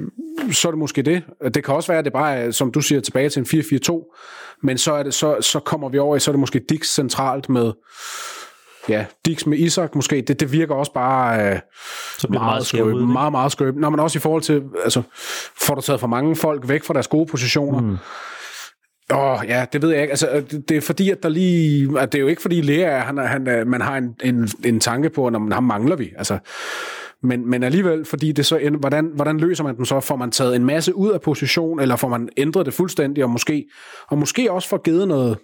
så 0.53 0.69
er 0.69 0.73
det 0.73 0.79
måske 0.79 1.03
det. 1.03 1.23
Det 1.55 1.65
kan 1.65 1.75
også 1.75 1.93
være, 1.93 1.99
at 1.99 2.05
det 2.05 2.13
bare 2.13 2.37
er, 2.37 2.51
som 2.51 2.73
du 2.73 2.81
siger, 2.81 3.01
tilbage 3.01 3.29
til 3.29 3.41
en 3.41 3.61
4-4-2, 3.91 4.59
men 4.63 4.79
så, 4.79 4.93
er 4.93 5.03
det, 5.03 5.15
så, 5.15 5.41
så 5.41 5.61
kommer 5.61 5.89
vi 5.89 5.99
over 5.99 6.17
i, 6.17 6.21
så 6.21 6.31
er 6.31 6.33
det 6.33 6.41
måske 6.41 6.61
Dix 6.69 6.87
centralt 6.87 7.49
med 7.49 7.73
ja, 8.89 9.05
Dix 9.25 9.47
med 9.47 9.59
Isak 9.59 9.95
måske, 9.95 10.21
det, 10.21 10.41
det 10.41 10.53
virker 10.53 10.75
også 10.75 10.93
bare 10.93 11.51
øh, 11.51 11.59
så 12.19 12.29
meget, 12.31 12.45
meget 12.45 12.67
skrøbet. 12.67 13.09
Meget, 13.09 13.33
meget 13.33 13.53
skrøbet. 13.53 13.81
Nå, 13.81 13.91
men 13.91 14.01
også 14.01 14.19
i 14.19 14.21
forhold 14.21 14.43
til, 14.43 14.63
altså, 14.85 15.03
får 15.67 15.75
du 15.75 15.81
taget 15.81 16.01
for 16.01 16.07
mange 16.07 16.37
folk 16.37 16.69
væk 16.69 16.85
fra 16.85 16.95
deres 16.95 17.09
gode 17.09 17.27
positioner. 17.27 17.81
Mm. 17.81 17.97
Åh, 19.13 19.19
oh, 19.19 19.49
ja, 19.49 19.67
det 19.73 19.83
ved 19.83 19.91
jeg 19.91 20.01
ikke. 20.03 20.13
Altså, 20.13 20.45
det, 20.51 20.69
det 20.69 20.77
er 20.77 20.81
fordi, 20.81 21.11
at 21.11 21.23
der 21.23 21.29
lige... 21.29 22.01
At 22.01 22.13
det 22.13 22.19
er 22.19 22.23
jo 22.23 22.29
ikke 22.29 22.43
fordi 22.43 22.61
Lea, 22.61 22.99
han, 22.99 23.19
han, 23.19 23.43
man 23.67 23.81
har 23.81 23.97
en, 23.97 24.15
en, 24.23 24.49
en 24.65 24.81
tanke 24.81 25.11
på, 25.11 25.27
at 25.27 25.33
ham 25.53 25.65
mangler 25.65 25.97
vi. 25.97 26.13
Altså, 26.17 26.39
men, 27.23 27.51
men 27.51 27.63
alligevel, 27.63 28.05
fordi 28.05 28.33
det 28.33 28.47
så... 28.47 28.77
Hvordan, 28.81 29.11
hvordan 29.15 29.39
løser 29.39 29.65
man 29.65 29.77
den 29.77 29.85
så? 29.85 30.01
Får 30.01 30.17
man 30.17 30.31
taget 30.31 30.57
en 30.57 30.65
masse 30.65 30.95
ud 30.95 31.11
af 31.11 31.21
position, 31.21 31.81
eller 31.81 31.97
får 31.97 32.09
man 32.09 32.29
ændret 32.37 32.67
det 32.67 32.75
fuldstændig, 32.75 33.25
og 33.25 33.31
måske, 33.31 33.65
og 34.09 34.19
måske 34.19 34.53
også 34.53 34.69
får 34.69 34.83
givet 34.83 35.09
noget, 35.09 35.39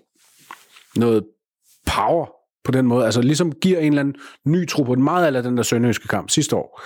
noget 0.96 1.24
power 1.86 2.39
på 2.64 2.72
den 2.72 2.86
måde. 2.86 3.04
Altså 3.04 3.22
ligesom 3.22 3.52
giver 3.52 3.78
en 3.78 3.92
eller 3.92 4.00
anden 4.00 4.14
ny 4.46 4.68
tro 4.68 4.82
på 4.82 4.94
den 4.94 5.04
meget 5.04 5.36
af 5.36 5.42
den 5.42 5.56
der 5.56 5.62
sønderjyske 5.62 6.08
kamp 6.08 6.30
sidste 6.30 6.56
år. 6.56 6.82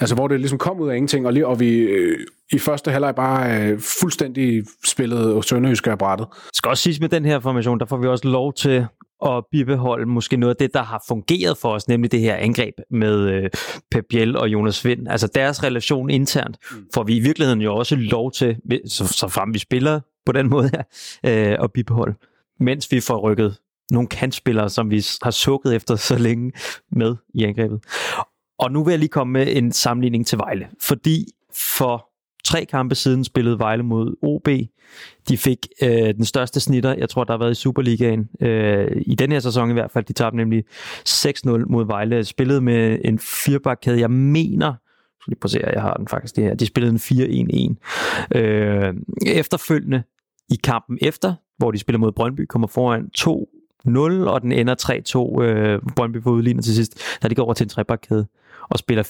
Altså, 0.00 0.14
hvor 0.14 0.28
det 0.28 0.40
ligesom 0.40 0.58
kom 0.58 0.80
ud 0.80 0.88
af 0.88 0.96
ingenting, 0.96 1.26
og, 1.26 1.32
lige, 1.32 1.46
og 1.46 1.60
vi 1.60 1.78
øh, 1.78 2.18
i 2.52 2.58
første 2.58 2.90
halvleg 2.90 3.14
bare 3.14 3.62
øh, 3.62 3.80
fuldstændig 4.00 4.64
spillede 4.86 5.42
sønderjyske 5.42 5.90
af 5.90 5.98
brættet. 5.98 6.26
Skal 6.54 6.68
også 6.68 6.82
siges 6.82 7.00
med 7.00 7.08
den 7.08 7.24
her 7.24 7.40
formation, 7.40 7.78
der 7.78 7.86
får 7.86 7.96
vi 7.96 8.06
også 8.06 8.28
lov 8.28 8.52
til 8.54 8.86
at 9.26 9.44
bibeholde 9.50 10.06
måske 10.06 10.36
noget 10.36 10.54
af 10.54 10.56
det, 10.56 10.74
der 10.74 10.82
har 10.82 11.04
fungeret 11.08 11.58
for 11.58 11.68
os, 11.68 11.88
nemlig 11.88 12.12
det 12.12 12.20
her 12.20 12.34
angreb 12.36 12.74
med 12.90 13.18
øh, 13.18 13.50
Pep 13.90 14.04
Biel 14.08 14.36
og 14.36 14.48
Jonas 14.48 14.84
Vind. 14.84 15.08
Altså 15.08 15.26
deres 15.26 15.64
relation 15.64 16.10
internt 16.10 16.56
får 16.94 17.02
vi 17.02 17.16
i 17.16 17.20
virkeligheden 17.20 17.60
jo 17.60 17.76
også 17.76 17.96
lov 17.96 18.32
til, 18.32 18.56
så, 18.86 19.06
så 19.06 19.28
frem 19.28 19.54
vi 19.54 19.58
spiller 19.58 20.00
på 20.26 20.32
den 20.32 20.50
måde 20.50 20.70
her, 20.72 20.82
øh, 21.26 21.64
at 21.64 21.72
bibeholde, 21.72 22.14
mens 22.60 22.92
vi 22.92 23.00
får 23.00 23.18
rykket 23.18 23.56
nogle 23.92 24.08
kantspillere, 24.08 24.70
som 24.70 24.90
vi 24.90 25.04
har 25.22 25.30
sukket 25.30 25.74
efter 25.74 25.96
så 25.96 26.18
længe 26.18 26.52
med 26.92 27.16
i 27.34 27.44
angrebet. 27.44 27.80
Og 28.58 28.72
nu 28.72 28.84
vil 28.84 28.92
jeg 28.92 28.98
lige 28.98 29.08
komme 29.08 29.32
med 29.32 29.56
en 29.56 29.72
sammenligning 29.72 30.26
til 30.26 30.38
Vejle, 30.38 30.68
fordi 30.80 31.26
for 31.74 32.08
tre 32.44 32.64
kampe 32.64 32.94
siden 32.94 33.24
spillede 33.24 33.58
Vejle 33.58 33.82
mod 33.82 34.16
OB. 34.22 34.48
De 35.28 35.38
fik 35.38 35.66
øh, 35.82 36.14
den 36.14 36.24
største 36.24 36.60
snitter, 36.60 36.94
jeg 36.94 37.08
tror, 37.08 37.24
der 37.24 37.32
har 37.32 37.38
været 37.38 37.50
i 37.50 37.54
Superligaen. 37.54 38.28
Øh, 38.40 39.02
I 39.06 39.14
den 39.14 39.32
her 39.32 39.40
sæson 39.40 39.70
i 39.70 39.72
hvert 39.72 39.90
fald. 39.90 40.04
De 40.04 40.12
tabte 40.12 40.36
nemlig 40.36 40.64
6-0 41.08 41.48
mod 41.48 41.86
Vejle. 41.86 42.24
Spillede 42.24 42.60
med 42.60 42.98
en 43.04 43.18
firebakkæde. 43.18 44.00
Jeg 44.00 44.10
mener, 44.10 44.74
så 45.20 45.24
lige 45.28 45.38
prøve 45.40 45.46
at 45.46 45.50
se, 45.50 45.60
jeg 45.74 45.82
har 45.82 45.94
den 45.94 46.08
faktisk 46.08 46.36
det 46.36 46.44
her. 46.44 46.54
De 46.54 46.66
spillede 46.66 46.92
en 46.92 47.76
4-1-1. 48.34 48.38
Øh, 48.38 48.94
efterfølgende 49.26 50.02
i 50.50 50.56
kampen 50.64 50.98
efter, 51.02 51.34
hvor 51.58 51.70
de 51.70 51.78
spiller 51.78 51.98
mod 51.98 52.12
Brøndby, 52.12 52.46
kommer 52.46 52.68
foran 52.68 53.10
to 53.10 53.48
0, 53.84 54.28
og 54.28 54.42
den 54.42 54.52
ender 54.52 54.74
3-2. 55.38 55.42
Øh, 55.42 55.80
Brøndby 55.96 56.22
får 56.22 56.30
udlignet 56.30 56.64
til 56.64 56.74
sidst, 56.74 57.02
da 57.22 57.28
de 57.28 57.34
går 57.34 57.44
over 57.44 57.54
til 57.54 57.64
en 57.64 57.68
trebakkæde 57.68 58.26
og 58.70 58.78
spiller 58.78 59.02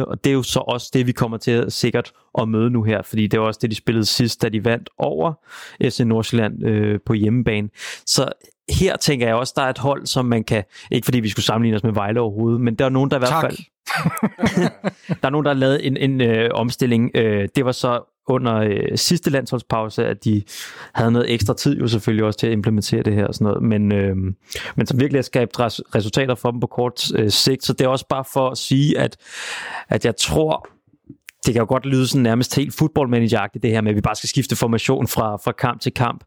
4-3-4, 0.00 0.04
og 0.04 0.24
det 0.24 0.30
er 0.30 0.34
jo 0.34 0.42
så 0.42 0.58
også 0.60 0.90
det, 0.92 1.06
vi 1.06 1.12
kommer 1.12 1.36
til 1.36 1.50
at 1.50 1.72
sikkert 1.72 2.12
at 2.38 2.48
møde 2.48 2.70
nu 2.70 2.82
her, 2.82 3.02
fordi 3.02 3.26
det 3.26 3.40
var 3.40 3.46
også 3.46 3.58
det, 3.62 3.70
de 3.70 3.76
spillede 3.76 4.04
sidst, 4.04 4.42
da 4.42 4.48
de 4.48 4.64
vandt 4.64 4.90
over 4.98 5.32
FC 5.82 6.00
Nordsjælland 6.00 6.66
øh, 6.66 6.98
på 7.06 7.12
hjemmebane. 7.12 7.68
Så 8.06 8.32
her 8.70 8.96
tænker 8.96 9.26
jeg 9.26 9.36
også, 9.36 9.52
der 9.56 9.62
er 9.62 9.70
et 9.70 9.78
hold, 9.78 10.06
som 10.06 10.24
man 10.24 10.44
kan, 10.44 10.64
ikke 10.90 11.04
fordi 11.04 11.20
vi 11.20 11.28
skulle 11.28 11.46
sammenligne 11.46 11.76
os 11.76 11.82
med 11.82 11.92
Vejle 11.92 12.20
overhovedet, 12.20 12.60
men 12.60 12.74
der 12.74 12.84
er 12.84 12.88
nogen, 12.88 13.10
der 13.10 13.16
i 13.16 13.18
hvert 13.18 13.30
Tak. 13.30 13.42
fald... 13.42 13.58
der 15.22 15.28
er 15.28 15.30
nogen, 15.30 15.44
der 15.44 15.52
har 15.52 15.58
lavet 15.58 15.86
en, 15.86 15.96
en 15.96 16.20
øh, 16.20 16.50
omstilling. 16.54 17.10
Øh, 17.14 17.48
det 17.56 17.64
var 17.64 17.72
så 17.72 18.00
under 18.26 18.54
øh, 18.54 18.98
sidste 18.98 19.30
landsholdspause, 19.30 20.06
at 20.06 20.24
de 20.24 20.42
havde 20.94 21.12
noget 21.12 21.32
ekstra 21.32 21.54
tid 21.54 21.78
jo 21.78 21.86
selvfølgelig 21.86 22.24
også 22.24 22.38
til 22.38 22.46
at 22.46 22.52
implementere 22.52 23.02
det 23.02 23.14
her 23.14 23.26
og 23.26 23.34
sådan 23.34 23.44
noget, 23.44 23.62
men, 23.62 23.92
øh, 23.92 24.16
men 24.76 24.86
som 24.86 25.00
virkelig 25.00 25.18
har 25.18 25.22
skabt 25.22 25.60
res- 25.60 25.94
resultater 25.94 26.34
for 26.34 26.50
dem 26.50 26.60
på 26.60 26.66
kort 26.66 27.12
øh, 27.14 27.30
sigt, 27.30 27.64
så 27.64 27.72
det 27.72 27.84
er 27.84 27.88
også 27.88 28.06
bare 28.08 28.24
for 28.32 28.48
at 28.50 28.58
sige, 28.58 28.98
at, 28.98 29.16
at 29.88 30.04
jeg 30.04 30.16
tror, 30.16 30.68
det 31.46 31.54
kan 31.54 31.60
jo 31.60 31.66
godt 31.68 31.86
lyde 31.86 32.06
sådan 32.06 32.22
nærmest 32.22 32.56
helt 32.56 32.74
fodboldmanageragtigt 32.74 33.62
det 33.62 33.70
her 33.70 33.80
med, 33.80 33.90
at 33.90 33.96
vi 33.96 34.00
bare 34.00 34.16
skal 34.16 34.28
skifte 34.28 34.56
formation 34.56 35.06
fra, 35.08 35.36
fra 35.36 35.52
kamp 35.52 35.80
til 35.80 35.92
kamp, 35.92 36.24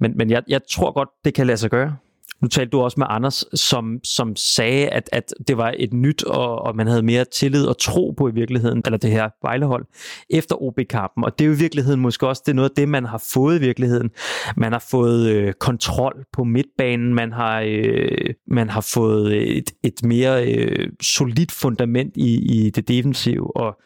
men, 0.00 0.16
men 0.16 0.30
jeg, 0.30 0.42
jeg 0.48 0.60
tror 0.70 0.92
godt, 0.92 1.08
det 1.24 1.34
kan 1.34 1.46
lade 1.46 1.58
sig 1.58 1.70
gøre. 1.70 1.96
Nu 2.42 2.48
talte 2.48 2.70
du 2.70 2.80
også 2.80 2.94
med 3.00 3.06
Anders, 3.10 3.44
som, 3.54 4.00
som 4.04 4.36
sagde, 4.36 4.88
at, 4.88 5.08
at 5.12 5.34
det 5.48 5.56
var 5.56 5.74
et 5.78 5.92
nyt, 5.92 6.24
og, 6.24 6.58
og 6.58 6.76
man 6.76 6.86
havde 6.86 7.02
mere 7.02 7.24
tillid 7.24 7.66
og 7.66 7.78
tro 7.78 8.14
på 8.18 8.28
i 8.28 8.32
virkeligheden, 8.32 8.82
eller 8.84 8.98
det 8.98 9.10
her 9.10 9.28
Vejlehold, 9.42 9.84
efter 10.30 10.62
OB-kampen. 10.62 11.24
Og 11.24 11.38
det 11.38 11.44
er 11.44 11.48
jo 11.48 11.54
i 11.54 11.58
virkeligheden 11.58 12.00
måske 12.00 12.28
også 12.28 12.42
det 12.46 12.52
er 12.52 12.56
noget 12.56 12.70
af 12.70 12.74
det, 12.76 12.88
man 12.88 13.04
har 13.04 13.22
fået 13.32 13.56
i 13.56 13.60
virkeligheden. 13.60 14.10
Man 14.56 14.72
har 14.72 14.84
fået 14.90 15.28
øh, 15.28 15.52
kontrol 15.52 16.24
på 16.32 16.44
midtbanen, 16.44 17.14
man 17.14 17.32
har, 17.32 17.60
øh, 17.66 18.34
man 18.46 18.70
har 18.70 18.80
fået 18.80 19.56
et, 19.56 19.70
et 19.82 20.02
mere 20.02 20.52
øh, 20.52 20.88
solidt 21.02 21.52
fundament 21.52 22.16
i, 22.16 22.64
i 22.66 22.70
det 22.70 22.88
defensive, 22.88 23.56
og 23.56 23.78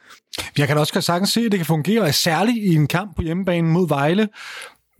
Jeg 0.58 0.68
kan 0.68 0.78
også 0.78 1.00
sagtens 1.00 1.30
se, 1.30 1.40
at 1.40 1.52
det 1.52 1.58
kan 1.58 1.66
fungere, 1.66 2.12
særligt 2.12 2.56
i 2.56 2.74
en 2.74 2.86
kamp 2.86 3.16
på 3.16 3.22
hjemmebane 3.22 3.68
mod 3.68 3.88
Vejle. 3.88 4.28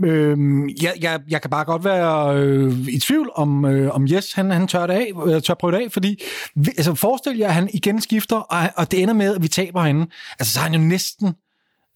Øhm, 0.05 0.69
jeg, 0.69 0.95
jeg, 1.01 1.21
jeg 1.31 1.41
kan 1.41 1.51
bare 1.51 1.65
godt 1.65 1.85
være 1.85 2.37
øh, 2.37 2.89
i 2.89 2.99
tvivl 2.99 3.31
om, 3.35 3.65
øh, 3.65 3.95
om 3.95 4.07
Jes 4.11 4.33
han, 4.33 4.51
han 4.51 4.69
tør, 4.69 4.87
det 4.87 4.95
af, 4.95 5.13
øh, 5.27 5.43
tør 5.43 5.55
prøve 5.55 5.73
det 5.73 5.79
af, 5.79 5.93
fordi 5.93 6.23
vi, 6.55 6.71
altså, 6.77 6.95
forestil 6.95 7.37
jer, 7.39 7.49
at 7.49 7.55
han 7.55 7.71
igen 7.75 8.01
skifter, 8.01 8.37
og, 8.37 8.71
og 8.77 8.91
det 8.91 9.03
ender 9.03 9.15
med, 9.15 9.37
at 9.37 9.43
vi 9.43 9.49
taber 9.49 9.83
hende. 9.83 10.07
Altså, 10.39 10.55
så 10.55 10.61
er 10.61 10.63
han 10.63 10.75
jo 10.75 10.81
næsten... 10.81 11.35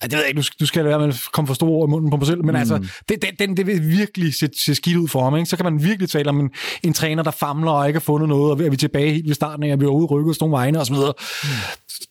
Ja, 0.02 0.06
det 0.06 0.12
ved 0.12 0.20
jeg 0.20 0.28
ikke, 0.28 0.40
du, 0.40 0.46
du 0.60 0.66
skal 0.66 0.84
være 0.84 0.98
med 0.98 1.08
at 1.08 1.20
komme 1.32 1.46
for 1.46 1.54
store 1.54 1.70
ord 1.70 1.88
i 1.88 1.90
munden 1.90 2.10
på 2.10 2.16
mig 2.16 2.26
selv, 2.26 2.44
men 2.44 2.50
mm. 2.50 2.56
altså, 2.56 2.86
det, 3.08 3.22
det, 3.22 3.30
den, 3.38 3.56
det 3.56 3.66
vil 3.66 3.88
virkelig 3.88 4.34
se, 4.34 4.48
se 4.56 4.74
skidt 4.74 4.96
ud 4.96 5.08
for 5.08 5.24
ham. 5.24 5.36
Ikke? 5.36 5.46
Så 5.46 5.56
kan 5.56 5.64
man 5.64 5.84
virkelig 5.84 6.08
tale 6.08 6.28
om 6.28 6.40
en, 6.40 6.50
en 6.82 6.92
træner, 6.92 7.22
der 7.22 7.30
famler 7.30 7.70
og 7.70 7.86
ikke 7.86 7.96
har 7.98 8.04
fundet 8.04 8.28
noget, 8.28 8.52
og 8.52 8.66
er 8.66 8.70
vi 8.70 8.76
tilbage 8.76 9.12
helt 9.12 9.28
ved 9.28 9.34
starten 9.34 9.64
af, 9.64 9.68
at 9.68 9.80
vi 9.80 9.84
er 9.84 9.88
ude 9.88 10.06
rykket 10.06 10.40
nogle 10.40 10.52
vegne 10.52 10.80
osv. 10.80 10.94
Mm. 10.94 11.48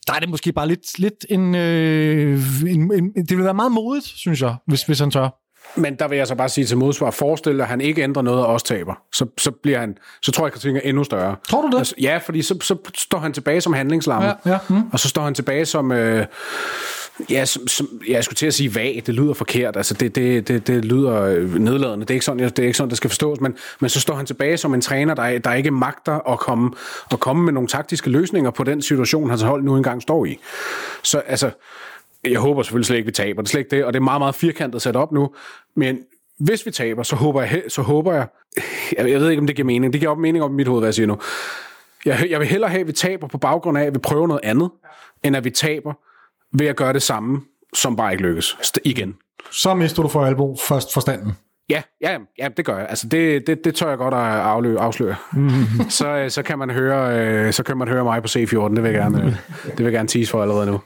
Der 0.07 0.14
er 0.14 0.20
det 0.20 0.30
måske 0.30 0.53
bare 0.53 0.68
lidt, 0.68 0.99
lidt 0.99 1.26
en, 1.30 1.56
øh, 1.56 2.41
en, 2.68 2.94
en... 2.94 3.11
Det 3.15 3.38
vil 3.38 3.44
være 3.44 3.53
meget 3.53 3.72
modigt, 3.72 4.06
synes 4.06 4.41
jeg, 4.41 4.56
hvis, 4.68 4.84
hvis 4.84 4.99
han 4.99 5.11
tør. 5.11 5.43
Men 5.76 5.95
der 5.95 6.08
vil 6.08 6.18
jeg 6.18 6.28
så 6.28 6.36
bare 6.36 6.50
sige 6.50 6.66
til 6.66 6.78
modsvar, 6.78 7.12
forestil 7.12 7.54
dig, 7.54 7.62
at 7.62 7.68
han 7.68 7.82
ikke 7.82 8.04
ændrer 8.04 8.22
noget 8.22 8.40
og 8.40 8.48
også 8.48 8.66
taber. 8.66 8.94
Så, 9.14 9.26
så, 9.38 9.52
bliver 9.52 9.80
han, 9.80 9.98
så 10.22 10.32
tror 10.32 10.44
jeg, 10.44 10.48
at 10.48 10.54
kritikken 10.54 10.82
er 10.84 10.90
endnu 10.90 11.04
større. 11.04 11.36
Tror 11.50 11.62
du 11.62 11.68
det? 11.68 11.78
Altså, 11.78 11.95
ja, 12.02 12.18
fordi 12.18 12.41
så, 12.41 12.58
så 12.62 12.76
står 12.98 13.20
han 13.20 13.34
tilbage 13.34 13.62
som 13.62 13.74
handlingslammer. 13.74 14.34
Ja, 14.45 14.52
ja, 14.52 14.58
mm. 14.70 14.82
Og 14.91 15.00
så 15.00 15.10
står 15.10 15.22
han 15.22 15.34
tilbage 15.34 15.66
som... 15.66 15.91
Øh, 15.91 16.26
Ja, 17.30 17.45
som, 17.45 17.68
som, 17.68 17.88
jeg 18.08 18.24
skulle 18.24 18.36
til 18.36 18.45
at 18.45 18.54
sige 18.54 18.76
vag, 18.76 19.04
det 19.06 19.14
lyder 19.14 19.34
forkert, 19.34 19.78
altså 19.78 19.94
det, 19.94 20.16
det, 20.16 20.48
det, 20.48 20.68
det 20.68 20.86
lyder 20.86 21.22
øh, 21.22 21.56
nedladende, 21.56 22.06
det 22.06 22.10
er 22.10 22.14
ikke 22.14 22.26
sådan, 22.26 22.40
det 22.40 22.60
er 22.60 22.64
ikke 22.64 22.78
sådan, 22.78 22.90
det 22.90 22.98
skal 22.98 23.10
forstås, 23.10 23.41
men, 23.41 23.56
men 23.80 23.90
så 23.90 24.00
står 24.00 24.16
han 24.16 24.26
tilbage 24.26 24.58
som 24.58 24.74
en 24.74 24.82
træner, 24.82 25.14
der, 25.14 25.40
der 25.40 25.54
ikke 25.54 25.72
magter 25.72 26.32
at 26.32 26.40
komme, 26.40 26.72
at 27.12 27.20
komme 27.20 27.45
med 27.45 27.54
nogle 27.54 27.68
taktiske 27.68 28.10
løsninger 28.10 28.52
på 28.52 28.64
den 28.64 28.82
situation, 28.82 29.30
hans 29.30 29.41
hold 29.41 29.64
nu 29.64 29.78
engang 29.78 30.02
står 30.02 30.26
i. 30.26 30.38
Så 31.04 31.18
altså, 31.18 31.52
jeg 32.32 32.40
håber 32.40 32.64
selvfølgelig 32.64 32.86
slet 32.86 32.98
ikke, 32.98 33.06
vi 33.06 33.12
taber, 33.12 33.41
det 33.41 33.48
er 33.48 33.52
slet 33.52 33.60
ikke 33.60 33.76
det, 33.76 33.86
og 33.86 33.94
det 33.94 34.00
er 34.00 34.04
meget, 34.04 34.22
meget 34.22 34.36
firkantet 34.36 34.82
sat 34.82 34.95
op 34.95 35.12
nu, 35.12 35.30
men 35.76 36.00
hvis 36.40 36.66
vi 36.66 36.72
taber, 36.72 37.04
så 37.04 37.16
håber 37.16 37.41
jeg, 37.41 37.64
så 37.68 37.82
håber 37.82 38.14
jeg, 38.14 38.28
jeg, 38.98 39.10
jeg 39.10 39.20
ved 39.20 39.30
ikke, 39.30 39.40
om 39.40 39.48
det 39.48 39.56
giver 39.56 39.66
mening, 39.66 39.94
det 39.94 40.02
giver 40.02 40.12
op 40.12 40.18
mening 40.18 40.44
op 40.44 40.52
i 40.52 40.54
mit 40.54 40.68
hoved, 40.68 40.82
hvad 40.82 40.88
jeg 40.88 40.94
siger 40.94 41.08
nu. 41.08 41.18
Jeg, 42.06 42.28
jeg 42.30 42.40
vil 42.40 42.48
hellere 42.48 42.70
have, 42.70 42.82
at 42.82 42.88
vi 42.88 42.91
taber 42.91 43.28
på 43.28 43.38
baggrund 43.38 43.78
af, 43.78 43.84
at 43.84 43.94
vi 43.94 44.00
prøver 44.00 44.28
noget 44.28 44.41
andet, 44.44 44.70
end 45.24 45.36
at 45.36 45.44
vi 45.44 45.50
taber 45.50 45.94
ved 46.58 46.68
at 46.68 46.76
gøre 46.76 46.94
det 46.94 47.02
samme, 47.02 47.41
som 47.74 47.95
bare 47.95 48.12
ikke 48.12 48.24
lykkes. 48.24 48.58
St- 48.62 48.82
igen. 48.84 49.16
Så 49.52 49.74
mister 49.74 50.04
du 50.04 50.10
for 50.10 50.26
alvor 50.26 50.58
først 50.68 50.94
forstanden. 50.94 51.34
Ja, 51.70 51.82
ja, 52.02 52.18
ja, 52.40 52.48
det 52.58 52.66
gør 52.66 52.78
jeg. 52.78 52.88
Altså, 52.90 53.08
det, 53.08 53.48
det, 53.48 53.66
det 53.66 53.76
tør 53.76 53.90
jeg 53.90 53.98
godt 53.98 54.14
at 54.14 54.20
aflø, 54.20 54.78
afsløre. 54.78 55.16
så, 55.90 56.08
øh, 56.08 56.30
så, 56.30 56.44
kan 56.44 56.60
man 56.60 56.70
høre, 56.70 57.20
øh, 57.20 57.54
så 57.54 57.64
kan 57.64 57.78
man 57.78 57.88
høre 57.88 58.04
mig 58.04 58.22
på 58.22 58.28
C14. 58.28 58.76
Det 58.76 58.84
vil 58.84 58.91
jeg 58.91 58.94
gerne, 58.94 59.24
øh, 59.24 59.36
det 59.66 59.78
vil 59.78 59.84
jeg 59.84 59.94
gerne 59.94 60.08
tease 60.08 60.32
for 60.32 60.41
allerede 60.41 60.66
nu. 60.66 60.80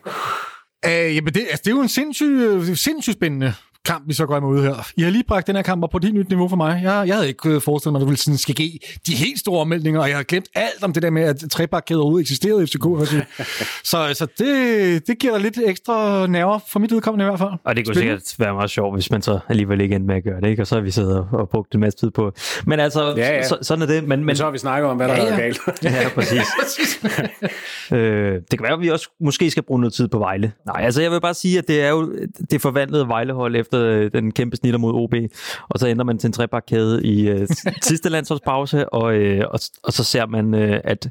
Øh, 0.85 1.15
jamen 1.15 1.33
det, 1.33 1.41
altså, 1.41 1.61
det 1.65 1.67
er 1.67 1.75
jo 1.75 1.79
en 1.79 1.83
øh, 1.83 1.89
sindssygt 1.89 2.79
sindssyg 2.79 3.13
spændende 3.13 3.53
kamp, 3.85 4.03
vi 4.07 4.13
så 4.13 4.25
går 4.25 4.37
imod 4.37 4.63
her. 4.63 4.87
I 4.97 5.01
har 5.01 5.09
lige 5.09 5.23
bragt 5.27 5.47
den 5.47 5.55
her 5.55 5.63
kamp 5.63 5.83
op 5.83 5.89
på 5.89 5.97
et 5.97 6.03
helt 6.03 6.15
nyt 6.15 6.29
niveau 6.29 6.47
for 6.47 6.55
mig. 6.55 6.81
Jeg, 6.83 7.03
jeg 7.07 7.15
havde 7.15 7.27
ikke 7.27 7.49
øh, 7.49 7.61
forestillet 7.61 7.91
mig, 7.93 7.99
at 7.99 8.01
du 8.01 8.05
ville 8.05 8.17
sådan 8.17 8.37
skal 8.37 8.55
give 8.55 8.71
de 9.07 9.15
helt 9.15 9.39
store 9.39 9.61
ommeldninger, 9.61 10.01
og 10.01 10.09
jeg 10.09 10.15
har 10.17 10.23
glemt 10.23 10.47
alt 10.55 10.83
om 10.83 10.93
det 10.93 11.03
der 11.03 11.09
med, 11.09 11.23
at 11.23 11.43
trebakkæder 11.51 11.99
overhovedet 11.99 12.23
eksisterede 12.23 12.63
i 12.63 12.65
FCK. 12.65 12.83
så 13.91 14.13
så 14.13 14.27
det, 14.37 15.07
det 15.07 15.19
giver 15.19 15.33
dig 15.33 15.41
lidt 15.41 15.59
ekstra 15.65 16.27
nerver, 16.27 16.59
for 16.71 16.79
mit 16.79 16.91
vedkommende 16.91 17.25
i 17.25 17.27
hvert 17.27 17.39
fald. 17.39 17.49
Og 17.63 17.75
det 17.75 17.85
kunne 17.85 17.95
Spændende. 17.95 18.19
sikkert 18.25 18.45
være 18.45 18.53
meget 18.53 18.69
sjovt, 18.69 18.95
hvis 18.95 19.11
man 19.11 19.21
så 19.21 19.39
alligevel 19.49 19.81
ikke 19.81 19.95
endte 19.95 20.07
med 20.07 20.15
at 20.15 20.23
gøre 20.23 20.41
det, 20.41 20.47
ikke? 20.49 20.63
Og 20.63 20.67
så 20.67 20.75
har 20.75 20.81
vi 20.81 20.91
siddet 20.91 21.17
og, 21.17 21.27
og 21.31 21.49
brugt 21.49 21.73
en 21.73 21.79
masse 21.79 21.99
tid 21.99 22.11
på. 22.11 22.31
Men 22.65 22.79
altså, 22.79 23.13
Ja, 23.17 23.35
ja. 23.35 23.43
Så, 23.47 23.57
sådan 23.61 23.81
er 23.81 23.85
det. 23.85 24.03
Men, 24.03 24.09
men, 24.09 24.25
Men 24.25 24.35
så 24.35 24.43
har 24.43 24.51
vi 24.51 24.57
snakket 24.57 24.89
om, 24.89 24.97
hvad 24.97 25.07
der 25.07 25.13
Ja, 25.13 25.23
ja, 25.23 25.27
ja. 25.27 25.33
er 25.33 25.37
galt. 25.37 25.59
ja, 26.03 26.09
præcis. 26.15 26.45
øh, 27.91 28.33
det 28.51 28.59
kan 28.59 28.63
være, 28.63 28.73
at 28.73 28.81
vi 28.81 28.89
også 28.89 29.09
måske 29.19 29.51
skal 29.51 29.63
bruge 29.63 29.79
noget 29.81 29.93
tid 29.93 30.07
på 30.07 30.19
Vejle. 30.19 30.51
Nej, 30.65 30.81
altså 30.85 31.01
jeg 31.01 31.11
vil 31.11 31.21
bare 31.21 31.33
sige, 31.33 31.57
at 31.57 31.67
det 31.67 31.81
er 31.83 31.89
jo 31.89 32.13
det 32.51 32.61
forvandlede 32.61 33.07
Vejlehold 33.07 33.55
efter 33.67 33.85
øh, 33.85 34.11
den 34.11 34.31
kæmpe 34.31 34.55
snitter 34.55 34.79
mod 34.79 34.93
OB, 34.93 35.13
og 35.69 35.79
så 35.79 35.87
ændrer 35.87 36.05
man 36.05 36.17
til 36.17 36.27
en 36.27 36.33
trebakkæde 36.33 37.03
i 37.03 37.29
øh, 37.29 37.47
sidste 37.81 38.09
landsholdspause, 38.09 38.93
og, 38.93 39.15
øh, 39.15 39.43
og, 39.51 39.59
og 39.83 39.93
så 39.93 40.03
ser 40.03 40.25
man, 40.25 40.53
øh, 40.53 40.79
at 40.83 41.03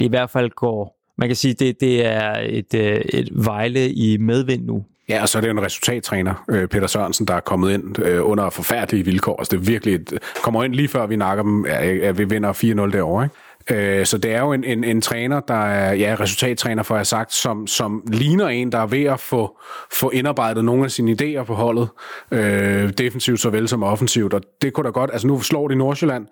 det 0.00 0.04
i 0.04 0.08
hvert 0.08 0.30
fald 0.30 0.50
går... 0.50 1.00
Man 1.18 1.28
kan 1.28 1.36
sige, 1.36 1.54
det, 1.54 1.80
det 1.80 2.06
er 2.06 2.38
et, 2.42 2.74
øh, 2.74 2.96
et 2.96 3.28
Vejle 3.32 3.92
i 3.92 4.16
medvind 4.16 4.64
nu. 4.64 4.84
Ja, 5.08 5.22
og 5.22 5.28
så 5.28 5.38
er 5.38 5.40
det 5.40 5.48
jo 5.48 5.52
en 5.52 5.62
resultattræner, 5.62 6.44
øh, 6.50 6.68
Peter 6.68 6.86
Sørensen, 6.86 7.26
der 7.26 7.34
er 7.34 7.40
kommet 7.40 7.72
ind 7.72 7.98
øh, 7.98 8.30
under 8.30 8.50
forfærdelige 8.50 9.04
vilkår. 9.04 9.36
Altså 9.38 9.56
det 9.56 9.62
er 9.62 9.70
virkelig 9.72 9.94
et, 9.94 10.18
kommer 10.42 10.64
ind 10.64 10.74
lige 10.74 10.88
før 10.88 11.06
vi 11.06 11.16
nakker 11.16 11.42
dem, 11.42 11.64
at 12.02 12.18
vi 12.18 12.24
vinder 12.24 12.52
4-0 12.52 12.92
derovre. 12.92 13.24
Ikke? 13.24 13.34
Øh, 13.70 14.06
så 14.06 14.18
det 14.18 14.32
er 14.32 14.40
jo 14.40 14.52
en, 14.52 14.64
en, 14.64 14.84
en 14.84 15.00
træner, 15.00 15.40
der 15.40 15.66
er 15.66 15.92
ja, 15.92 16.16
resultattræner, 16.20 16.82
for 16.82 16.94
jeg 16.94 16.98
har 16.98 17.04
sagt, 17.04 17.32
som, 17.32 17.66
som 17.66 18.02
ligner 18.12 18.48
en, 18.48 18.72
der 18.72 18.78
er 18.78 18.86
ved 18.86 19.04
at 19.04 19.20
få, 19.20 19.58
få 19.92 20.10
indarbejdet 20.10 20.64
nogle 20.64 20.84
af 20.84 20.90
sine 20.90 21.16
idéer 21.22 21.42
på 21.42 21.54
holdet, 21.54 21.88
øh, 22.30 22.90
defensivt 22.98 23.40
såvel 23.40 23.68
som 23.68 23.82
offensivt, 23.82 24.34
og 24.34 24.40
det 24.62 24.72
kunne 24.72 24.84
da 24.84 24.90
godt, 24.90 25.10
altså 25.12 25.26
nu 25.26 25.40
slår 25.40 25.68
de 25.68 25.74
Nordsjælland, 25.74 26.26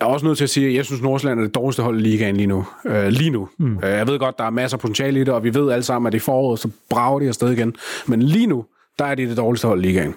jeg 0.00 0.06
er 0.06 0.10
også 0.10 0.26
nødt 0.26 0.38
til 0.38 0.44
at 0.44 0.50
sige, 0.50 0.68
at 0.68 0.74
jeg 0.74 0.84
synes, 0.84 1.02
Nordsjælland 1.02 1.40
er 1.40 1.44
det 1.44 1.54
dårligste 1.54 1.82
hold 1.82 2.00
i 2.00 2.02
ligaen 2.02 2.36
lige 2.36 2.46
nu. 2.46 2.66
Øh, 2.86 3.06
lige 3.08 3.30
nu. 3.30 3.48
Mm. 3.58 3.78
Øh, 3.84 3.90
jeg 3.90 4.06
ved 4.06 4.18
godt, 4.18 4.38
der 4.38 4.44
er 4.44 4.50
masser 4.50 4.76
af 4.76 4.80
potentiale 4.80 5.20
i 5.20 5.24
det, 5.24 5.34
og 5.34 5.44
vi 5.44 5.54
ved 5.54 5.70
alle 5.72 5.82
sammen, 5.82 6.06
at 6.06 6.14
i 6.14 6.18
foråret, 6.18 6.60
så 6.60 6.70
brager 6.90 7.18
de 7.18 7.28
afsted 7.28 7.50
igen. 7.50 7.74
Men 8.06 8.22
lige 8.22 8.46
nu, 8.46 8.64
der 8.98 9.04
er 9.04 9.14
det 9.14 9.28
det 9.28 9.36
dårligste 9.36 9.68
hold 9.68 9.84
i 9.84 9.88
ligaen. 9.88 10.14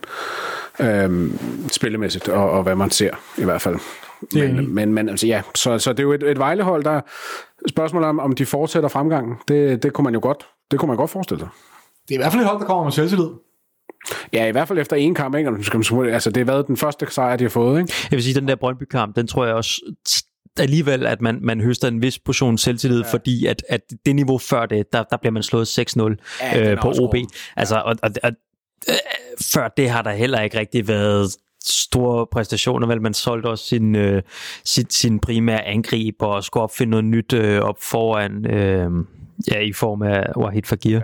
Øh, 0.79 1.31
spillemæssigt, 1.67 2.29
og, 2.29 2.51
og 2.51 2.63
hvad 2.63 2.75
man 2.75 2.89
ser 2.89 3.11
i 3.37 3.43
hvert 3.43 3.61
fald. 3.61 3.75
Det 4.33 4.43
er 4.43 4.53
Men, 4.53 4.75
men, 4.75 4.93
men 4.93 5.09
altså, 5.09 5.27
ja, 5.27 5.41
så, 5.55 5.79
så 5.79 5.93
det 5.93 5.99
er 5.99 6.03
jo 6.03 6.13
et, 6.13 6.23
et 6.23 6.39
vejlehold, 6.39 6.83
der 6.83 7.01
spørgsmålet 7.69 8.09
om, 8.09 8.19
om 8.19 8.35
de 8.35 8.45
fortsætter 8.45 8.89
fremgangen, 8.89 9.35
det, 9.47 9.83
det 9.83 9.93
kunne 9.93 10.03
man 10.03 10.13
jo 10.13 10.19
godt 10.23 10.47
Det 10.71 10.79
kunne 10.79 10.87
man 10.87 10.97
godt 10.97 11.09
forestille 11.09 11.39
sig. 11.39 11.49
Det 12.07 12.15
er 12.15 12.19
i 12.19 12.21
hvert 12.21 12.31
fald 12.31 12.41
et 12.41 12.47
hold, 12.47 12.59
der 12.59 12.65
kommer 12.65 12.83
med 12.83 12.91
selvtillid. 12.91 13.29
Ja, 14.33 14.47
i 14.47 14.51
hvert 14.51 14.67
fald 14.67 14.79
efter 14.79 14.95
en 14.95 15.15
kamp, 15.15 15.35
ikke? 15.35 15.51
Altså, 16.13 16.29
det 16.29 16.37
har 16.37 16.45
været 16.53 16.67
den 16.67 16.77
første 16.77 17.07
sejr, 17.09 17.35
de 17.35 17.43
har 17.43 17.49
fået, 17.49 17.79
ikke? 17.81 17.93
Jeg 18.11 18.17
vil 18.17 18.23
sige, 18.23 18.33
den 18.33 18.47
der 18.47 18.55
Brøndby-kamp, 18.55 19.15
den 19.15 19.27
tror 19.27 19.45
jeg 19.45 19.55
også 19.55 19.93
alligevel, 20.59 21.05
at 21.05 21.21
man, 21.21 21.39
man 21.41 21.61
høster 21.61 21.87
en 21.87 22.01
vis 22.01 22.19
portion 22.19 22.57
selvtillid, 22.57 23.01
ja. 23.01 23.13
fordi 23.13 23.45
at, 23.45 23.63
at 23.69 23.81
det 24.05 24.15
niveau 24.15 24.37
før 24.37 24.65
det, 24.65 24.93
der, 24.93 25.03
der 25.03 25.17
bliver 25.17 25.31
man 25.31 25.43
slået 25.43 25.79
6-0 25.79 26.37
ja, 26.41 26.71
øh, 26.71 26.81
på 26.81 26.93
OB. 26.99 27.15
Altså, 27.57 27.75
og, 27.75 27.95
og, 28.03 28.11
og, 28.23 28.31
øh, 28.89 28.95
før 29.53 29.67
det 29.67 29.89
har 29.89 30.01
der 30.01 30.11
heller 30.11 30.41
ikke 30.41 30.59
rigtig 30.59 30.87
været 30.87 31.35
store 31.65 32.27
præstationer, 32.31 32.87
vel 32.87 33.01
man 33.01 33.13
solgte 33.13 33.47
også 33.47 33.65
sin, 33.65 33.95
øh, 33.95 34.21
sin, 34.65 34.89
sin 34.89 35.19
primære 35.19 35.65
angreb 35.65 36.15
og 36.19 36.43
skulle 36.43 36.63
opfinde 36.63 36.91
noget 36.91 37.05
nyt 37.05 37.33
øh, 37.33 37.61
op 37.61 37.77
foran 37.81 38.45
øh, 38.45 38.91
ja, 39.51 39.59
i 39.59 39.73
form 39.73 40.01
af 40.01 40.23
Wahid 40.37 40.63
Fagir. 40.65 40.95
Ja, 40.95 41.01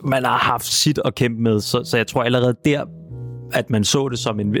man 0.00 0.24
har 0.24 0.38
haft 0.38 0.66
sit 0.66 0.98
at 1.04 1.14
kæmpe 1.14 1.42
med, 1.42 1.60
så, 1.60 1.84
så 1.84 1.96
jeg 1.96 2.06
tror 2.06 2.22
allerede 2.22 2.54
der 2.64 2.84
at 3.52 3.70
man 3.70 3.84
så 3.84 4.08
det 4.08 4.18
som 4.18 4.40
en, 4.40 4.56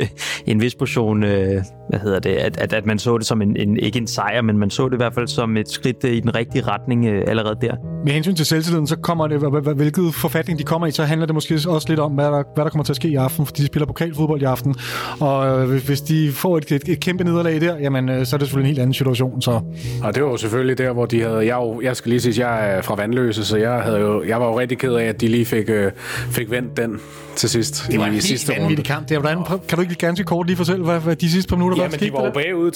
en 0.46 0.60
vis 0.60 0.74
portion, 0.74 1.24
øh, 1.24 1.62
hvad 1.88 2.00
hedder 2.00 2.18
det, 2.18 2.30
at, 2.30 2.58
at, 2.60 2.72
at 2.72 2.86
man 2.86 2.98
så 2.98 3.18
det 3.18 3.26
som 3.26 3.42
en, 3.42 3.56
en, 3.56 3.76
ikke 3.76 3.98
en 3.98 4.06
sejr, 4.06 4.42
men 4.42 4.58
man 4.58 4.70
så 4.70 4.88
det 4.88 4.92
i 4.92 4.96
hvert 4.96 5.14
fald 5.14 5.28
som 5.28 5.56
et 5.56 5.68
skridt 5.68 6.04
øh, 6.04 6.12
i 6.12 6.20
den 6.20 6.34
rigtige 6.34 6.62
retning 6.62 7.06
øh, 7.06 7.24
allerede 7.26 7.56
der. 7.60 7.74
Med 8.04 8.12
hensyn 8.12 8.34
til 8.34 8.46
selvtilliden, 8.46 8.86
så 8.86 8.96
kommer 8.96 9.26
det, 9.26 9.74
hvilket 9.76 10.14
forfatning 10.14 10.58
de 10.58 10.64
kommer 10.64 10.86
i, 10.86 10.90
så 10.90 11.04
handler 11.04 11.26
det 11.26 11.34
måske 11.34 11.54
også 11.54 11.86
lidt 11.88 12.00
om, 12.00 12.12
hvad 12.12 12.24
der, 12.24 12.42
hvad 12.54 12.64
der 12.64 12.70
kommer 12.70 12.84
til 12.84 12.92
at 12.92 12.96
ske 12.96 13.08
i 13.08 13.14
aften, 13.14 13.46
fordi 13.46 13.62
de 13.62 13.66
spiller 13.66 13.86
pokalfodbold 13.86 14.42
i 14.42 14.44
aften, 14.44 14.74
og 15.20 15.62
øh, 15.62 15.86
hvis 15.86 16.00
de 16.00 16.32
får 16.32 16.56
et, 16.56 16.72
et, 16.72 16.88
et 16.88 17.00
kæmpe 17.00 17.24
nederlag 17.24 17.60
der, 17.60 17.78
jamen, 17.78 18.08
øh, 18.08 18.26
så 18.26 18.36
er 18.36 18.38
det 18.38 18.48
selvfølgelig 18.48 18.70
en 18.70 18.74
helt 18.74 18.78
anden 18.78 18.94
situation. 18.94 19.42
Så. 19.42 19.60
Og 20.02 20.14
det 20.14 20.22
var 20.22 20.28
jo 20.28 20.36
selvfølgelig 20.36 20.78
der, 20.78 20.92
hvor 20.92 21.06
de 21.06 21.22
havde, 21.22 21.46
jeg, 21.46 21.56
jo, 21.56 21.80
jeg 21.80 21.96
skal 21.96 22.10
lige 22.10 22.20
sige, 22.20 22.48
jeg 22.48 22.76
er 22.76 22.82
fra 22.82 22.94
Vandløse, 22.94 23.44
så 23.44 23.56
jeg, 23.56 23.80
havde 23.82 23.98
jo, 23.98 24.22
jeg 24.22 24.40
var 24.40 24.46
jo 24.46 24.58
rigtig 24.58 24.78
ked 24.78 24.94
af, 24.94 25.04
at 25.04 25.20
de 25.20 25.28
lige 25.28 25.44
fik, 25.44 25.70
øh, 25.70 25.92
fik 26.30 26.50
vendt 26.50 26.76
den 26.76 27.00
til 27.36 27.48
sidst. 27.48 27.86
Det 27.90 27.98
var 27.98 28.06
en 28.06 28.12
helt 28.12 28.24
sidste 28.24 28.52
vanvittig 28.58 28.84
kamp. 28.84 29.08
Det 29.08 29.14
er, 29.14 29.18
hvordan, 29.18 29.38
kan 29.68 29.76
du 29.76 29.82
ikke 29.82 29.94
ganske 29.94 30.24
kort 30.24 30.46
lige 30.46 30.56
fortælle, 30.56 30.84
hvad, 30.84 31.00
hvad 31.00 31.16
de 31.16 31.30
sidste 31.30 31.48
par 31.48 31.56
minutter 31.56 31.75
var? 31.76 31.82
Jamen, 31.84 32.00
de 32.00 32.12
var 32.12 32.24
jo 32.24 32.30
bagud 32.30 32.70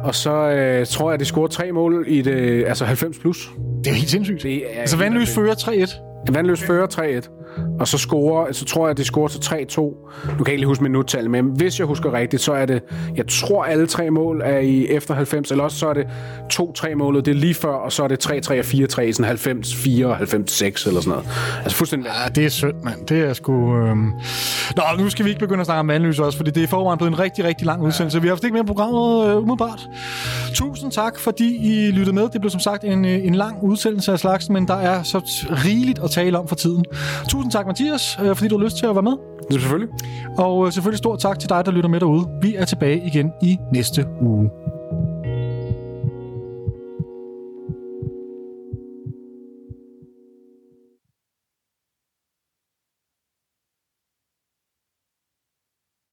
3-1, 0.00 0.06
og 0.06 0.14
så 0.14 0.32
øh, 0.32 0.86
tror 0.86 1.10
jeg, 1.10 1.20
de 1.20 1.24
scorede 1.24 1.52
tre 1.52 1.72
mål 1.72 2.04
i 2.08 2.22
det, 2.22 2.64
altså 2.66 2.84
90 2.84 3.18
plus. 3.18 3.50
Det 3.84 3.90
er 3.90 3.94
helt 3.94 4.10
sindssygt. 4.10 4.42
Det 4.42 4.76
er 4.76 4.80
altså, 4.80 4.96
Vandløs 4.96 5.34
fører 5.34 5.54
3-1. 5.54 6.32
Vandløs 6.32 6.62
fører 6.62 6.86
3-1 6.86 7.39
og 7.80 7.88
så 7.88 7.98
scorer, 7.98 8.52
så 8.52 8.64
tror 8.64 8.86
jeg, 8.86 8.90
at 8.90 8.96
de 8.96 9.04
scorer 9.04 9.28
til 9.28 9.38
3-2. 9.38 9.80
Du 10.38 10.44
kan 10.44 10.52
ikke 10.52 10.56
lige 10.56 10.66
huske 10.66 10.82
minuttal, 10.82 11.30
men 11.30 11.44
hvis 11.44 11.78
jeg 11.78 11.86
husker 11.86 12.12
rigtigt, 12.12 12.42
så 12.42 12.52
er 12.52 12.66
det, 12.66 12.82
jeg 13.16 13.26
tror 13.26 13.64
alle 13.64 13.86
tre 13.86 14.10
mål 14.10 14.40
er 14.44 14.58
i 14.58 14.86
efter 14.86 15.14
90, 15.14 15.50
eller 15.50 15.64
også 15.64 15.78
så 15.78 15.88
er 15.88 15.94
det 15.94 16.06
2-3 16.52 16.94
målet, 16.94 17.26
det 17.26 17.30
er 17.30 17.36
lige 17.36 17.54
før, 17.54 17.72
og 17.72 17.92
så 17.92 18.02
er 18.04 18.08
det 18.08 18.26
3-3 18.26 18.30
og 18.50 18.58
4-3, 18.58 19.12
sådan 19.12 19.24
90, 19.24 19.74
4 19.74 20.06
og 20.06 20.16
90, 20.16 20.86
eller 20.86 21.00
sådan 21.00 21.10
noget. 21.10 21.28
Altså 21.62 21.76
fuldstændig... 21.76 22.10
Ja, 22.24 22.28
det 22.28 22.44
er 22.44 22.48
synd, 22.48 22.76
mand. 22.84 23.06
Det 23.06 23.20
er 23.20 23.32
sgu... 23.32 23.76
Øhm... 23.76 24.12
Nå, 24.76 24.82
nu 24.98 25.10
skal 25.10 25.24
vi 25.24 25.30
ikke 25.30 25.40
begynde 25.40 25.60
at 25.60 25.66
snakke 25.66 25.80
om 25.80 25.88
vandløs 25.88 26.18
også, 26.18 26.36
fordi 26.36 26.50
det 26.50 26.62
er 26.62 26.66
forvejen 26.66 26.98
blevet 26.98 27.12
en 27.12 27.18
rigtig, 27.18 27.44
rigtig 27.44 27.66
lang 27.66 27.82
udsendelse. 27.82 28.20
Vi 28.20 28.28
har 28.28 28.34
haft 28.34 28.44
ikke 28.44 28.54
mere 28.54 28.64
programmet 28.64 29.28
øh, 29.28 29.36
umiddelbart. 29.36 29.88
Tusind 30.54 30.92
tak, 30.92 31.18
fordi 31.18 31.56
I 31.56 31.90
lyttede 31.90 32.14
med. 32.14 32.28
Det 32.28 32.40
blev 32.40 32.50
som 32.50 32.60
sagt 32.60 32.84
en, 32.84 33.04
øh, 33.04 33.26
en 33.26 33.34
lang 33.34 33.62
udsendelse 33.62 34.12
af 34.12 34.18
slagsen, 34.18 34.54
men 34.54 34.68
der 34.68 34.74
er 34.74 35.02
så 35.02 35.20
rigeligt 35.50 35.98
at 35.98 36.10
tale 36.10 36.38
om 36.38 36.48
for 36.48 36.56
tiden. 36.56 36.84
Tusind 37.28 37.39
tak, 37.48 37.66
Mathias, 37.66 38.18
øh, 38.22 38.36
fordi 38.36 38.48
du 38.48 38.58
har 38.58 38.64
lyst 38.64 38.76
til 38.76 38.86
at 38.86 38.94
være 38.94 39.02
med. 39.02 39.16
Det 39.48 39.56
er 39.56 39.60
selvfølgelig. 39.60 39.88
Og 40.38 40.66
øh, 40.66 40.72
selvfølgelig 40.72 40.98
stort 40.98 41.18
tak 41.18 41.38
til 41.38 41.48
dig, 41.48 41.66
der 41.66 41.72
lytter 41.72 41.88
med 41.90 42.00
derude. 42.00 42.28
Vi 42.42 42.54
er 42.54 42.64
tilbage 42.64 43.02
igen 43.06 43.32
i 43.42 43.58
næste 43.72 44.06
uge. 44.20 44.50